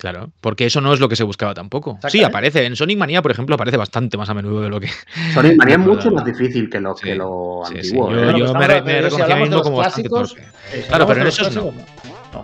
Claro, 0.00 0.30
porque 0.40 0.64
eso 0.64 0.80
no 0.80 0.94
es 0.94 0.98
lo 1.00 1.08
que 1.10 1.16
se 1.16 1.24
buscaba 1.24 1.52
tampoco. 1.52 1.98
Sí, 2.08 2.24
aparece. 2.24 2.64
En 2.64 2.74
Sonic 2.74 2.96
Mania, 2.98 3.20
por 3.20 3.30
ejemplo, 3.32 3.54
aparece 3.54 3.76
bastante 3.76 4.16
más 4.16 4.30
a 4.30 4.34
menudo 4.34 4.62
de 4.62 4.70
lo 4.70 4.80
que. 4.80 4.88
Sonic 5.34 5.56
Mania 5.58 5.74
es 5.74 5.80
mucho 5.86 6.10
más 6.10 6.24
difícil 6.24 6.70
que 6.70 6.78
Sí, 6.78 6.84
que 7.02 7.14
los 7.14 7.68
sí, 7.68 7.74
sí. 7.74 7.78
antiguos. 7.78 8.14
Yo, 8.14 8.30
¿eh? 8.30 8.34
Yo 8.38 8.54
me, 8.54 8.82
me 8.82 9.00
reconocía 9.02 9.36
mismo 9.36 9.60
como 9.62 9.76
bastante 9.76 10.08
clásicos, 10.08 10.34
torpe. 10.34 10.78
eh, 10.78 10.84
Claro, 10.88 11.06
pero 11.06 11.20
en 11.20 11.26
esos 11.26 11.54
no. 11.54 11.72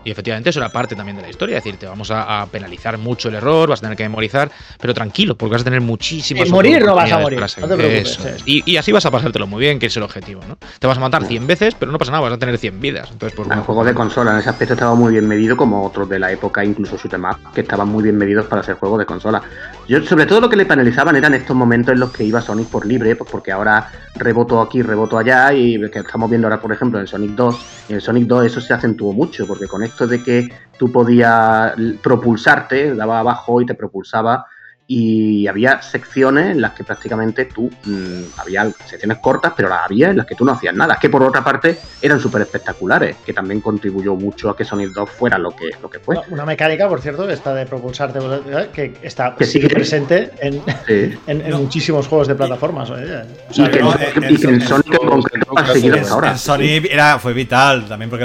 Y 0.05 0.11
efectivamente 0.11 0.51
eso 0.51 0.61
era 0.61 0.69
parte 0.69 0.95
también 0.95 1.17
de 1.17 1.23
la 1.23 1.29
historia, 1.29 1.59
es 1.59 1.65
decir, 1.65 1.79
te 1.79 1.87
vamos 1.87 2.11
a, 2.11 2.47
penalizar 2.51 2.99
mucho 2.99 3.29
el 3.29 3.37
error, 3.37 3.69
vas 3.69 3.81
a 3.81 3.83
tener 3.83 3.97
que 3.97 4.05
memorizar, 4.05 4.51
pero 4.81 4.95
tranquilo, 4.95 5.37
porque 5.37 5.53
vas 5.53 5.63
a 5.63 5.65
tener 5.65 5.81
muchísimas... 5.81 6.49
Y 6.49 6.53
morir 6.53 6.85
no 6.85 6.95
vas 6.95 7.11
a 7.13 7.19
morir, 7.19 7.41
no 7.41 7.69
te 7.69 7.77
preocupes. 7.77 8.19
Y, 8.47 8.77
así 8.77 8.93
vas 8.93 9.07
a 9.07 9.11
pasártelo 9.11 9.47
muy 9.47 9.61
bien, 9.61 9.79
que 9.79 9.87
es 9.87 9.97
el 9.97 10.03
objetivo, 10.03 10.43
¿no? 10.47 10.59
Te 10.79 10.87
vas 10.87 10.99
a 10.99 11.01
matar 11.01 11.25
100 11.25 11.47
veces, 11.47 11.75
pero 11.75 11.91
no 11.93 11.99
pasa 11.99 12.13
nada, 12.13 12.23
vas 12.23 12.33
a 12.33 12.39
tener 12.39 12.59
100 12.59 12.81
vidas. 12.81 13.11
Entonces, 13.11 13.35
pues, 13.37 13.49
bueno, 13.49 13.63
juego 13.63 13.85
de 13.85 13.95
consola 13.95 14.33
en 14.33 14.39
ese 14.39 14.51
aspecto 14.51 14.75
estaba 14.75 14.95
muy 14.95 15.13
bien 15.13 15.27
medido, 15.27 15.57
como 15.57 15.85
otros 15.85 16.09
de 16.09 16.19
la 16.19 16.31
época, 16.31 16.65
incluso 16.65 16.97
Shoot'em 16.97 17.25
Up, 17.25 17.53
que 17.55 17.63
estaban 17.63 17.89
muy 17.89 18.03
bien 18.03 18.17
medidos 18.17 18.47
para 18.47 18.63
ser 18.63 18.77
juegos 18.77 18.99
de 18.99 19.07
consola. 19.07 19.43
Yo, 19.89 20.03
sobre 20.05 20.27
todo 20.27 20.41
lo 20.41 20.51
que 20.51 20.57
le 20.57 20.67
penalizaban 20.67 21.17
eran 21.17 21.35
estos 21.35 21.57
momentos 21.57 21.93
en 21.93 22.01
los 22.01 22.11
que 22.11 22.25
iba 22.25 22.41
Sonic 22.41 22.69
por 22.69 22.87
libre, 22.87 23.15
pues 23.17 23.31
porque 23.31 23.53
ahora 23.53 23.91
rebotó 24.15 24.61
aquí, 24.61 24.83
rebotó 24.83 25.19
allá, 25.19 25.53
y 25.53 25.79
que 25.91 26.01
estamos 26.01 26.29
viendo 26.29 26.49
ahora, 26.49 26.61
por 26.61 26.73
ejemplo, 26.73 26.99
en 26.99 27.07
Sonic 27.07 27.33
2, 27.33 27.67
en 27.91 28.01
Sonic 28.01 28.27
2 28.27 28.47
eso 28.47 28.61
se 28.61 28.75
acentuó 28.75 29.13
mucho, 29.13 29.47
porque 29.47 29.67
con 29.77 29.85
esto 29.85 30.07
de 30.07 30.23
que 30.23 30.49
tú 30.79 30.91
podías 30.91 31.75
propulsarte, 32.03 32.95
daba 32.95 33.19
abajo 33.19 33.61
y 33.61 33.67
te 33.67 33.75
propulsaba 33.75 34.47
y 34.89 35.49
había 35.49 35.83
secciones 35.83 36.53
en 36.53 36.61
las 36.61 36.73
que 36.73 36.85
prácticamente 36.85 37.47
tú, 37.47 37.71
mm, 37.85 38.39
había 38.39 38.71
secciones 38.87 39.19
cortas, 39.19 39.53
pero 39.57 39.69
las 39.69 39.81
había 39.85 40.11
en 40.11 40.19
las 40.19 40.27
que 40.27 40.37
tú 40.37 40.45
no 40.45 40.53
hacías 40.53 40.75
nada, 40.75 40.97
que 41.01 41.11
por 41.11 41.23
otra 41.25 41.43
parte 41.43 41.77
eran 42.01 42.21
súper 42.21 42.43
espectaculares, 42.43 43.17
que 43.25 43.33
también 43.33 43.61
contribuyó 43.61 44.15
mucho 44.15 44.51
a 44.51 44.57
que 44.57 44.65
Sonic 44.65 44.91
2 44.91 45.11
fuera 45.11 45.39
lo 45.39 45.51
que, 45.51 45.71
lo 45.83 45.91
que 45.91 45.99
fue. 45.99 46.21
Una 46.31 46.45
mecánica, 46.45 46.89
por 46.89 47.01
cierto, 47.01 47.29
esta 47.29 47.53
de 47.53 47.67
propulsarte, 47.67 48.21
que 48.73 48.95
está 49.03 49.35
que 49.35 49.45
sigue 49.45 49.69
presente 49.69 50.31
en, 50.41 50.63
en, 51.27 51.57
muchísimos 51.57 52.07
juegos 52.07 52.29
de 52.29 52.37
plataformas. 52.37 52.91
y, 52.91 53.69
que, 53.69 53.79
en, 53.81 54.61
Sonic 54.61 55.03
en 55.03 55.09
concreto 55.09 55.59
ha 55.59 55.67
seguido 55.67 55.97
hasta 55.97 56.15
ahora. 56.15 56.31
En 56.33 56.39
Sonic 56.39 56.89
era, 56.91 57.19
fue 57.19 57.33
vital 57.33 57.87
también, 57.89 58.09
porque 58.09 58.25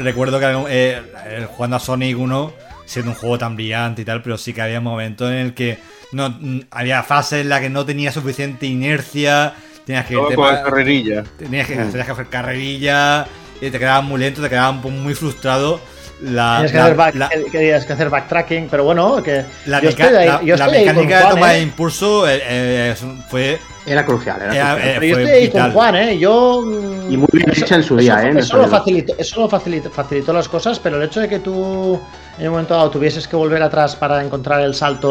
recuerdo 0.00 0.40
que 0.40 0.66
eh, 0.68 1.46
jugando 1.48 1.76
a 1.76 1.80
Sonic 1.80 2.18
1 2.18 2.65
siendo 2.86 3.10
un 3.10 3.16
juego 3.16 3.36
tan 3.38 3.56
brillante 3.56 4.02
y 4.02 4.04
tal, 4.04 4.22
pero 4.22 4.38
sí 4.38 4.52
que 4.54 4.62
había 4.62 4.80
momentos 4.80 5.30
en 5.30 5.36
el 5.36 5.54
que 5.54 5.78
no 6.12 6.34
había 6.70 7.02
fases 7.02 7.42
en 7.42 7.48
las 7.48 7.60
que 7.60 7.68
no 7.68 7.84
tenía 7.84 8.12
suficiente 8.12 8.66
inercia, 8.66 9.52
tenías 9.84 10.06
que 10.06 10.16
carrerilla. 10.64 11.24
Tenías 11.38 11.66
que, 11.66 11.76
mm. 11.76 12.00
hacer 12.00 12.26
carrerilla, 12.28 13.26
y 13.60 13.70
te 13.70 13.78
quedabas 13.78 14.04
muy 14.04 14.20
lento, 14.20 14.40
te 14.40 14.48
quedabas 14.48 14.82
muy 14.82 15.14
frustrado. 15.14 15.80
La, 16.22 16.64
que, 16.70 16.78
hacer 16.78 17.86
que 17.86 17.92
hacer 17.92 18.08
backtracking, 18.08 18.68
pero 18.70 18.84
bueno, 18.84 19.22
que 19.22 19.44
la, 19.66 19.82
yo 19.82 19.90
estoy 19.90 20.06
ahí, 20.06 20.46
yo 20.46 20.56
la 20.56 20.68
mecánica 20.68 21.18
de 21.18 21.30
toma 21.30 21.52
de 21.52 21.58
¿eh? 21.58 21.62
impulso 21.62 22.26
eh, 22.26 22.40
eh, 22.42 22.94
fue 23.28 23.58
era 23.86 24.04
crucial, 24.04 24.36
era, 24.36 24.48
crucial. 24.48 24.78
pero 24.82 25.04
yo 25.04 25.18
estoy 25.18 25.32
ahí 25.32 25.50
con 25.50 25.72
Juan, 25.72 25.96
¿eh? 25.96 26.18
Yo. 26.18 26.62
Y 27.08 27.16
muy 27.16 27.28
bien 27.32 27.50
hecha 27.50 27.76
en 27.76 27.82
su 27.82 27.96
día, 27.96 28.28
¿eh? 28.28 28.32
Eso, 28.36 28.56
lo 28.56 28.68
facilitó, 28.68 29.14
eso 29.16 29.40
lo 29.40 29.48
facilitó, 29.48 29.90
facilitó, 29.90 30.32
las 30.32 30.48
cosas, 30.48 30.78
pero 30.78 30.96
el 30.96 31.04
hecho 31.04 31.20
de 31.20 31.28
que 31.28 31.38
tú 31.38 32.00
en 32.38 32.46
un 32.46 32.50
momento 32.50 32.74
dado 32.74 32.90
tuvieses 32.90 33.26
que 33.28 33.36
volver 33.36 33.62
atrás 33.62 33.94
para 33.96 34.22
encontrar 34.22 34.60
el 34.60 34.74
salto 34.74 35.10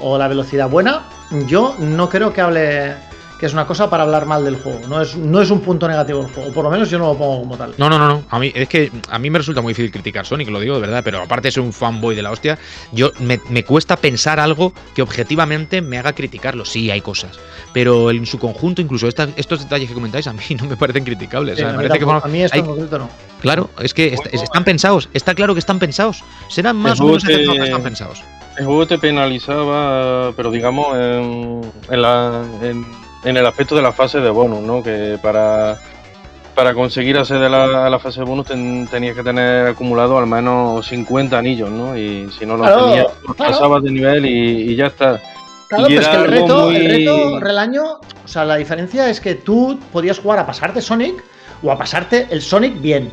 o 0.00 0.18
la 0.18 0.28
velocidad 0.28 0.68
buena, 0.68 1.04
yo 1.46 1.76
no 1.78 2.08
creo 2.08 2.32
que 2.32 2.40
hable 2.40 2.94
que 3.42 3.46
es 3.46 3.54
una 3.54 3.66
cosa 3.66 3.90
para 3.90 4.04
hablar 4.04 4.24
mal 4.24 4.44
del 4.44 4.54
juego. 4.54 4.86
No 4.86 5.00
es, 5.00 5.16
no 5.16 5.42
es 5.42 5.50
un 5.50 5.62
punto 5.62 5.88
negativo 5.88 6.20
del 6.20 6.30
juego, 6.30 6.52
por 6.52 6.62
lo 6.62 6.70
menos 6.70 6.88
yo 6.88 6.96
no 6.96 7.08
lo 7.08 7.18
pongo 7.18 7.40
como 7.40 7.56
tal. 7.56 7.74
No, 7.76 7.90
no, 7.90 7.98
no, 7.98 8.06
no. 8.06 8.22
A 8.30 8.38
mí, 8.38 8.52
es 8.54 8.68
que 8.68 8.92
a 9.10 9.18
mí 9.18 9.30
me 9.30 9.38
resulta 9.40 9.60
muy 9.60 9.72
difícil 9.72 9.90
criticar 9.90 10.24
Sonic, 10.24 10.48
lo 10.48 10.60
digo 10.60 10.76
de 10.76 10.80
verdad, 10.80 11.02
pero 11.04 11.20
aparte 11.20 11.48
de 11.48 11.52
ser 11.52 11.60
un 11.64 11.72
fanboy 11.72 12.14
de 12.14 12.22
la 12.22 12.30
hostia, 12.30 12.56
yo 12.92 13.10
me, 13.18 13.64
cuesta 13.64 13.96
pensar 13.96 14.38
algo 14.38 14.72
que 14.94 15.02
objetivamente 15.02 15.82
me 15.82 15.98
haga 15.98 16.12
criticarlo. 16.12 16.64
Sí, 16.64 16.88
hay 16.92 17.00
cosas. 17.00 17.40
Pero 17.72 18.12
en 18.12 18.26
su 18.26 18.38
conjunto, 18.38 18.80
incluso 18.80 19.08
estos 19.08 19.58
detalles 19.60 19.88
que 19.88 19.94
comentáis, 19.94 20.28
a 20.28 20.32
mí 20.32 20.44
no 20.60 20.66
me 20.66 20.76
parecen 20.76 21.02
criticables. 21.02 21.60
a, 21.60 21.72
mí 22.28 22.42
esto 22.44 22.58
en 22.58 22.64
concreto 22.64 22.98
no. 23.00 23.10
Claro, 23.40 23.70
es 23.80 23.92
que 23.92 24.16
están 24.30 24.62
pensados. 24.62 25.08
Está 25.14 25.34
claro 25.34 25.52
que 25.54 25.58
están 25.58 25.80
pensados. 25.80 26.22
Serán 26.48 26.76
más 26.76 27.00
o 27.00 27.06
menos 27.06 27.24
que 27.24 27.42
están 27.42 27.82
pensados. 27.82 28.22
El 28.56 28.66
juego 28.66 28.86
te 28.86 28.98
penalizaba, 28.98 30.32
pero 30.36 30.52
digamos, 30.52 30.94
en, 30.94 32.02
la, 32.02 32.44
en 32.62 33.01
el 33.24 33.46
aspecto 33.46 33.76
de 33.76 33.82
la 33.82 33.92
fase 33.92 34.20
de 34.20 34.30
bonus, 34.30 34.60
¿no? 34.60 34.82
Que 34.82 35.18
para, 35.22 35.78
para 36.54 36.74
conseguir 36.74 37.16
acceder 37.16 37.52
a 37.52 37.88
la, 37.88 37.98
fase 37.98 38.20
de 38.20 38.26
bonus 38.26 38.46
tenías 38.46 39.16
que 39.16 39.22
tener 39.22 39.68
acumulado 39.68 40.18
al 40.18 40.26
menos 40.26 40.86
50 40.86 41.38
anillos, 41.38 41.70
¿no? 41.70 41.96
Y 41.96 42.28
si 42.38 42.44
no 42.44 42.56
lo 42.56 42.64
tenías, 42.64 43.06
pasabas 43.36 43.82
de 43.82 43.90
nivel 43.90 44.26
y, 44.26 44.74
ya 44.74 44.86
está. 44.86 45.20
Claro, 45.68 45.86
pero 45.86 46.00
es 46.00 46.08
que 46.08 46.16
el 46.16 46.26
reto, 46.26 46.70
el 46.70 46.90
reto, 46.90 47.40
Relaño, 47.40 47.84
o 48.24 48.28
sea, 48.28 48.44
la 48.44 48.56
diferencia 48.56 49.08
es 49.08 49.20
que 49.20 49.36
tú 49.36 49.78
podías 49.90 50.18
jugar 50.18 50.38
a 50.38 50.46
pasarte 50.46 50.82
Sonic 50.82 51.24
o 51.62 51.70
a 51.70 51.78
pasarte 51.78 52.26
el 52.30 52.42
Sonic 52.42 52.80
bien. 52.80 53.10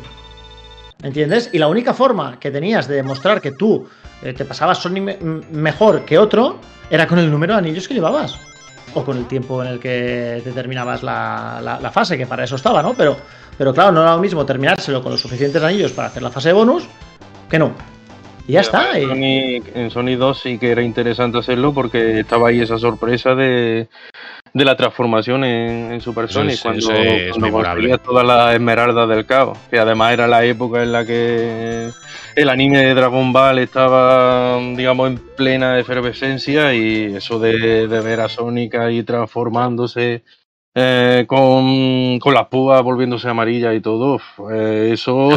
¿Entiendes? 1.02 1.48
Y 1.54 1.58
la 1.58 1.68
única 1.68 1.94
forma 1.94 2.38
que 2.38 2.50
tenías 2.50 2.86
de 2.86 2.96
demostrar 2.96 3.40
que 3.40 3.52
tú 3.52 3.88
eh, 4.22 4.34
te 4.34 4.44
pasabas 4.44 4.76
Sonic 4.76 5.22
mejor 5.22 6.04
que 6.04 6.18
otro 6.18 6.58
era 6.90 7.06
con 7.06 7.18
el 7.18 7.30
número 7.30 7.54
de 7.54 7.60
anillos 7.60 7.88
que 7.88 7.94
llevabas 7.94 8.38
o 8.94 9.04
con 9.04 9.16
el 9.16 9.26
tiempo 9.26 9.62
en 9.62 9.68
el 9.68 9.80
que 9.80 10.42
terminabas 10.54 11.02
la, 11.02 11.60
la, 11.62 11.90
fase, 11.90 12.16
que 12.18 12.26
para 12.26 12.44
eso 12.44 12.56
estaba, 12.56 12.82
¿no? 12.82 12.94
Pero, 12.94 13.16
pero 13.56 13.72
claro, 13.72 13.92
no 13.92 14.02
era 14.02 14.14
lo 14.14 14.20
mismo 14.20 14.44
terminárselo 14.44 15.02
con 15.02 15.12
los 15.12 15.20
suficientes 15.20 15.62
anillos 15.62 15.92
para 15.92 16.08
hacer 16.08 16.22
la 16.22 16.30
fase 16.30 16.48
de 16.48 16.54
bonus 16.54 16.88
que 17.48 17.58
no. 17.58 17.72
Y 18.46 18.52
ya 18.52 18.60
está. 18.60 18.98
En, 18.98 19.90
Sony, 19.90 20.16
2 20.16 20.40
sí 20.40 20.58
que 20.58 20.72
era 20.72 20.82
interesante 20.82 21.38
hacerlo 21.38 21.72
porque 21.72 22.20
estaba 22.20 22.48
ahí 22.48 22.60
esa 22.60 22.78
sorpresa 22.78 23.34
de, 23.34 23.88
de 24.52 24.64
la 24.64 24.76
transformación 24.76 25.44
en, 25.44 26.00
Super 26.00 26.28
Sonic 26.28 26.60
cuando, 26.60 26.88
cuando 27.38 27.98
todas 27.98 28.26
las 28.26 28.54
esmeraldas 28.54 29.08
del 29.08 29.26
caos, 29.26 29.58
que 29.70 29.78
además 29.78 30.12
era 30.12 30.26
la 30.26 30.44
época 30.44 30.82
en 30.82 30.92
la 30.92 31.04
que 31.04 31.90
el 32.36 32.48
anime 32.48 32.78
de 32.78 32.94
Dragon 32.94 33.32
Ball 33.32 33.58
estaba, 33.58 34.58
digamos, 34.76 35.10
en 35.10 35.18
plena 35.18 35.78
efervescencia 35.78 36.74
y 36.74 37.16
eso 37.16 37.38
de, 37.38 37.86
ver 37.86 38.20
a 38.20 38.28
Sonic 38.28 38.74
ahí 38.76 39.02
transformándose 39.02 40.22
eh, 40.82 41.24
con, 41.26 42.18
con, 42.18 42.32
las 42.32 42.46
púas 42.46 42.82
volviéndose 42.82 43.28
amarilla 43.28 43.74
y 43.74 43.80
todo, 43.80 44.20
eh, 44.50 44.90
eso, 44.92 45.28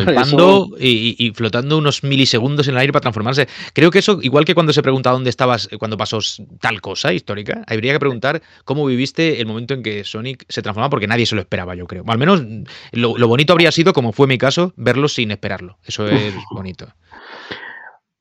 Y, 0.79 1.31
flotando 1.35 1.77
unos 1.77 2.03
milisegundos 2.03 2.67
en 2.67 2.75
el 2.75 2.79
aire 2.79 2.93
para 2.93 3.01
transformarse. 3.01 3.47
Creo 3.73 3.91
que 3.91 3.99
eso, 3.99 4.19
igual 4.21 4.45
que 4.45 4.53
cuando 4.53 4.71
se 4.71 4.81
pregunta 4.81 5.11
dónde 5.11 5.29
estabas 5.29 5.69
cuando 5.79 5.97
pasó 5.97 6.19
tal 6.61 6.79
cosa 6.81 7.11
histórica, 7.11 7.63
habría 7.67 7.93
que 7.93 7.99
preguntar 7.99 8.41
cómo 8.63 8.85
viviste 8.85 9.41
el 9.41 9.47
momento 9.47 9.73
en 9.73 9.83
que 9.83 10.03
Sonic 10.03 10.45
se 10.47 10.61
transformaba, 10.61 10.89
porque 10.89 11.07
nadie 11.07 11.25
se 11.25 11.35
lo 11.35 11.41
esperaba, 11.41 11.75
yo 11.75 11.85
creo. 11.87 12.03
Al 12.07 12.17
menos 12.17 12.43
lo, 12.91 13.17
lo 13.17 13.27
bonito 13.27 13.53
habría 13.53 13.71
sido, 13.71 13.93
como 13.93 14.13
fue 14.13 14.27
mi 14.27 14.37
caso, 14.37 14.73
verlo 14.77 15.07
sin 15.07 15.31
esperarlo. 15.31 15.77
Eso 15.85 16.07
es 16.07 16.33
bonito. 16.51 16.87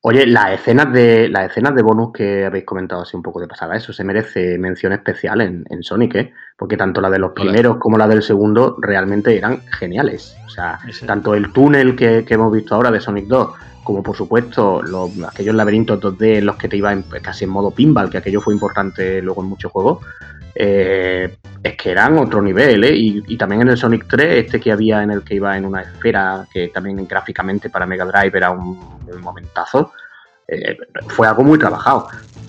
Oye, 0.05 0.27
las 0.27 0.51
escenas 0.51 0.93
de 0.93 1.29
las 1.29 1.49
escenas 1.49 1.77
de 1.77 1.83
bonus 1.83 2.11
que 2.13 2.45
habéis 2.45 2.65
comentado 2.65 3.03
así 3.03 3.17
un 3.17 3.23
poco 3.23 3.39
de 3.39 3.47
pasada, 3.47 3.77
eso 3.77 3.93
se 3.93 4.03
merece 4.03 4.59
mención 4.59 4.93
especial 4.93 5.41
en, 5.41 5.83
Sonic, 5.85 6.15
¿eh? 6.17 6.33
porque 6.57 6.77
tanto 6.77 7.01
la 7.01 7.09
de 7.09 7.21
los 7.21 7.31
primeros 7.31 7.77
como 7.77 7.97
la 7.97 8.09
del 8.09 8.25
segundo 8.25 8.77
realmente 8.81 9.37
eran 9.37 9.63
geniales. 9.79 10.37
O 10.45 10.51
sea, 10.51 10.81
tanto 11.07 11.37
el 11.37 11.53
túnel 11.53 11.95
que, 11.95 12.27
hemos 12.29 12.53
visto 12.53 12.75
ahora 12.75 12.91
de 12.91 13.01
Sonic 13.01 13.27
2, 13.27 13.51
como 13.85 14.03
por 14.03 14.17
supuesto 14.17 14.83
los, 14.83 15.13
aquellos 15.23 15.55
laberintos 15.55 16.01
2D 16.01 16.39
en 16.39 16.47
los 16.47 16.57
que 16.57 16.69
te 16.69 16.79
iban 16.79 17.05
casi 17.23 17.45
en 17.45 17.51
modo 17.51 17.71
pinball, 17.71 18.11
que 18.11 18.19
aquello 18.19 18.41
fue 18.41 18.55
importante 18.55 19.23
luego 19.23 19.43
en 19.43 19.51
muchos 19.51 19.71
juegos, 19.71 20.05
eh, 20.55 21.37
es 21.63 21.77
que 21.77 21.91
eran 21.91 22.19
otro 22.19 22.43
nivel, 22.43 22.85
¿eh? 22.85 22.93
Y, 22.95 23.37
también 23.37 23.63
en 23.63 23.69
el 23.69 23.77
Sonic 23.77 24.07
3, 24.09 24.45
este 24.45 24.61
que 24.61 24.73
había 24.73 25.03
en 25.03 25.11
el 25.11 25.23
que 25.23 25.37
iba 25.37 25.57
en 25.57 25.65
una 25.65 25.83
esfera, 25.83 26.47
que 26.53 26.69
también 26.69 27.07
gráficamente 27.07 27.71
para 27.71 27.87
Mega 27.87 28.05
Drive 28.05 28.37
era 28.37 28.51
un, 28.51 28.79
momentazo, 29.21 29.93
eh, 30.49 30.77
fue 31.09 31.27
algo 31.27 31.45
muy 31.45 31.59
trabajado. 31.59 32.09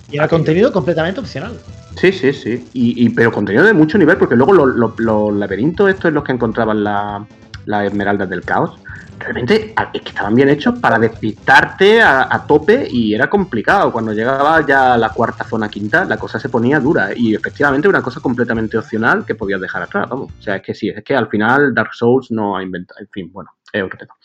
Y 0.09 0.17
era 0.17 0.27
contenido 0.27 0.71
completamente 0.71 1.19
opcional. 1.19 1.57
Sí, 1.95 2.11
sí, 2.11 2.33
sí. 2.33 2.67
Y, 2.73 3.09
pero 3.09 3.31
contenido 3.31 3.65
de 3.65 3.73
mucho 3.73 3.97
nivel, 3.97 4.17
porque 4.17 4.35
luego 4.35 4.53
los, 4.53 5.33
laberintos 5.35 5.89
estos 5.89 6.05
en 6.05 6.15
los 6.15 6.23
que 6.23 6.31
encontraban 6.31 6.83
las 6.83 7.85
esmeraldas 7.85 8.29
del 8.29 8.43
caos, 8.43 8.79
realmente 9.23 9.73
estaban 9.93 10.35
bien 10.35 10.49
hechos 10.49 10.77
para 10.79 10.99
despistarte 10.99 12.01
a, 12.01 12.43
tope 12.47 12.87
y 12.89 13.13
era 13.13 13.29
complicado. 13.29 13.91
Cuando 13.91 14.13
llegaba 14.13 14.65
ya 14.65 14.93
a 14.93 14.97
la 14.97 15.09
cuarta 15.09 15.43
zona 15.43 15.69
quinta, 15.69 16.05
la 16.05 16.17
cosa 16.17 16.39
se 16.39 16.49
ponía 16.49 16.79
dura 16.79 17.09
y 17.15 17.33
efectivamente 17.33 17.87
una 17.87 18.01
cosa 18.01 18.19
completamente 18.19 18.77
opcional 18.77 19.25
que 19.25 19.35
podías 19.35 19.61
dejar 19.61 19.83
atrás, 19.83 20.09
vamos. 20.09 20.31
O 20.37 20.41
sea, 20.41 20.57
es 20.57 20.61
que 20.61 20.73
sí, 20.73 20.89
es 20.89 21.03
que 21.03 21.15
al 21.15 21.27
final 21.29 21.73
Dark 21.73 21.93
Souls 21.93 22.31
no 22.31 22.57
ha 22.57 22.63
inventado, 22.63 22.99
en 22.99 23.07
fin, 23.09 23.31
bueno, 23.31 23.51
es 23.71 23.83
otro 23.83 23.97
tema. 23.97 24.15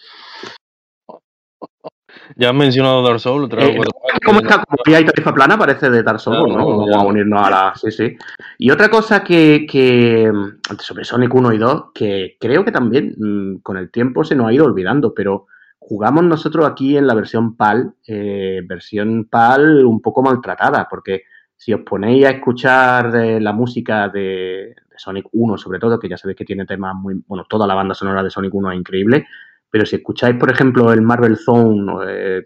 Ya 2.37 2.51
has 2.51 2.55
mencionado 2.55 3.03
Dark 3.03 3.21
Souls. 3.21 3.47
Otra 3.47 3.65
eh, 3.65 3.79
¿Cómo 4.25 4.41
está? 4.41 4.65
Como 4.65 4.97
hay 4.97 5.05
tarifa 5.05 5.35
plana, 5.35 5.59
parece 5.59 5.91
de 5.91 6.03
Dark 6.03 6.21
Souls, 6.21 6.53
¿no? 6.53 6.67
Vamos 6.67 6.95
a 6.95 7.01
unirnos 7.01 7.47
a 7.47 7.51
la. 7.51 7.73
Sí, 7.75 7.91
sí. 7.91 8.17
Y 8.59 8.71
otra 8.71 8.89
cosa 8.89 9.23
que, 9.23 9.67
que. 9.69 10.31
Sobre 10.79 11.05
Sonic 11.05 11.35
1 11.35 11.53
y 11.53 11.59
2, 11.59 11.85
que 11.95 12.37
creo 12.39 12.65
que 12.65 12.73
también 12.73 13.15
mm, 13.17 13.59
con 13.59 13.77
el 13.77 13.91
tiempo 13.91 14.25
se 14.25 14.35
nos 14.35 14.49
ha 14.49 14.53
ido 14.53 14.65
olvidando, 14.65 15.15
pero 15.15 15.47
jugamos 15.79 16.25
nosotros 16.25 16.67
aquí 16.67 16.97
en 16.97 17.07
la 17.07 17.15
versión 17.15 17.57
PAL, 17.57 17.95
eh, 18.07 18.61
versión 18.67 19.27
PAL 19.31 19.85
un 19.87 20.03
poco 20.03 20.23
maltratada, 20.23 20.87
porque 20.89 21.23
si 21.57 21.73
os 21.73 21.81
ponéis 21.81 22.27
a 22.27 22.31
escuchar 22.31 23.17
eh, 23.17 23.41
la 23.41 23.53
música 23.53 24.09
de, 24.09 24.75
de, 24.91 24.99
Sonic 24.99 25.27
1, 25.33 25.59
sobre 25.59 25.79
todo, 25.79 25.99
que 25.99 26.09
ya 26.09 26.17
sabéis 26.17 26.37
que 26.37 26.45
tiene 26.45 26.67
temas 26.67 26.95
muy. 26.95 27.23
Bueno, 27.27 27.45
toda 27.49 27.67
la 27.67 27.75
banda 27.75 27.95
sonora 27.95 28.23
de 28.23 28.31
Sonic 28.31 28.55
1 28.55 28.73
es 28.73 28.79
increíble 28.79 29.27
pero 29.71 29.85
si 29.87 29.97
escucháis, 29.97 30.37
por 30.37 30.51
ejemplo, 30.51 30.93
el 30.93 31.03
Marvel 31.03 31.37
Zone, 31.37 31.93
eh, 32.07 32.43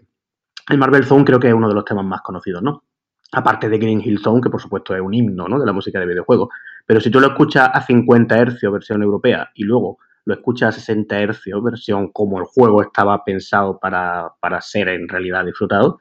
el 0.69 0.77
Marvel 0.77 1.05
Zone 1.05 1.25
creo 1.25 1.39
que 1.39 1.47
es 1.47 1.53
uno 1.53 1.67
de 1.67 1.75
los 1.75 1.85
temas 1.85 2.05
más 2.05 2.21
conocidos, 2.21 2.61
¿no? 2.61 2.83
Aparte 3.31 3.69
de 3.69 3.77
Green 3.77 4.01
Hill 4.03 4.19
Zone, 4.19 4.41
que 4.41 4.49
por 4.49 4.61
supuesto 4.61 4.95
es 4.95 5.01
un 5.01 5.13
himno, 5.13 5.47
¿no? 5.47 5.59
De 5.59 5.65
la 5.65 5.73
música 5.73 5.99
de 5.99 6.05
videojuegos. 6.05 6.49
Pero 6.85 6.99
si 6.99 7.09
tú 7.09 7.19
lo 7.19 7.27
escuchas 7.27 7.69
a 7.73 7.81
50 7.81 8.45
Hz 8.45 8.71
versión 8.71 9.01
europea 9.01 9.49
y 9.55 9.63
luego 9.63 9.97
lo 10.25 10.33
escuchas 10.33 10.75
a 10.75 10.79
60 10.79 11.33
Hz 11.33 11.63
versión 11.63 12.11
como 12.11 12.39
el 12.39 12.45
juego 12.45 12.81
estaba 12.81 13.23
pensado 13.23 13.79
para, 13.79 14.31
para 14.39 14.61
ser 14.61 14.89
en 14.89 15.07
realidad 15.07 15.45
disfrutado, 15.45 15.99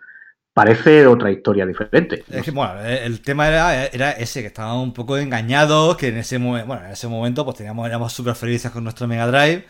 parece 0.52 1.06
otra 1.06 1.30
historia 1.30 1.64
diferente. 1.64 2.24
Es 2.30 2.42
que, 2.44 2.50
bueno, 2.50 2.78
el 2.80 3.22
tema 3.22 3.48
era, 3.48 3.86
era 3.86 4.10
ese, 4.10 4.42
que 4.42 4.48
estábamos 4.48 4.84
un 4.84 4.92
poco 4.92 5.16
engañados, 5.16 5.96
que 5.96 6.08
en 6.08 6.18
ese, 6.18 6.36
bueno, 6.38 6.84
en 6.84 6.90
ese 6.90 7.08
momento 7.08 7.44
pues 7.44 7.56
teníamos, 7.56 7.86
éramos 7.86 8.12
súper 8.12 8.34
felices 8.34 8.70
con 8.70 8.84
nuestro 8.84 9.06
Mega 9.08 9.26
Drive 9.28 9.64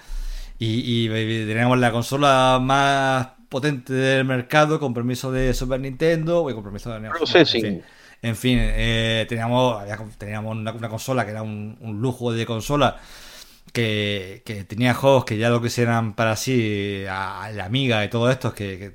y, 0.65 1.09
teníamos 1.47 1.79
la 1.79 1.91
consola 1.91 2.61
más 2.63 3.29
potente 3.49 3.93
del 3.93 4.25
mercado 4.25 4.79
con 4.79 4.95
permiso 4.95 5.33
de 5.33 5.53
Super 5.55 5.81
Nintendo 5.81 6.49
y 6.49 6.55
con 6.55 6.63
permiso 6.63 6.93
de 6.93 7.09
Processing. 7.11 7.83
En 8.23 8.37
fin, 8.37 8.59
eh, 8.61 9.27
teníamos, 9.29 9.83
teníamos 10.17 10.57
una, 10.57 10.89
consola 10.89 11.25
que 11.25 11.33
era 11.33 11.43
un, 11.43 11.77
lujo 12.01 12.33
de 12.33 12.47
consola 12.47 12.97
que, 13.73 14.43
tenía 14.69 14.95
juegos 14.95 15.25
que 15.25 15.37
ya 15.37 15.51
lo 15.51 15.61
que 15.61 15.71
eran 15.83 16.15
para 16.15 16.37
sí, 16.37 17.05
a, 17.11 17.51
la 17.53 17.65
amiga 17.65 18.05
y 18.05 18.09
todo 18.09 18.31
esto, 18.31 18.55
que, 18.55 18.93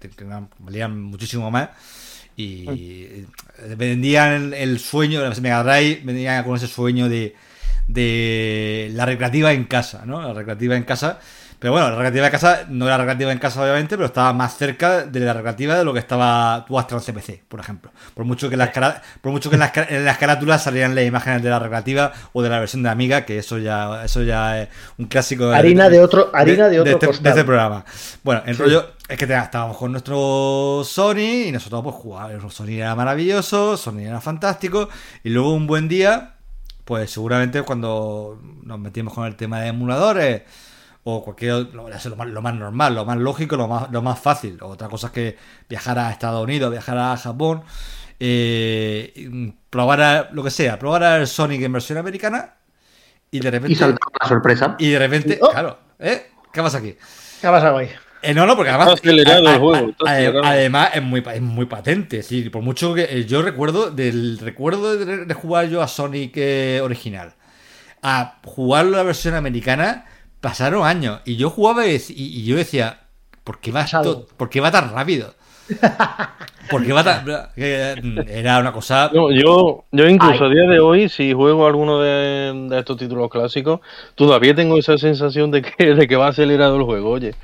valían 0.60 1.02
muchísimo 1.02 1.52
más. 1.52 1.70
Y 2.38 3.26
vendían 3.76 4.54
el, 4.54 4.80
sueño, 4.80 5.22
la 5.22 5.36
Mega 5.42 5.64
Drive, 5.64 6.02
vendían 6.06 6.46
con 6.46 6.56
ese 6.56 6.68
sueño 6.68 7.10
de, 7.10 7.36
de 7.88 8.90
la 8.94 9.06
recreativa 9.06 9.52
en 9.52 9.66
casa, 9.66 10.06
¿no? 10.06 10.22
La 10.22 10.34
recreativa 10.34 10.78
en 10.78 10.84
casa 10.84 11.20
pero 11.60 11.74
bueno, 11.74 11.90
la 11.90 11.96
recreativa 11.96 12.26
de 12.26 12.32
casa 12.32 12.66
no 12.70 12.86
era 12.86 12.98
recreativa 12.98 13.32
en 13.32 13.40
casa, 13.40 13.62
obviamente, 13.62 13.96
pero 13.96 14.06
estaba 14.06 14.32
más 14.32 14.58
cerca 14.58 15.06
de 15.06 15.20
la 15.22 15.34
recreativa 15.34 15.76
de 15.76 15.84
lo 15.84 15.92
que 15.92 16.00
estaba 16.00 16.64
tu 16.68 16.78
Astra 16.78 17.00
CPC, 17.00 17.46
por 17.48 17.60
ejemplo. 17.60 17.92
Por 18.14 18.26
mucho 18.26 18.48
que, 18.48 18.56
las, 18.56 18.70
por 19.22 19.32
mucho 19.32 19.50
que 19.50 19.56
en, 19.56 20.06
las, 20.06 20.18
carátulas 20.20 20.64
salían 20.64 20.94
las 20.94 21.06
imágenes 21.06 21.42
de 21.42 21.50
la 21.50 21.58
recreativa 21.58 22.12
o 22.34 22.44
de 22.44 22.50
la 22.50 22.60
versión 22.60 22.84
de 22.84 22.90
Amiga, 22.90 23.26
que 23.26 23.40
eso 23.40 23.58
ya, 23.58 24.06
eso 24.06 24.22
ya 24.22 24.62
es 24.62 24.70
un 25.00 25.08
clásico 25.08 25.48
de, 25.48 25.56
harina 25.56 25.90
de, 25.90 26.00
otro, 26.00 26.30
harina 26.32 26.70
de, 26.70 26.80
otro 26.80 27.10
este, 27.10 27.24
de, 27.24 27.30
este, 27.30 27.44
programa. 27.44 27.84
Bueno, 28.24 28.44
el 28.46 28.56
rollo 28.56 28.92
es 29.10 29.18
que 29.18 29.26
estábamos 29.26 29.78
con 29.78 29.92
nuestro 29.92 30.84
Sony 30.86 31.48
y 31.48 31.52
nosotros 31.52 31.82
pues 31.82 31.96
jugábamos. 31.96 32.54
Sony 32.54 32.74
era 32.74 32.94
maravilloso, 32.94 33.78
Sony 33.78 34.02
era 34.02 34.22
fantástico, 34.22 34.90
y 35.24 35.30
luego 35.30 35.54
un 35.56 35.66
buen 35.66 35.88
día, 35.88 36.36
pues 36.86 37.10
seguramente 37.10 37.64
cuando 37.64 38.40
nos 38.62 38.78
metimos 38.78 39.16
con 39.16 39.26
el 39.26 39.36
tema 39.36 39.62
de 39.62 39.70
emuladores 39.70 40.44
o 41.10 41.24
cualquier 41.24 41.74
lo, 41.74 41.88
lo, 41.88 42.42
más, 42.42 42.54
normal, 42.54 42.94
lo 42.94 43.06
más 43.06 43.18
lógico, 43.18 43.56
lo 43.56 43.70
más, 43.70 43.90
lo 43.92 44.02
más 44.02 44.20
fácil. 44.20 44.58
Otra 44.62 44.90
cosa 44.90 45.08
es 45.08 45.14
que 45.14 45.38
viajar 45.70 45.98
a 45.98 46.12
Estados 46.12 46.44
Unidos, 46.44 46.70
viajar 46.70 46.98
a 46.98 47.16
Japón, 47.16 47.64
eh, 48.20 49.54
probar 49.70 50.02
a, 50.02 50.30
lo 50.34 50.44
que 50.44 50.52
sea, 50.52 50.78
probar 50.78 51.04
a 51.06 51.26
Sonic 51.26 51.62
en 51.62 51.72
versión 51.72 51.98
americana 51.98 52.56
y 53.32 53.40
de 53.40 53.50
repente. 53.50 53.72
Y 53.72 53.76
saltar 53.76 54.10
la 54.20 54.28
sorpresa. 54.28 54.76
Y 54.80 54.90
de 54.90 55.00
repente, 55.00 55.40
oh. 55.42 55.50
claro, 55.50 55.80
¿eh? 55.98 56.32
¿Qué 56.52 56.62
pasa 56.62 56.80
aquí? 56.80 56.98
¿Qué 57.40 57.48
pasa 57.48 57.74
hoy? 57.74 57.88
Eh, 58.22 58.34
no, 58.34 58.46
no, 58.46 58.58
porque 58.58 58.72
además. 58.72 59.00
además 60.44 60.90
es 60.94 61.04
muy, 61.04 61.24
es 61.34 61.42
muy 61.42 61.68
patente. 61.68 62.20
Es 62.20 62.50
por 62.52 62.64
mucho 62.64 62.94
que 62.94 63.04
eh, 63.04 63.26
yo 63.26 63.42
recuerdo 63.42 63.92
del 63.92 64.40
recuerdo 64.40 64.98
de, 64.98 65.34
jugar 65.34 65.70
yo 65.70 65.82
a 65.82 65.88
Sonic 65.88 66.34
eh, 66.36 66.82
original 66.84 67.34
a 68.04 68.40
jugar 68.44 68.86
la 68.86 69.04
versión 69.04 69.36
americana 69.36 70.06
pasaron 70.48 70.86
años 70.86 71.20
y 71.26 71.36
yo 71.36 71.50
jugaba 71.50 71.86
y, 71.86 72.46
yo 72.46 72.56
decía, 72.56 73.02
¿por 73.44 73.60
qué 73.60 73.74
va, 73.74 73.86
¿por 74.38 74.50
qué 74.50 74.62
va 74.62 74.72
tan 74.72 74.94
rápido? 74.94 75.34
Porque 76.72 76.94
va 76.94 77.04
tan... 77.04 77.26
Era 77.58 78.60
una 78.60 78.72
cosa... 78.72 79.12
yo, 79.14 79.84
yo 79.92 80.08
incluso 80.08 80.46
a 80.46 80.50
día 80.50 80.70
de 80.70 80.80
hoy, 80.80 81.10
si 81.10 81.34
juego 81.34 81.68
alguno 81.68 82.00
de, 82.00 82.70
estos 82.80 82.96
títulos 82.96 83.30
clásicos, 83.30 83.82
todavía 84.16 84.56
tengo 84.56 84.78
esa 84.78 84.98
sensación 84.98 85.52
de 85.52 85.64
que, 85.64 85.96
de 85.96 86.08
que 86.08 86.16
va 86.16 86.30
acelerado 86.30 86.78
el 86.78 86.84
juego. 86.84 87.10
Oye, 87.10 87.36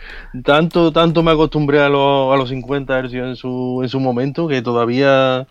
tanto, 0.45 0.93
tanto 0.93 1.23
me 1.23 1.31
acostumbré 1.31 1.81
a, 1.81 1.89
los, 1.89 2.33
a 2.33 2.37
los 2.37 2.47
50 2.47 3.01
Hz 3.01 3.13
en 3.13 3.35
su, 3.35 3.81
en 3.83 3.89
su 3.89 3.99
momento 3.99 4.47
que 4.47 4.61
todavía... 4.61 5.45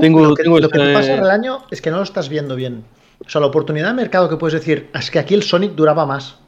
tengo, 0.00 0.24
lo 0.24 0.34
que, 0.34 0.44
lo 0.44 0.70
que 0.70 0.78
te 0.78 0.94
pasa 0.94 1.12
en 1.12 1.20
el 1.20 1.30
año 1.30 1.64
es 1.70 1.82
que 1.82 1.90
no 1.90 1.98
lo 1.98 2.02
estás 2.02 2.30
viendo 2.30 2.56
bien. 2.56 2.82
O 3.26 3.28
sea, 3.28 3.42
la 3.42 3.48
oportunidad 3.48 3.88
de 3.88 3.94
mercado 3.94 4.30
que 4.30 4.38
puedes 4.38 4.54
decir 4.54 4.88
es 4.94 5.10
que 5.10 5.18
aquí 5.18 5.34
el 5.34 5.42
Sonic 5.42 5.72
duraba 5.72 6.06
más. 6.06 6.43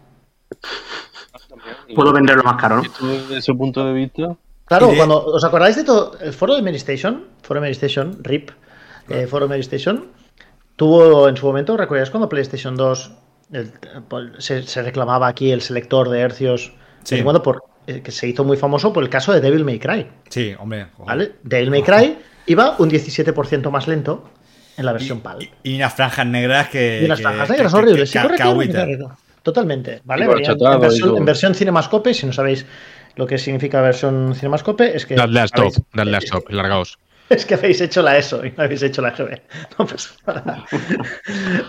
Puedo 1.94 2.12
venderlo 2.12 2.42
más 2.42 2.61
caro, 2.61 2.82
¿no? 2.82 3.09
Desde 3.09 3.38
ese 3.38 3.55
punto 3.55 3.86
de 3.86 3.92
vista. 3.92 4.36
Claro, 4.66 4.92
cuando 4.97 5.24
os 5.24 5.44
acordáis 5.44 5.76
de 5.76 5.84
todo, 5.84 6.18
el 6.20 6.32
foro 6.32 6.57
de 6.57 6.62
Mary 6.62 6.76
Station, 6.76 7.24
foro 7.42 7.61
de 7.61 7.70
Station, 7.70 8.18
RIP, 8.22 8.51
eh, 9.09 9.26
foro 9.26 9.47
de 9.47 9.51
Mary 9.51 9.61
Station, 9.61 10.09
tuvo 10.74 11.28
en 11.28 11.36
su 11.36 11.47
momento, 11.47 11.76
¿recordáis 11.76 12.11
cuando 12.11 12.28
PlayStation 12.28 12.76
2 12.76 13.12
se, 14.38 14.82
reclamaba 14.82 15.28
aquí 15.28 15.53
el 15.53 15.62
selector 15.62 16.09
de 16.09 16.20
hercios? 16.20 16.72
Sí. 17.05 17.22
Bueno, 17.22 17.42
por, 17.42 17.62
eh, 17.86 18.03
que 18.03 18.11
se 18.11 18.26
hizo 18.28 18.42
muy 18.44 18.57
famoso 18.57 18.92
por 18.92 19.05
el 19.05 19.09
caso 19.09 19.32
de 19.32 19.40
Devil 19.40 19.64
May 19.64 19.78
Cry. 19.78 20.09
Sí, 20.28 20.55
hombre. 20.59 20.88
¿Vale? 20.99 21.34
Devil 21.44 21.70
May 21.70 21.82
Cry 21.82 22.18
iba 22.47 22.74
un 22.78 22.90
17% 22.90 23.70
más 23.70 23.86
lento 23.86 24.28
en 24.76 24.84
la 24.84 24.92
versión 24.92 25.20
PAL. 25.20 25.49
Y, 25.62 25.76
unas 25.76 25.94
franjas 25.94 26.26
negras 26.26 26.68
que. 26.68 27.03
Y 27.03 27.05
unas 27.05 27.20
franjas 27.20 27.51
negras 27.51 27.72
horribles. 27.72 28.11
sí, 28.11 28.18
Totalmente, 29.47 30.01
¿vale? 30.03 30.24
En 30.24 31.24
versión, 31.24 31.55
Cinemascope, 31.55 32.12
si 32.12 32.26
no 32.26 32.32
sabéis 32.32 32.66
lo 33.14 33.28
que 33.28 33.38
significa 33.38 33.80
versión 33.80 34.34
Cinemascope, 34.34 34.97
es 34.97 35.07
que... 35.07 35.14
Dadle 35.14 35.38
a 35.38 35.44
stop, 35.44 35.72
dadle 35.94 36.16
a 36.16 36.18
stop, 36.18 36.51
largaos. 36.51 36.99
Es 37.28 37.47
que 37.47 37.55
habéis 37.55 37.80
hecho 37.80 38.03
la 38.03 38.18
ESO 38.18 38.44
y 38.44 38.51
no 38.51 38.64
habéis 38.64 38.82
hecho 38.82 39.03
la 39.03 39.12
GB. 39.12 39.40
No 39.78 39.86
pasa 39.86 40.16
nada. 40.26 40.66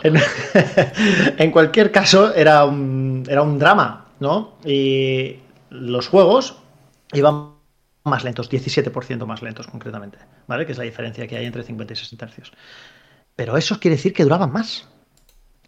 en, 1.38 1.52
cualquier 1.52 1.92
caso, 1.92 2.34
era 2.34 2.66
un, 2.66 3.24
era 3.30 3.44
un 3.44 3.60
drama, 3.60 4.08
¿no? 4.20 4.58
Y 4.66 5.36
los 5.70 6.08
juegos 6.08 6.58
iban 7.14 7.52
más 8.06 8.24
lentos, 8.24 8.50
17% 8.50 9.24
más 9.28 9.44
lentos 9.44 9.68
concretamente, 9.68 10.18
¿vale? 10.48 10.66
Que 10.66 10.72
es 10.72 10.80
la 10.80 10.84
diferencia 10.84 11.28
que 11.28 11.38
hay 11.38 11.46
entre 11.46 11.62
50 11.62 11.94
y 11.94 11.96
60 11.96 12.26
hercios. 12.26 12.54
Pero 13.36 13.56
eso 13.56 13.80
quiere 13.80 13.98
decir 13.98 14.14
que 14.14 14.24
duraban 14.24 14.52
más. 14.52 14.88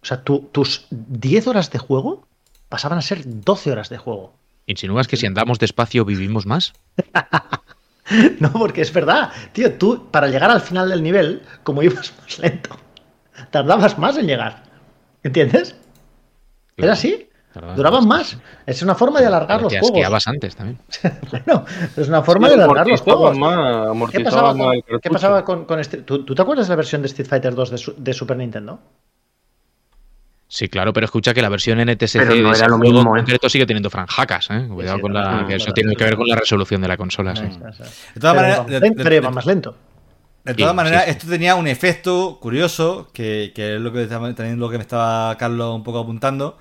O 0.02 0.06
sea, 0.06 0.24
tus 0.24 0.88
10 0.92 1.48
horas 1.48 1.72
de 1.72 1.80
juego 1.80 2.26
pasaban 2.70 2.98
a 2.98 3.02
ser 3.02 3.22
12 3.26 3.72
horas 3.72 3.90
de 3.90 3.98
juego. 3.98 4.34
¿Insinúas 4.66 5.08
que 5.08 5.18
si 5.18 5.26
andamos 5.26 5.60
despacio 5.60 6.06
vivimos 6.06 6.46
más? 6.46 6.74
no, 8.40 8.52
porque 8.54 8.82
es 8.82 8.94
verdad. 8.94 9.32
Tío, 9.52 9.74
tú 9.74 10.10
para 10.12 10.28
llegar 10.28 10.52
al 10.52 10.62
final 10.62 10.90
del 10.90 11.04
nivel, 11.04 11.42
como 11.64 11.84
ibas 11.84 12.14
más 12.22 12.40
lento, 12.40 12.78
tardabas 13.52 13.98
más 13.98 14.18
en 14.18 14.28
llegar. 14.28 14.64
¿Entiendes? 15.24 15.76
¿Era 16.78 16.94
así? 16.94 17.26
Duraban 17.76 18.08
más. 18.08 18.38
Es 18.66 18.82
una 18.84 18.94
forma 18.94 19.20
de 19.20 19.26
alargar 19.26 19.62
los 19.62 19.74
juegos. 19.80 20.28
antes 20.28 20.56
también. 20.56 20.80
bueno, 21.32 21.66
es 21.98 22.08
una 22.08 22.22
forma 22.22 22.48
de 22.48 22.54
alargar 22.54 22.88
los 22.88 23.02
juegos. 23.02 23.38
¿Qué 24.12 24.22
pasaba, 24.22 24.54
con, 24.54 25.00
¿qué 25.02 25.10
pasaba 25.10 25.44
con, 25.44 25.80
este? 25.80 25.98
¿Tú, 26.04 26.24
te 26.24 26.42
acuerdas 26.42 26.68
de 26.68 26.72
la 26.74 26.76
versión 26.78 27.02
de 27.02 27.08
Street 27.08 27.28
Fighter 27.28 27.56
2 27.56 27.98
de 27.98 28.14
Super 28.14 28.38
Nintendo? 28.38 28.80
Sí, 30.52 30.68
claro, 30.68 30.92
pero 30.94 31.06
escucha 31.06 31.32
que 31.32 31.44
la 31.44 31.50
versión 31.50 31.80
NTSC 31.80 32.16
no 32.16 32.56
era 32.56 32.68
lo 32.68 32.80
mismo, 32.80 33.16
¿eh? 33.16 33.20
concreto 33.20 33.48
sigue 33.48 33.68
teniendo 33.68 33.92
franjacas, 33.92 34.50
¿eh? 34.50 34.68
Cuidado 34.68 35.00
con 35.00 35.14
la. 35.14 35.46
que 35.48 35.56
eso 35.56 35.72
tiene 35.74 35.96
que 35.96 36.04
ver 36.04 36.16
con 36.16 36.28
la 36.28 36.36
resolución 36.36 36.82
de 36.82 36.88
la 36.88 36.98
consola, 36.98 37.36
sí. 37.36 37.44
De 38.16 38.20
todas 38.20 38.36
maneras. 38.36 38.66
Pero 38.98 39.32
más 39.32 39.46
lento. 39.46 39.78
De 40.44 40.56
todas 40.56 40.74
maneras, 40.74 41.08
esto 41.08 41.28
tenía 41.28 41.54
un 41.54 41.68
efecto 41.68 42.40
curioso, 42.42 43.12
que, 43.14 43.54
es 43.56 43.80
lo 43.80 43.94
que, 43.94 44.08
también 44.08 44.60
lo 44.60 44.72
que 44.72 44.78
me 44.78 44.82
estaba 44.82 45.38
Carlos 45.38 45.76
un 45.76 45.84
poco 45.84 46.00
apuntando. 46.00 46.58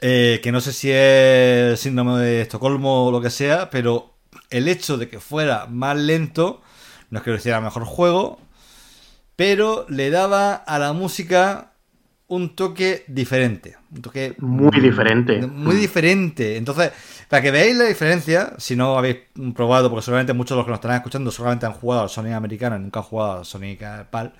Eh, 0.00 0.40
que 0.42 0.50
no 0.50 0.62
sé 0.62 0.72
si 0.72 0.90
es 0.90 1.78
síndrome 1.78 2.18
de 2.18 2.40
Estocolmo 2.42 3.06
o 3.06 3.10
lo 3.10 3.20
que 3.20 3.28
sea, 3.28 3.68
pero 3.68 4.14
el 4.48 4.68
hecho 4.68 4.96
de 4.96 5.08
que 5.08 5.20
fuera 5.20 5.66
más 5.66 5.98
lento, 5.98 6.62
no 7.10 7.18
es 7.18 7.24
que 7.24 7.30
lo 7.30 7.36
hiciera 7.36 7.60
mejor 7.60 7.84
juego, 7.84 8.38
pero 9.36 9.84
le 9.90 10.08
daba 10.08 10.54
a 10.54 10.78
la 10.78 10.94
música 10.94 11.72
un 12.28 12.56
toque 12.56 13.04
diferente. 13.06 13.76
Un 13.94 14.02
toque 14.02 14.34
muy 14.38 14.80
diferente. 14.80 15.46
Muy 15.46 15.76
diferente. 15.76 16.56
Entonces, 16.56 16.92
para 17.28 17.42
que 17.42 17.50
veáis 17.50 17.76
la 17.76 17.84
diferencia, 17.84 18.54
si 18.58 18.74
no 18.74 18.98
habéis 18.98 19.18
probado, 19.54 19.90
porque 19.90 20.04
seguramente 20.04 20.32
muchos 20.32 20.50
de 20.50 20.56
los 20.56 20.64
que 20.64 20.70
nos 20.70 20.78
estarán 20.78 20.96
escuchando 20.96 21.30
solamente 21.30 21.66
han 21.66 21.72
jugado 21.72 22.02
al 22.02 22.08
Sonic 22.08 22.32
americano 22.32 22.76
y 22.76 22.80
nunca 22.80 23.00
han 23.00 23.06
jugado 23.06 23.38
al 23.38 23.44
Sonic 23.44 23.80
PAL. 24.10 24.32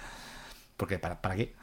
Porque, 0.76 0.98
¿para, 0.98 1.20
para 1.20 1.36
qué? 1.36 1.54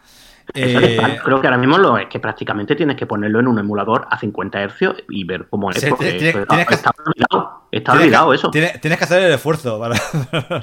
Eh, 0.54 0.98
creo 1.24 1.40
que 1.40 1.48
ahora 1.48 1.58
mismo 1.58 1.78
lo 1.78 1.98
es 1.98 2.08
que 2.08 2.20
prácticamente 2.20 2.76
tienes 2.76 2.98
que 2.98 3.06
ponerlo 3.06 3.40
en 3.40 3.48
un 3.48 3.60
emulador 3.60 4.08
a 4.10 4.20
50 4.20 4.68
Hz 4.68 5.04
y 5.10 5.24
ver 5.24 5.48
cómo 5.50 5.72
es. 5.72 5.78
está 5.78 5.94
olvidado, 5.94 7.68
está 7.72 7.94
olvidado 7.94 8.34
eso. 8.34 8.52
Tienes, 8.52 8.80
que 8.82 9.04
hacer 9.04 9.24
el 9.24 9.34
esfuerzo. 9.34 9.82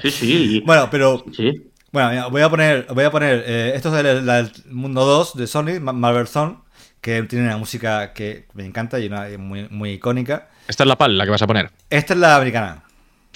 Sí, 0.03 0.11
sí. 0.11 0.63
bueno, 0.67 0.89
pero 0.91 1.25
sí. 1.33 1.70
Bueno, 1.93 2.31
voy 2.31 2.43
a 2.43 2.49
poner, 2.49 2.87
voy 2.95 3.05
a 3.05 3.11
poner 3.11 3.43
eh, 3.47 3.73
esto 3.75 3.97
es 3.97 4.05
el, 4.05 4.53
mundo 4.73 5.05
2 5.05 5.35
de 5.35 5.47
Sonic, 5.49 5.81
Marvel 5.81 6.29
Zone, 6.29 6.59
que 7.01 7.23
tiene 7.25 7.47
una 7.47 7.57
música 7.57 8.13
que 8.13 8.47
me 8.55 8.65
encanta 8.65 9.01
y 9.01 9.07
una 9.07 9.27
muy, 9.39 9.67
muy 9.71 9.93
icónica. 9.93 10.49
Esta 10.69 10.85
es 10.85 10.89
la 10.89 10.97
PAL, 10.97 11.19
la 11.19 11.25
que 11.25 11.31
vas 11.31 11.43
a 11.43 11.49
poner. 11.49 11.71
Esta 11.89 12.15
es 12.15 12.21
la 12.21 12.37
americana. 12.37 12.85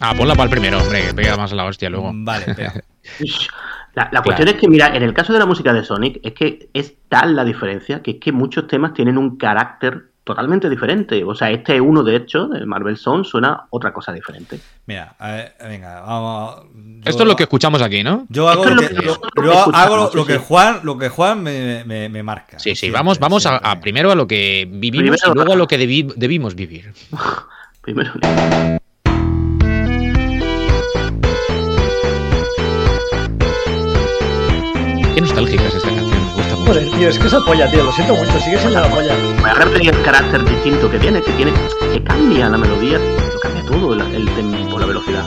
Ah, 0.00 0.14
pon 0.16 0.28
la 0.28 0.36
PAL 0.36 0.50
primero, 0.50 0.78
hombre, 0.78 1.04
que 1.06 1.14
pega 1.14 1.36
más 1.36 1.52
a 1.52 1.56
la 1.56 1.64
hostia 1.64 1.90
luego. 1.90 2.12
Vale, 2.14 2.44
espera. 2.46 2.72
La, 3.94 4.08
la 4.10 4.22
cuestión 4.22 4.48
es 4.48 4.54
que, 4.54 4.66
mira, 4.66 4.88
en 4.88 5.04
el 5.04 5.14
caso 5.14 5.32
de 5.32 5.38
la 5.38 5.46
música 5.46 5.72
de 5.72 5.84
Sonic, 5.84 6.18
es 6.24 6.32
que 6.32 6.68
es 6.74 6.96
tal 7.08 7.36
la 7.36 7.44
diferencia 7.44 8.02
que 8.02 8.12
es 8.12 8.16
que 8.18 8.32
muchos 8.32 8.66
temas 8.66 8.92
tienen 8.92 9.16
un 9.16 9.36
carácter 9.36 10.10
totalmente 10.24 10.70
diferente. 10.70 11.22
O 11.22 11.34
sea, 11.34 11.50
este 11.50 11.76
es 11.76 11.80
uno, 11.82 12.02
de 12.02 12.16
hecho, 12.16 12.48
el 12.54 12.66
Marvel 12.66 12.96
Song 12.96 13.24
suena 13.24 13.66
otra 13.70 13.92
cosa 13.92 14.10
diferente. 14.12 14.58
Mira, 14.86 15.14
a 15.18 15.30
ver, 15.32 15.54
venga, 15.60 16.00
vamos. 16.00 16.62
yo- 16.74 17.10
Esto 17.10 17.22
es 17.22 17.28
lo 17.28 17.36
que 17.36 17.42
escuchamos 17.44 17.82
aquí, 17.82 18.02
¿no? 18.02 18.26
Yo 18.30 18.48
hago, 18.48 18.64
lo 18.64 18.80
que, 18.80 18.94
yo- 18.94 19.20
yo 19.44 19.74
hago 19.74 20.10
lo, 20.14 20.24
que. 20.26 20.38
Juan, 20.38 20.80
lo 20.82 20.96
que 20.98 21.08
Juan 21.10 21.42
me, 21.42 21.84
me- 21.84 22.08
me 22.08 22.22
marca. 22.22 22.58
Sí, 22.58 22.70
sí, 22.70 22.76
Siempre, 22.76 22.98
vamos, 22.98 23.18
vamos 23.18 23.46
a, 23.46 23.80
primero 23.80 24.10
a 24.10 24.14
lo 24.14 24.26
que 24.26 24.66
vivimos 24.70 25.20
Primero- 25.20 25.32
y 25.32 25.34
luego 25.34 25.52
a 25.52 25.56
lo 25.56 25.66
que 25.68 25.78
debi- 25.78 26.14
debimos 26.16 26.54
vivir. 26.54 26.92
Primero. 27.82 28.12
Qué 35.14 35.20
nostálgica 35.20 35.64
es 35.64 35.74
esta 35.74 35.88
canción, 35.88 36.10
me 36.10 36.32
gusta 36.34 36.56
mucho. 36.56 36.72
Joder, 36.72 36.90
tío, 36.90 37.08
es 37.08 37.18
que 37.18 37.26
es 37.26 37.32
la 37.32 37.40
polla, 37.40 37.70
tío. 37.70 37.84
Lo 37.84 37.92
siento 37.92 38.14
mucho, 38.14 38.40
sigue 38.40 38.58
siendo 38.58 38.80
la 38.80 38.88
polla. 38.88 39.14
Voy 39.40 39.50
a 39.50 39.54
repetir 39.54 39.94
el 39.94 40.02
carácter 40.02 40.44
distinto 40.44 40.90
que 40.90 40.98
tiene, 40.98 41.22
que 41.22 41.30
tiene, 41.32 41.52
que 41.92 42.02
cambia 42.02 42.48
la 42.48 42.58
melodía, 42.58 42.98
lo 42.98 43.40
cambia 43.40 43.64
todo, 43.64 43.94
el, 43.94 44.00
el 44.14 44.28
tempo, 44.34 44.78
la 44.78 44.86
velocidad. 44.86 45.24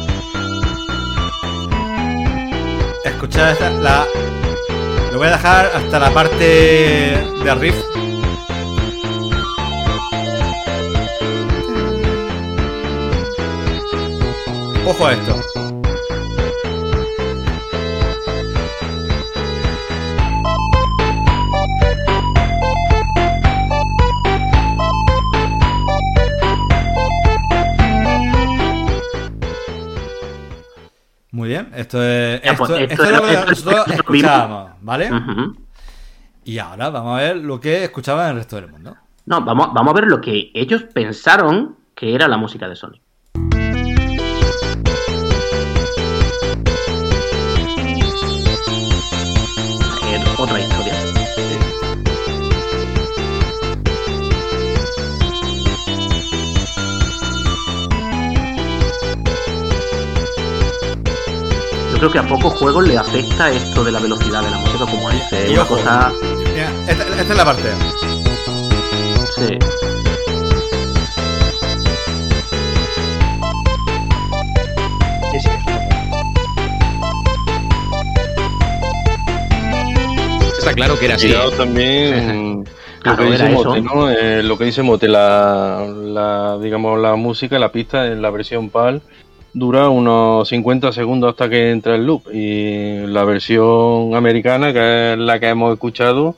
Escuchad 3.04 3.52
esta, 3.52 3.70
la. 3.70 4.06
Lo 5.12 5.18
voy 5.20 5.28
a 5.28 5.32
dejar 5.32 5.72
hasta 5.74 6.00
la 6.00 6.10
parte 6.12 6.44
de 6.44 7.56
riff. 7.56 7.76
Ojo 14.86 15.06
a 15.06 15.14
esto. 15.14 15.67
Esto 31.78 32.04
es, 32.04 32.42
esto, 32.44 32.58
pues, 32.58 32.70
esto 32.72 32.94
esto 32.94 33.04
es 33.04 33.10
es 33.10 33.16
lo 33.16 33.28
que 33.28 33.50
nosotros 33.50 33.88
escuchábamos, 33.90 34.72
¿vale? 34.82 35.12
Y 36.44 36.60
ahora 36.60 36.90
vamos 36.90 37.20
a 37.20 37.22
ver 37.22 37.38
lo 37.38 37.60
que 37.60 37.84
escuchaban 37.84 38.30
el 38.30 38.36
resto 38.38 38.56
del 38.56 38.70
mundo. 38.70 38.96
No, 39.26 39.42
vamos, 39.42 39.74
vamos 39.74 39.92
a 39.92 40.00
ver 40.00 40.10
lo 40.10 40.20
que 40.22 40.50
ellos 40.54 40.84
pensaron 40.94 41.78
que 41.94 42.16
era 42.16 42.28
la 42.28 42.38
música 42.38 42.68
de 42.68 42.76
Sonic. 42.76 43.02
Yo 61.98 62.02
creo 62.02 62.12
que 62.12 62.20
a 62.20 62.28
pocos 62.28 62.54
juegos 62.60 62.88
le 62.88 62.96
afecta 62.96 63.50
esto 63.50 63.84
de 63.84 63.92
la 63.92 64.00
velocidad 64.00 64.44
de 64.44 64.52
la 64.52 64.60
música, 64.60 64.86
como 64.86 65.10
dice. 65.10 65.50
Una 65.50 65.64
ojo. 65.64 65.78
cosa. 65.78 66.12
Mira, 66.54 66.72
esta, 66.88 67.04
esta 67.04 67.22
es 67.24 67.36
la 67.36 67.44
parte. 67.44 67.70
Sí. 69.36 69.58
Está 80.60 80.74
claro 80.76 81.00
que 81.00 81.06
era 81.06 81.16
así. 81.16 81.30
Cuidado 81.30 81.52
¿eh? 81.52 81.56
también 81.58 82.58
lo 83.04 83.16
Claro, 83.16 83.24
que 83.24 83.32
dice. 83.32 83.50
Mote, 83.50 83.82
¿no? 83.82 84.10
Eh, 84.12 84.44
lo 84.44 84.56
que 84.60 84.66
dice 84.66 84.84
Mote, 84.84 85.08
la, 85.08 85.84
la, 85.88 86.60
digamos, 86.62 87.00
la 87.00 87.16
música, 87.16 87.58
la 87.58 87.72
pista 87.72 88.06
en 88.06 88.22
la 88.22 88.30
versión 88.30 88.70
PAL 88.70 89.02
dura 89.58 89.90
unos 89.90 90.48
50 90.50 90.92
segundos 90.92 91.32
hasta 91.32 91.50
que 91.50 91.72
entra 91.72 91.96
el 91.96 92.06
loop 92.06 92.24
y 92.34 93.06
la 93.08 93.24
versión 93.24 94.16
americana, 94.16 94.72
que 94.74 95.14
es 95.14 95.20
la 95.20 95.40
que 95.40 95.50
hemos 95.50 95.74
escuchado, 95.74 96.36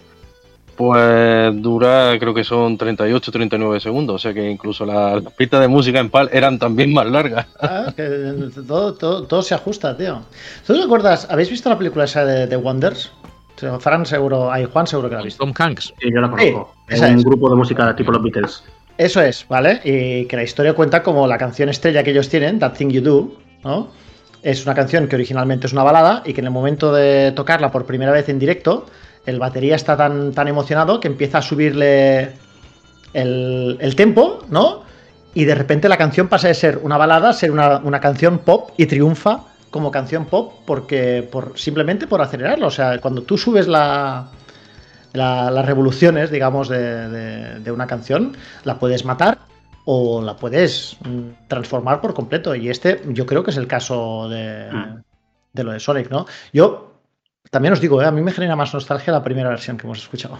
pues 0.75 1.61
dura, 1.61 2.13
creo 2.19 2.33
que 2.33 2.43
son 2.45 2.77
38, 2.77 3.31
39 3.31 3.79
segundos, 3.81 4.15
o 4.15 4.19
sea 4.19 4.33
que 4.33 4.49
incluso 4.49 4.85
la- 4.85 5.19
las 5.19 5.33
pistas 5.33 5.59
de 5.59 5.67
música 5.67 5.99
en 5.99 6.09
PAL 6.09 6.29
eran 6.31 6.57
también 6.57 6.93
más 6.93 7.05
largas. 7.07 7.47
Ah, 7.61 7.91
que 7.95 8.05
todo, 8.65 8.93
todo, 8.93 9.23
todo 9.23 9.41
se 9.41 9.53
ajusta, 9.55 9.97
tío. 9.97 10.21
¿Tú 10.65 10.73
te 10.73 10.83
acuerdas? 10.83 11.27
¿Habéis 11.29 11.49
visto 11.49 11.67
la 11.69 11.77
película 11.77 12.05
esa 12.05 12.23
de, 12.25 12.47
de 12.47 12.55
Wonders? 12.55 13.11
Fran 13.81 14.05
seguro, 14.05 14.49
hay 14.49 14.63
Juan 14.71 14.87
seguro 14.87 15.09
que 15.09 15.15
la 15.15 15.19
ha 15.21 15.23
visto. 15.25 15.43
Tom 15.43 15.53
Hanks. 15.57 15.93
Sí, 15.99 16.09
yo 16.15 16.21
la 16.21 16.29
conozco. 16.31 16.73
Sí, 16.87 16.95
es 16.95 17.01
un 17.01 17.21
grupo 17.23 17.49
de 17.49 17.57
música 17.57 17.93
tipo 17.93 18.13
los 18.13 18.23
Beatles. 18.23 18.63
Eso 18.99 19.21
es, 19.21 19.45
¿vale? 19.47 19.79
Y 19.85 20.25
que 20.25 20.35
la 20.35 20.43
historia 20.43 20.73
cuenta 20.73 21.01
como 21.01 21.25
la 21.25 21.37
canción 21.37 21.69
estrella 21.69 22.03
que 22.03 22.11
ellos 22.11 22.27
tienen, 22.27 22.59
That 22.59 22.73
Thing 22.73 22.89
You 22.89 23.01
Do, 23.01 23.31
¿no? 23.63 23.87
Es 24.43 24.65
una 24.65 24.75
canción 24.75 25.07
que 25.07 25.15
originalmente 25.15 25.67
es 25.67 25.73
una 25.73 25.83
balada 25.83 26.21
y 26.25 26.33
que 26.33 26.41
en 26.41 26.47
el 26.47 26.51
momento 26.51 26.91
de 26.91 27.31
tocarla 27.31 27.71
por 27.71 27.85
primera 27.85 28.11
vez 28.11 28.27
en 28.27 28.39
directo, 28.39 28.87
el 29.25 29.39
batería 29.39 29.77
está 29.77 29.95
tan, 29.95 30.33
tan 30.33 30.49
emocionado 30.49 30.99
que 30.99 31.07
empieza 31.07 31.37
a 31.37 31.41
subirle 31.41 32.31
el, 33.13 33.77
el 33.79 33.95
tempo, 33.95 34.43
¿no? 34.49 34.83
Y 35.33 35.45
de 35.45 35.55
repente 35.55 35.87
la 35.87 35.95
canción 35.95 36.27
pasa 36.27 36.49
de 36.49 36.53
ser 36.53 36.77
una 36.83 36.97
balada 36.97 37.29
a 37.29 37.33
ser 37.33 37.51
una, 37.51 37.77
una 37.77 38.01
canción 38.01 38.39
pop 38.39 38.71
y 38.75 38.85
triunfa 38.85 39.45
como 39.71 39.91
canción 39.91 40.25
pop 40.25 40.55
porque 40.65 41.25
por, 41.31 41.57
simplemente 41.57 42.05
por 42.05 42.21
acelerarlo. 42.21 42.67
O 42.67 42.71
sea, 42.71 42.99
cuando 42.99 43.21
tú 43.21 43.37
subes 43.37 43.65
la, 43.65 44.27
la- 45.13 45.49
las 45.51 45.65
revoluciones, 45.65 46.31
digamos, 46.31 46.69
de, 46.69 47.09
de- 47.09 47.59
de 47.59 47.71
una 47.71 47.87
canción, 47.87 48.35
la 48.63 48.77
puedes 48.79 49.05
matar 49.05 49.39
o 49.85 50.21
la 50.21 50.35
puedes 50.35 50.97
mm, 51.03 51.47
transformar 51.47 52.01
por 52.01 52.13
completo. 52.13 52.53
Y 52.55 52.69
este 52.69 53.01
yo 53.07 53.25
creo 53.25 53.43
que 53.43 53.51
es 53.51 53.57
el 53.57 53.67
caso 53.67 54.27
de, 54.29 54.69
Mm. 54.71 55.01
de 55.53 55.63
lo 55.63 55.71
de 55.71 55.79
Sonic, 55.79 56.09
¿no? 56.11 56.25
Yo 56.53 56.93
también 57.49 57.73
os 57.73 57.81
digo, 57.81 58.01
¿eh? 58.01 58.05
a 58.05 58.11
mí 58.11 58.21
me 58.21 58.31
genera 58.31 58.55
más 58.55 58.73
nostalgia 58.73 59.11
la 59.11 59.23
primera 59.23 59.49
versión 59.49 59.77
que 59.77 59.87
hemos 59.87 59.97
escuchado. 59.99 60.37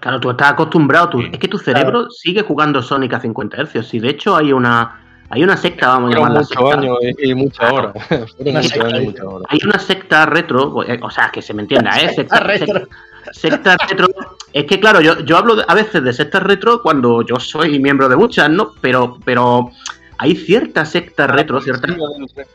Claro, 0.00 0.20
tú 0.20 0.30
estás 0.30 0.52
acostumbrado, 0.52 1.08
tú- 1.10 1.20
es 1.20 1.38
que 1.38 1.48
tu 1.48 1.58
cerebro 1.58 2.08
sigue 2.10 2.42
jugando 2.42 2.80
Sonic 2.82 3.12
a 3.14 3.20
50 3.20 3.56
Hz. 3.64 3.92
Y 3.94 4.00
de 4.00 4.08
hecho 4.10 4.34
hay 4.36 4.52
una, 4.52 5.00
hay 5.30 5.42
una 5.42 5.56
secta, 5.56 5.88
vamos 5.88 6.10
a 6.12 6.14
llamarla 6.16 6.40
muchos 6.40 6.48
secta. 6.56 6.78
años 6.78 6.98
y, 7.02 7.50
Claro. 7.50 7.92
Una 8.38 8.60
muchos 8.60 8.72
secta, 8.72 9.02
y. 9.02 9.14
Hay 9.48 9.58
una 9.64 9.78
secta 9.78 10.26
retro, 10.26 10.82
eh, 10.84 10.98
o 11.02 11.10
sea, 11.10 11.30
que 11.30 11.42
se 11.42 11.54
me 11.54 11.62
entienda, 11.62 11.90
¿eh? 12.00 12.14
Secta, 12.14 12.40
retro. 12.40 12.86
secta- 13.32 13.76
retro. 13.88 14.06
Es 14.52 14.64
que, 14.64 14.78
claro, 14.80 15.00
yo, 15.00 15.20
yo 15.20 15.36
hablo 15.36 15.56
a 15.66 15.74
veces 15.74 16.02
de 16.02 16.12
sectas 16.12 16.42
retro 16.42 16.80
cuando 16.82 17.22
yo 17.22 17.36
soy 17.40 17.78
miembro 17.78 18.08
de 18.08 18.16
muchas, 18.16 18.48
¿no? 18.50 18.72
Pero, 18.80 19.18
pero 19.24 19.70
hay 20.18 20.34
ciertas 20.36 20.90
sectas 20.90 21.30
retro, 21.30 21.60
ciertas 21.60 21.90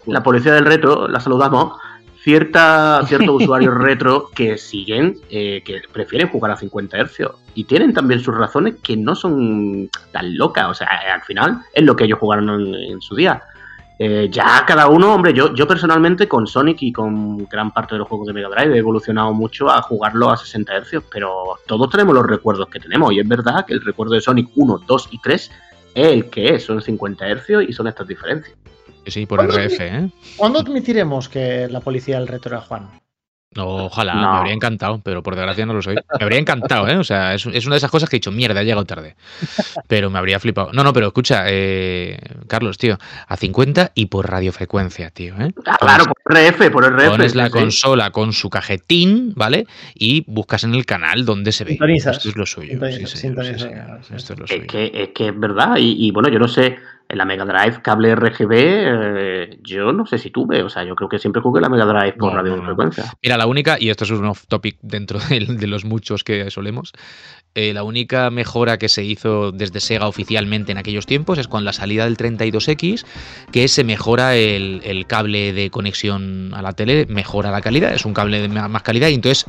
la 0.05 0.23
policía 0.23 0.53
del 0.53 0.65
retro, 0.65 1.07
la 1.07 1.19
saludamos, 1.19 1.73
cierta, 2.23 3.01
ciertos 3.07 3.29
usuarios 3.41 3.73
retro 3.75 4.29
que 4.33 4.57
siguen, 4.57 5.17
eh, 5.29 5.61
que 5.65 5.81
prefieren 5.91 6.29
jugar 6.29 6.51
a 6.51 6.57
50 6.57 6.97
Hz 7.05 7.27
y 7.53 7.63
tienen 7.65 7.93
también 7.93 8.19
sus 8.19 8.35
razones 8.35 8.75
que 8.81 8.95
no 8.95 9.15
son 9.15 9.89
tan 10.11 10.37
locas, 10.37 10.69
o 10.69 10.73
sea, 10.73 10.87
al 11.13 11.21
final 11.21 11.61
es 11.73 11.83
lo 11.83 11.95
que 11.95 12.05
ellos 12.05 12.19
jugaron 12.19 12.49
en, 12.49 12.73
en 12.75 13.01
su 13.01 13.15
día. 13.15 13.41
Eh, 14.03 14.29
ya 14.31 14.63
cada 14.65 14.87
uno, 14.87 15.13
hombre, 15.13 15.31
yo, 15.31 15.53
yo 15.53 15.67
personalmente 15.67 16.27
con 16.27 16.47
Sonic 16.47 16.81
y 16.81 16.91
con 16.91 17.45
gran 17.45 17.69
parte 17.69 17.93
de 17.93 17.99
los 17.99 18.07
juegos 18.07 18.25
de 18.25 18.33
Mega 18.33 18.49
Drive 18.49 18.73
he 18.73 18.79
evolucionado 18.79 19.31
mucho 19.31 19.69
a 19.69 19.79
jugarlo 19.83 20.31
a 20.31 20.37
60 20.37 20.73
Hz, 20.81 21.03
pero 21.11 21.59
todos 21.67 21.87
tenemos 21.91 22.15
los 22.15 22.25
recuerdos 22.25 22.67
que 22.69 22.79
tenemos 22.79 23.13
y 23.13 23.19
es 23.19 23.27
verdad 23.27 23.63
que 23.63 23.73
el 23.73 23.81
recuerdo 23.81 24.15
de 24.15 24.21
Sonic 24.21 24.49
1, 24.55 24.81
2 24.87 25.09
y 25.11 25.19
3 25.19 25.51
es 25.93 26.07
el 26.07 26.29
que 26.31 26.55
es, 26.55 26.63
son 26.63 26.81
50 26.81 27.25
Hz 27.27 27.69
y 27.69 27.73
son 27.73 27.85
estas 27.85 28.07
diferencias. 28.07 28.57
Sí, 29.05 29.25
por 29.25 29.37
¿Cuándo- 29.39 29.55
RF, 29.57 29.79
¿eh? 29.81 30.09
¿Cuándo 30.37 30.59
admitiremos 30.59 31.27
que 31.29 31.67
la 31.69 31.79
policía 31.79 32.19
del 32.19 32.27
retro 32.27 32.51
era 32.55 32.61
Juan? 32.61 32.89
No, 33.53 33.65
ojalá, 33.87 34.13
No. 34.15 34.31
me 34.31 34.37
habría 34.37 34.53
encantado, 34.53 35.01
pero 35.03 35.21
por 35.21 35.35
desgracia 35.35 35.65
no 35.65 35.73
lo 35.73 35.81
soy. 35.81 35.95
Me 35.95 36.23
habría 36.23 36.39
encantado, 36.39 36.87
¿eh? 36.87 36.95
O 36.95 37.03
sea, 37.03 37.33
es, 37.33 37.45
es 37.47 37.65
una 37.65 37.75
de 37.75 37.79
esas 37.79 37.91
cosas 37.91 38.07
que 38.09 38.15
he 38.15 38.19
dicho, 38.19 38.31
mierda, 38.31 38.61
he 38.61 38.63
llegado 38.63 38.85
tarde. 38.85 39.17
Pero 39.89 40.09
me 40.09 40.19
habría 40.19 40.39
flipado. 40.39 40.71
No, 40.71 40.85
no, 40.85 40.93
pero 40.93 41.07
escucha, 41.07 41.43
eh, 41.47 42.17
Carlos, 42.47 42.77
tío, 42.77 42.97
a 43.27 43.35
50 43.35 43.91
y 43.93 44.05
por 44.05 44.29
radiofrecuencia, 44.31 45.09
tío, 45.09 45.35
¿eh? 45.37 45.51
Ah, 45.65 45.75
claro, 45.81 46.05
por 46.05 46.37
RF, 46.37 46.69
por 46.71 46.85
RF. 46.85 47.09
Pones 47.09 47.35
la 47.35 47.47
sí, 47.47 47.51
sí. 47.51 47.59
consola 47.59 48.11
con 48.11 48.31
su 48.31 48.49
cajetín, 48.49 49.33
¿vale? 49.35 49.67
Y 49.95 50.23
buscas 50.31 50.63
en 50.63 50.73
el 50.73 50.85
canal 50.85 51.25
donde 51.25 51.51
se 51.51 51.65
ve. 51.65 51.71
Sintonizas. 51.71 52.17
Esto 52.17 52.29
es 52.29 52.35
lo 52.37 52.45
suyo. 52.45 52.79
Sí, 52.89 53.05
sí, 53.05 53.17
sí. 53.17 53.27
Esto 53.27 53.41
es 54.33 54.39
lo 54.39 54.45
Es 54.45 54.51
suyo. 54.51 54.63
que, 54.69 54.91
es 54.93 55.09
que 55.09 55.27
es 55.27 55.37
verdad, 55.37 55.75
y, 55.77 56.07
y 56.07 56.11
bueno, 56.11 56.29
yo 56.29 56.39
no 56.39 56.47
sé, 56.47 56.77
en 57.11 57.17
la 57.17 57.25
Mega 57.25 57.45
Drive 57.45 57.81
cable 57.81 58.15
RGB, 58.15 58.51
eh, 58.53 59.59
yo 59.61 59.91
no 59.91 60.05
sé 60.05 60.17
si 60.17 60.29
tuve, 60.31 60.63
o 60.63 60.69
sea, 60.69 60.83
yo 60.83 60.95
creo 60.95 61.09
que 61.09 61.19
siempre 61.19 61.41
jugué 61.41 61.59
la 61.61 61.69
Mega 61.69 61.85
Drive 61.85 62.13
por 62.13 62.33
No, 62.33 62.37
no, 62.37 62.43
no. 62.43 62.49
radiofrecuencia. 62.55 63.05
Mira, 63.21 63.37
la 63.37 63.47
única, 63.47 63.77
y 63.79 63.89
esto 63.89 64.05
es 64.05 64.11
un 64.11 64.25
off 64.25 64.45
topic 64.47 64.77
dentro 64.81 65.19
de, 65.29 65.45
de 65.45 65.67
los 65.67 65.83
muchos 65.85 66.23
que 66.23 66.49
solemos, 66.49 66.93
eh, 67.53 67.73
la 67.73 67.83
única 67.83 68.29
mejora 68.29 68.77
que 68.77 68.87
se 68.87 69.03
hizo 69.03 69.51
desde 69.51 69.81
Sega 69.81 70.07
oficialmente 70.07 70.71
en 70.71 70.77
aquellos 70.77 71.05
tiempos 71.05 71.37
es 71.37 71.49
con 71.49 71.65
la 71.65 71.73
salida 71.73 72.05
del 72.05 72.15
32X, 72.15 73.03
que 73.51 73.67
se 73.67 73.83
mejora 73.83 74.35
el, 74.35 75.05
cable 75.07 75.51
de 75.51 75.69
conexión 75.69 76.53
a 76.53 76.61
la 76.61 76.71
tele, 76.71 77.07
mejora 77.09 77.51
la 77.51 77.59
calidad, 77.59 77.93
es 77.93 78.05
un 78.05 78.13
cable 78.13 78.41
de 78.41 78.47
más 78.47 78.83
calidad 78.83 79.09
y 79.09 79.15
entonces 79.15 79.45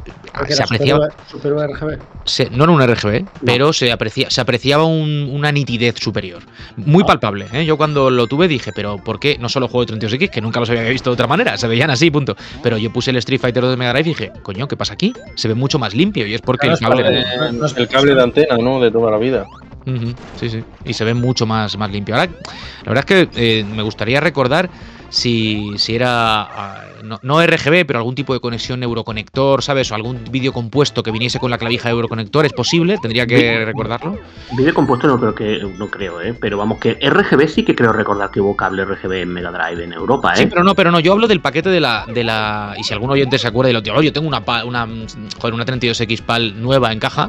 se 0.48 0.62
apreciaba... 0.62 1.10
Super, 1.30 1.52
RGB. 1.52 2.50
no 2.50 2.64
era 2.64 2.72
un 2.72 2.82
RGB, 2.82 3.24
pero 3.44 3.72
se, 3.72 3.92
aprecia, 3.92 4.30
se 4.30 4.40
apreciaba 4.40 4.84
una 4.84 5.52
nitidez 5.52 5.94
superior. 6.00 6.42
Muy 6.76 7.04
palpable. 7.04 7.46
¿eh? 7.52 7.64
Yo 7.64 7.76
cuando 7.76 8.10
lo 8.10 8.26
tuve 8.26 8.48
dije, 8.48 8.72
pero 8.74 8.96
¿por 8.96 9.20
qué 9.20 9.38
no 9.38 9.48
solo 9.48 9.68
juego 9.68 9.86
de 9.86 10.00
32X? 10.00 10.30
Que 10.30 10.40
nunca 10.40 10.58
los 10.58 10.68
había 10.70 10.82
visto 10.82 11.10
de 11.10 11.14
otra 11.14 11.28
manera, 11.28 11.56
se 11.56 11.68
veían 11.68 11.90
así, 11.90 12.10
punto. 12.10 12.34
Pero 12.64 12.78
yo 12.78 12.92
puse 12.92 13.10
el 13.10 13.16
Street 13.18 13.40
Fighter 13.40 13.62
2 13.62 13.70
de 13.70 13.76
Mega 13.76 13.92
Drive 13.92 14.10
y 14.10 14.14
dije, 14.14 14.32
coño, 14.42 14.66
¿qué 14.66 14.76
pasa 14.76 14.94
aquí? 14.94 15.12
Se 15.36 15.46
ve 15.46 15.54
mucho 15.54 15.78
más 15.78 15.94
limpio 15.94 16.26
y 16.26 16.34
es 16.34 16.40
porque 16.40 16.66
el 16.66 16.78
cable 16.78 17.04
cable 17.92 18.14
de 18.14 18.22
antena, 18.22 18.56
¿no? 18.56 18.80
De 18.80 18.90
toda 18.90 19.10
la 19.10 19.18
vida. 19.18 19.46
Sí, 20.36 20.48
sí. 20.48 20.64
Y 20.84 20.92
se 20.92 21.04
ve 21.04 21.14
mucho 21.14 21.46
más, 21.46 21.76
más 21.76 21.90
limpio. 21.90 22.14
Ahora, 22.14 22.30
la 22.84 22.92
verdad 22.92 23.04
es 23.08 23.28
que 23.30 23.60
eh, 23.60 23.64
me 23.64 23.82
gustaría 23.82 24.20
recordar 24.20 24.70
si, 25.08 25.72
si 25.76 25.94
era 25.94 26.42
ah, 26.42 26.84
no, 27.22 27.46
RGB, 27.46 27.84
pero 27.84 27.98
algún 27.98 28.14
tipo 28.14 28.32
de 28.32 28.40
conexión 28.40 28.80
neuroconector, 28.80 29.62
¿sabes? 29.62 29.90
O 29.92 29.94
algún 29.94 30.20
vídeo 30.30 30.52
compuesto 30.52 31.02
que 31.02 31.10
viniese 31.10 31.38
con 31.38 31.50
la 31.50 31.58
clavija 31.58 31.88
de 31.88 31.94
neuroconector. 31.94 32.46
¿Es 32.46 32.52
posible? 32.52 32.96
Tendría 32.98 33.26
que 33.26 33.64
recordarlo. 33.64 34.18
Vídeo 34.56 34.72
compuesto 34.72 35.08
no 35.08 35.18
creo 35.18 35.34
que 35.34 35.60
no 35.78 35.90
creo, 35.90 36.20
¿eh? 36.22 36.34
Pero 36.40 36.56
vamos, 36.56 36.78
que 36.78 36.94
RGB 36.94 37.48
sí 37.48 37.64
que 37.64 37.74
creo 37.74 37.92
recordar 37.92 38.30
que 38.30 38.40
hubo 38.40 38.56
cable 38.56 38.84
RGB 38.84 39.22
en 39.22 39.28
Mega 39.28 39.50
Drive 39.50 39.84
en 39.84 39.92
Europa, 39.92 40.32
¿eh? 40.32 40.38
Sí, 40.38 40.46
pero 40.46 40.64
no, 40.64 40.74
pero 40.74 40.90
no. 40.90 41.00
Yo 41.00 41.12
hablo 41.12 41.26
del 41.26 41.40
paquete 41.40 41.68
de 41.68 41.80
la. 41.80 42.06
De 42.06 42.24
la 42.24 42.74
y 42.78 42.84
si 42.84 42.94
algún 42.94 43.10
oyente 43.10 43.38
se 43.38 43.48
acuerda 43.48 43.70
y 43.70 43.74
lo 43.74 43.80
digo, 43.82 44.00
yo 44.00 44.12
tengo 44.12 44.28
una, 44.28 44.42
una, 44.64 44.88
joder, 45.38 45.54
una 45.54 45.66
32X 45.66 46.22
PAL 46.22 46.62
nueva 46.62 46.92
en 46.92 47.00
caja 47.00 47.28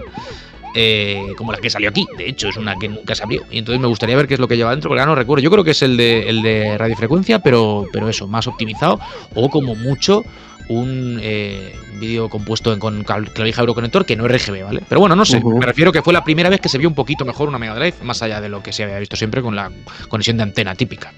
eh, 0.73 1.33
como 1.37 1.51
la 1.51 1.59
que 1.59 1.69
salió 1.69 1.89
aquí. 1.89 2.05
De 2.17 2.27
hecho, 2.27 2.49
es 2.49 2.57
una 2.57 2.75
que 2.75 2.89
nunca 2.89 3.15
se 3.15 3.23
abrió. 3.23 3.43
Y 3.51 3.59
entonces 3.59 3.79
me 3.79 3.87
gustaría 3.87 4.15
ver 4.15 4.27
qué 4.27 4.35
es 4.35 4.39
lo 4.39 4.47
que 4.47 4.57
lleva 4.57 4.71
dentro, 4.71 4.89
porque 4.89 5.01
ahora 5.01 5.11
no 5.11 5.15
recuerdo. 5.15 5.43
Yo 5.43 5.51
creo 5.51 5.63
que 5.63 5.71
es 5.71 5.81
el 5.81 5.97
de, 5.97 6.29
el 6.29 6.41
de 6.41 6.77
radiofrecuencia, 6.77 7.39
pero, 7.39 7.85
pero 7.91 8.09
eso, 8.09 8.27
más 8.27 8.47
optimizado. 8.47 8.99
O 9.35 9.49
como 9.49 9.75
mucho, 9.75 10.23
un 10.69 11.19
eh, 11.21 11.75
vídeo 11.99 12.29
compuesto 12.29 12.77
con 12.79 13.03
clavija 13.03 13.61
Euroconector 13.61 14.05
que 14.05 14.15
no 14.15 14.25
es 14.25 14.45
RGB, 14.45 14.63
¿vale? 14.63 14.81
Pero 14.87 15.01
bueno, 15.01 15.15
no 15.15 15.25
sé, 15.25 15.41
me 15.43 15.65
refiero 15.65 15.91
que 15.91 16.01
fue 16.01 16.13
la 16.13 16.23
primera 16.23 16.49
vez 16.49 16.61
que 16.61 16.69
se 16.69 16.77
vio 16.77 16.87
un 16.87 16.95
poquito 16.95 17.25
mejor 17.25 17.49
una 17.49 17.59
Mega 17.59 17.75
Drive, 17.75 17.95
más 18.03 18.21
allá 18.21 18.41
de 18.41 18.49
lo 18.49 18.63
que 18.63 18.71
se 18.71 18.83
había 18.83 18.99
visto 18.99 19.15
siempre 19.15 19.41
con 19.41 19.55
la 19.55 19.71
conexión 20.09 20.37
de 20.37 20.43
antena 20.43 20.75
típica. 20.75 21.13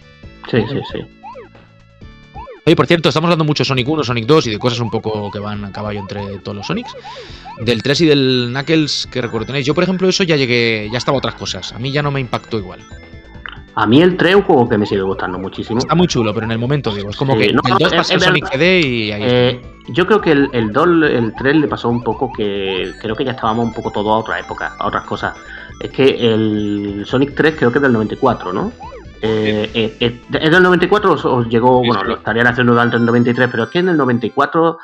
Sí, 0.50 0.58
sí, 0.70 0.80
sí. 0.92 1.00
Oye, 2.68 2.76
por 2.76 2.88
cierto, 2.88 3.10
estamos 3.10 3.28
hablando 3.28 3.46
mucho 3.46 3.62
de 3.62 3.66
Sonic 3.66 3.88
1, 3.88 4.04
Sonic 4.04 4.26
2 4.26 4.48
y 4.48 4.50
de 4.50 4.58
cosas 4.58 4.80
un 4.80 4.90
poco 4.90 5.30
que 5.30 5.38
van 5.38 5.66
a 5.66 5.72
caballo 5.72 6.00
entre 6.00 6.40
todos 6.40 6.58
los 6.58 6.66
Sonics. 6.66 6.96
Del 7.62 7.84
3 7.84 8.02
y 8.02 8.06
del 8.08 8.48
Knuckles, 8.50 9.08
que 9.12 9.22
recuerdo 9.22 9.46
tenéis. 9.46 9.68
Yo, 9.68 9.76
por 9.76 9.84
ejemplo, 9.84 10.10
eso 10.10 10.24
ya 10.24 10.36
llegué, 10.36 10.90
ya 10.92 10.98
estaba 10.98 11.16
otras 11.16 11.36
cosas. 11.36 11.74
A 11.74 11.78
mí 11.78 11.92
ya 11.92 12.02
no 12.02 12.10
me 12.10 12.20
impactó 12.20 12.58
igual. 12.58 12.80
A 13.76 13.86
mí 13.86 14.02
el 14.02 14.18
3 14.18 14.32
es 14.32 14.36
un 14.38 14.42
juego 14.42 14.68
que 14.68 14.80
me 14.80 14.88
sigue 14.88 15.04
gustando 15.04 15.38
muchísimo. 15.38 15.78
Está 15.78 15.94
muy 15.94 16.08
chulo, 16.08 16.34
pero 16.34 16.48
en 16.48 16.54
el 16.54 16.58
momento, 16.58 16.92
digo, 16.92 17.12
es 17.12 17.16
como 17.16 17.38
que 17.38 17.46
el 17.46 17.56
2 17.56 17.94
pasó 17.94 18.20
Sonic 18.20 18.50
CD 18.50 18.80
y 18.80 19.12
ahí 19.12 19.22
eh, 19.24 19.62
Yo 19.90 20.08
creo 20.08 20.20
que 20.20 20.32
el, 20.32 20.50
el 20.52 20.72
2, 20.72 20.88
el 21.12 21.36
3 21.36 21.56
le 21.58 21.68
pasó 21.68 21.90
un 21.90 22.02
poco 22.02 22.32
que 22.34 22.94
creo 23.00 23.16
que 23.16 23.26
ya 23.26 23.34
estábamos 23.34 23.66
un 23.66 23.74
poco 23.74 23.92
todo 23.92 24.12
a 24.12 24.18
otra 24.18 24.40
época, 24.40 24.74
a 24.80 24.88
otras 24.88 25.04
cosas. 25.04 25.36
Es 25.80 25.92
que 25.92 26.04
el 26.04 27.04
Sonic 27.06 27.36
3 27.36 27.58
creo 27.60 27.72
que 27.72 27.78
es 27.78 27.84
del 27.84 27.94
94, 27.94 28.52
¿no? 28.52 28.72
Eh, 29.22 29.72
eh, 29.74 29.98
eh, 30.00 30.22
¿Es 30.34 30.52
del 30.52 30.64
94 30.64 31.14
os, 31.14 31.48
llegó, 31.48 31.80
bueno, 31.80 32.04
lo 32.04 32.16
estarían 32.16 32.48
haciendo 32.48 32.80
antes 32.80 33.00
del 33.00 33.06
93, 33.06 33.50
pero 33.50 33.64
es 33.64 33.70
que 33.70 33.80
en 33.80 33.90
el 33.90 33.98
94 33.98 34.78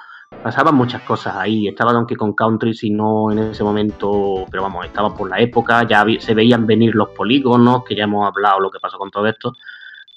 pasaban 0.44 0.76
muchas 0.76 1.02
cosas 1.04 1.36
ahí. 1.36 1.68
Estaba 1.68 1.94
Donkey 1.94 2.18
Kong 2.18 2.34
Country, 2.36 2.74
si 2.74 2.90
no 2.90 3.32
en 3.32 3.40
ese 3.40 3.64
momento, 3.64 4.46
pero 4.50 4.64
vamos, 4.64 4.86
estaba 4.86 5.14
por 5.14 5.30
la 5.30 5.40
época, 5.40 5.86
ya 5.88 6.06
se 6.20 6.34
veían 6.34 6.66
venir 6.66 6.96
los 6.96 7.10
polígonos, 7.10 7.84
que 7.84 7.96
ya 7.96 8.06
hemos 8.06 8.28
hablado 8.28 8.60
lo 8.60 8.72
que 8.72 8.80
pasó 8.80 8.98
con 8.98 9.12
todo 9.12 9.28
esto. 9.28 9.54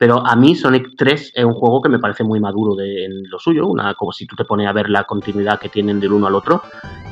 Pero 0.05 0.19
a 0.23 0.37
mí 0.37 0.55
Sonic 0.55 0.97
3 0.99 1.33
es 1.35 1.45
un 1.47 1.55
juego 1.55 1.81
que 1.81 1.89
me 1.89 1.99
parece 1.99 2.25
muy 2.25 2.39
maduro 2.39 2.75
de, 2.75 3.07
en 3.07 3.23
lo 3.31 3.39
suyo, 3.39 3.67
una, 3.67 3.95
como 3.95 4.13
si 4.13 4.27
tú 4.27 4.37
te 4.37 4.45
pones 4.45 4.67
a 4.67 4.73
ver 4.75 4.91
la 4.91 5.05
continuidad 5.05 5.59
que 5.59 5.71
tienen 5.71 5.99
del 5.99 6.13
uno 6.13 6.27
al 6.27 6.35
otro, 6.35 6.61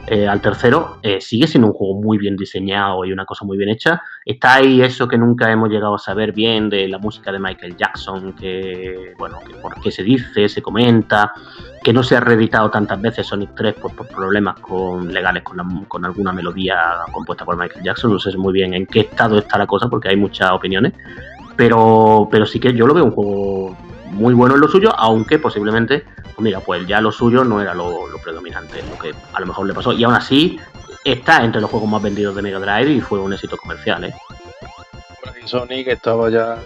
eh, 0.06 0.28
al 0.28 0.42
tercero, 0.42 0.98
eh, 1.02 1.18
sigue 1.18 1.46
siendo 1.46 1.68
un 1.68 1.72
juego 1.72 1.94
muy 2.02 2.18
bien 2.18 2.36
diseñado 2.36 3.02
y 3.06 3.12
una 3.12 3.24
cosa 3.24 3.46
muy 3.46 3.56
bien 3.56 3.70
hecha. 3.70 4.02
Está 4.26 4.56
ahí 4.56 4.82
eso 4.82 5.08
que 5.08 5.16
nunca 5.16 5.50
hemos 5.50 5.70
llegado 5.70 5.94
a 5.94 5.98
saber 5.98 6.32
bien 6.32 6.68
de 6.68 6.86
la 6.86 6.98
música 6.98 7.32
de 7.32 7.38
Michael 7.38 7.78
Jackson, 7.78 8.34
que, 8.34 9.14
bueno, 9.16 9.38
que 9.38 9.54
por 9.54 9.80
qué 9.80 9.90
se 9.90 10.02
dice, 10.02 10.50
se 10.50 10.60
comenta, 10.60 11.32
que 11.82 11.94
no 11.94 12.02
se 12.02 12.16
ha 12.16 12.20
reeditado 12.20 12.70
tantas 12.70 13.00
veces 13.00 13.26
Sonic 13.26 13.54
3 13.56 13.74
por, 13.76 14.06
problemas 14.06 14.60
con, 14.60 15.10
legales 15.10 15.44
con, 15.44 15.86
con 15.86 16.04
alguna 16.04 16.34
melodía 16.34 16.76
compuesta 17.10 17.46
por 17.46 17.56
Michael 17.56 17.84
Jackson. 17.84 18.12
No 18.12 18.18
sé 18.18 18.36
muy 18.36 18.52
bien 18.52 18.74
en 18.74 18.84
qué 18.84 19.00
estado 19.00 19.38
está 19.38 19.56
la 19.56 19.66
cosa 19.66 19.88
porque 19.88 20.10
hay 20.10 20.16
muchas 20.16 20.50
opiniones. 20.50 20.92
Pero, 21.62 22.26
pero 22.28 22.44
sí 22.44 22.58
que 22.58 22.74
yo 22.74 22.88
lo 22.88 22.92
veo 22.92 23.04
un 23.04 23.12
juego 23.12 23.76
muy 24.06 24.34
bueno 24.34 24.56
en 24.56 24.60
lo 24.60 24.66
suyo, 24.66 24.92
aunque 24.98 25.38
posiblemente, 25.38 26.02
mira, 26.38 26.58
pues 26.58 26.84
ya 26.88 27.00
lo 27.00 27.12
suyo 27.12 27.44
no 27.44 27.62
era 27.62 27.72
lo, 27.72 28.08
predominante, 28.20 28.82
lo 28.90 28.98
que 28.98 29.14
a 29.32 29.38
lo 29.38 29.46
mejor 29.46 29.68
le 29.68 29.72
pasó. 29.72 29.92
Y 29.92 30.02
aún 30.02 30.14
así, 30.14 30.58
está 31.04 31.44
entre 31.44 31.60
los 31.60 31.70
juegos 31.70 31.88
más 31.88 32.02
vendidos 32.02 32.34
de 32.34 32.42
Mega 32.42 32.58
Drive 32.58 32.90
y 32.90 33.00
fue 33.00 33.20
un 33.20 33.32
éxito 33.32 33.56
comercial, 33.56 34.02
¿eh? 34.02 34.14
Sonic 35.44 35.86
estaba 35.86 36.30
ya, 36.30 36.58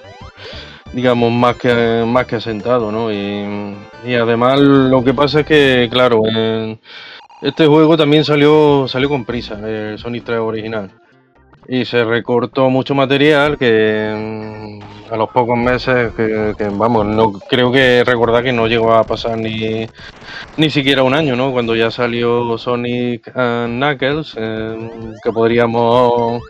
digamos, 0.95 1.31
más 1.31 1.57
que, 1.57 2.03
más 2.07 2.25
que 2.25 2.37
asentado, 2.37 2.91
¿no? 2.91 3.13
Y, 3.13 4.15
además 4.15 4.59
lo 4.61 5.05
que 5.05 5.13
pasa 5.13 5.41
es 5.41 5.47
que, 5.47 5.89
claro, 5.93 6.23
este 7.43 7.67
juego 7.67 7.99
también 7.99 8.25
salió, 8.25 8.89
salió 8.89 9.11
con 9.11 9.27
prisa, 9.27 9.59
el 9.63 9.99
Sonic 9.99 10.25
3 10.25 10.39
original 10.39 10.91
y 11.69 11.85
se 11.85 12.05
recortó 12.05 12.71
mucho 12.71 12.95
material 12.95 13.59
que 13.59 14.81
a 15.11 15.17
los 15.17 15.31
pocos 15.31 15.57
meses 15.59 16.13
que, 16.15 16.55
vamos 16.73 17.07
no 17.07 17.33
creo 17.33 17.71
que 17.71 18.05
recordar 18.05 18.43
que 18.43 18.53
no 18.53 18.67
llegó 18.67 18.93
a 18.93 19.05
pasar 19.05 19.39
ni 19.39 19.87
ni 20.57 20.71
siquiera 20.71 21.03
un 21.03 21.15
año 21.15 21.37
no 21.37 21.53
cuando 21.53 21.75
ya 21.75 21.91
salió 21.91 22.57
Sonic 22.59 23.33
Knuckles 23.33 24.35
eh, 24.37 24.91
que 25.23 25.33
podríamos 25.33 26.43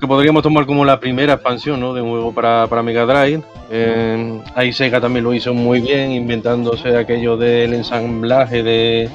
que 0.00 0.06
podríamos 0.06 0.42
tomar 0.42 0.66
como 0.66 0.84
la 0.84 1.00
primera 1.00 1.34
expansión 1.34 1.80
¿no? 1.80 1.94
de 1.94 2.02
un 2.02 2.10
juego 2.10 2.32
para, 2.32 2.66
para 2.68 2.82
Mega 2.82 3.06
Drive 3.06 3.42
eh, 3.70 4.40
ahí 4.54 4.72
Sega 4.72 5.00
también 5.00 5.24
lo 5.24 5.34
hizo 5.34 5.54
muy 5.54 5.80
bien 5.80 6.12
inventándose 6.12 6.96
aquello 6.96 7.36
del 7.36 7.74
ensamblaje 7.74 8.62
de 8.62 9.10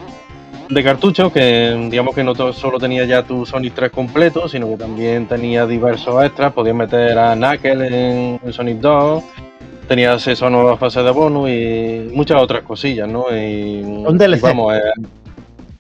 de 0.70 0.84
cartuchos 0.84 1.34
que 1.34 1.88
digamos 1.90 2.14
que 2.14 2.24
no 2.24 2.36
solo 2.54 2.78
tenía 2.78 3.04
ya 3.06 3.24
tu 3.24 3.46
Sonic 3.46 3.74
3 3.74 3.92
completo, 3.92 4.48
sino 4.48 4.70
que 4.70 4.78
también 4.78 5.28
tenía 5.28 5.66
diversos 5.66 6.24
extras, 6.24 6.54
podías 6.54 6.76
meter 6.76 7.18
a 7.18 7.36
Knuckles 7.36 7.92
en, 7.92 8.54
Sonic 8.54 8.78
2, 8.78 9.24
tenía 9.88 10.14
acceso 10.14 10.46
a 10.46 10.50
nuevas 10.52 10.80
fases 10.80 11.04
de 11.04 11.10
bonus 11.10 11.50
y 11.50 12.10
muchas 12.14 12.40
otras 12.40 12.64
cosillas, 12.64 13.10
¿no? 13.10 13.26
Y, 13.36 13.82
Un 13.82 14.18
DLC. 14.18 14.42
vamos, 14.42 14.76
eh, 14.76 14.82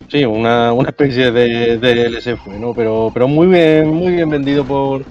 sí, 0.07 0.25
una, 0.25 0.73
especie 0.87 1.31
de, 1.31 1.77
DLC 1.77 2.35
fue, 2.35 2.57
¿no? 2.57 2.73
Pero, 2.73 3.11
pero 3.13 3.27
muy 3.27 3.45
bien, 3.45 3.89
muy 3.89 4.13
bien 4.13 4.29
vendido 4.31 4.65
por, 4.65 5.03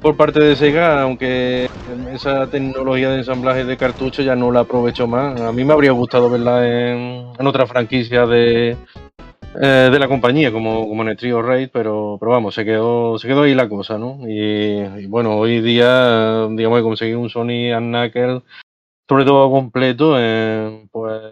por 0.00 0.16
parte 0.16 0.38
de 0.38 0.54
Sega, 0.54 1.02
aunque 1.02 1.68
esa 2.14 2.46
tecnología 2.46 3.10
de 3.10 3.18
ensamblaje 3.18 3.64
de 3.64 3.76
cartuchos 3.76 4.24
ya 4.24 4.36
no 4.36 4.52
la 4.52 4.60
aprovecho 4.60 5.08
más. 5.08 5.40
A 5.40 5.50
mí 5.50 5.64
me 5.64 5.72
habría 5.72 5.90
gustado 5.90 6.30
verla 6.30 6.64
en, 6.64 7.26
en 7.36 7.46
otra 7.48 7.66
franquicia 7.66 8.24
de, 8.24 8.76
eh, 9.60 9.88
de 9.90 9.98
la 9.98 10.08
compañía, 10.08 10.52
como, 10.52 10.88
como 10.88 11.02
en 11.02 11.08
el 11.08 11.16
Trio 11.16 11.42
Raid, 11.42 11.70
pero, 11.72 12.16
pero 12.20 12.32
vamos, 12.32 12.54
se 12.54 12.64
quedó, 12.64 13.18
se 13.18 13.28
quedó 13.28 13.42
ahí 13.42 13.54
la 13.54 13.68
cosa, 13.68 13.98
¿no? 13.98 14.20
Y, 14.28 15.06
bueno, 15.06 15.36
hoy 15.36 15.60
día, 15.60 16.46
digamos 16.50 16.78
que 16.78 16.82
conseguir 16.82 17.16
un 17.16 17.30
Sony 17.30 17.76
Knuckle, 17.78 18.42
sobre 19.08 19.24
todo 19.24 19.50
completo, 19.50 20.16
eh, 20.18 20.86
pues 20.90 21.22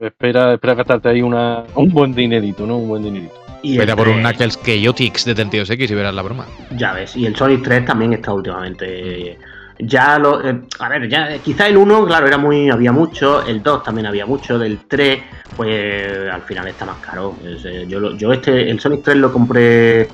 espera, 0.00 0.54
espera 0.54 0.74
gastarte 0.74 1.08
ahí 1.08 1.22
una, 1.22 1.64
un 1.74 1.90
buen 1.90 2.14
dinerito, 2.14 2.66
¿no? 2.66 2.78
Un 2.78 2.88
buen 2.88 3.02
dinerito. 3.02 3.34
Y 3.62 3.78
Vete 3.78 3.96
por 3.96 4.08
un 4.08 4.20
Knuckles 4.20 4.60
Chaotix 4.62 5.24
de 5.24 5.34
32X 5.34 5.90
y 5.90 5.94
verás 5.94 6.14
la 6.14 6.22
broma. 6.22 6.46
Ya 6.76 6.92
ves, 6.92 7.16
y 7.16 7.26
el 7.26 7.34
Sonic 7.34 7.62
3 7.62 7.86
también 7.86 8.12
está 8.12 8.32
últimamente 8.32 9.38
ya 9.78 10.18
lo. 10.18 10.46
Eh, 10.46 10.62
a 10.78 10.88
ver, 10.88 11.08
ya 11.08 11.38
quizá 11.38 11.68
el 11.68 11.76
1, 11.76 12.06
claro, 12.06 12.26
era 12.26 12.38
muy. 12.38 12.70
había 12.70 12.92
mucho, 12.92 13.44
el 13.44 13.62
2 13.62 13.82
también 13.82 14.06
había 14.06 14.26
mucho, 14.26 14.58
del 14.58 14.80
3, 14.86 15.22
pues 15.56 16.28
al 16.30 16.42
final 16.42 16.68
está 16.68 16.84
más 16.84 16.98
caro. 16.98 17.36
Eh, 17.42 17.86
yo, 17.88 18.16
yo 18.16 18.32
este, 18.32 18.70
el 18.70 18.80
Sonic 18.80 19.02
3 19.02 19.16
lo 19.16 19.32
compré 19.32 20.08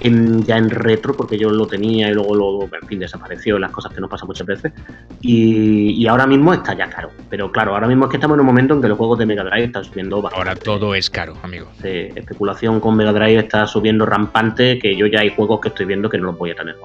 en, 0.00 0.44
ya 0.44 0.56
en 0.56 0.70
retro, 0.70 1.14
porque 1.14 1.38
yo 1.38 1.50
lo 1.50 1.66
tenía 1.66 2.10
y 2.10 2.14
luego 2.14 2.34
lo, 2.34 2.62
en 2.64 2.86
fin, 2.86 2.98
desapareció, 2.98 3.58
las 3.58 3.70
cosas 3.70 3.92
que 3.92 4.00
nos 4.00 4.10
pasan 4.10 4.28
muchas 4.28 4.46
veces. 4.46 4.72
Y, 5.20 5.92
y, 5.92 6.06
ahora 6.06 6.26
mismo 6.26 6.52
está 6.52 6.74
ya 6.74 6.88
caro. 6.88 7.10
Pero 7.30 7.50
claro, 7.50 7.74
ahora 7.74 7.86
mismo 7.86 8.04
es 8.04 8.10
que 8.10 8.16
estamos 8.16 8.36
en 8.36 8.40
un 8.40 8.46
momento 8.46 8.74
en 8.74 8.82
que 8.82 8.88
los 8.88 8.98
juegos 8.98 9.18
de 9.18 9.26
Mega 9.26 9.44
Drive 9.44 9.64
están 9.64 9.84
subiendo 9.84 10.20
bastante. 10.22 10.48
Ahora 10.48 10.60
todo 10.60 10.94
es 10.94 11.10
caro, 11.10 11.34
amigo. 11.42 11.68
Sí, 11.82 12.08
especulación 12.14 12.80
con 12.80 12.96
Mega 12.96 13.12
Drive 13.12 13.38
está 13.38 13.66
subiendo 13.66 14.06
rampante, 14.06 14.78
que 14.78 14.94
yo 14.96 15.06
ya 15.06 15.20
hay 15.20 15.30
juegos 15.34 15.60
que 15.60 15.68
estoy 15.68 15.86
viendo 15.86 16.08
que 16.08 16.18
no 16.18 16.26
los 16.26 16.38
voy 16.38 16.50
a 16.50 16.54
tener. 16.54 16.76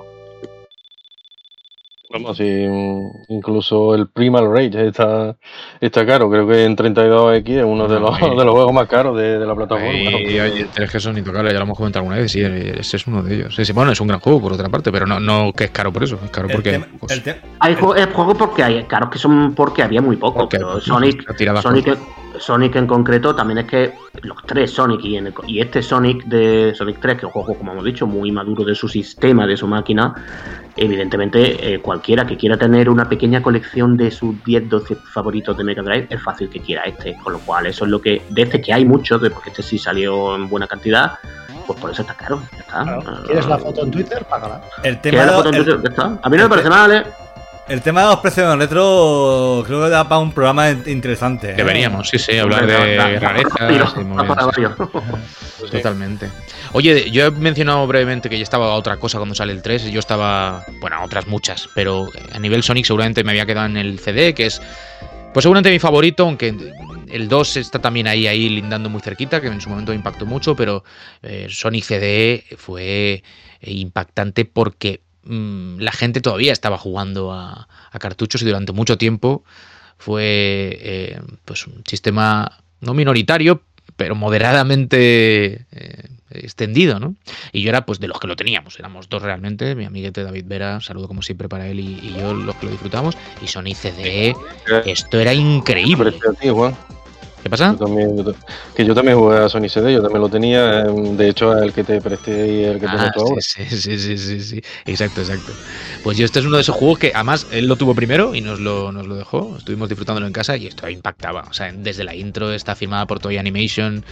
Vamos, 2.13 2.37
sí, 2.37 2.67
incluso 3.29 3.95
el 3.95 4.07
Primal 4.07 4.47
Rage 4.51 4.87
está, 4.87 5.35
está 5.81 6.05
caro. 6.05 6.29
Creo 6.29 6.47
que 6.47 6.63
en 6.63 6.77
32X 6.77 7.49
es 7.49 7.65
uno 7.65 7.87
de 7.87 7.99
los, 7.99 8.19
de 8.19 8.45
los 8.45 8.53
juegos 8.53 8.71
más 8.71 8.87
caros 8.87 9.17
de, 9.17 9.39
la 9.39 9.55
plataforma. 9.55 9.91
Y, 9.91 10.39
oye, 10.39 10.67
es 10.75 10.91
que 10.91 10.99
son 10.99 11.17
intocables, 11.17 11.51
ya 11.53 11.57
lo 11.57 11.65
hemos 11.65 11.75
comentado 11.75 12.01
alguna 12.01 12.21
vez. 12.21 12.31
Sí, 12.31 12.41
ese 12.41 12.97
es 12.97 13.07
uno 13.07 13.23
de 13.23 13.33
ellos. 13.33 13.55
Sí, 13.55 13.73
bueno, 13.73 13.91
es 13.91 13.99
un 13.99 14.07
gran 14.09 14.19
juego 14.19 14.39
por 14.39 14.53
otra 14.53 14.69
parte, 14.69 14.91
pero 14.91 15.07
no, 15.07 15.19
no 15.19 15.53
que 15.53 15.63
es 15.63 15.71
caro 15.71 15.91
por 15.91 16.03
eso. 16.03 16.19
Es 16.23 16.29
caro 16.29 16.49
porque. 16.49 16.85
Pues, 16.99 17.23
hay 17.59 17.75
juegos 17.75 18.37
porque 18.37 18.61
hay 18.61 18.83
caros 18.83 19.09
que 19.09 19.17
son 19.17 19.55
porque 19.55 19.81
había 19.81 20.01
muy 20.03 20.17
poco. 20.17 20.47
pero 20.47 20.79
Sonic, 20.79 21.25
Sonic, 21.61 21.97
Sonic 22.39 22.75
en 22.75 22.87
concreto 22.87 23.35
también 23.35 23.59
es 23.59 23.65
que 23.65 23.93
los 24.21 24.37
tres 24.45 24.71
Sonic 24.71 25.01
y, 25.47 25.59
este 25.59 25.81
Sonic 25.81 26.25
de 26.25 26.73
Sonic 26.75 26.99
3, 26.99 27.15
que 27.15 27.19
es 27.19 27.23
un 27.25 27.31
juego, 27.31 27.57
como 27.57 27.71
hemos 27.71 27.83
dicho, 27.83 28.07
muy 28.07 28.31
maduro 28.31 28.63
de 28.63 28.75
su 28.75 28.87
sistema, 28.87 29.45
de 29.45 29.57
su 29.57 29.67
máquina, 29.67 30.13
evidentemente 30.75 31.73
eh, 31.73 31.79
cualquiera 31.79 32.25
que 32.25 32.37
quiera 32.37 32.57
tener 32.57 32.89
una 32.89 33.07
pequeña 33.07 33.41
colección 33.41 33.97
de 33.97 34.11
sus 34.11 34.35
10-12 34.43 34.97
favoritos 34.97 35.57
de 35.57 35.63
Mega 35.63 35.83
Drive 35.83 36.07
es 36.09 36.21
fácil 36.21 36.49
que 36.49 36.59
quiera 36.59 36.83
este, 36.83 37.15
con 37.23 37.33
lo 37.33 37.39
cual 37.39 37.67
eso 37.67 37.85
es 37.85 37.91
lo 37.91 38.01
que, 38.01 38.21
de 38.29 38.41
este 38.41 38.61
que 38.61 38.73
hay 38.73 38.85
muchos, 38.85 39.21
porque 39.29 39.49
este 39.49 39.63
sí 39.63 39.77
salió 39.77 40.35
en 40.35 40.49
buena 40.49 40.67
cantidad, 40.67 41.13
pues 41.65 41.79
por 41.79 41.91
eso 41.91 42.01
está 42.01 42.13
caro. 42.13 42.41
¿Quieres 43.25 43.47
la 43.47 43.57
foto 43.57 43.83
en 43.83 43.91
Twitter? 43.91 44.25
Págala. 44.25 44.61
El 44.83 44.99
tema 44.99 45.25
la 45.25 45.33
foto 45.33 45.49
en 45.49 45.55
Twitter? 45.63 45.79
Está. 45.83 46.19
A 46.21 46.29
mí 46.29 46.37
no 46.37 46.43
me 46.43 46.49
parece 46.49 46.69
mal, 46.69 46.91
¿eh? 46.91 47.03
El 47.67 47.81
tema 47.81 48.01
de 48.01 48.07
los 48.07 48.19
precios 48.19 48.53
en 48.53 48.59
retro 48.59 49.63
creo 49.65 49.83
que 49.83 49.89
da 49.89 50.07
para 50.07 50.19
un 50.19 50.33
programa 50.33 50.69
interesante. 50.69 51.51
¿eh? 51.51 51.55
Deberíamos, 51.55 52.09
sí, 52.09 52.19
sí, 52.19 52.37
hablar 52.37 52.67
de 52.67 53.19
rarezas. 53.19 53.93
Totalmente. 55.71 56.29
Oye, 56.73 57.09
yo 57.09 57.27
he 57.27 57.31
mencionado 57.31 57.87
brevemente 57.87 58.29
que 58.29 58.37
ya 58.37 58.43
estaba 58.43 58.73
otra 58.73 58.97
cosa 58.97 59.17
cuando 59.17 59.33
sale 59.33 59.53
el 59.53 59.61
3. 59.61 59.91
Yo 59.91 59.99
estaba, 59.99 60.65
bueno, 60.81 61.01
otras 61.03 61.25
muchas, 61.27 61.69
pero 61.73 62.09
a 62.33 62.39
nivel 62.39 62.63
Sonic 62.63 62.85
seguramente 62.85 63.23
me 63.23 63.31
había 63.31 63.45
quedado 63.45 63.67
en 63.67 63.77
el 63.77 63.97
CD, 63.97 64.33
que 64.33 64.47
es, 64.47 64.61
pues 65.33 65.43
seguramente 65.43 65.71
mi 65.71 65.79
favorito, 65.79 66.23
aunque 66.23 66.53
el 67.09 67.29
2 67.29 67.57
está 67.57 67.79
también 67.79 68.07
ahí, 68.07 68.27
ahí 68.27 68.49
lindando 68.49 68.89
muy 68.89 68.99
cerquita, 68.99 69.39
que 69.39 69.47
en 69.47 69.61
su 69.61 69.69
momento 69.69 69.93
impactó 69.93 70.25
mucho, 70.25 70.53
pero 70.53 70.83
eh, 71.21 71.47
Sonic 71.49 71.85
CD 71.85 72.43
fue 72.57 73.23
impactante 73.61 74.43
porque 74.43 74.99
Mm, 75.25 75.79
la 75.79 75.91
gente 75.91 76.21
todavía 76.21 76.51
estaba 76.51 76.77
jugando 76.77 77.31
a, 77.31 77.67
cartuchos 77.99 78.41
y 78.41 78.45
durante 78.45 78.73
mucho 78.73 78.97
tiempo 78.97 79.43
fue 79.97 80.77
eh, 80.81 81.21
pues 81.45 81.67
un 81.67 81.83
sistema 81.85 82.59
no 82.81 82.93
minoritario, 82.93 83.61
pero 83.95 84.15
moderadamente 84.15 85.65
eh, 85.71 86.09
extendido, 86.31 86.99
¿no? 86.99 87.15
Y 87.51 87.61
yo 87.61 87.69
era 87.69 87.85
pues 87.85 87.99
de 87.99 88.07
los 88.07 88.19
que 88.19 88.27
lo 88.27 88.35
teníamos, 88.35 88.77
éramos 88.79 89.07
dos 89.09 89.21
realmente, 89.21 89.75
mi 89.75 89.85
amiguete 89.85 90.23
David 90.23 90.45
Vera, 90.47 90.81
saludo 90.81 91.07
como 91.07 91.21
siempre 91.21 91.47
para 91.47 91.67
él 91.67 91.79
y, 91.79 92.13
yo 92.17 92.33
los 92.33 92.55
que 92.55 92.65
lo 92.65 92.71
disfrutamos, 92.71 93.15
y 93.41 93.47
Sony 93.47 93.75
CD, 93.75 94.35
esto 94.85 95.19
era 95.19 95.33
increíble. 95.33 96.15
¿Qué 97.43 97.49
pasa? 97.49 97.75
que 98.73 98.85
yo 98.85 98.95
también 98.95 99.17
jugué 99.17 99.37
a 99.37 99.49
Sony 99.49 99.67
CD, 99.67 99.91
yo 99.91 100.01
también 100.01 100.21
lo 100.21 100.29
tenía. 100.29 100.83
Em, 100.83 101.17
de 101.17 101.27
hecho, 101.27 101.57
el 101.57 101.73
que 101.73 101.83
te 101.83 101.99
presté 101.99 102.47
y 102.47 102.63
el 102.63 102.79
que 102.79 102.87
te 102.87 102.93
meto 102.93 103.19
ahora. 103.19 103.41
Sí, 103.41 103.65
sí, 103.65 103.99
sí, 103.99 104.17
sí, 104.17 104.39
sí, 104.39 104.61
Exacto, 104.85 105.19
exacto. 105.19 105.51
Pues 106.03 106.17
yo, 106.17 106.23
este 106.23 106.39
es 106.39 106.45
uno 106.45 106.55
de 106.55 106.61
esos 106.61 106.75
juegos 106.75 106.99
que 106.99 107.11
además 107.13 107.45
él 107.51 107.67
lo 107.67 107.75
tuvo 107.75 107.93
primero 107.93 108.33
y 108.33 108.39
nos 108.39 108.61
lo, 108.61 108.93
nos 108.93 109.07
lo 109.07 109.15
dejó. 109.15 109.57
Estuvimos 109.57 109.89
disfrutándolo 109.89 110.25
en 110.25 110.31
casa 110.31 110.55
y 110.55 110.67
esto 110.67 110.87
impactaba. 110.89 111.43
O 111.49 111.53
sea, 111.53 111.69
desde 111.73 112.05
la 112.05 112.15
intro 112.15 112.53
está 112.53 112.75
firmada 112.75 113.05
por 113.07 113.19
Toy 113.19 113.37
Animation 113.37 114.05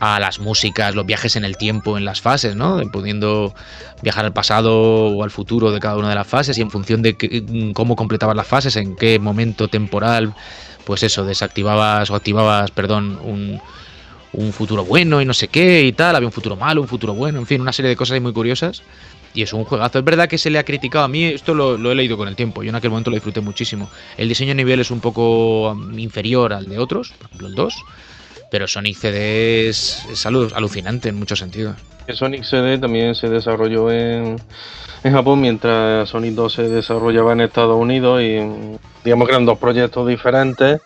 a 0.00 0.18
las 0.18 0.38
músicas, 0.38 0.94
los 0.94 1.04
viajes 1.04 1.36
en 1.36 1.44
el 1.44 1.58
tiempo, 1.58 1.98
en 1.98 2.06
las 2.06 2.22
fases, 2.22 2.56
¿no? 2.56 2.80
Pudiendo 2.90 3.54
viajar 4.02 4.24
al 4.24 4.32
pasado 4.32 5.08
o 5.08 5.22
al 5.22 5.30
futuro 5.30 5.70
de 5.70 5.80
cada 5.80 5.98
una 5.98 6.08
de 6.08 6.14
las 6.14 6.26
fases 6.26 6.56
y 6.56 6.62
en 6.62 6.70
función 6.70 7.02
de 7.02 7.72
cómo 7.74 7.96
completabas 7.96 8.34
las 8.34 8.46
fases, 8.46 8.76
en 8.76 8.96
qué 8.96 9.18
momento 9.18 9.68
temporal 9.68 10.34
pues 10.90 11.04
eso, 11.04 11.24
desactivabas 11.24 12.10
o 12.10 12.16
activabas, 12.16 12.72
perdón, 12.72 13.16
un, 13.22 14.52
futuro 14.52 14.84
bueno 14.84 15.22
y 15.22 15.24
no 15.24 15.32
sé 15.32 15.46
qué 15.46 15.84
y 15.84 15.92
tal, 15.92 16.16
había 16.16 16.26
un 16.26 16.32
futuro 16.32 16.56
malo, 16.56 16.80
un 16.80 16.88
futuro 16.88 17.14
bueno, 17.14 17.38
en 17.38 17.46
fin, 17.46 17.60
una 17.60 17.72
serie 17.72 17.90
de 17.90 17.94
cosas 17.94 18.20
muy 18.20 18.32
curiosas. 18.32 18.82
Y 19.32 19.42
es 19.42 19.52
un 19.52 19.64
juegazo. 19.64 20.00
Es 20.00 20.04
verdad 20.04 20.28
que 20.28 20.36
se 20.36 20.50
le 20.50 20.58
ha 20.58 20.64
criticado 20.64 21.04
a 21.04 21.08
mí, 21.08 21.26
esto 21.26 21.54
lo, 21.54 21.92
he 21.92 21.94
leído 21.94 22.16
con 22.16 22.26
el 22.26 22.34
tiempo, 22.34 22.64
yo 22.64 22.70
en 22.70 22.74
aquel 22.74 22.90
momento 22.90 23.10
lo 23.10 23.14
disfruté 23.14 23.40
muchísimo. 23.40 23.88
El 24.16 24.28
diseño 24.28 24.48
de 24.48 24.56
nivel 24.56 24.80
es 24.80 24.90
un 24.90 24.98
poco 24.98 25.70
um, 25.70 25.96
inferior 25.96 26.52
al 26.52 26.68
de 26.68 26.80
otros, 26.80 27.12
por 27.12 27.26
ejemplo 27.26 27.46
el 27.46 27.54
2, 27.54 27.74
pero 28.50 28.66
Sonic 28.66 28.96
CD 28.96 29.68
es, 29.68 30.04
es 30.10 30.26
alucinante 30.26 31.08
en 31.08 31.16
muchos 31.18 31.38
sentidos. 31.38 31.76
Sonic 32.12 32.42
CD 32.42 32.78
también 32.78 33.14
se 33.14 33.28
desarrolló 33.28 33.90
en, 33.90 34.36
en 35.04 35.12
Japón 35.12 35.40
mientras 35.40 36.08
Sonic 36.08 36.34
2 36.34 36.52
se 36.52 36.68
desarrollaba 36.68 37.32
en 37.32 37.42
Estados 37.42 37.76
Unidos 37.76 38.20
y 38.22 38.38
digamos 39.04 39.26
que 39.26 39.34
eran 39.34 39.46
dos 39.46 39.58
proyectos 39.58 40.06
diferentes. 40.08 40.80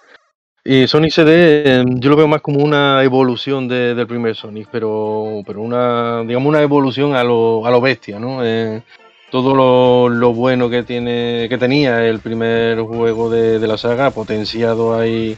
Y 0.67 0.87
Sonic 0.87 1.13
CD 1.13 1.81
em, 1.81 2.01
yo 2.01 2.09
lo 2.11 2.17
veo 2.17 2.29
más 2.29 2.41
como 2.41 2.65
una 2.65 3.03
evolución 3.03 3.69
del 3.69 4.07
primer 4.07 4.35
Sonic, 4.35 4.69
pero, 4.73 5.43
pero 5.47 5.61
una, 5.61 6.23
digamos 6.23 6.49
una 6.49 6.63
evolución 6.63 7.15
a 7.15 7.23
lo, 7.23 7.67
a 7.67 7.71
lo 7.71 7.81
bestia, 7.83 8.19
¿no? 8.19 8.45
Eh, 8.45 8.83
todo 9.31 10.09
lo, 10.09 10.33
bueno 10.33 10.71
que 10.71 10.85
tiene 10.85 11.49
que 11.49 11.59
tenía 11.59 12.07
el 12.07 12.21
primer 12.21 12.81
juego 12.81 13.29
de, 13.29 13.59
la 13.67 13.77
saga 13.77 14.13
potenciado 14.13 14.97
ahí 14.97 15.37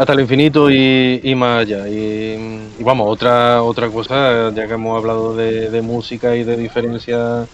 hasta 0.00 0.14
el 0.14 0.20
infinito 0.20 0.70
y, 0.70 1.34
más 1.36 1.60
allá. 1.60 1.86
Y, 1.86 2.62
vamos, 2.80 3.06
otra 3.06 3.62
otra 3.62 3.90
cosa, 3.90 4.50
ya 4.50 4.66
que 4.66 4.72
hemos 4.72 4.96
hablado 4.96 5.36
de, 5.36 5.82
música 5.82 6.34
y 6.34 6.42
de 6.42 6.56
diferencias 6.56 7.46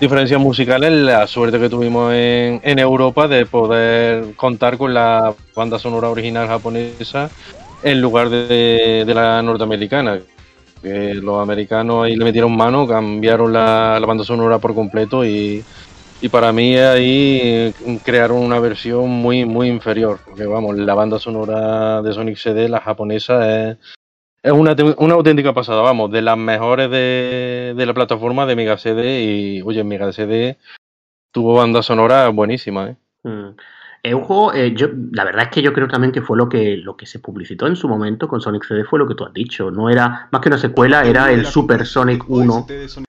diferencias 0.00 0.40
musicales, 0.40 0.90
la 0.90 1.26
suerte 1.28 1.60
que 1.60 1.70
tuvimos 1.70 2.12
en, 2.12 2.60
en, 2.64 2.78
Europa 2.80 3.28
de 3.28 3.46
poder 3.46 4.34
contar 4.34 4.76
con 4.76 4.92
la 4.92 5.32
banda 5.54 5.78
sonora 5.78 6.10
original 6.10 6.48
japonesa 6.48 7.30
en 7.84 8.00
lugar 8.00 8.30
de, 8.30 9.04
la 9.06 9.40
norteamericana. 9.40 10.18
Que 10.82 11.14
los 11.14 11.40
americanos 11.40 12.04
ahí 12.04 12.16
le 12.16 12.24
metieron 12.24 12.54
mano, 12.54 12.86
cambiaron 12.86 13.52
la, 13.52 14.02
banda 14.04 14.24
sonora 14.24 14.58
por 14.58 14.74
completo 14.74 15.24
y, 15.24 15.64
y, 16.26 16.28
para 16.28 16.52
mí 16.52 16.76
ahí 16.76 17.72
crearon 18.04 18.38
una 18.38 18.60
versión 18.60 19.08
muy 19.08 19.44
muy 19.44 19.68
inferior. 19.68 20.18
Porque 20.24 20.46
vamos, 20.46 20.76
la 20.76 20.94
banda 20.94 21.18
sonora 21.18 22.02
de 22.02 22.12
Sonic 22.12 22.36
CD, 22.36 22.68
la 22.68 22.80
japonesa, 22.80 23.70
es 23.70 23.78
es 24.46 24.52
una, 24.52 24.76
una, 24.98 25.14
auténtica 25.14 25.52
pasada, 25.52 25.82
vamos, 25.82 26.12
de 26.12 26.22
las 26.22 26.38
mejores 26.38 26.88
de, 26.88 27.74
la 27.76 27.94
plataforma 27.94 28.46
de 28.46 28.54
Mega 28.54 28.78
CD 28.78 29.24
y, 29.24 29.62
oye, 29.62 29.82
Mega 29.82 30.12
CD 30.12 30.56
tuvo 31.32 31.54
banda 31.54 31.82
sonora 31.82 32.28
buenísima, 32.28 32.90
¿eh? 32.90 32.96
Mm. 33.24 33.56
Es 34.04 34.14
un 34.14 34.22
juego, 34.22 34.54
eh, 34.54 34.72
yo, 34.72 34.86
la 35.10 35.24
verdad 35.24 35.46
es 35.46 35.48
que 35.48 35.62
yo 35.62 35.72
creo 35.72 35.88
también 35.88 36.12
que 36.12 36.22
fue 36.22 36.36
lo 36.36 36.48
que, 36.48 36.76
lo 36.76 36.96
que 36.96 37.06
se 37.06 37.18
publicitó 37.18 37.66
en 37.66 37.74
su 37.74 37.88
momento 37.88 38.28
con 38.28 38.40
Sonic 38.40 38.62
CD, 38.62 38.84
fue 38.84 39.00
lo 39.00 39.08
que 39.08 39.16
tú 39.16 39.24
has 39.24 39.32
dicho. 39.32 39.72
No 39.72 39.90
era, 39.90 40.28
más 40.30 40.40
que 40.40 40.48
una 40.48 40.58
secuela, 40.58 41.04
era 41.04 41.32
el 41.32 41.44
Super 41.44 41.84
Sonic 41.84 42.22
1, 42.28 42.66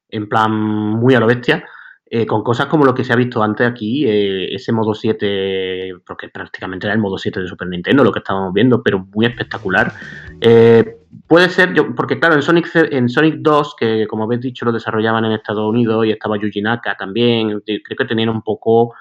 en 0.09 0.28
plan 0.28 0.51
muy 0.51 1.13
a 1.13 1.20
lo 1.20 1.28
bestia. 1.28 1.63
Eh, 2.10 2.26
con 2.26 2.41
cosas 2.41 2.68
como 2.68 2.86
lo 2.86 2.93
que 2.95 3.03
se 3.03 3.12
ha 3.12 3.18
visto 3.18 3.43
antes 3.43 3.68
aquí, 3.68 4.05
eh, 4.08 4.53
ese 4.55 4.72
modo 4.72 4.93
7, 4.93 5.93
porque 6.05 6.30
prácticamente 6.30 6.88
era 6.88 6.93
el 6.93 7.01
modo 7.01 7.18
7 7.18 7.41
de 7.41 7.47
Super 7.47 7.68
Nintendo, 7.68 8.03
lo 8.03 8.14
que 8.14 8.20
estábamos 8.20 8.53
viendo, 8.53 8.82
pero 8.82 8.99
muy 9.14 9.26
espectacular. 9.26 9.91
Eh, 10.39 10.97
Puede 11.28 11.49
ser, 11.49 11.74
yo, 11.74 11.93
porque 11.95 12.20
claro, 12.20 12.36
en 12.36 12.41
Sonic, 12.41 12.70
en 12.76 13.10
Sonic 13.10 13.36
2, 13.39 13.76
que 13.78 14.08
como 14.08 14.26
habéis 14.26 14.41
dicho 14.41 14.66
lo 14.66 14.72
desarrollaban 14.72 15.26
en 15.26 15.34
Estados 15.34 15.68
Unidos 15.68 16.05
y 16.05 16.12
estaba 16.12 16.38
Yuji 16.38 16.62
Naka 16.62 16.95
también, 16.95 17.62
creo 17.66 17.97
que 17.97 18.05
tenían 18.05 18.30
un 18.30 18.41
poco, 18.41 18.93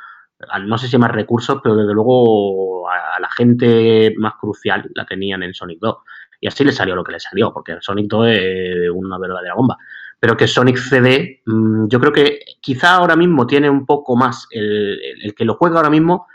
no 0.65 0.79
sé 0.79 0.89
si 0.89 0.99
más 0.99 1.11
recursos, 1.11 1.61
pero 1.63 1.77
desde 1.77 1.95
luego 1.95 2.89
a, 2.89 3.21
la 3.21 3.31
gente 3.31 4.15
más 4.19 4.35
crucial 4.41 4.89
la 4.95 5.05
tenían 5.05 5.43
en 5.43 5.55
Sonic 5.55 5.79
2. 5.81 5.97
Y 6.41 6.49
así 6.49 6.65
le 6.65 6.73
salió 6.73 6.95
lo 6.95 7.05
que 7.05 7.13
le 7.13 7.21
salió, 7.21 7.53
porque 7.53 7.77
Sonic 7.81 8.09
2 8.09 8.27
es 8.29 8.91
una 8.93 9.19
verdadera 9.19 9.55
bomba. 9.55 9.77
Pero 10.19 10.37
que 10.37 10.49
Sonic 10.49 10.79
CD, 10.79 11.43
mm, 11.45 11.89
yo 11.89 12.01
creo 12.01 12.12
que 12.12 12.41
quizá 12.61 12.95
ahora 12.95 13.17
mismo 13.17 13.47
tiene 13.47 13.69
un 13.69 13.85
poco 13.85 14.17
más, 14.17 14.47
el, 14.51 14.99
el 15.23 15.35
que 15.35 15.45
lo 15.45 15.55
juega 15.55 15.77
ahora 15.77 15.91
mismo 15.91 16.27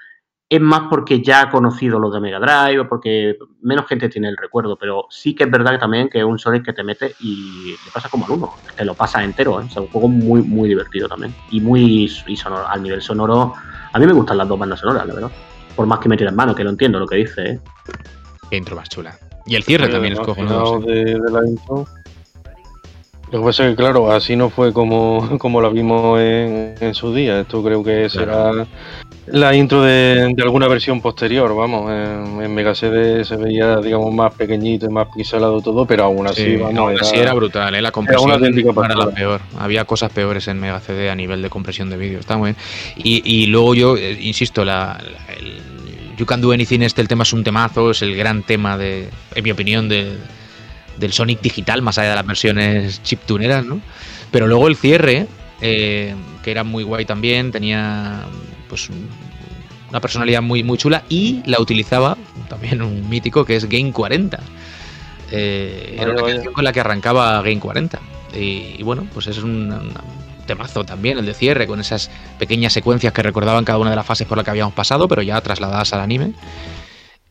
es 0.52 0.60
más 0.60 0.90
porque 0.90 1.22
ya 1.22 1.44
ha 1.44 1.50
conocido 1.50 1.98
los 1.98 2.14
de 2.14 2.20
Mega 2.20 2.38
Drive 2.38 2.82
o 2.82 2.90
porque 2.90 3.38
menos 3.62 3.88
gente 3.88 4.10
tiene 4.10 4.28
el 4.28 4.36
recuerdo, 4.36 4.78
pero 4.78 5.06
sí 5.10 5.34
que 5.34 5.46
es 5.46 5.50
verdad 5.50 5.80
también 5.80 6.10
que 6.10 6.20
es 6.20 6.26
un 6.26 6.38
Sonic 6.38 6.66
que 6.66 6.74
te 6.74 6.84
mete 6.84 7.16
y 7.22 7.72
le 7.72 7.92
pasa 7.94 8.10
como 8.10 8.26
al 8.26 8.32
uno, 8.32 8.54
te 8.76 8.84
lo 8.84 8.94
pasa 8.94 9.24
entero, 9.24 9.62
¿eh? 9.62 9.66
es 9.66 9.78
un 9.78 9.88
juego 9.88 10.10
muy 10.10 10.42
muy 10.42 10.68
divertido 10.68 11.08
también 11.08 11.34
y 11.52 11.62
muy 11.62 12.10
sonoro, 12.10 12.68
al 12.68 12.84
nivel 12.84 13.02
sonoro. 13.02 13.54
A 13.94 13.98
mí 13.98 14.06
me 14.06 14.12
gustan 14.12 14.38
las 14.38 14.48
dos 14.50 14.60
bandas 14.60 14.82
sonoras, 14.82 15.08
la 15.08 15.14
verdad. 15.14 15.32
Por 15.74 15.88
más 15.88 16.00
que 16.00 16.10
me 16.10 16.16
en 16.16 16.36
mano, 16.36 16.54
que 16.54 16.66
lo 16.66 16.70
entiendo 16.70 17.00
lo 17.00 17.08
que 17.08 17.16
dice. 17.16 17.52
¿eh? 17.52 17.60
Qué 18.50 18.58
intro 18.58 18.76
más 18.76 18.90
chula. 18.90 19.18
Y 19.46 19.56
el 19.56 19.64
cierre 19.64 19.88
también 19.88 20.16
es 20.16 20.20
cojonudo. 20.20 20.82
De, 20.82 21.18
de 21.18 21.32
la 21.32 21.48
intro. 21.48 21.88
Lo 23.32 23.40
que 23.40 23.46
pasa 23.46 23.64
es 23.64 23.70
que, 23.72 23.76
claro, 23.78 24.12
así 24.12 24.36
no 24.36 24.50
fue 24.50 24.74
como, 24.74 25.38
como 25.40 25.62
la 25.62 25.70
vimos 25.70 26.20
en, 26.20 26.94
su 26.94 27.14
día. 27.14 27.40
Esto 27.42 27.64
creo 27.64 27.82
que 27.82 28.10
será 28.10 28.52
la 29.28 29.56
intro 29.56 29.84
de, 29.84 30.36
alguna 30.44 30.68
versión 30.68 31.00
posterior, 31.00 31.56
vamos. 31.56 31.90
En, 31.90 32.54
Mega 32.54 32.76
CD 32.76 33.24
se 33.24 33.38
veía, 33.38 33.78
digamos, 33.78 34.14
más 34.14 34.34
pequeñito 34.34 34.88
y 34.88 34.90
más 34.90 35.08
pixelado 35.16 35.62
todo, 35.62 35.86
pero 35.86 36.04
aún 36.04 36.28
así, 36.28 36.58
vamos. 36.58 36.94
era, 36.94 37.22
era 37.22 37.34
brutal, 37.34 37.74
¿eh? 37.74 37.82
la 37.82 37.92
compresión 37.92 38.32
era, 38.32 38.96
la 38.96 39.10
peor. 39.12 39.40
Había 39.58 39.86
cosas 39.86 40.12
peores 40.12 40.50
en 40.50 40.60
Mega 40.60 40.82
CD 40.82 41.10
a 41.10 41.16
nivel 41.16 41.42
de 41.42 41.50
compresión 41.50 41.90
de 41.90 41.96
vídeo, 41.96 42.20
está 42.20 42.36
muy 42.36 42.54
bien. 42.54 42.58
Y, 43.24 43.46
luego 43.46 43.74
yo, 43.74 43.96
eh, 43.96 44.18
insisto, 44.20 44.66
la, 44.66 45.02
el 45.38 46.18
You 46.18 46.26
Can 46.26 46.42
Do 46.42 46.52
Anything, 46.52 46.82
este 46.82 47.00
el 47.00 47.08
tema 47.08 47.24
es 47.24 47.32
un 47.32 47.46
temazo, 47.46 47.92
es 47.92 48.02
el 48.02 48.18
gran 48.18 48.44
tema, 48.44 48.78
de, 48.78 49.08
en 49.34 49.44
mi 49.44 49.52
opinión, 49.52 49.88
de, 49.88 50.18
del 50.98 51.14
Sonic 51.14 51.42
digital, 51.42 51.82
más 51.82 51.98
allá 51.98 52.12
de 52.12 52.16
las 52.16 52.26
versiones 52.26 53.04
chiptuneras, 53.04 53.66
¿no? 53.66 53.82
Pero 54.32 54.48
luego 54.48 54.68
el 54.68 54.76
cierre, 54.76 55.28
eh, 55.62 56.16
que 56.44 56.52
era 56.52 56.64
muy 56.64 56.84
guay 56.84 57.06
también, 57.06 57.52
tenía 57.52 58.24
pues 58.70 58.90
una 59.90 60.00
personalidad 60.00 60.42
muy, 60.42 60.64
muy 60.64 60.78
chula 60.78 61.04
y 61.10 61.42
la 61.46 61.60
utilizaba 61.60 62.18
también 62.48 62.82
un 62.82 63.10
mítico 63.10 63.46
que 63.46 63.56
es 63.56 63.68
Game 63.68 63.92
40. 63.92 64.40
Eh, 65.32 65.98
era 66.00 66.12
una 66.12 66.24
canción 66.24 66.54
con 66.54 66.64
la 66.64 66.74
que 66.74 66.80
arrancaba 66.80 67.42
Game 67.42 67.60
40. 67.60 68.00
Y, 68.34 68.82
bueno, 68.84 69.08
pues 69.14 69.28
es 69.28 69.40
un, 69.40 69.94
temazo 70.48 70.84
también, 70.84 71.18
el 71.18 71.26
de 71.26 71.34
cierre, 71.34 71.68
con 71.68 71.80
esas 71.80 72.10
pequeñas 72.40 72.74
secuencias 72.74 73.14
que 73.14 73.22
recordaban 73.22 73.66
cada 73.66 73.80
una 73.80 73.90
de 73.90 73.96
las 73.96 74.06
fases 74.06 74.28
por 74.28 74.38
la 74.38 74.44
que 74.44 74.52
habíamos 74.52 74.74
pasado, 74.74 75.08
pero 75.08 75.22
ya 75.22 75.40
trasladadas 75.42 75.94
al 75.94 76.02
anime. 76.02 76.34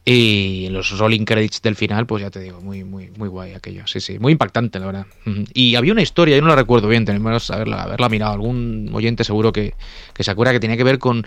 Y 0.04 0.68
los 0.70 0.98
rolling 0.98 1.24
credits 1.24 1.60
del 1.60 1.76
final, 1.76 2.06
pues 2.06 2.22
ya 2.22 2.30
te 2.30 2.40
digo, 2.40 2.60
muy, 2.60 2.84
muy, 2.84 3.10
muy 3.10 3.28
guay 3.28 3.52
aquello. 3.52 3.86
Sí, 3.86 4.00
sí, 4.00 4.18
muy 4.18 4.32
impactante, 4.32 4.78
la 4.78 4.86
verdad. 4.86 5.06
Y 5.52 5.74
había 5.74 5.92
una 5.92 6.02
historia, 6.02 6.36
yo 6.36 6.42
no 6.42 6.48
la 6.48 6.56
recuerdo 6.56 6.88
bien, 6.88 7.04
tenemos 7.04 7.50
haberla, 7.50 7.82
haberla 7.82 8.08
mirado. 8.08 8.32
Algún 8.32 8.90
oyente 8.94 9.24
seguro 9.24 9.52
que, 9.52 9.74
que 10.14 10.24
se 10.24 10.30
acuerda 10.30 10.52
que 10.52 10.60
tenía 10.60 10.78
que 10.78 10.84
ver 10.84 10.98
con 10.98 11.26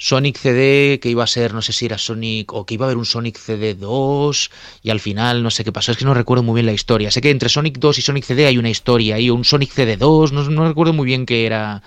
Sonic 0.00 0.36
CD, 0.36 1.00
que 1.00 1.10
iba 1.10 1.24
a 1.24 1.26
ser, 1.26 1.52
no 1.52 1.62
sé 1.62 1.72
si 1.72 1.86
era 1.86 1.96
Sonic, 1.96 2.52
o 2.52 2.66
que 2.66 2.74
iba 2.74 2.86
a 2.86 2.88
haber 2.88 2.98
un 2.98 3.04
Sonic 3.04 3.36
CD 3.36 3.74
2, 3.74 4.50
y 4.82 4.90
al 4.90 5.00
final 5.00 5.42
no 5.42 5.50
sé 5.50 5.64
qué 5.64 5.72
pasó, 5.72 5.92
es 5.92 5.98
que 5.98 6.04
no 6.04 6.14
recuerdo 6.14 6.42
muy 6.42 6.54
bien 6.54 6.66
la 6.66 6.72
historia. 6.72 7.10
Sé 7.10 7.20
que 7.20 7.30
entre 7.30 7.48
Sonic 7.48 7.78
2 7.78 7.98
y 7.98 8.02
Sonic 8.02 8.24
CD 8.24 8.46
hay 8.46 8.58
una 8.58 8.70
historia, 8.70 9.16
hay 9.16 9.30
un 9.30 9.44
Sonic 9.44 9.72
CD 9.72 9.96
2, 9.96 10.32
no, 10.32 10.48
no 10.50 10.68
recuerdo 10.68 10.92
muy 10.92 11.06
bien 11.06 11.24
qué 11.24 11.46
era, 11.46 11.82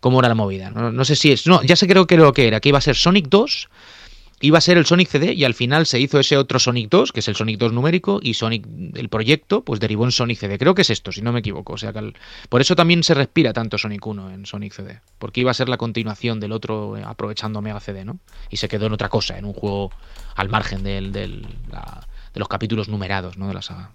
cómo 0.00 0.20
era 0.20 0.28
la 0.28 0.34
movida. 0.34 0.70
No, 0.70 0.90
no 0.90 1.04
sé 1.04 1.16
si 1.16 1.32
es, 1.32 1.46
no, 1.46 1.62
ya 1.62 1.76
sé 1.76 1.86
creo 1.86 2.06
que 2.06 2.16
lo 2.16 2.32
que 2.32 2.48
era, 2.48 2.60
que 2.60 2.70
iba 2.70 2.78
a 2.78 2.82
ser 2.82 2.96
Sonic 2.96 3.28
2 3.28 3.68
iba 4.40 4.58
a 4.58 4.60
ser 4.60 4.78
el 4.78 4.86
Sonic 4.86 5.08
CD 5.08 5.34
y 5.34 5.44
al 5.44 5.54
final 5.54 5.86
se 5.86 6.00
hizo 6.00 6.18
ese 6.18 6.36
otro 6.36 6.58
Sonic 6.58 6.88
2, 6.90 7.12
que 7.12 7.20
es 7.20 7.28
el 7.28 7.36
Sonic 7.36 7.58
2 7.58 7.72
numérico, 7.72 8.20
y 8.22 8.34
Sonic, 8.34 8.66
el 8.94 9.08
proyecto, 9.08 9.62
pues 9.62 9.80
derivó 9.80 10.04
en 10.04 10.12
Sonic 10.12 10.38
CD. 10.38 10.58
Creo 10.58 10.74
que 10.74 10.82
es 10.82 10.90
esto, 10.90 11.12
si 11.12 11.22
no 11.22 11.32
me 11.32 11.40
equivoco. 11.40 11.74
O 11.74 11.78
sea, 11.78 11.92
que 11.92 12.14
por 12.48 12.60
eso 12.60 12.74
también 12.74 13.02
se 13.02 13.14
respira 13.14 13.52
tanto 13.52 13.76
Sonic 13.78 14.06
1 14.06 14.30
en 14.30 14.46
Sonic 14.46 14.72
CD, 14.72 15.00
porque 15.18 15.40
iba 15.40 15.50
a 15.50 15.54
ser 15.54 15.68
la 15.68 15.76
continuación 15.76 16.40
del 16.40 16.52
otro 16.52 16.96
eh, 16.96 17.02
aprovechando 17.04 17.60
Mega 17.60 17.80
CD, 17.80 18.04
¿no? 18.04 18.18
Y 18.50 18.56
se 18.56 18.68
quedó 18.68 18.86
en 18.86 18.92
otra 18.92 19.08
cosa, 19.08 19.38
en 19.38 19.44
un 19.44 19.52
juego 19.52 19.90
al 20.34 20.48
margen 20.48 20.82
del, 20.82 21.12
del 21.12 21.46
de 22.32 22.38
los 22.38 22.48
capítulos 22.48 22.88
numerados, 22.88 23.36
¿no? 23.36 23.48
De 23.48 23.54
la 23.54 23.62
saga. 23.62 23.90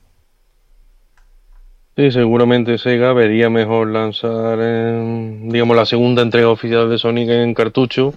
Sí, 1.96 2.12
seguramente 2.12 2.78
Sega 2.78 3.14
vería 3.14 3.50
mejor 3.50 3.88
lanzar, 3.89 4.60
digamos, 4.60 5.78
la 5.78 5.86
segunda 5.86 6.22
entrega 6.22 6.50
oficial 6.50 6.89
de 6.89 6.98
Sonic 6.98 7.30
en 7.30 7.54
cartucho 7.54 8.14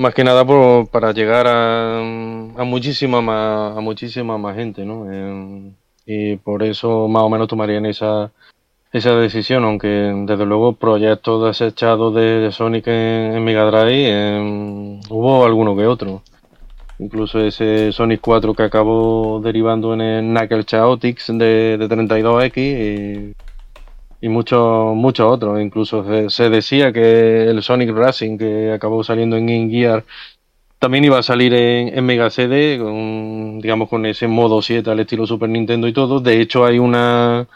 más 0.00 0.14
que 0.14 0.24
nada 0.24 0.44
por, 0.44 0.88
para 0.88 1.12
llegar 1.12 1.46
a, 1.46 1.98
a, 1.98 2.64
muchísima 2.64 3.20
más, 3.20 3.76
a 3.76 3.80
muchísima 3.80 4.38
más 4.38 4.56
gente, 4.56 4.84
¿no? 4.84 5.06
y 6.06 6.36
por 6.36 6.62
eso 6.62 7.06
más 7.06 7.22
o 7.22 7.28
menos 7.28 7.48
tomarían 7.48 7.86
esa, 7.86 8.32
esa 8.92 9.14
decisión, 9.14 9.64
aunque 9.64 9.88
desde 9.88 10.46
luego 10.46 10.72
proyectos 10.72 11.44
desechados 11.44 12.14
de, 12.14 12.50
Sonic 12.50 12.86
en, 12.88 13.44
Mega 13.44 13.64
Drive 13.70 15.00
hubo 15.10 15.44
alguno 15.44 15.76
que 15.76 15.86
otro. 15.86 16.22
Incluso 16.98 17.38
ese 17.40 17.92
Sonic 17.92 18.20
4 18.20 18.54
que 18.54 18.62
acabó 18.62 19.40
derivando 19.40 19.94
en 19.94 20.00
el 20.00 20.24
Knuckle 20.24 20.64
Chaotix 20.64 21.28
de, 21.28 21.78
de 21.78 21.88
32X 21.88 22.56
y 22.56 23.34
y 24.20 24.28
muchos 24.28 24.94
muchos 24.94 25.26
otros. 25.32 25.60
Incluso 25.60 26.30
se, 26.30 26.50
decía 26.50 26.92
que 26.92 27.44
el 27.44 27.62
Sonic 27.62 27.90
Racing, 27.90 28.38
que 28.38 28.72
acabó 28.72 29.02
saliendo 29.04 29.36
en 29.36 29.46
Game 29.46 29.70
Gear, 29.70 30.04
también 30.78 31.04
iba 31.04 31.18
a 31.18 31.22
salir 31.22 31.52
en, 31.54 32.04
Mega 32.04 32.30
CD, 32.30 32.78
con, 32.78 33.60
digamos 33.60 33.88
con 33.88 34.06
ese 34.06 34.26
modo 34.28 34.62
7 34.62 34.90
al 34.90 35.00
estilo 35.00 35.26
Super 35.26 35.48
Nintendo 35.48 35.86
y 35.88 35.92
todo. 35.92 36.20
De 36.20 36.40
hecho, 36.40 36.64
hay 36.64 36.78
una, 36.78 37.46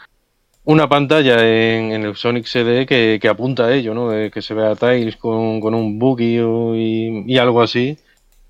una 0.65 0.87
pantalla 0.89 1.37
en, 1.41 1.91
el 1.93 2.15
Sonic 2.15 2.45
CD 2.45 2.85
que, 2.85 3.27
apunta 3.29 3.65
a 3.65 3.73
ello, 3.73 3.93
¿no? 3.93 4.13
Eh, 4.13 4.31
que 4.31 4.41
se 4.41 4.53
ve 4.53 4.65
a 4.67 4.75
Tails 4.75 5.17
con, 5.17 5.59
con 5.61 5.73
un 5.73 5.99
buggy 5.99 6.39
y, 6.39 7.33
y, 7.33 7.37
algo 7.37 7.61
así. 7.61 7.97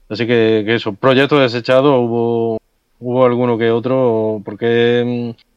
Así 0.10 0.28
que, 0.28 0.64
que 0.66 0.76
eso, 0.76 0.94
proyectos 0.94 1.40
desechados 1.42 1.98
hubo, 1.98 2.60
hubo 3.00 3.26
alguno 3.26 3.58
que 3.58 3.72
otro, 3.72 4.42
porque 4.46 5.34
mm, 5.36 5.55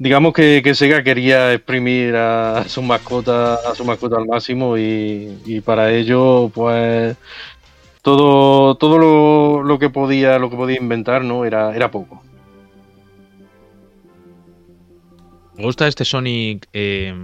digamos 0.00 0.32
que, 0.32 0.74
Sega 0.74 1.04
quería 1.04 1.52
exprimir 1.52 2.16
a, 2.16 2.64
su 2.66 2.80
mascota 2.80 3.54
a 3.54 3.74
su 3.74 3.84
mascota 3.84 4.16
al 4.16 4.26
máximo 4.26 4.78
y, 4.78 5.62
para 5.64 5.92
ello 5.92 6.50
pues 6.54 7.16
todo 8.00 8.76
todo 8.76 9.62
lo, 9.62 9.78
que 9.78 9.90
podía 9.90 10.38
lo 10.38 10.48
que 10.48 10.56
podía 10.56 10.78
inventar 10.78 11.22
no 11.22 11.44
era 11.44 11.76
era 11.76 11.90
poco. 11.90 12.22
Me 15.54 15.64
gusta 15.64 15.86
este 15.86 16.06
Sonic 16.06 16.66
eh, 16.72 17.14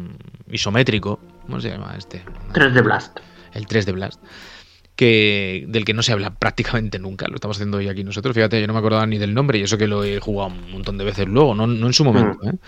isométrico. 0.51 1.18
Cómo 1.47 1.59
se 1.62 1.70
llama 1.70 1.95
este 1.97 2.22
3 2.53 2.74
de 2.74 2.83
Blast. 2.83 3.18
El 3.55 3.66
3 3.66 3.87
de 3.87 3.93
Blast 3.93 4.22
que 4.97 5.65
del 5.69 5.85
que 5.85 5.95
no 5.95 6.03
se 6.03 6.13
habla 6.13 6.35
prácticamente 6.35 6.99
nunca. 6.99 7.29
Lo 7.29 7.37
estamos 7.37 7.59
haciendo 7.59 7.77
hoy 7.77 7.89
aquí 7.89 8.03
nosotros. 8.03 8.35
Fíjate, 8.35 8.61
yo 8.61 8.67
no 8.67 8.73
me 8.73 8.79
acordaba 8.79 9.07
ni 9.07 9.19
del 9.19 9.35
nombre 9.35 9.59
y 9.59 9.63
eso 9.63 9.79
que 9.79 9.87
lo 9.87 10.03
he 10.03 10.19
jugado 10.19 10.53
un 10.53 10.73
montón 10.73 10.97
de 10.99 11.05
veces 11.05 11.29
luego, 11.29 11.55
no, 11.55 11.65
en 11.65 11.93
su 11.93 12.05
momento. 12.05 12.39
Mm. 12.43 12.49
¿eh? 12.49 12.59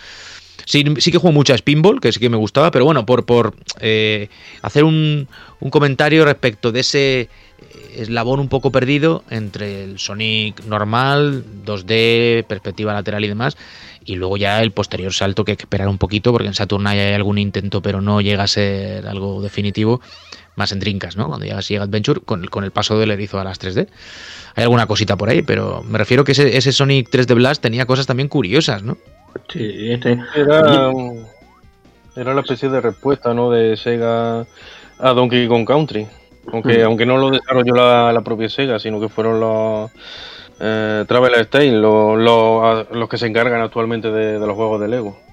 Sí, 0.69 0.85
sí 0.99 1.11
que 1.11 1.17
juego 1.17 1.33
mucho 1.33 1.55
a 1.55 1.57
Spinball, 1.57 1.99
que 1.99 2.13
sí 2.13 2.21
que 2.21 2.29
me 2.29 2.37
gustaba, 2.37 2.71
pero 2.71 2.85
bueno, 2.85 3.07
por, 3.07 3.25
por 3.25 3.55
eh, 3.81 4.29
hacer 4.61 4.85
un, 4.85 5.27
un 5.61 5.71
comentario 5.71 6.27
respecto 6.27 6.73
de 6.73 6.81
ese 6.81 7.31
eslabón 7.97 8.39
un 8.39 8.51
poco 8.51 8.71
perdido 8.71 9.25
entre 9.31 9.85
el 9.85 9.99
Sonic 9.99 10.63
normal, 10.67 11.43
2D, 11.65 12.45
perspectiva 12.45 12.93
lateral 12.93 13.25
y 13.25 13.29
demás, 13.29 13.57
y 14.05 14.17
luego 14.17 14.37
ya 14.37 14.61
el 14.61 14.73
posterior 14.73 15.15
salto 15.15 15.43
que 15.43 15.53
hay 15.53 15.57
que 15.57 15.63
esperar 15.63 15.89
un 15.89 15.97
poquito, 15.97 16.33
porque 16.33 16.49
en 16.49 16.55
Saturn 16.55 16.87
hay 16.87 17.15
algún 17.15 17.39
intento, 17.39 17.81
pero 17.81 18.03
no 18.03 18.21
llega 18.21 18.43
a 18.43 18.47
ser 18.47 19.07
algo 19.07 19.41
definitivo, 19.41 20.03
más 20.55 20.71
en 20.73 20.81
Drinkas, 20.81 21.17
¿no? 21.17 21.29
Cuando 21.29 21.47
llega 21.47 21.63
Sega 21.63 21.85
Adventure, 21.85 22.21
con, 22.21 22.45
con, 22.45 22.65
el 22.65 22.73
paso 22.73 22.99
del 22.99 23.11
erizo 23.11 23.41
a 23.41 23.45
las 23.45 23.59
3D. 23.59 23.89
Hay 24.55 24.65
alguna 24.65 24.87
cosita 24.87 25.17
por 25.17 25.31
ahí, 25.31 25.41
pero 25.41 25.83
me 25.83 25.97
refiero 25.97 26.25
que 26.25 26.33
ese, 26.33 26.59
ese 26.59 26.73
Sonic 26.73 27.09
3D 27.09 27.35
Blast 27.37 27.63
tenía 27.63 27.87
cosas 27.87 28.07
también 28.07 28.29
curiosas, 28.29 28.83
¿no? 28.83 28.99
Sí, 29.49 29.93
este... 29.93 30.19
Era, 30.35 30.93
era 32.17 32.35
la 32.35 32.41
especie 32.41 32.69
de 32.69 32.81
respuesta, 32.81 33.33
¿no? 33.35 33.51
De 33.51 33.77
Sega 33.77 34.41
a 34.99 35.13
Donkey 35.13 35.47
Kong 35.49 35.67
Country. 35.67 36.07
Aunque, 36.53 36.83
hmm. 36.83 36.87
aunque 36.87 37.07
no 37.07 37.19
lo 37.19 37.31
desarrolló 37.31 37.75
la, 37.75 38.21
propia 38.25 38.49
Sega, 38.49 38.79
sino 38.79 39.01
que 39.01 39.09
fueron 39.09 39.39
los 39.41 39.91
eh, 40.61 41.05
Travel 41.07 41.35
State 41.35 41.73
los, 41.73 42.19
los, 42.91 43.09
que 43.09 43.19
se 43.19 43.27
encargan 43.27 43.61
actualmente 43.61 44.11
de 44.11 44.39
los 44.39 44.57
juegos 44.57 44.81
de 44.81 44.89
Lego. 44.89 45.29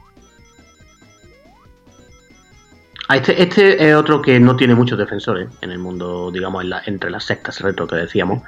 Ah, 3.08 3.18
este, 3.18 3.40
este 3.42 3.88
es 3.90 3.96
otro 3.96 4.22
que 4.22 4.40
no 4.40 4.56
tiene 4.56 4.74
muchos 4.74 4.98
defensores 4.98 5.48
en 5.62 5.70
el 5.70 5.78
mundo, 5.78 6.32
digamos, 6.32 6.66
entre 6.88 7.12
las 7.12 7.24
sectas 7.26 7.60
retro 7.62 7.86
que 7.86 7.98
decíamos, 7.98 8.42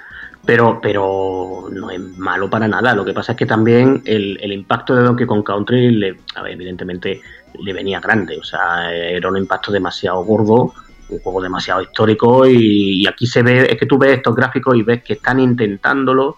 pero, 0.45 0.79
pero 0.81 1.67
no 1.71 1.89
es 1.89 1.99
malo 2.17 2.49
para 2.49 2.67
nada. 2.67 2.93
Lo 2.93 3.03
que 3.03 3.13
pasa 3.13 3.33
es 3.33 3.37
que 3.37 3.45
también 3.45 4.01
el, 4.05 4.51
impacto 4.51 4.95
de 4.95 5.03
Donkey 5.03 5.25
Kong 5.25 5.43
Country, 5.43 5.91
le, 5.91 6.17
evidentemente, 6.45 7.21
le 7.59 7.73
venía 7.73 7.99
grande. 7.99 8.37
O 8.37 8.43
sea, 8.43 8.91
era 8.93 9.29
un 9.29 9.37
impacto 9.37 9.71
demasiado 9.71 10.23
gordo, 10.23 10.73
un 11.09 11.19
juego 11.19 11.41
demasiado 11.41 11.81
histórico 11.81 12.47
y, 12.47 13.01
y 13.01 13.07
aquí 13.07 13.27
se 13.27 13.41
ve, 13.41 13.67
es 13.69 13.77
que 13.77 13.85
tú 13.85 13.97
ves 13.97 14.17
estos 14.17 14.35
gráficos 14.35 14.75
y 14.75 14.83
ves 14.83 15.03
que 15.03 15.13
están 15.13 15.39
intentándolo 15.39 16.37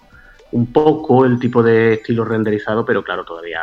un 0.51 0.71
poco 0.71 1.25
el 1.25 1.39
tipo 1.39 1.61
de 1.61 1.93
estilo 1.93 2.25
renderizado, 2.25 2.85
pero 2.85 3.03
claro, 3.03 3.23
todavía 3.23 3.61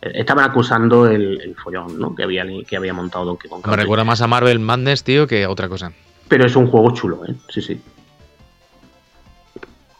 estaban 0.00 0.44
acusando 0.44 1.06
el, 1.08 1.54
follón 1.62 1.98
¿no? 1.98 2.14
que, 2.14 2.22
había, 2.22 2.44
que 2.66 2.76
había 2.76 2.92
montado 2.92 3.24
Donkey 3.24 3.48
Kong. 3.48 3.66
Me 3.66 3.76
recuerda 3.76 4.04
más 4.04 4.20
a 4.20 4.26
Marvel 4.26 4.58
Madness, 4.58 5.04
tío, 5.04 5.26
que 5.26 5.44
a 5.44 5.50
otra 5.50 5.68
cosa. 5.68 5.92
Pero 6.28 6.46
es 6.46 6.56
un 6.56 6.66
juego 6.66 6.90
chulo, 6.92 7.24
¿eh? 7.26 7.34
Sí, 7.48 7.62
sí. 7.62 7.80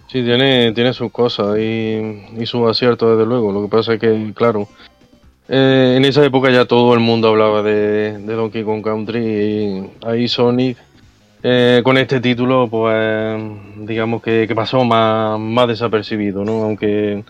Sí, 0.09 0.23
tiene, 0.23 0.73
tiene 0.73 0.93
sus 0.93 1.11
cosas 1.11 1.59
y, 1.59 2.25
y 2.39 2.47
sus 2.47 2.69
aciertos, 2.69 3.17
desde 3.17 3.29
luego. 3.29 3.53
Lo 3.53 3.63
que 3.63 3.69
pasa 3.69 3.95
es 3.95 4.01
que, 4.01 4.33
claro, 4.35 4.69
eh, 5.49 5.95
en 5.97 6.05
esa 6.05 6.25
época 6.25 6.51
ya 6.51 6.65
todo 6.65 6.95
el 6.95 7.01
mundo 7.01 7.29
hablaba 7.29 7.63
de, 7.63 8.19
Donkey 8.19 8.63
Kong 8.65 8.83
Country 8.83 9.21
y 9.21 9.91
ahí 10.07 10.29
Sonic, 10.29 10.79
eh, 11.43 11.81
con 11.85 11.99
este 11.99 12.21
título, 12.21 12.69
pues 12.69 13.41
digamos 13.79 14.23
que, 14.23 14.47
que 14.47 14.55
pasó 14.55 14.85
más, 14.85 15.39
más 15.39 15.69
desapercibido, 15.69 16.45
¿no? 16.45 16.65
Aunque 16.65 17.25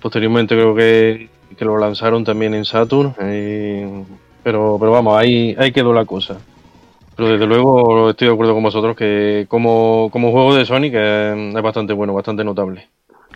posteriormente 0.00 0.54
creo 0.54 0.74
que 0.74 1.28
que 1.56 1.64
lo 1.64 1.78
lanzaron 1.78 2.24
también 2.24 2.54
en 2.54 2.64
Saturn, 2.64 3.14
eh, 3.20 4.04
pero, 4.42 4.76
pero 4.78 4.92
vamos, 4.92 5.16
ahí, 5.18 5.54
ahí 5.58 5.72
quedó 5.72 5.92
la 5.92 6.04
cosa. 6.04 6.38
Pero 7.16 7.30
desde 7.30 7.46
luego 7.46 8.10
estoy 8.10 8.28
de 8.28 8.34
acuerdo 8.34 8.54
con 8.54 8.62
vosotros 8.62 8.94
que 8.94 9.46
como, 9.48 10.10
como 10.12 10.30
juego 10.30 10.54
de 10.54 10.66
Sonic 10.66 10.94
es, 10.94 11.54
es 11.56 11.62
bastante 11.62 11.92
bueno, 11.92 12.12
bastante 12.12 12.44
notable. 12.44 12.88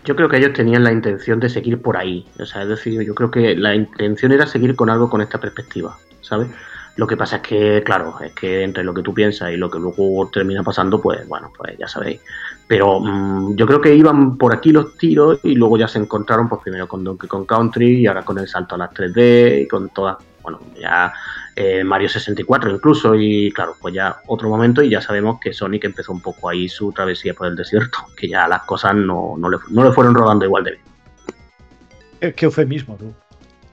Yo 0.05 0.15
creo 0.15 0.29
que 0.29 0.37
ellos 0.37 0.53
tenían 0.53 0.83
la 0.83 0.91
intención 0.91 1.39
de 1.39 1.49
seguir 1.49 1.81
por 1.81 1.97
ahí. 1.97 2.25
O 2.39 2.45
sea, 2.45 2.63
es 2.63 2.69
decir, 2.69 3.01
yo 3.01 3.13
creo 3.13 3.29
que 3.29 3.55
la 3.55 3.75
intención 3.75 4.31
era 4.31 4.47
seguir 4.47 4.75
con 4.75 4.89
algo 4.89 5.09
con 5.09 5.21
esta 5.21 5.39
perspectiva, 5.39 5.97
¿sabes? 6.21 6.49
Lo 6.97 7.07
que 7.07 7.15
pasa 7.15 7.37
es 7.37 7.41
que, 7.43 7.83
claro, 7.83 8.15
es 8.21 8.33
que 8.33 8.63
entre 8.63 8.83
lo 8.83 8.93
que 8.93 9.01
tú 9.01 9.13
piensas 9.13 9.51
y 9.51 9.57
lo 9.57 9.69
que 9.69 9.79
luego 9.79 10.29
termina 10.31 10.61
pasando, 10.61 11.01
pues 11.01 11.25
bueno, 11.27 11.51
pues 11.57 11.77
ya 11.77 11.87
sabéis. 11.87 12.19
Pero 12.67 12.99
mmm, 12.99 13.55
yo 13.55 13.65
creo 13.65 13.79
que 13.79 13.95
iban 13.95 14.37
por 14.37 14.53
aquí 14.53 14.71
los 14.71 14.97
tiros 14.97 15.39
y 15.43 15.55
luego 15.55 15.77
ya 15.77 15.87
se 15.87 15.99
encontraron, 15.99 16.49
pues 16.49 16.61
primero 16.61 16.87
con 16.87 17.03
Donkey 17.03 17.29
Kong 17.29 17.45
Country 17.45 18.01
y 18.01 18.07
ahora 18.07 18.23
con 18.23 18.37
el 18.39 18.47
salto 18.47 18.75
a 18.75 18.79
las 18.79 18.91
3D 18.91 19.63
y 19.63 19.67
con 19.67 19.89
todas, 19.89 20.17
bueno, 20.43 20.59
ya 20.79 21.13
eh, 21.55 21.83
Mario 21.83 22.09
64 22.09 22.69
incluso 22.71 23.15
y 23.15 23.51
claro, 23.51 23.75
pues 23.79 23.93
ya 23.93 24.17
otro 24.27 24.49
momento 24.49 24.81
y 24.81 24.89
ya 24.89 25.01
sabemos 25.01 25.39
que 25.41 25.53
Sonic 25.53 25.83
empezó 25.85 26.11
un 26.11 26.21
poco 26.21 26.49
ahí 26.49 26.69
su 26.69 26.91
travesía 26.91 27.33
por 27.33 27.47
el 27.47 27.55
desierto, 27.55 27.99
que 28.17 28.27
ya 28.27 28.47
las 28.47 28.63
cosas 28.63 28.95
no, 28.95 29.35
no, 29.37 29.49
le, 29.49 29.57
no 29.69 29.83
le 29.83 29.91
fueron 29.91 30.15
rodando 30.15 30.45
igual 30.45 30.63
de 30.63 30.71
bien. 30.71 32.33
Qué 32.35 32.45
eufemismo, 32.45 32.95
tú. 32.95 33.13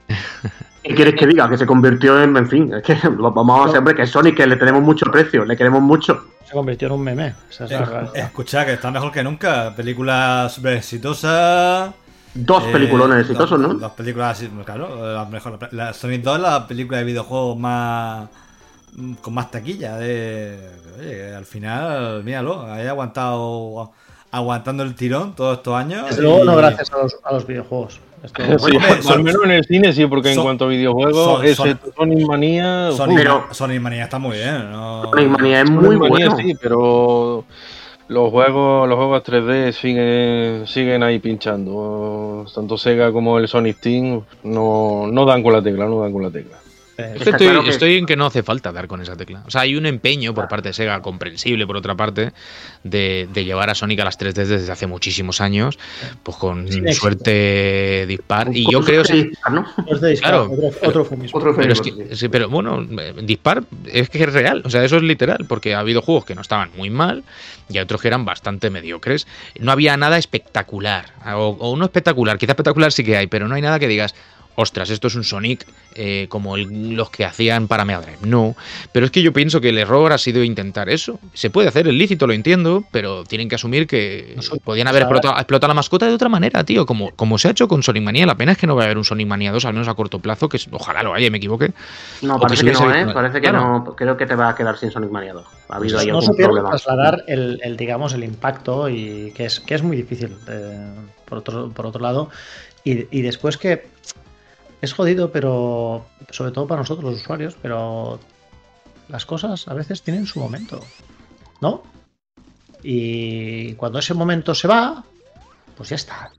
¿Qué 0.83 0.95
quieres 0.95 1.15
que 1.15 1.27
diga? 1.27 1.47
Que 1.49 1.57
se 1.57 1.65
convirtió 1.65 2.21
en, 2.21 2.35
en 2.35 2.47
fin, 2.47 2.73
es 2.73 2.81
que 2.81 2.97
vamos 3.09 3.59
a 3.61 3.65
hacer, 3.65 3.77
hombre, 3.79 3.95
que 3.95 4.03
es 4.03 4.09
Sonic, 4.09 4.37
que 4.37 4.47
le 4.47 4.55
tenemos 4.55 4.81
mucho 4.81 5.05
precio, 5.11 5.45
le 5.45 5.55
queremos 5.55 5.81
mucho. 5.81 6.25
Se 6.45 6.53
convirtió 6.53 6.87
en 6.87 6.93
un 6.93 7.03
meme. 7.03 7.35
Es 7.49 7.59
la 7.59 8.09
Eh, 8.15 8.21
escucha, 8.21 8.65
que 8.65 8.73
está 8.73 8.89
mejor 8.89 9.11
que 9.11 9.23
nunca. 9.23 9.75
Película 9.75 10.49
súper 10.49 10.77
exitosa. 10.77 11.93
Dos 12.33 12.63
Eh, 12.65 12.69
peliculones 12.71 13.21
exitosos, 13.21 13.59
¿no? 13.59 13.73
Dos 13.73 13.91
películas, 13.93 14.37
sí, 14.37 14.49
claro. 14.63 15.13
La 15.13 15.25
mejor, 15.25 15.57
la 15.71 15.93
Sonic 15.93 16.21
2 16.21 16.35
es 16.35 16.41
la 16.41 16.67
película 16.67 16.99
de 16.99 17.03
videojuegos 17.05 17.57
más. 17.57 18.29
con 19.21 19.33
más 19.33 19.51
taquilla. 19.51 19.97
De, 19.97 20.57
oye, 20.99 21.35
al 21.35 21.45
final, 21.45 22.23
míralo, 22.23 22.61
ha 22.61 22.75
aguantado. 22.89 23.91
aguantando 24.31 24.83
el 24.83 24.93
tirón 24.93 25.33
todos 25.35 25.57
estos 25.57 25.73
años. 25.73 26.05
Desde 26.07 26.21
luego, 26.21 26.43
no 26.43 26.55
gracias 26.55 26.91
a 26.93 26.97
los, 27.01 27.17
a 27.23 27.33
los 27.33 27.47
videojuegos. 27.47 27.99
Esto- 28.23 28.43
Sí, 28.59 28.75
Hombre, 28.75 29.01
son- 29.01 29.13
al 29.13 29.23
menos 29.23 29.43
en 29.43 29.51
el 29.51 29.65
cine 29.65 29.91
sí, 29.91 30.05
porque 30.05 30.29
son- 30.29 30.39
en 30.39 30.43
cuanto 30.43 30.65
a 30.65 30.67
videojuegos, 30.67 31.37
son- 31.39 31.45
ese 31.45 31.55
son- 31.55 31.79
Sonic 31.97 32.27
Manía. 32.27 32.91
Sonic, 32.91 33.17
Pero- 33.17 33.47
Sonic 33.51 33.81
Manía 33.81 34.03
está 34.03 34.19
muy 34.19 34.37
bien. 34.37 34.71
¿no? 34.71 35.09
Sonic 35.09 35.29
Mania 35.29 35.61
es 35.61 35.67
Sonic 35.67 35.81
muy 35.83 35.97
Mania 35.97 36.27
bueno. 36.29 36.37
sí, 36.37 36.55
pero 36.61 37.45
los 38.09 38.31
juegos, 38.31 38.89
los 38.89 38.97
juegos 38.97 39.23
3D 39.23 39.71
siguen, 39.71 40.67
siguen 40.67 41.03
ahí 41.03 41.19
pinchando. 41.19 42.45
Tanto 42.53 42.77
Sega 42.77 43.11
como 43.11 43.37
el 43.37 43.47
Sonic 43.47 43.79
Team 43.79 44.23
no, 44.43 45.07
no 45.07 45.25
dan 45.25 45.43
con 45.43 45.53
la 45.53 45.61
tecla, 45.61 45.85
no 45.85 46.01
dan 46.01 46.11
con 46.11 46.23
la 46.23 46.31
tecla. 46.31 46.57
Es 46.99 47.23
que 47.23 47.29
estoy, 47.31 47.47
claro 47.47 47.63
que- 47.63 47.69
estoy 47.69 47.97
en 47.97 48.05
que 48.05 48.15
no 48.15 48.25
hace 48.25 48.43
falta 48.43 48.71
dar 48.71 48.87
con 48.87 49.01
esa 49.01 49.15
tecla. 49.15 49.43
O 49.47 49.51
sea, 49.51 49.61
hay 49.61 49.75
un 49.75 49.85
empeño 49.85 50.33
por 50.33 50.47
parte 50.47 50.69
de 50.69 50.73
Sega, 50.73 51.01
comprensible 51.01 51.65
por 51.67 51.77
otra 51.77 51.95
parte, 51.95 52.31
de, 52.83 53.27
de 53.33 53.45
llevar 53.45 53.69
a 53.69 53.75
Sonic 53.75 53.99
a 53.99 54.05
las 54.05 54.17
3D 54.19 54.45
desde 54.45 54.71
hace 54.71 54.87
muchísimos 54.87 55.41
años, 55.41 55.77
pues 56.23 56.37
con 56.37 56.67
suerte 56.93 58.05
dispar. 58.07 58.49
Y 58.53 58.71
yo 58.71 58.81
creo... 58.81 59.03
dispar, 59.03 59.51
¿no? 59.51 59.65
es 59.87 60.01
de 60.01 60.09
disparo, 60.11 60.49
Claro. 60.49 60.71
otro, 60.83 61.07
otro 61.31 61.55
Pero, 61.55 61.73
es 61.73 61.81
que, 62.19 62.29
pero 62.29 62.49
bueno, 62.49 62.85
eh, 62.99 63.13
dispar 63.23 63.63
es 63.85 64.09
que 64.09 64.23
es 64.23 64.33
real, 64.33 64.61
o 64.65 64.69
sea, 64.69 64.83
eso 64.83 64.97
es 64.97 65.03
literal, 65.03 65.45
porque 65.47 65.73
ha 65.75 65.79
habido 65.79 66.01
juegos 66.01 66.25
que 66.25 66.35
no 66.35 66.41
estaban 66.41 66.69
muy 66.77 66.89
mal 66.89 67.23
y 67.69 67.77
hay 67.77 67.83
otros 67.83 68.01
que 68.01 68.07
eran 68.07 68.25
bastante 68.25 68.69
mediocres. 68.69 69.27
No 69.59 69.71
había 69.71 69.95
nada 69.97 70.17
espectacular, 70.17 71.13
o, 71.35 71.55
o 71.59 71.75
no 71.77 71.85
espectacular, 71.85 72.37
quizá 72.37 72.53
espectacular 72.53 72.91
sí 72.91 73.03
que 73.03 73.17
hay, 73.17 73.27
pero 73.27 73.47
no 73.47 73.55
hay 73.55 73.61
nada 73.61 73.79
que 73.79 73.87
digas, 73.87 74.15
ostras, 74.59 74.89
esto 74.89 75.07
es 75.07 75.15
un 75.15 75.23
Sonic 75.23 75.65
eh, 75.95 76.27
como 76.29 76.55
el- 76.55 76.95
los 76.95 77.09
que 77.09 77.25
hacían 77.25 77.67
para 77.67 77.85
Mega 77.85 78.01
Drive. 78.01 78.17
No, 78.23 78.55
pero 78.91 79.05
es 79.05 79.11
que 79.11 79.21
yo 79.21 79.31
pienso 79.33 79.61
que 79.61 79.69
el 79.69 79.77
error 79.77 80.11
ha 80.11 80.17
sido 80.17 80.43
intentar 80.43 80.89
eso. 80.89 81.19
Se 81.33 81.49
puede 81.49 81.67
hacer, 81.69 81.87
el 81.87 81.97
lícito 81.97 82.27
lo 82.27 82.33
entiendo, 82.33 82.83
pero 82.91 83.23
tienen 83.23 83.47
que 83.49 83.55
asumir 83.55 83.87
que 83.87 84.35
podían 84.63 84.87
haber 84.87 85.03
explotado, 85.03 85.35
explotado 85.35 85.69
la 85.69 85.73
mascota 85.75 86.05
de 86.07 86.13
otra 86.13 86.29
manera, 86.29 86.63
tío, 86.63 86.85
como, 86.85 87.11
como 87.11 87.37
se 87.37 87.47
ha 87.47 87.51
hecho 87.51 87.67
con 87.67 87.81
Sonic 87.83 88.03
Manía. 88.03 88.25
La 88.25 88.35
pena 88.35 88.51
es 88.51 88.57
que 88.57 88.67
no 88.67 88.75
va 88.75 88.83
a 88.83 88.85
haber 88.85 88.97
un 88.97 89.05
Sonic 89.05 89.27
Manía 89.27 89.51
2, 89.51 89.65
al 89.65 89.73
menos 89.73 89.87
a 89.87 89.93
corto 89.93 90.19
plazo, 90.19 90.49
que 90.49 90.57
es- 90.57 90.67
ojalá 90.71 91.03
lo 91.03 91.13
haya 91.13 91.27
y 91.27 91.31
me 91.31 91.37
equivoque. 91.37 91.71
No, 92.21 92.39
parece 92.39 92.65
que 92.65 92.71
no, 92.73 92.93
¿eh? 92.93 93.07
Parece 93.13 93.41
que 93.41 93.49
Claro. 93.49 93.79
no. 93.85 93.95
Creo 93.95 94.17
que 94.17 94.25
te 94.25 94.35
va 94.35 94.49
a 94.49 94.55
quedar 94.55 94.77
sin 94.77 94.91
Sonic 94.91 95.09
Mania 95.11 95.33
2. 95.33 95.45
Ha 95.69 95.75
habido 95.77 95.99
ahí 95.99 96.07
no 96.07 96.19
problema. 96.19 96.69
trasladar 96.69 97.23
el, 97.27 97.59
el, 97.63 97.77
digamos, 97.77 98.13
el 98.13 98.23
impacto 98.23 98.89
y 98.89 99.31
que 99.35 99.45
es, 99.45 99.59
que 99.59 99.75
es 99.75 99.83
muy 99.83 99.95
difícil, 99.97 100.35
eh, 100.47 100.89
por, 101.25 101.37
otro, 101.39 101.69
por 101.69 101.85
otro 101.85 102.01
lado. 102.01 102.29
Y, 102.83 103.05
y 103.17 103.21
después 103.21 103.57
que 103.57 103.87
es 104.81 104.93
jodido, 104.93 105.31
pero 105.31 106.05
sobre 106.29 106.51
todo 106.51 106.67
para 106.67 106.81
nosotros 106.81 107.11
los 107.11 107.21
usuarios, 107.21 107.55
pero 107.61 108.19
las 109.09 109.25
cosas 109.25 109.67
a 109.67 109.73
veces 109.73 110.01
tienen 110.01 110.25
su 110.25 110.39
momento, 110.39 110.79
¿no? 111.61 111.83
Y 112.83 113.73
cuando 113.73 113.99
ese 113.99 114.13
momento 114.13 114.55
se 114.55 114.67
va, 114.67 115.03
pues 115.75 115.89
ya 115.89 115.95
está. 115.95 116.31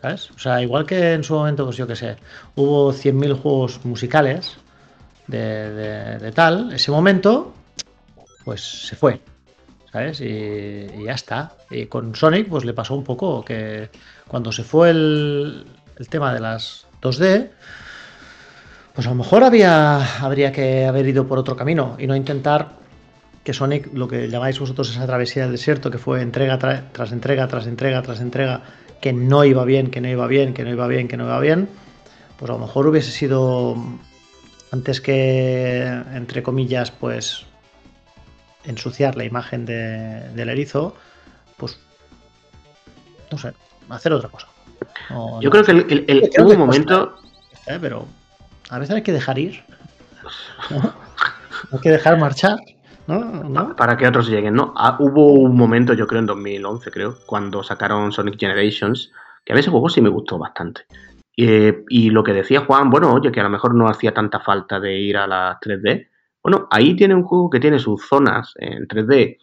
¿Sabes? 0.00 0.30
O 0.30 0.38
sea, 0.38 0.62
igual 0.62 0.86
que 0.86 1.12
en 1.12 1.22
su 1.22 1.34
momento, 1.34 1.66
pues 1.66 1.76
yo 1.76 1.86
qué 1.86 1.94
sé, 1.96 2.16
hubo 2.56 2.90
100.000 2.92 3.34
juegos 3.34 3.84
musicales 3.84 4.56
de, 5.26 6.18
de- 6.18 6.32
tal, 6.32 6.72
ese 6.72 6.90
momento, 6.90 7.52
pues 8.44 8.62
se 8.86 8.96
fue. 8.96 9.20
¿Sabes? 9.92 10.20
Y, 10.20 10.24
y 10.24 11.04
ya 11.04 11.12
está. 11.12 11.52
Y 11.68 11.86
con 11.86 12.14
Sonic, 12.14 12.48
pues 12.48 12.64
le 12.64 12.72
pasó 12.72 12.94
un 12.94 13.04
poco 13.04 13.44
que 13.44 13.90
cuando 14.28 14.52
se 14.52 14.62
fue 14.64 14.90
el, 14.90 15.66
el 15.96 16.08
tema 16.08 16.32
de 16.32 16.40
las 16.40 16.86
2D, 17.00 17.50
pues 18.94 19.06
a 19.06 19.10
lo 19.10 19.16
mejor 19.16 19.44
habría 19.44 20.52
que 20.52 20.84
haber 20.86 21.06
ido 21.06 21.26
por 21.26 21.38
otro 21.38 21.56
camino 21.56 21.96
y 21.98 22.06
no 22.06 22.14
intentar 22.16 22.80
que 23.44 23.54
Sonic, 23.54 23.88
lo 23.94 24.06
que 24.06 24.28
llamáis 24.28 24.58
vosotros 24.60 24.90
esa 24.90 25.06
travesía 25.06 25.44
del 25.44 25.52
desierto, 25.52 25.90
que 25.90 25.96
fue 25.98 26.20
entrega 26.20 26.58
tra- 26.58 26.84
tras 26.92 27.10
entrega, 27.12 27.48
tras 27.48 27.66
entrega, 27.66 28.02
tras 28.02 28.20
entrega, 28.20 28.60
que 29.00 29.12
no 29.14 29.44
iba 29.44 29.64
bien, 29.64 29.90
que 29.90 30.00
no 30.02 30.08
iba 30.08 30.26
bien, 30.26 30.52
que 30.52 30.62
no 30.62 30.70
iba 30.70 30.86
bien, 30.86 31.08
que 31.08 31.16
no 31.16 31.24
iba 31.24 31.40
bien, 31.40 31.68
pues 32.38 32.50
a 32.50 32.54
lo 32.54 32.58
mejor 32.58 32.86
hubiese 32.86 33.10
sido 33.10 33.76
antes 34.72 35.00
que, 35.00 35.82
entre 36.14 36.42
comillas, 36.42 36.90
pues 36.90 37.46
ensuciar 38.64 39.16
la 39.16 39.24
imagen 39.24 39.64
de- 39.64 40.28
del 40.34 40.50
erizo, 40.50 40.94
pues 41.56 41.78
no 43.32 43.38
sé, 43.38 43.54
hacer 43.88 44.12
otra 44.12 44.28
cosa. 44.28 44.48
No- 45.10 45.40
Yo 45.40 45.48
no 45.48 45.50
creo 45.50 45.64
que 45.64 45.72
el, 45.72 45.78
el- 45.90 46.04
el- 46.08 46.30
Creo 46.30 46.44
hubo 46.44 46.50
que 46.50 46.56
un 46.56 46.66
momento. 46.66 47.16
¿eh? 47.66 47.78
pero 47.80 48.06
a 48.70 48.78
veces 48.78 48.96
hay 48.96 49.02
que 49.02 49.12
dejar 49.12 49.38
ir. 49.38 49.62
¿no? 50.70 50.94
Hay 51.72 51.78
que 51.80 51.90
dejar 51.90 52.18
marchar. 52.18 52.56
¿no? 53.06 53.18
¿No? 53.44 53.76
Para 53.76 53.96
que 53.96 54.06
otros 54.06 54.28
lleguen, 54.28 54.54
¿no? 54.54 54.72
Ah, 54.76 54.96
hubo 55.00 55.32
un 55.34 55.56
momento, 55.56 55.92
yo 55.94 56.06
creo, 56.06 56.20
en 56.20 56.26
2011, 56.26 56.90
creo, 56.90 57.16
cuando 57.26 57.62
sacaron 57.62 58.12
Sonic 58.12 58.38
Generations, 58.38 59.10
que 59.44 59.52
a 59.52 59.56
veces 59.56 59.70
juego 59.70 59.88
sí 59.88 60.00
me 60.00 60.08
gustó 60.08 60.38
bastante. 60.38 60.82
Eh, 61.36 61.84
y 61.88 62.10
lo 62.10 62.22
que 62.22 62.32
decía 62.32 62.60
Juan, 62.64 62.88
bueno, 62.90 63.12
oye, 63.12 63.30
que 63.32 63.40
a 63.40 63.44
lo 63.44 63.50
mejor 63.50 63.74
no 63.74 63.88
hacía 63.88 64.12
tanta 64.14 64.40
falta 64.40 64.78
de 64.80 64.96
ir 64.98 65.16
a 65.16 65.26
las 65.26 65.56
3D. 65.60 66.08
Bueno, 66.42 66.66
ahí 66.70 66.94
tiene 66.96 67.14
un 67.14 67.24
juego 67.24 67.50
que 67.50 67.60
tiene 67.60 67.78
sus 67.78 68.06
zonas 68.06 68.52
en 68.56 68.86
3D 68.86 69.38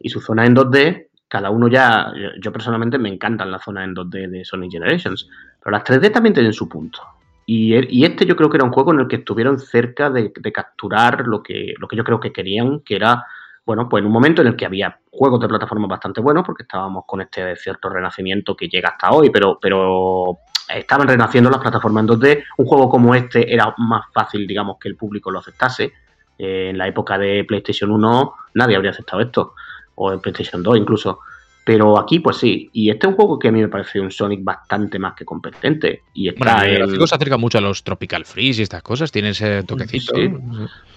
y 0.00 0.08
sus 0.08 0.24
zonas 0.24 0.46
en 0.48 0.56
2D. 0.56 1.08
Cada 1.30 1.48
uno 1.50 1.68
ya, 1.68 2.12
yo- 2.42 2.52
personalmente 2.52 2.98
me 2.98 3.08
encantan 3.08 3.52
las 3.52 3.62
zonas 3.62 3.84
en 3.84 3.94
2D 3.94 4.28
de 4.28 4.44
Sonic 4.44 4.72
Generations, 4.72 5.28
pero 5.62 5.70
las 5.70 5.84
3D 5.84 6.10
también 6.10 6.34
tienen 6.34 6.52
su 6.52 6.68
punto. 6.68 6.98
Y, 7.46 7.72
e- 7.74 7.86
y 7.88 8.04
este 8.04 8.26
yo 8.26 8.34
creo 8.34 8.50
que 8.50 8.56
era 8.56 8.64
un 8.64 8.72
juego 8.72 8.92
en 8.92 8.98
el 9.00 9.06
que 9.06 9.16
estuvieron 9.16 9.60
cerca 9.60 10.10
de, 10.10 10.32
de 10.34 10.52
capturar 10.52 11.26
lo 11.28 11.40
que, 11.40 11.74
lo 11.78 11.86
que 11.86 11.94
yo 11.96 12.02
creo 12.02 12.18
que 12.18 12.32
querían, 12.32 12.80
que 12.80 12.96
era, 12.96 13.24
bueno, 13.64 13.88
pues 13.88 14.00
en 14.00 14.08
un 14.08 14.12
momento 14.12 14.42
en 14.42 14.48
el 14.48 14.56
que 14.56 14.66
había 14.66 14.98
juegos 15.12 15.40
de 15.40 15.46
plataforma 15.46 15.86
bastante 15.86 16.20
buenos, 16.20 16.44
porque 16.44 16.64
estábamos 16.64 17.04
con 17.06 17.20
este 17.20 17.54
cierto 17.54 17.88
renacimiento 17.88 18.56
que 18.56 18.68
llega 18.68 18.88
hasta 18.88 19.12
hoy, 19.12 19.30
pero, 19.30 19.56
pero 19.62 20.38
estaban 20.68 21.06
renaciendo 21.06 21.48
las 21.48 21.60
plataformas 21.60 22.02
en 22.02 22.08
2D. 22.08 22.44
Un 22.58 22.66
juego 22.66 22.88
como 22.88 23.14
este 23.14 23.52
era 23.54 23.72
más 23.78 24.02
fácil, 24.12 24.48
digamos, 24.48 24.78
que 24.80 24.88
el 24.88 24.96
público 24.96 25.30
lo 25.30 25.38
aceptase. 25.38 25.92
Eh, 26.38 26.70
en 26.70 26.78
la 26.78 26.88
época 26.88 27.18
de 27.18 27.44
PlayStation 27.44 27.90
1 27.92 28.32
nadie 28.54 28.74
habría 28.74 28.92
aceptado 28.92 29.20
esto, 29.20 29.54
o 30.02 30.12
en 30.12 30.20
PlayStation 30.20 30.62
2 30.62 30.78
incluso. 30.78 31.18
Pero 31.62 31.98
aquí, 31.98 32.20
pues 32.20 32.38
sí. 32.38 32.70
Y 32.72 32.88
este 32.90 33.06
es 33.06 33.10
un 33.10 33.16
juego 33.16 33.38
que 33.38 33.48
a 33.48 33.52
mí 33.52 33.60
me 33.60 33.68
parece 33.68 34.00
un 34.00 34.10
Sonic 34.10 34.42
bastante 34.42 34.98
más 34.98 35.14
que 35.14 35.26
competente. 35.26 36.02
Y 36.14 36.30
Bueno, 36.30 36.52
está 36.52 36.64
el 36.66 36.72
en- 36.72 36.78
gráfico 36.78 37.06
se 37.06 37.14
acerca 37.14 37.36
mucho 37.36 37.58
a 37.58 37.60
los 37.60 37.84
Tropical 37.84 38.24
Freeze 38.24 38.60
y 38.60 38.62
estas 38.62 38.82
cosas, 38.82 39.12
tiene 39.12 39.28
ese 39.30 39.62
toquecito. 39.64 40.14
Sí. 40.16 40.32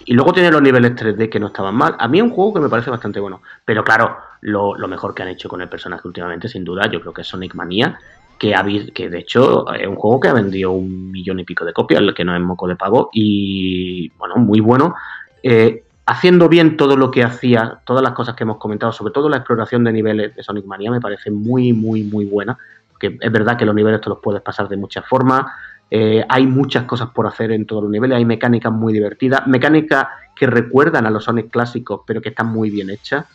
Y 0.06 0.14
luego 0.14 0.32
tiene 0.32 0.50
los 0.52 0.62
niveles 0.62 0.96
3D 0.96 1.30
que 1.30 1.40
no 1.40 1.48
estaban 1.48 1.76
mal. 1.76 1.96
A 2.00 2.08
mí 2.08 2.18
es 2.20 2.24
un 2.24 2.30
juego 2.32 2.54
que 2.54 2.60
me 2.62 2.70
parece 2.70 2.90
bastante 2.90 3.20
bueno. 3.20 3.42
Pero 3.66 3.84
claro, 3.84 4.16
lo, 4.42 4.76
lo 4.78 4.88
mejor 4.88 5.14
que 5.14 5.22
han 5.24 5.30
hecho 5.30 5.50
con 5.50 5.62
el 5.62 5.68
personaje 5.70 6.08
últimamente, 6.08 6.48
sin 6.48 6.64
duda, 6.64 6.90
yo 6.90 7.02
creo 7.02 7.14
que 7.14 7.22
es 7.22 7.28
Sonic 7.28 7.54
Mania. 7.56 8.00
Que, 8.40 8.56
ha, 8.56 8.66
que 8.94 9.10
de 9.10 9.20
hecho 9.20 9.72
es 9.74 9.88
un 9.88 9.96
juego 9.96 10.20
que 10.22 10.28
ha 10.30 10.34
vendido 10.34 10.72
un 10.72 11.12
millón 11.12 11.40
y 11.40 11.44
pico 11.46 11.64
de 11.66 11.72
copias, 11.74 12.02
el 12.02 12.14
que 12.14 12.26
no 12.26 12.34
es 12.36 12.42
moco 12.42 12.68
de 12.68 12.76
pago. 12.78 13.10
Y 13.14 14.10
bueno, 14.18 14.38
muy 14.38 14.60
bueno. 14.62 14.96
Eh, 15.44 15.84
haciendo 16.06 16.50
bien 16.50 16.78
todo 16.78 16.98
lo 16.98 17.12
que 17.12 17.24
hacía, 17.24 17.82
todas 17.86 18.04
las 18.04 18.14
cosas 18.14 18.36
que 18.36 18.44
hemos 18.44 18.58
comentado, 18.58 18.92
sobre 18.92 19.14
todo 19.14 19.30
la 19.30 19.38
exploración 19.38 19.84
de 19.84 19.94
niveles 19.94 20.36
de 20.36 20.44
Sonic 20.44 20.66
Mania, 20.66 20.92
me 20.92 21.02
parece 21.02 21.32
muy, 21.32 21.74
muy, 21.74 22.04
muy 22.04 22.26
buena. 22.26 22.58
Que 23.00 23.18
es 23.20 23.32
verdad 23.32 23.58
que 23.58 23.66
los 23.66 23.76
niveles 23.76 24.02
te 24.02 24.10
los 24.10 24.20
puedes 24.20 24.42
pasar 24.42 24.68
de 24.68 24.78
muchas 24.78 25.06
formas. 25.06 25.46
Eh, 25.90 26.26
hay 26.28 26.48
muchas 26.48 26.86
cosas 26.86 27.10
por 27.10 27.28
hacer 27.28 27.52
en 27.52 27.66
todos 27.66 27.84
los 27.84 27.92
niveles, 27.92 28.18
hay 28.18 28.26
mecánicas 28.26 28.72
muy 28.72 28.94
divertidas, 28.94 29.46
mecánicas 29.48 30.08
que 30.36 30.48
recuerdan 30.48 31.06
a 31.06 31.12
los 31.12 31.26
Sonic 31.26 31.52
clásicos, 31.52 32.02
pero 32.08 32.22
que 32.22 32.30
están 32.30 32.48
muy 32.48 32.70
bien 32.70 32.90
hechas. 32.90 33.26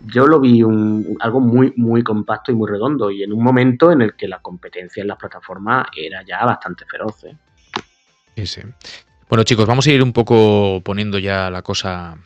Yo 0.00 0.26
lo 0.26 0.40
vi 0.40 0.60
algo 1.20 1.40
muy, 1.40 1.72
muy 1.76 2.02
compacto 2.02 2.50
y 2.50 2.54
muy 2.54 2.68
redondo, 2.68 3.10
y 3.10 3.22
en 3.22 3.32
un 3.32 3.44
momento 3.44 3.92
en 3.92 4.02
el 4.02 4.14
que 4.14 4.26
la 4.26 4.40
competencia 4.40 5.02
en 5.02 5.08
las 5.08 5.18
plataformas 5.18 5.86
era 5.94 6.24
ya 6.24 6.44
bastante 6.44 6.84
feroz. 6.86 7.24
¿eh? 7.24 7.36
Sí, 8.34 8.46
sí. 8.46 8.62
Bueno, 9.30 9.44
chicos, 9.44 9.64
vamos 9.64 9.86
a 9.86 9.92
ir 9.92 10.02
un 10.02 10.12
poco 10.12 10.80
poniendo 10.82 11.16
ya 11.20 11.50
la 11.50 11.62
cosa 11.62 12.18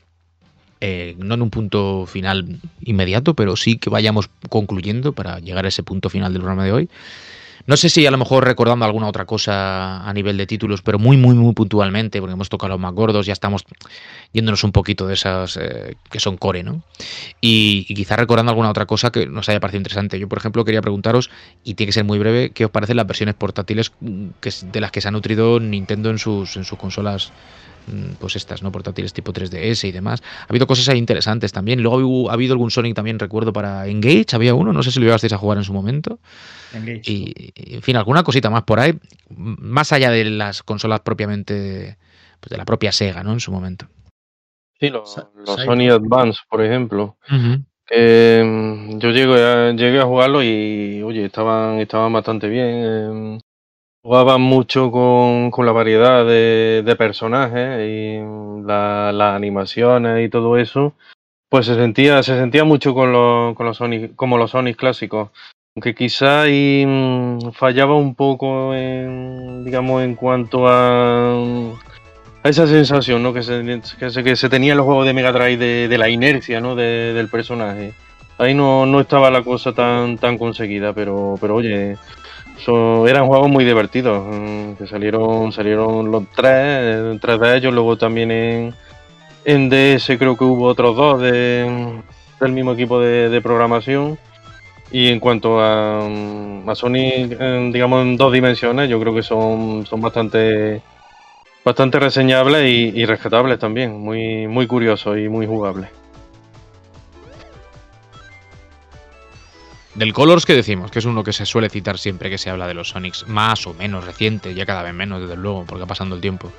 eh, 0.81 1.15
no 1.19 1.35
en 1.35 1.43
un 1.43 1.51
punto 1.51 2.07
final 2.07 2.61
inmediato, 2.81 3.35
pero 3.35 3.57
sí 3.57 3.77
que 3.77 3.91
vayamos 3.91 4.31
concluyendo 4.49 5.13
para 5.13 5.39
llegar 5.39 5.67
a 5.67 5.69
ese 5.69 5.83
punto 5.83 6.09
final 6.09 6.33
del 6.33 6.41
programa 6.41 6.65
de 6.65 6.73
hoy. 6.73 6.89
No 7.67 7.77
sé 7.79 7.89
si 7.89 8.07
a 8.07 8.11
lo 8.11 8.19
mejor 8.19 8.45
recordando 8.45 8.85
alguna 8.85 9.09
otra 9.09 9.25
cosa 9.25 10.07
a 10.07 10.13
nivel 10.13 10.37
de 10.37 10.47
títulos, 10.47 10.83
pero 10.83 10.99
muy, 10.99 11.17
muy, 11.17 11.35
muy 11.35 11.55
puntualmente, 11.55 12.21
porque 12.21 12.35
hemos 12.35 12.51
tocado 12.51 12.75
los 12.75 12.81
más 12.81 12.93
gordos, 12.93 13.25
ya 13.25 13.33
estamos 13.33 13.65
yéndonos 14.33 14.65
un 14.65 14.73
poquito 14.73 15.07
de 15.07 15.15
esas 15.15 15.57
eh, 15.57 15.97
que 16.11 16.21
son 16.21 16.37
core, 16.37 16.63
¿no? 16.63 16.83
Y, 17.41 17.87
y 17.89 17.95
quizás 17.95 18.19
recordando 18.19 18.51
alguna 18.51 18.69
otra 18.69 18.85
cosa 18.85 19.11
que 19.11 19.27
nos 19.27 19.49
haya 19.49 19.61
parecido 19.61 19.81
interesante. 19.81 20.19
Yo, 20.19 20.29
por 20.29 20.39
ejemplo, 20.39 20.65
quería 20.65 20.83
preguntaros, 20.83 21.31
y 21.63 21.75
tiene 21.75 21.89
que 21.89 21.95
ser 21.95 22.05
muy 22.05 22.19
breve, 22.19 22.51
¿qué 22.51 22.67
os 22.67 22.71
parecen 22.71 22.97
las 22.97 23.07
versiones 23.07 23.35
portátiles 23.35 23.93
mm, 24.01 24.29
de 24.71 24.81
las 24.81 24.91
que 24.91 25.01
se 25.01 25.09
ha 25.09 25.11
nutrido 25.11 25.59
Nintendo 25.59 26.11
en 26.11 26.19
sus, 26.19 26.57
en 26.57 26.65
sus 26.65 26.79
consolas 26.79 27.33
pues 28.19 28.37
estas, 28.37 28.63
¿no? 28.63 28.73
Portátiles 28.73 29.13
tipo 29.13 29.33
3DS 29.33 29.89
y 29.89 29.93
demás. 29.93 30.23
Ha 30.41 30.47
habido 30.49 30.67
cosas 30.67 30.89
ahí 30.89 30.99
interesantes 30.99 31.53
también. 31.53 31.83
Luego 31.83 32.31
ha 32.31 32.35
habido 32.35 32.55
algún 32.55 32.71
Sonic 32.71 32.95
también, 32.95 33.19
recuerdo, 33.19 33.53
para 33.53 33.87
Engage, 33.87 34.35
había 34.35 34.55
uno, 34.55 34.73
no 34.73 34.83
sé 34.83 34.91
si 34.91 35.01
lo 35.01 35.07
llegasteis 35.07 35.33
a 35.33 35.39
jugar 35.39 35.59
en 35.59 35.65
su 35.65 35.73
momento. 35.73 36.19
Engage. 36.73 37.03
Y, 37.11 37.53
en 37.55 37.83
fin, 37.83 37.97
alguna 37.97 38.23
cosita 38.23 38.51
más 38.51 38.63
por 38.63 38.81
ahí, 38.81 38.99
más 39.29 39.93
allá 39.93 40.11
de 40.11 40.25
las 40.25 40.63
consolas 40.63 41.01
propiamente, 41.01 41.99
pues 42.41 42.51
de 42.51 42.57
la 42.57 42.65
propia 42.65 42.93
Sega, 42.93 43.23
¿no? 43.23 43.33
En 43.33 43.41
su 43.41 43.53
momento. 43.53 43.87
Sí, 44.81 44.91
los, 44.91 45.13
Sony 45.13 45.91
Advance, 45.91 46.41
por 46.49 46.63
ejemplo. 46.65 47.17
mm, 47.29 48.99
yo 48.99 49.11
llegué 49.11 49.45
a, 49.45 49.73
llegué 49.73 50.01
a 50.01 50.05
jugarlo 50.05 50.43
y, 50.43 51.03
oye, 51.03 51.25
estaban, 51.27 51.79
estaban 51.79 52.13
bastante 52.13 52.49
bien. 52.49 52.69
Em, 52.69 53.39
Jugaban 54.05 54.43
mucho 54.43 54.91
con, 54.91 55.51
con 55.51 55.65
la 55.65 55.73
variedad 55.73 56.27
de, 56.27 56.83
de 56.85 56.95
personajes 56.95 57.81
y 57.89 58.19
las 58.67 59.35
animaciones 59.35 60.27
y 60.27 60.29
todo 60.29 60.59
eso. 60.59 60.93
Pues 61.49 61.65
se 61.65 61.75
sentía, 61.75 62.23
se 62.23 62.37
sentía 62.37 62.65
mucho 62.65 62.93
con 62.93 63.13
los, 63.13 63.57
con 63.57 63.65
los 63.65 63.79
Sonic, 63.79 64.15
como 64.15 64.37
los 64.37 64.51
Sonic 64.51 64.77
clásicos. 64.77 65.31
Aunque 65.75 65.95
quizá 65.95 66.43
ahí 66.43 66.85
mm, 66.87 67.53
fallaba 67.53 67.97
un 67.97 68.15
poco 68.15 68.75
en, 68.75 69.65
digamos, 69.65 70.03
en 70.03 70.17
cuanto 70.17 70.69
a, 70.69 71.33
a 72.43 72.49
esa 72.51 72.67
sensación 72.67 73.23
¿no? 73.23 73.33
que, 73.33 73.43
se, 73.43 73.81
que, 73.99 74.11
se, 74.11 74.23
que 74.23 74.37
se 74.37 74.51
tenía 74.51 74.73
en 74.73 74.77
los 74.77 74.85
juegos 74.85 75.07
de 75.07 75.15
Mega 75.15 75.33
Drive 75.33 75.57
de, 75.57 75.89
de 75.89 75.99
la 75.99 76.11
inercia 76.11 76.61
¿no? 76.61 76.75
De, 76.75 77.15
del 77.15 77.29
personaje. 77.31 77.95
Ahí 78.37 78.53
no, 78.53 78.85
no 78.85 79.01
estaba 79.01 79.31
la 79.31 79.43
cosa 79.43 79.73
tan, 79.73 80.19
tan 80.19 80.37
conseguida, 80.37 80.93
pero, 80.93 81.39
pero 81.41 81.55
oye, 81.55 81.97
eran 83.07 83.27
juegos 83.27 83.49
muy 83.49 83.65
divertidos. 83.65 84.27
Mm, 84.27 84.75
que 84.75 84.87
salieron, 84.87 85.53
salieron 85.53 86.11
los 86.11 86.25
tres, 86.35 87.21
tres 87.21 87.41
de 87.41 87.57
ellos, 87.57 87.75
luego 87.75 87.97
también 87.97 88.31
en, 88.31 88.75
en 89.45 89.69
DS 89.69 90.17
creo 90.19 90.37
que 90.37 90.45
hubo 90.45 90.67
otros 90.67 90.97
dos 90.97 91.21
de, 91.21 92.01
del 92.41 92.53
mismo 92.53 92.73
equipo 92.73 93.01
de, 93.01 93.41
programación. 93.43 94.19
Y 94.91 95.09
en 95.09 95.19
cuanto 95.21 95.61
a, 95.61 96.07
mm, 96.09 96.69
a 96.69 96.75
Sony, 96.75 97.71
digamos 97.73 98.03
en 98.03 98.17
dos 98.17 98.33
dimensiones, 98.33 98.89
yo 98.89 99.01
creo 99.01 99.15
que 99.15 99.23
son, 99.23 99.87
son 99.87 100.01
bastante 100.01 100.83
bastante 101.65 101.99
reseñables 101.99 102.69
y, 102.69 102.93
y 102.95 103.07
rescatables 103.07 103.59
también, 103.59 103.99
muy, 103.99 104.47
muy 104.47 104.67
curiosos 104.67 105.17
y 105.19 105.29
muy 105.29 105.47
jugables. 105.47 106.04
Del 109.95 110.13
Colors 110.13 110.45
que 110.45 110.55
decimos, 110.55 110.91
que 110.91 110.99
es 110.99 111.05
uno 111.05 111.23
que 111.23 111.33
se 111.33 111.47
suele 111.47 111.71
citar 111.71 111.99
siempre 111.99 112.29
que 112.29 112.39
se 112.39 112.51
habla 112.51 112.67
de 112.67 112.75
los 112.75 112.89
Sonics, 112.89 113.29
más 113.29 113.67
o 113.67 113.75
menos 113.75 114.05
reciente, 114.05 114.53
ya 114.55 114.67
cada 114.67 114.83
vez 114.83 114.93
menos, 114.93 115.21
desde 115.21 115.37
luego, 115.37 115.65
porque 115.67 115.83
va 115.83 115.87
pasando 115.87 116.17
el 116.17 116.21
tiempo. 116.21 116.53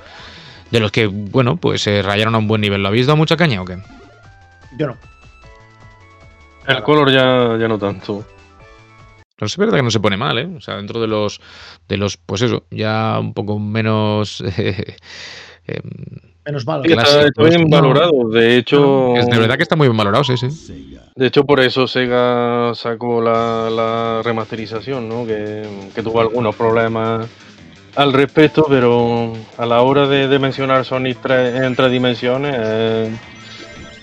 De 0.71 0.79
los 0.79 0.91
que, 0.91 1.07
bueno, 1.07 1.57
pues 1.57 1.81
se 1.81 2.01
rayaron 2.01 2.35
a 2.35 2.37
un 2.37 2.47
buen 2.47 2.61
nivel. 2.61 2.81
¿Lo 2.81 2.87
habéis 2.87 3.07
dado 3.07 3.17
mucha 3.17 3.35
caña 3.35 3.61
o 3.61 3.65
qué? 3.65 3.77
Yo 4.77 4.87
no. 4.87 4.97
El 6.67 6.81
Color 6.81 7.11
ya, 7.11 7.57
ya 7.59 7.67
no 7.67 7.77
tanto. 7.77 8.25
Pero 9.35 9.47
es 9.47 9.57
verdad 9.57 9.77
que 9.77 9.83
no 9.83 9.91
se 9.91 9.99
pone 9.99 10.15
mal, 10.15 10.37
¿eh? 10.37 10.49
O 10.55 10.61
sea, 10.61 10.77
dentro 10.77 11.01
de 11.01 11.07
los, 11.07 11.41
de 11.89 11.97
los 11.97 12.15
pues 12.17 12.41
eso, 12.41 12.65
ya 12.71 13.19
un 13.19 13.33
poco 13.33 13.59
menos... 13.59 14.43
Eh, 15.67 15.81
menos 16.45 16.65
malo. 16.65 16.83
está, 16.83 17.43
bien 17.43 17.69
valorado. 17.69 18.29
De 18.29 18.57
hecho. 18.57 19.15
Es 19.15 19.27
de 19.27 19.37
verdad 19.37 19.57
que 19.57 19.63
está 19.63 19.75
muy 19.75 19.87
bien 19.87 19.97
valorado, 19.97 20.23
sí, 20.23 20.37
sí. 20.37 20.97
De 21.15 21.27
hecho, 21.27 21.45
por 21.45 21.61
eso 21.61 21.87
Sega 21.87 22.73
sacó 22.75 23.21
la, 23.21 24.21
remasterización, 24.23 25.07
¿no? 25.07 25.25
Que, 25.25 25.65
tuvo 26.03 26.21
algunos 26.21 26.55
problemas 26.55 27.27
al 27.95 28.11
respecto, 28.11 28.65
pero 28.67 29.31
a 29.57 29.65
la 29.65 29.81
hora 29.81 30.07
de, 30.07 30.39
mencionar 30.39 30.83
Sonic 30.83 31.17
en 31.29 31.75
tres 31.75 31.91
dimensiones, 31.91 32.55
eh, 32.57 33.09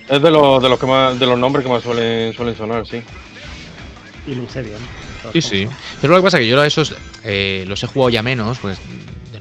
es 0.08 0.22
de 0.22 0.30
los, 0.30 0.62
de 0.62 0.68
los 0.70 0.78
que 0.78 0.86
más, 0.86 1.18
de 1.18 1.26
los 1.26 1.38
nombres 1.38 1.64
que 1.64 1.70
más 1.70 1.82
suelen, 1.82 2.32
suelen 2.32 2.56
sonar, 2.56 2.86
sí. 2.86 3.02
Y 4.26 4.34
luce 4.34 4.62
bien. 4.62 4.78
Sí, 5.32 5.42
sí. 5.42 5.68
Pero 6.00 6.14
lo 6.14 6.18
que 6.18 6.24
pasa 6.24 6.38
es 6.38 6.42
que 6.42 6.48
yo 6.48 6.60
a 6.60 6.66
esos 6.66 6.94
eh, 7.24 7.64
los 7.68 7.82
he 7.82 7.86
jugado 7.86 8.10
ya 8.10 8.22
menos, 8.22 8.58
pues 8.58 8.80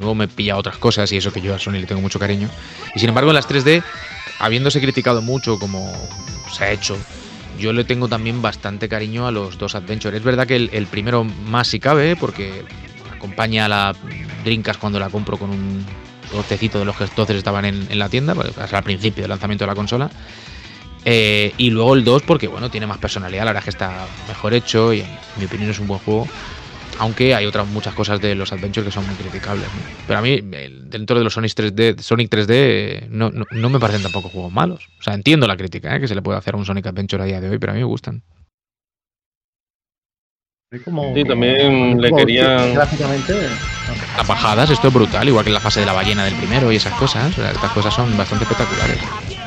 nuevo 0.01 0.15
me 0.15 0.27
pilla 0.27 0.57
otras 0.57 0.77
cosas 0.77 1.11
y 1.13 1.17
eso 1.17 1.31
que 1.31 1.41
yo 1.41 1.55
a 1.55 1.59
Sony 1.59 1.73
le 1.73 1.85
tengo 1.85 2.01
mucho 2.01 2.19
cariño. 2.19 2.49
Y 2.93 2.99
sin 2.99 3.09
embargo, 3.09 3.31
en 3.31 3.35
las 3.35 3.47
3D, 3.47 3.83
habiéndose 4.39 4.81
criticado 4.81 5.21
mucho 5.21 5.57
como 5.57 5.93
se 6.51 6.65
ha 6.65 6.71
hecho, 6.71 6.97
yo 7.57 7.71
le 7.71 7.83
tengo 7.83 8.07
también 8.07 8.41
bastante 8.41 8.89
cariño 8.89 9.27
a 9.27 9.31
los 9.31 9.57
dos 9.57 9.75
Adventure. 9.75 10.17
Es 10.17 10.23
verdad 10.23 10.47
que 10.47 10.55
el, 10.55 10.87
primero 10.87 11.23
más 11.23 11.67
si 11.67 11.79
cabe, 11.79 12.15
porque 12.15 12.63
acompaña 13.15 13.65
a 13.65 13.69
la 13.69 13.95
Drinkas 14.43 14.77
cuando 14.77 14.99
la 14.99 15.09
compro 15.09 15.37
con 15.37 15.51
un 15.51 15.85
botecito 16.33 16.79
de 16.79 16.85
los 16.85 16.97
que 16.97 17.03
entonces 17.03 17.37
estaban 17.37 17.65
en, 17.65 17.99
la 17.99 18.09
tienda, 18.09 18.33
pues, 18.33 18.57
al 18.57 18.83
principio 18.83 19.23
del 19.23 19.29
lanzamiento 19.29 19.63
de 19.63 19.67
la 19.67 19.75
consola. 19.75 20.09
Eh, 21.03 21.53
y 21.57 21.71
luego 21.71 21.95
el 21.95 22.03
2 22.03 22.23
porque 22.23 22.47
bueno, 22.47 22.69
tiene 22.69 22.85
más 22.85 22.99
personalidad, 22.99 23.43
la 23.43 23.53
verdad 23.53 23.61
es 23.61 23.63
que 23.65 23.69
está 23.71 24.05
mejor 24.27 24.53
hecho 24.53 24.93
y 24.93 25.01
en 25.01 25.07
mi 25.37 25.45
opinión 25.45 25.71
es 25.71 25.79
un 25.79 25.87
buen 25.87 25.99
juego. 25.99 26.27
Aunque 27.01 27.33
hay 27.33 27.47
otras 27.47 27.67
muchas 27.67 27.95
cosas 27.95 28.21
de 28.21 28.35
los 28.35 28.53
Adventures 28.53 28.85
que 28.85 28.91
son 28.91 29.07
muy 29.07 29.15
criticables. 29.15 29.65
Pero 30.05 30.19
a 30.19 30.21
mí, 30.21 30.39
dentro 30.39 31.17
de 31.17 31.23
los 31.23 31.33
Sonic 31.33 31.51
3D, 31.53 31.97
Sonic 31.97 32.29
3D 32.29 33.07
no, 33.09 33.31
no, 33.31 33.69
me 33.71 33.79
parecen 33.79 34.03
tampoco 34.03 34.29
juegos 34.29 34.53
malos. 34.53 34.87
O 34.99 35.01
sea, 35.01 35.15
entiendo 35.15 35.47
la 35.47 35.57
crítica 35.57 35.95
¿eh? 35.95 35.99
que 35.99 36.07
se 36.07 36.13
le 36.13 36.21
puede 36.21 36.37
hacer 36.37 36.53
a 36.53 36.57
un 36.57 36.65
Sonic 36.65 36.85
Adventure 36.85 37.23
a 37.23 37.25
día 37.25 37.41
de 37.41 37.49
hoy, 37.49 37.57
pero 37.57 37.71
a 37.71 37.73
mí 37.73 37.81
me 37.81 37.85
gustan. 37.85 38.21
sí, 40.71 41.23
también 41.25 41.99
le 41.99 42.11
querían. 42.11 42.75
Gráficamente. 42.75 43.33
bajadas, 44.27 44.69
esto 44.69 44.89
es 44.89 44.93
brutal, 44.93 45.27
igual 45.27 45.43
que 45.43 45.49
la 45.51 45.59
fase 45.59 45.79
de 45.79 45.87
la 45.87 45.93
ballena 45.93 46.23
del 46.25 46.35
primero 46.35 46.71
y 46.71 46.75
esas 46.75 46.93
cosas. 46.93 47.35
estas 47.35 47.71
cosas 47.71 47.95
son 47.95 48.15
bastante 48.15 48.43
espectaculares. 48.43 48.99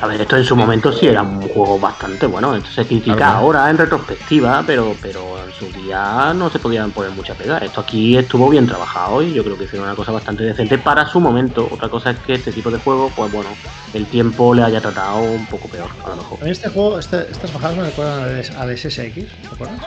A 0.05 0.07
ver, 0.07 0.21
esto 0.21 0.37
en 0.37 0.45
su 0.45 0.55
momento 0.55 0.93
sí 0.93 1.07
era 1.07 1.23
un 1.23 1.41
juego 1.41 1.79
bastante 1.79 2.27
bueno. 2.27 2.55
Esto 2.55 2.69
se 2.69 2.85
critica 2.85 3.37
ahora 3.37 3.67
en 3.71 3.77
retrospectiva, 3.79 4.63
pero, 4.67 4.95
pero 5.01 5.43
en 5.43 5.51
su 5.51 5.65
día 5.71 6.31
no 6.31 6.47
se 6.51 6.59
podían 6.59 6.91
poner 6.91 7.09
mucha 7.09 7.33
pega. 7.33 7.57
Esto 7.57 7.81
aquí 7.81 8.15
estuvo 8.15 8.47
bien 8.47 8.67
trabajado 8.67 9.23
y 9.23 9.33
yo 9.33 9.43
creo 9.43 9.57
que 9.57 9.63
hicieron 9.63 9.87
una 9.87 9.95
cosa 9.95 10.11
bastante 10.11 10.43
decente 10.43 10.77
para 10.77 11.07
su 11.07 11.19
momento. 11.19 11.67
Otra 11.71 11.89
cosa 11.89 12.11
es 12.11 12.19
que 12.19 12.35
este 12.35 12.51
tipo 12.51 12.69
de 12.69 12.77
juego, 12.77 13.11
pues 13.15 13.31
bueno, 13.31 13.49
el 13.95 14.05
tiempo 14.05 14.53
le 14.53 14.61
haya 14.61 14.79
tratado 14.79 15.23
un 15.23 15.47
poco 15.47 15.67
peor, 15.69 15.89
a 16.05 16.09
lo 16.09 16.17
mejor. 16.17 16.37
En 16.43 16.49
este 16.49 16.69
juego, 16.69 16.99
este, 16.99 17.21
estas 17.31 17.51
bajadas 17.51 17.75
me 17.75 17.85
recuerdan 17.85 18.43
al 18.59 18.77
SSX, 18.77 19.15
¿te 19.15 19.47
acuerdas? 19.51 19.81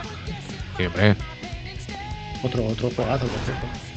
Sí, 0.75 0.85
hombre. 0.85 1.15
Otro, 2.43 2.65
otro 2.65 2.89
juegazo, 2.93 3.25
por 3.25 3.39
cierto 3.39 3.88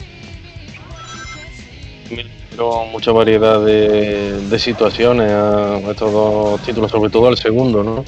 mucha 2.91 3.13
variedad 3.13 3.65
de, 3.65 4.59
situaciones 4.59 5.31
a 5.31 5.79
estos 5.91 6.13
dos 6.13 6.63
títulos, 6.63 6.91
sobre 6.91 7.11
todo 7.11 7.29
al 7.29 7.37
segundo, 7.37 7.83
¿no? 7.83 8.05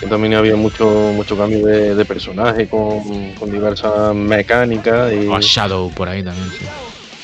Que 0.00 0.06
también 0.06 0.34
había 0.34 0.56
mucho 0.56 0.86
mucho 1.14 1.36
cambio 1.36 1.66
de, 1.66 2.04
personaje 2.04 2.68
con, 2.68 3.50
diversas 3.50 4.14
mecánicas. 4.14 5.12
Y... 5.12 5.26
O 5.28 5.40
Shadow 5.40 5.90
por 5.90 6.08
ahí 6.08 6.22
también, 6.22 6.50
sí. 6.50 6.64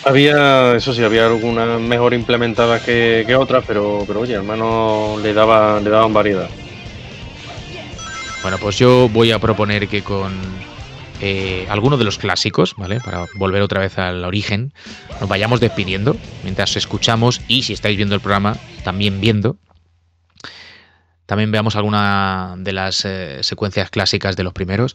Había, 0.04 0.74
eso 0.74 0.92
sí, 0.92 1.02
había 1.02 1.26
algunas 1.26 1.80
mejor 1.80 2.12
implementadas 2.12 2.82
que, 2.82 3.24
que 3.26 3.34
otras, 3.36 3.64
pero, 3.66 4.04
pero 4.06 4.20
oye, 4.20 4.36
al 4.36 4.42
menos 4.42 5.20
le, 5.22 5.32
daba, 5.32 5.80
le 5.80 5.88
daban 5.88 6.12
variedad. 6.12 6.48
Bueno, 8.42 8.58
pues 8.58 8.76
yo 8.76 9.08
voy 9.08 9.32
a 9.32 9.38
proponer 9.38 9.88
que 9.88 10.02
con 10.02 10.34
eh, 11.26 11.66
algunos 11.70 11.98
de 11.98 12.04
los 12.04 12.18
clásicos, 12.18 12.74
¿vale? 12.76 13.00
Para 13.00 13.24
volver 13.36 13.62
otra 13.62 13.80
vez 13.80 13.98
al 13.98 14.22
origen, 14.26 14.74
nos 15.20 15.26
vayamos 15.26 15.58
despidiendo 15.58 16.18
mientras 16.42 16.76
escuchamos 16.76 17.40
y 17.48 17.62
si 17.62 17.72
estáis 17.72 17.96
viendo 17.96 18.14
el 18.14 18.20
programa, 18.20 18.58
también 18.84 19.22
viendo 19.22 19.56
también 21.26 21.50
veamos 21.50 21.76
alguna 21.76 22.54
de 22.58 22.72
las 22.74 23.04
eh, 23.06 23.42
secuencias 23.42 23.88
clásicas 23.88 24.36
de 24.36 24.44
los 24.44 24.52
primeros. 24.52 24.94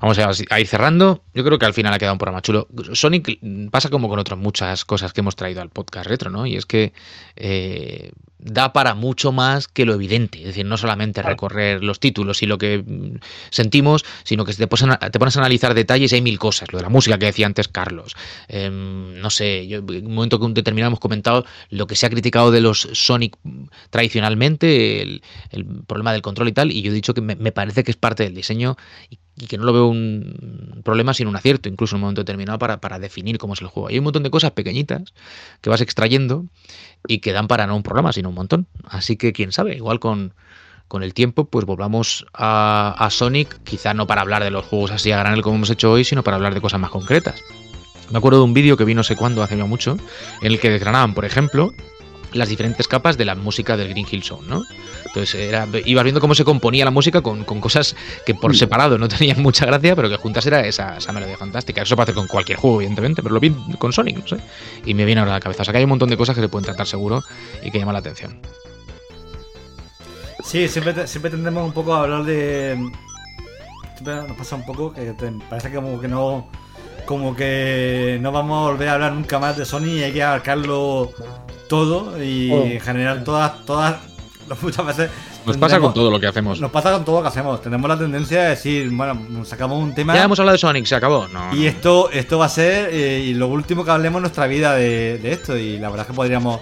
Vamos 0.00 0.18
a, 0.18 0.58
ir 0.58 0.66
cerrando. 0.66 1.22
Yo 1.34 1.44
creo 1.44 1.58
que 1.58 1.66
al 1.66 1.74
final 1.74 1.92
ha 1.92 1.98
quedado 1.98 2.14
un 2.14 2.18
programa 2.18 2.42
chulo. 2.42 2.66
Sonic 2.94 3.38
pasa 3.70 3.88
como 3.88 4.08
con 4.08 4.18
otras 4.18 4.38
muchas 4.38 4.84
cosas 4.84 5.12
que 5.12 5.20
hemos 5.20 5.36
traído 5.36 5.62
al 5.62 5.70
podcast 5.70 6.08
retro, 6.08 6.30
¿no? 6.30 6.46
Y 6.46 6.56
es 6.56 6.66
que 6.66 6.92
eh, 7.36 8.10
da 8.38 8.72
para 8.72 8.94
mucho 8.94 9.32
más 9.32 9.68
que 9.68 9.84
lo 9.84 9.94
evidente. 9.94 10.38
Es 10.38 10.46
decir, 10.46 10.64
no 10.64 10.76
solamente 10.76 11.22
recorrer 11.22 11.82
los 11.82 12.00
títulos 12.00 12.42
y 12.42 12.46
lo 12.46 12.58
que 12.58 12.78
mm, 12.78 13.18
sentimos, 13.50 14.04
sino 14.24 14.44
que 14.44 14.54
te 14.54 14.66
pones, 14.66 14.96
a, 15.00 15.10
te 15.10 15.18
pones 15.18 15.36
a 15.36 15.40
analizar 15.40 15.74
detalles 15.74 16.12
y 16.12 16.16
hay 16.16 16.22
mil 16.22 16.38
cosas. 16.38 16.72
Lo 16.72 16.78
de 16.78 16.84
la 16.84 16.88
música 16.88 17.18
que 17.18 17.26
decía 17.26 17.46
antes 17.46 17.68
Carlos. 17.68 18.16
Em, 18.48 19.20
no 19.20 19.30
sé, 19.30 19.66
yo, 19.66 19.78
en 19.78 20.06
un 20.06 20.14
momento 20.14 20.38
que 20.38 20.44
un 20.44 20.54
determinado 20.54 20.88
hemos 20.88 21.00
comentado 21.00 21.44
lo 21.70 21.86
que 21.86 21.96
se 21.96 22.06
ha 22.06 22.10
criticado 22.10 22.50
de 22.50 22.60
los 22.60 22.88
Sonic 22.92 23.36
tradicionalmente, 23.90 25.02
el, 25.02 25.22
problema 25.86 26.12
del 26.12 26.22
control 26.22 26.48
y 26.48 26.52
tal, 26.52 26.70
y 26.70 26.82
yo 26.82 26.90
he 26.90 26.94
dicho 26.94 27.14
que 27.14 27.20
me, 27.20 27.52
parece 27.52 27.84
que 27.84 27.90
es 27.90 27.96
parte 27.96 28.22
del 28.24 28.34
diseño 28.34 28.76
y, 29.10 29.18
que 29.46 29.58
no 29.58 29.64
lo 29.64 29.72
veo 29.72 29.86
un 29.86 30.80
problema 30.84 31.14
sino 31.14 31.30
un 31.30 31.36
acierto, 31.36 31.68
incluso 31.68 31.94
en 31.94 31.98
un 31.98 32.00
momento 32.02 32.22
determinado 32.22 32.58
para, 32.58 32.80
para 32.80 32.98
definir 32.98 33.38
cómo 33.38 33.54
es 33.54 33.60
el 33.60 33.68
juego. 33.68 33.88
Hay 33.88 33.98
un 33.98 34.04
montón 34.04 34.22
de 34.22 34.30
cosas 34.30 34.52
pequeñitas 34.52 35.14
que 35.60 35.70
vas 35.70 35.80
extrayendo 35.80 36.46
y 37.06 37.18
que 37.18 37.32
dan 37.32 37.48
para 37.48 37.66
no 37.66 37.76
un 37.76 37.82
programa, 37.82 38.12
sino 38.12 38.30
un 38.30 38.34
montón. 38.34 38.66
Así 38.84 39.16
que 39.16 39.32
quién 39.32 39.52
sabe, 39.52 39.76
igual 39.76 40.00
con, 40.00 40.34
con 40.88 41.02
el 41.02 41.14
tiempo, 41.14 41.44
pues 41.44 41.66
volvamos 41.66 42.26
a, 42.32 42.94
a, 42.98 43.10
Sonic, 43.10 43.62
quizá 43.62 43.94
no 43.94 44.06
para 44.06 44.22
hablar 44.22 44.42
de 44.42 44.50
los 44.50 44.64
juegos 44.66 44.90
así 44.90 45.12
a 45.12 45.18
granel 45.18 45.42
como 45.42 45.56
hemos 45.56 45.70
hecho 45.70 45.92
hoy, 45.92 46.04
sino 46.04 46.24
para 46.24 46.36
hablar 46.36 46.54
de 46.54 46.60
cosas 46.60 46.80
más 46.80 46.90
concretas. 46.90 47.40
Me 48.10 48.18
acuerdo 48.18 48.38
de 48.38 48.44
un 48.44 48.54
vídeo 48.54 48.76
que 48.76 48.84
vi 48.84 48.94
no 48.94 49.04
sé 49.04 49.16
cuándo, 49.16 49.42
hace 49.42 49.56
ya 49.56 49.66
mucho, 49.66 49.98
en 50.40 50.52
el 50.52 50.58
que 50.58 50.70
desgranaban, 50.70 51.12
por 51.12 51.26
ejemplo, 51.26 51.72
las 52.38 52.48
diferentes 52.48 52.88
capas 52.88 53.16
de 53.16 53.24
la 53.24 53.34
música 53.34 53.76
del 53.76 53.88
Green 53.88 54.06
Hill 54.10 54.22
Zone, 54.22 54.48
¿no? 54.48 54.62
Entonces 55.04 55.34
era, 55.34 55.66
ibas 55.84 56.04
viendo 56.04 56.20
cómo 56.20 56.34
se 56.34 56.44
componía 56.44 56.84
la 56.84 56.90
música 56.90 57.20
con, 57.20 57.44
cosas 57.44 57.96
que 58.24 58.34
por 58.34 58.52
mm. 58.52 58.54
separado 58.54 58.98
no 58.98 59.08
tenían 59.08 59.42
mucha 59.42 59.66
gracia, 59.66 59.96
pero 59.96 60.08
que 60.08 60.16
juntas 60.16 60.46
era 60.46 60.60
esa, 60.60 60.98
melodía 61.12 61.36
fantástica. 61.36 61.82
Eso 61.82 61.96
puede 61.96 62.04
hacer 62.04 62.14
con 62.14 62.26
cualquier 62.26 62.58
juego, 62.58 62.76
evidentemente, 62.76 63.22
pero 63.22 63.34
lo 63.34 63.40
vi 63.40 63.50
con 63.78 63.92
Sonic, 63.92 64.18
no 64.18 64.26
sé. 64.26 64.38
Y 64.84 64.94
me 64.94 65.04
viene 65.04 65.20
ahora 65.20 65.32
a 65.32 65.36
la 65.36 65.40
cabeza. 65.40 65.62
O 65.62 65.64
sea 65.64 65.72
que 65.72 65.78
hay 65.78 65.84
un 65.84 65.90
montón 65.90 66.08
de 66.08 66.16
cosas 66.16 66.34
que 66.34 66.40
se 66.40 66.48
pueden 66.48 66.64
tratar 66.64 66.86
seguro 66.86 67.22
y 67.62 67.70
que 67.70 67.78
llaman 67.78 67.94
la 67.94 68.00
atención. 68.00 68.40
Sí, 70.44 70.68
siempre, 70.68 71.06
siempre 71.06 71.30
tendremos 71.30 71.64
un 71.64 71.72
poco 71.72 71.94
a 71.94 72.02
hablar 72.02 72.24
de. 72.24 72.90
Siempre 73.94 74.14
nos 74.28 74.36
pasa 74.36 74.56
un 74.56 74.64
poco 74.64 74.92
que 74.92 75.14
parece 75.48 75.72
como 75.72 76.00
que 76.00 76.08
no. 76.08 76.48
Como 77.08 77.34
que 77.34 78.18
no 78.20 78.32
vamos 78.32 78.58
a 78.58 78.70
volver 78.70 78.90
a 78.90 78.92
hablar 78.92 79.14
nunca 79.14 79.38
más 79.38 79.56
de 79.56 79.64
Sony 79.64 79.86
y 79.86 80.02
hay 80.02 80.12
que 80.12 80.22
abarcarlo 80.22 81.10
todo 81.66 82.22
y 82.22 82.50
oh. 82.52 82.64
en 82.64 82.80
general 82.80 83.24
todas, 83.24 83.64
todas, 83.64 83.96
muchas 84.60 84.84
veces... 84.84 85.10
Nos 85.46 85.56
pasa 85.56 85.80
con 85.80 85.94
todo 85.94 86.10
lo 86.10 86.20
que 86.20 86.26
hacemos. 86.26 86.60
Nos 86.60 86.70
pasa 86.70 86.92
con 86.92 87.06
todo 87.06 87.16
lo 87.16 87.22
que 87.22 87.28
hacemos. 87.28 87.62
Tenemos 87.62 87.88
la 87.88 87.98
tendencia 87.98 88.42
de 88.42 88.48
decir, 88.50 88.90
bueno, 88.90 89.42
sacamos 89.46 89.82
un 89.82 89.94
tema... 89.94 90.14
Ya 90.14 90.24
hemos 90.24 90.38
hablado 90.38 90.52
de 90.52 90.58
Sonic, 90.58 90.84
se 90.84 90.96
acabó. 90.96 91.26
y 91.54 91.64
Esto, 91.64 92.10
esto 92.10 92.36
va 92.36 92.44
a 92.44 92.50
ser 92.50 92.90
eh, 92.92 93.20
y 93.20 93.32
lo 93.32 93.48
último 93.48 93.86
que 93.86 93.90
hablemos 93.90 94.20
nuestra 94.20 94.46
vida 94.46 94.74
de, 94.74 95.32
esto. 95.32 95.56
Y 95.56 95.78
la 95.78 95.88
verdad 95.88 96.04
es 96.04 96.08
que 96.08 96.12
podríamos 96.12 96.60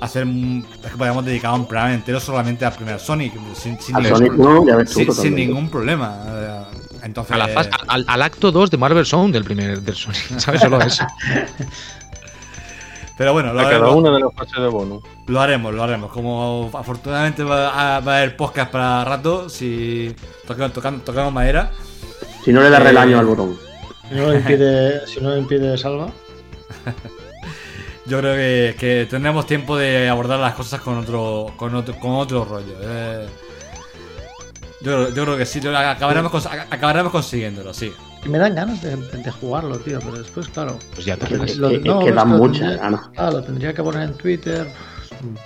hacer 0.00 0.28
es 0.28 0.90
que 0.92 0.96
podríamos 0.96 1.24
dedicar 1.24 1.54
un 1.54 1.66
programa 1.66 1.92
entero 1.92 2.20
solamente 2.20 2.64
al 2.64 2.72
primer 2.72 3.00
Sonic 3.00 3.32
sin, 3.56 3.80
sin, 3.80 5.34
ningún 5.34 5.68
problema 5.68 6.68
entonces 7.02 7.36
al, 7.88 8.22
acto 8.22 8.52
2 8.52 8.70
de 8.70 8.76
Marvel 8.76 9.06
Sound 9.06 9.32
del 9.34 9.44
primer 9.44 9.80
del 9.80 9.94
Sonic 9.94 10.22
sabes 10.38 10.60
solo 10.60 10.80
eso 10.80 11.04
Pero 13.16 13.34
bueno, 13.34 13.52
lo 13.52 13.60
a 13.60 13.70
cada 13.70 13.90
una 13.90 14.10
de 14.10 14.20
las 14.20 14.34
fases 14.34 14.60
de 14.60 14.68
bonus. 14.68 15.02
Lo 15.26 15.40
haremos, 15.40 15.74
lo 15.74 15.82
haremos. 15.82 16.10
Como 16.10 16.70
afortunadamente 16.72 17.44
va 17.44 17.68
a, 17.68 17.96
haber 17.98 18.36
podcast 18.36 18.72
para 18.72 19.04
rato, 19.04 19.48
si 19.48 20.14
tocamos, 20.46 21.04
tocamos 21.04 21.32
madera. 21.32 21.70
Si 22.44 22.52
no 22.52 22.62
le 22.62 22.70
da 22.70 22.78
eh, 22.78 22.80
relaño 22.80 23.18
al 23.18 23.26
botón. 23.26 23.56
Si 24.08 24.14
no 24.14 24.28
le 24.28 24.38
impide, 24.38 25.06
si 25.06 25.20
no 25.20 25.36
impide 25.36 25.76
salva. 25.76 26.08
Yo 28.06 28.18
creo 28.18 28.34
que, 28.34 28.74
que, 28.76 29.06
tendremos 29.08 29.46
tiempo 29.46 29.76
de 29.76 30.08
abordar 30.08 30.40
las 30.40 30.54
cosas 30.54 30.80
con 30.80 30.98
otro, 30.98 31.52
con 31.56 31.74
otro, 31.74 31.94
con 32.00 32.12
otro 32.12 32.44
rollo. 32.44 32.74
Eh. 32.80 33.28
Yo, 34.82 35.08
yo, 35.10 35.24
creo 35.24 35.36
que 35.36 35.46
sí, 35.46 35.60
acabaremos, 35.66 36.46
acabaremos 36.46 37.12
consiguiéndolo, 37.12 37.72
sí 37.72 37.92
me 38.28 38.38
dan 38.38 38.54
ganas 38.54 38.80
de, 38.82 38.96
jugarlo, 39.40 39.78
tío, 39.78 39.98
pero 40.00 40.18
después, 40.18 40.48
claro. 40.48 40.78
Pues 40.94 41.06
ya 41.06 41.16
te 41.16 41.36
lo, 41.36 41.44
es, 41.44 41.58
no, 41.58 42.00
que 42.00 42.12
dan 42.12 42.28
muchas 42.28 42.76
ganas. 42.76 43.10
Ah, 43.16 43.30
lo 43.30 43.42
tendría 43.42 43.74
que 43.74 43.82
poner 43.82 44.02
en 44.02 44.14
Twitter. 44.14 44.68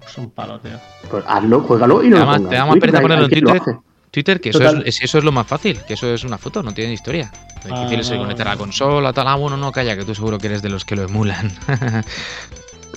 Es 0.07 0.19
un, 0.19 0.31
palo, 0.31 0.61
tío. 0.61 0.79
Pues 1.11 1.25
hazlo, 1.27 1.61
juégalo 1.61 2.03
y 2.03 2.11
no 2.11 2.17
Además, 2.19 2.41
lo 2.43 2.49
Te 2.49 2.55
da 2.57 2.67
más 2.67 2.77
pereza 2.79 3.01
ponerlo 3.01 3.25
en 3.25 3.31
Twitter. 3.31 3.63
Twitter, 4.11 4.41
que 4.41 4.51
eso 4.51 4.65
es, 4.83 5.03
eso 5.03 5.19
es 5.19 5.25
lo 5.25 5.33
más 5.33 5.47
fácil, 5.47 5.79
que 5.87 5.95
eso 5.95 6.13
es 6.13 6.25
una 6.25 6.39
foto, 6.39 6.63
no 6.63 6.73
tiene 6.73 6.93
historia. 6.93 7.31
Lo 7.69 7.77
difícil 7.77 8.01
es 8.01 8.11
conectar 8.11 8.49
a 8.49 8.53
la 8.53 8.57
consola, 8.57 9.13
tal. 9.13 9.29
Ah, 9.29 9.37
bueno, 9.37 9.57
no, 9.57 9.73
calla, 9.73 9.97
que 9.97 10.05
tú 10.05 10.15
seguro 10.15 10.39
que 10.39 10.47
eres 10.47 10.63
de 10.63 10.71
los 10.71 10.85
que 10.85 10.97
lo 10.97 11.03
emulan. 11.03 11.53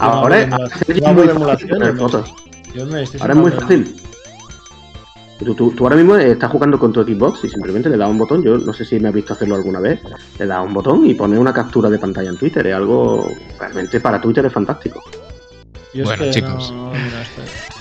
Ahora, 0.01 0.47
ahora 0.49 0.67
es 3.33 3.35
muy 3.35 3.51
fácil. 3.51 3.95
Tú, 5.39 5.73
ahora 5.79 5.95
mismo 5.95 6.17
estás 6.17 6.51
jugando 6.51 6.77
con 6.77 6.91
tu 6.91 7.01
Xbox 7.01 7.45
y 7.45 7.49
simplemente 7.49 7.89
le 7.89 7.97
das 7.97 8.09
un 8.09 8.17
botón. 8.17 8.43
Yo 8.43 8.57
no 8.57 8.73
sé 8.73 8.83
si 8.83 8.99
me 8.99 9.07
has 9.07 9.13
visto 9.13 9.33
hacerlo 9.33 9.55
alguna 9.55 9.79
vez. 9.79 10.01
Le 10.37 10.45
das 10.45 10.65
un 10.65 10.73
botón 10.73 11.05
y 11.05 11.13
pones 11.13 11.39
una 11.39 11.53
captura 11.53 11.89
de 11.89 11.97
pantalla 11.97 12.29
en 12.29 12.37
Twitter. 12.37 12.67
Es 12.67 12.75
algo 12.75 13.25
realmente 13.57 14.01
para 14.01 14.19
Twitter 14.19 14.45
es 14.45 14.53
fantástico 14.53 15.01
bueno, 15.93 16.31
chicos. 16.31 16.73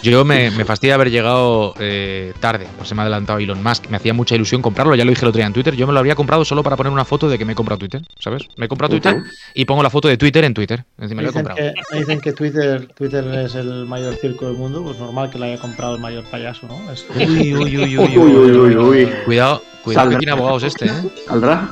yo 0.02 0.24
me, 0.24 0.51
me, 0.51 0.64
fastidia 0.64 0.94
haber 0.94 1.10
llegado 1.10 1.74
eh, 1.78 2.32
tarde, 2.40 2.66
pues 2.76 2.89
se 2.89 2.94
me 2.94 3.02
ha 3.02 3.05
adelantado 3.05 3.39
Elon 3.39 3.62
Musk. 3.62 3.89
Me 3.90 3.97
hacía 3.97 4.14
mucha 4.14 4.35
ilusión 4.35 4.62
comprarlo, 4.62 4.94
ya 4.94 5.05
lo 5.05 5.10
dije 5.10 5.22
el 5.22 5.28
otro 5.28 5.39
día 5.39 5.47
en 5.47 5.52
Twitter. 5.52 5.74
Yo 5.74 5.86
me 5.86 5.93
lo 5.93 5.98
habría 5.98 6.14
comprado 6.14 6.44
solo 6.44 6.62
para 6.62 6.76
poner 6.76 6.93
una 6.93 7.05
foto 7.05 7.28
de 7.28 7.39
que 7.39 7.44
me 7.44 7.52
he 7.52 7.56
comprado 7.56 7.78
Twitter, 7.78 8.02
¿sabes? 8.18 8.44
Me 8.56 8.66
he 8.66 8.68
comprado 8.68 8.90
Twitter 8.93 9.22
y 9.55 9.64
pongo 9.64 9.82
la 9.82 9.90
foto 9.90 10.09
de 10.09 10.16
Twitter 10.16 10.44
en 10.44 10.55
Twitter. 10.55 10.85
me, 10.97 11.06
dicen 11.06 11.47
que, 11.47 11.74
me 11.93 11.98
dicen 11.98 12.20
que 12.20 12.32
Twitter, 12.32 12.89
Twitter 12.94 13.24
es 13.35 13.55
el 13.55 13.86
mayor 13.86 14.14
circo 14.16 14.47
del 14.47 14.56
mundo, 14.56 14.82
pues 14.82 14.98
normal 14.98 15.30
que 15.30 15.39
lo 15.39 15.44
haya 15.44 15.59
comprado 15.59 15.97
el 15.97 16.01
mayor 16.01 16.24
payaso, 16.24 16.66
¿no? 16.66 16.78
Uy, 17.16 17.55
uy, 17.55 17.76
uy, 17.76 17.98
uy, 17.98 18.18
uy, 18.18 18.76
uy, 18.76 19.09
Cuidado, 19.24 19.62
cuidado 19.85 20.10
que 20.10 20.16
tiene 20.16 20.32
abogados 20.32 20.62
este, 20.62 20.86
¿eh? 20.86 20.93
¿Saldrá? 21.26 21.70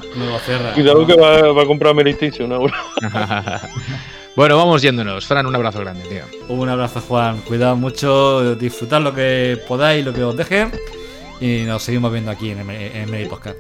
Cuidado 0.75 1.07
que 1.07 1.15
va, 1.15 1.53
va 1.53 1.63
a 1.63 1.67
comprar 1.67 1.95
Meristation 1.95 2.53
ahora. 2.53 2.75
Bueno, 4.37 4.59
vamos 4.59 4.83
yéndonos. 4.83 5.27
Fran, 5.27 5.47
un 5.47 5.55
abrazo 5.55 5.81
grande, 5.81 6.05
tío. 6.09 6.23
Un 6.55 6.69
abrazo, 6.69 7.01
Juan. 7.01 7.41
Cuidado 7.41 7.75
mucho, 7.75 8.55
disfrutad 8.55 9.01
lo 9.01 9.15
que 9.15 9.59
podáis, 9.67 10.05
lo 10.05 10.13
que 10.13 10.23
os 10.23 10.37
deje. 10.37 10.71
Y 11.41 11.63
nos 11.63 11.83
seguimos 11.83 12.13
viendo 12.13 12.31
aquí 12.31 12.51
en 12.51 12.69
en 12.71 13.29
Podcast. 13.31 13.57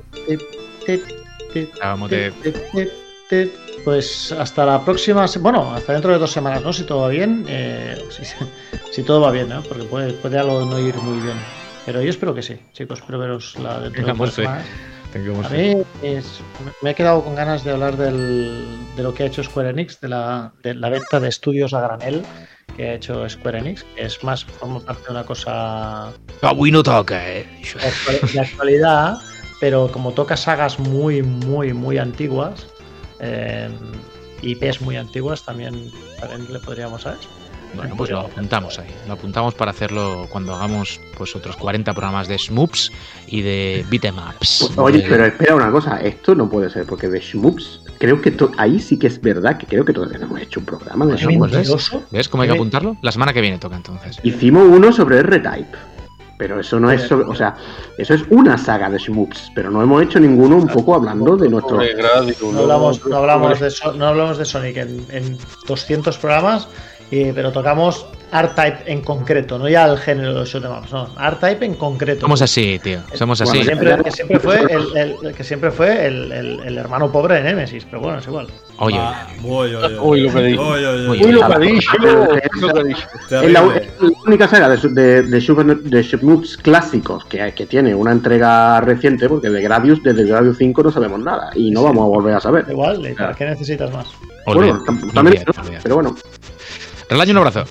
Pues 3.86 4.32
hasta 4.32 4.66
la 4.66 4.84
próxima. 4.84 5.24
Bueno, 5.40 5.72
hasta 5.74 5.94
dentro 5.94 6.12
de 6.12 6.18
dos 6.18 6.30
semanas, 6.30 6.62
¿no? 6.62 6.74
Si 6.74 6.84
todo 6.84 7.02
va 7.02 7.08
bien. 7.08 7.46
Eh, 7.48 7.96
si, 8.92 9.02
todo 9.02 9.22
va 9.22 9.30
bien, 9.30 9.48
¿no? 9.48 9.62
Porque 9.62 9.84
puede, 9.84 10.12
puede 10.12 10.38
algo 10.38 10.62
no 10.66 10.78
ir 10.78 10.94
muy 10.96 11.22
bien. 11.22 11.38
Pero 11.86 12.02
yo 12.02 12.10
espero 12.10 12.34
que 12.34 12.42
sí, 12.42 12.58
chicos. 12.74 12.98
Espero 12.98 13.18
veros 13.18 13.56
la 13.58 13.80
dentro 13.80 14.04
de 14.04 14.12
dos 14.12 14.34
semanas. 14.34 14.66
A 15.46 15.48
mí 15.50 15.82
me 16.82 16.90
he 16.90 16.94
quedado 16.94 17.24
con 17.24 17.34
ganas 17.34 17.64
de 17.64 17.72
hablar 17.72 17.96
del, 17.96 18.64
de 18.96 19.02
lo 19.02 19.14
que 19.14 19.22
ha 19.22 19.26
hecho 19.26 19.42
Square 19.42 19.70
Enix, 19.70 20.00
de 20.00 20.08
la, 20.08 20.52
de 20.62 20.74
la 20.74 20.88
venta 20.90 21.20
de 21.20 21.28
estudios 21.28 21.74
a 21.74 21.80
granel 21.80 22.24
que 22.76 22.90
ha 22.90 22.94
hecho 22.94 23.28
Square 23.28 23.58
Enix, 23.58 23.84
que 23.94 24.04
es 24.04 24.22
más 24.22 24.44
como 24.44 24.80
parte 24.80 25.04
de 25.04 25.10
una 25.10 25.24
cosa. 25.24 26.08
Ah, 26.42 26.52
no 26.70 26.82
toca, 26.82 27.28
¿eh? 27.28 27.46
De 28.32 28.40
actualidad, 28.40 29.18
pero 29.60 29.90
como 29.90 30.12
toca 30.12 30.36
sagas 30.36 30.78
muy, 30.78 31.22
muy, 31.22 31.72
muy 31.72 31.98
antiguas, 31.98 32.66
eh, 33.20 33.70
IPs 34.42 34.82
muy 34.82 34.96
antiguas, 34.96 35.44
también, 35.44 35.90
también 36.20 36.52
le 36.52 36.58
podríamos 36.58 37.06
a 37.06 37.14
eso. 37.14 37.28
Bueno, 37.76 37.94
pues 37.96 38.10
lo 38.10 38.20
apuntamos 38.20 38.78
ahí. 38.78 38.88
Lo 39.06 39.14
apuntamos 39.14 39.54
para 39.54 39.70
hacerlo 39.70 40.26
cuando 40.30 40.54
hagamos 40.54 41.00
pues 41.16 41.34
otros 41.36 41.56
40 41.56 41.92
programas 41.92 42.28
de 42.28 42.38
Smoops 42.38 42.92
y 43.26 43.42
de 43.42 43.84
Beatemaps. 43.90 44.66
Pues, 44.66 44.78
oye, 44.78 45.04
pero 45.08 45.26
espera 45.26 45.54
una 45.54 45.70
cosa, 45.70 46.00
esto 46.00 46.34
no 46.34 46.48
puede 46.48 46.70
ser, 46.70 46.86
porque 46.86 47.08
de 47.08 47.20
Smoops, 47.20 47.82
creo 47.98 48.20
que 48.20 48.34
ahí 48.56 48.80
sí 48.80 48.98
que 48.98 49.06
es 49.06 49.20
verdad 49.20 49.58
que 49.58 49.66
creo 49.66 49.84
que 49.84 49.92
todavía 49.92 50.18
no 50.18 50.26
hemos 50.26 50.40
hecho 50.40 50.60
un 50.60 50.66
programa 50.66 51.06
de 51.06 51.18
Smoops. 51.18 51.92
¿Ves? 52.10 52.28
cómo 52.28 52.42
hay 52.42 52.48
que 52.48 52.54
apuntarlo? 52.54 52.96
La 53.02 53.12
semana 53.12 53.32
que 53.32 53.40
viene 53.40 53.58
toca 53.58 53.76
entonces. 53.76 54.18
Hicimos 54.22 54.64
uno 54.68 54.92
sobre 54.92 55.18
R-Type. 55.18 55.76
Pero 56.38 56.60
eso 56.60 56.78
no 56.78 56.90
es, 56.90 57.10
o 57.10 57.34
sea, 57.34 57.56
eso 57.96 58.12
es 58.12 58.22
una 58.28 58.58
saga 58.58 58.90
de 58.90 58.98
Smoops, 58.98 59.52
pero 59.54 59.70
no 59.70 59.82
hemos 59.82 60.02
hecho 60.02 60.20
ninguno 60.20 60.56
un 60.56 60.68
poco 60.68 60.94
hablando 60.94 61.34
de 61.34 61.48
nuestro... 61.48 61.78
No 61.78 62.60
hablamos, 62.60 63.06
no 63.06 63.16
hablamos, 63.16 63.58
de, 63.58 63.72
no 63.96 64.06
hablamos 64.06 64.36
de 64.36 64.44
Sonic 64.44 64.76
en, 64.76 65.06
en 65.08 65.38
200 65.66 66.18
programas 66.18 66.68
pero 67.10 67.52
tocamos 67.52 68.06
R-Type 68.32 68.90
en 68.90 69.02
concreto, 69.02 69.58
no 69.58 69.68
ya 69.68 69.84
el 69.86 69.98
género 69.98 70.34
de 70.34 70.40
los 70.40 70.48
shoot'em 70.48 70.72
ups, 70.78 70.92
no, 70.92 71.08
R-Type 71.18 71.64
en 71.64 71.74
concreto. 71.74 72.22
Somos 72.22 72.42
así, 72.42 72.78
tío, 72.82 73.00
somos 73.14 73.40
así. 73.40 73.62
Siempre, 73.62 73.96
que 74.02 74.10
siempre 74.10 74.40
fue, 74.40 74.60
el, 74.62 75.18
el, 75.22 75.34
que 75.34 75.44
siempre 75.44 75.70
fue 75.70 76.06
el, 76.06 76.32
el, 76.32 76.78
hermano 76.78 77.10
pobre 77.12 77.36
de 77.36 77.42
Nemesis, 77.44 77.86
pero 77.88 78.02
bueno, 78.02 78.18
es 78.18 78.26
igual. 78.26 78.48
Oye, 78.78 78.98
Ah, 78.98 79.28
uy, 79.42 79.74
uy, 79.74 79.76
uy. 79.76 79.98
Uy, 79.98 80.20
lo 80.22 80.32
que. 80.32 80.38
Uy, 80.38 80.58
uy, 80.58 81.08
uy. 81.08 81.24
Uy, 81.24 81.32
lo 81.32 81.48
que 81.48 81.58
dicho. 81.66 81.90
Es 83.30 83.52
la, 83.52 83.62
única 84.26 84.48
saga 84.48 84.68
de, 84.68 84.88
de, 84.88 85.22
de, 85.22 85.40
Super- 85.40 85.78
de 85.78 86.02
shoot'em-ups 86.02 86.58
clásicos 86.58 87.24
que, 87.26 87.52
que 87.52 87.66
tiene 87.66 87.94
una 87.94 88.12
entrega 88.12 88.80
reciente, 88.80 89.28
porque 89.28 89.48
de 89.48 89.62
Gradius, 89.62 90.02
desde 90.02 90.24
Gradius 90.24 90.58
5 90.58 90.82
no 90.82 90.90
sabemos 90.90 91.20
nada 91.20 91.50
y 91.54 91.70
no 91.70 91.84
vamos 91.84 92.02
a 92.04 92.08
volver 92.08 92.34
a 92.34 92.40
saber. 92.40 92.66
Igual, 92.68 93.06
¿y 93.08 93.14
¿para 93.14 93.34
qué 93.34 93.46
necesitas 93.46 93.90
más? 93.92 94.08
Bueno, 94.46 94.82
también, 95.14 95.42
pero 95.82 95.94
bueno. 95.94 96.16
Relaño, 97.08 97.32
un 97.32 97.38
abrazo. 97.38 97.64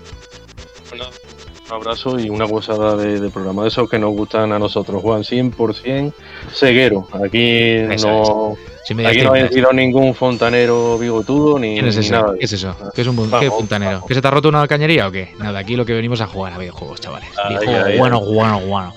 Un 1.67 1.73
abrazo 1.73 2.19
y 2.19 2.29
una 2.29 2.45
gozada 2.45 2.95
de, 2.95 3.19
de 3.19 3.29
programa 3.31 3.63
de 3.63 3.69
esos 3.69 3.89
que 3.89 3.97
nos 3.97 4.11
gustan 4.11 4.53
a 4.53 4.59
nosotros, 4.59 5.01
Juan. 5.01 5.23
100% 5.23 6.13
ceguero. 6.53 7.07
Aquí 7.25 7.77
no, 8.03 8.55
Si 8.85 8.93
me 8.93 9.07
aquí 9.07 9.23
no 9.23 9.33
¿qué 9.33 9.39
ha 9.41 9.47
sido 9.49 9.73
ningún 9.73 10.13
fontanero 10.13 10.99
bigotudo 10.99 11.57
ni, 11.57 11.79
es 11.79 11.97
ni 11.97 12.09
nada. 12.09 12.35
¿Qué 12.37 12.45
es 12.45 12.53
eso. 12.53 12.75
¿Qué 12.93 13.01
es 13.01 13.07
un 13.07 13.15
Vamos, 13.15 13.39
qué 13.39 13.49
puntanero? 13.49 13.93
vamos. 13.93 14.07
¿Que 14.07 14.13
se 14.13 14.21
te 14.21 14.27
ha 14.27 14.31
roto 14.31 14.47
una 14.47 14.67
cañería 14.67 15.07
o 15.07 15.11
qué? 15.11 15.33
Nada, 15.39 15.57
aquí 15.57 15.75
lo 15.75 15.85
que 15.87 15.93
venimos 15.93 16.21
a 16.21 16.27
jugar 16.27 16.53
a 16.53 16.59
videojuegos, 16.59 17.01
chavales. 17.01 17.29
Ay, 17.43 17.55
Videojuegos 17.55 17.87
ay, 17.87 17.97
bueno, 17.97 18.21
ay. 18.23 18.33
bueno, 18.35 18.59
bueno. 18.59 18.93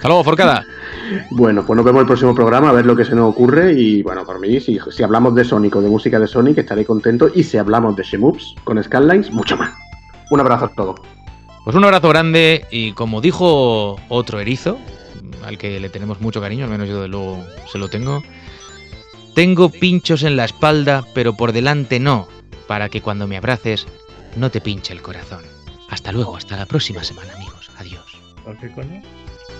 Hasta 0.00 0.08
luego, 0.08 0.24
Forcada. 0.24 0.64
Bueno, 1.28 1.62
pues 1.66 1.76
nos 1.76 1.84
vemos 1.84 2.00
el 2.00 2.06
próximo 2.06 2.34
programa 2.34 2.70
a 2.70 2.72
ver 2.72 2.86
lo 2.86 2.96
que 2.96 3.04
se 3.04 3.14
nos 3.14 3.28
ocurre 3.28 3.74
y 3.74 4.02
bueno, 4.02 4.24
por 4.24 4.40
mí, 4.40 4.58
si, 4.58 4.78
si 4.90 5.02
hablamos 5.02 5.34
de 5.34 5.44
Sonic 5.44 5.76
o 5.76 5.82
de 5.82 5.90
música 5.90 6.18
de 6.18 6.26
Sonic 6.26 6.56
estaré 6.56 6.86
contento 6.86 7.30
y 7.34 7.42
si 7.42 7.58
hablamos 7.58 7.94
de 7.96 8.02
Shemups 8.02 8.54
con 8.64 8.82
Skylines, 8.82 9.30
mucho 9.30 9.58
más. 9.58 9.74
Un 10.30 10.40
abrazo 10.40 10.64
a 10.64 10.68
todos. 10.68 11.00
Pues 11.64 11.76
un 11.76 11.84
abrazo 11.84 12.08
grande 12.08 12.64
y 12.70 12.92
como 12.92 13.20
dijo 13.20 14.00
otro 14.08 14.40
erizo, 14.40 14.78
al 15.44 15.58
que 15.58 15.78
le 15.78 15.90
tenemos 15.90 16.22
mucho 16.22 16.40
cariño, 16.40 16.64
al 16.64 16.70
menos 16.70 16.88
yo 16.88 17.02
de 17.02 17.08
luego 17.08 17.44
se 17.70 17.76
lo 17.76 17.88
tengo, 17.88 18.22
tengo 19.34 19.68
pinchos 19.68 20.22
en 20.22 20.34
la 20.34 20.46
espalda, 20.46 21.04
pero 21.12 21.34
por 21.34 21.52
delante 21.52 22.00
no, 22.00 22.26
para 22.66 22.88
que 22.88 23.02
cuando 23.02 23.26
me 23.26 23.36
abraces 23.36 23.86
no 24.34 24.50
te 24.50 24.62
pinche 24.62 24.94
el 24.94 25.02
corazón. 25.02 25.44
Hasta 25.90 26.10
luego, 26.10 26.38
hasta 26.38 26.56
la 26.56 26.64
próxima 26.64 27.04
semana, 27.04 27.34
amigos. 27.34 27.70
Adiós. 27.76 28.06
¿Qué 28.58 28.72
coño? 28.72 29.02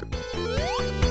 próxima. 0.06 1.09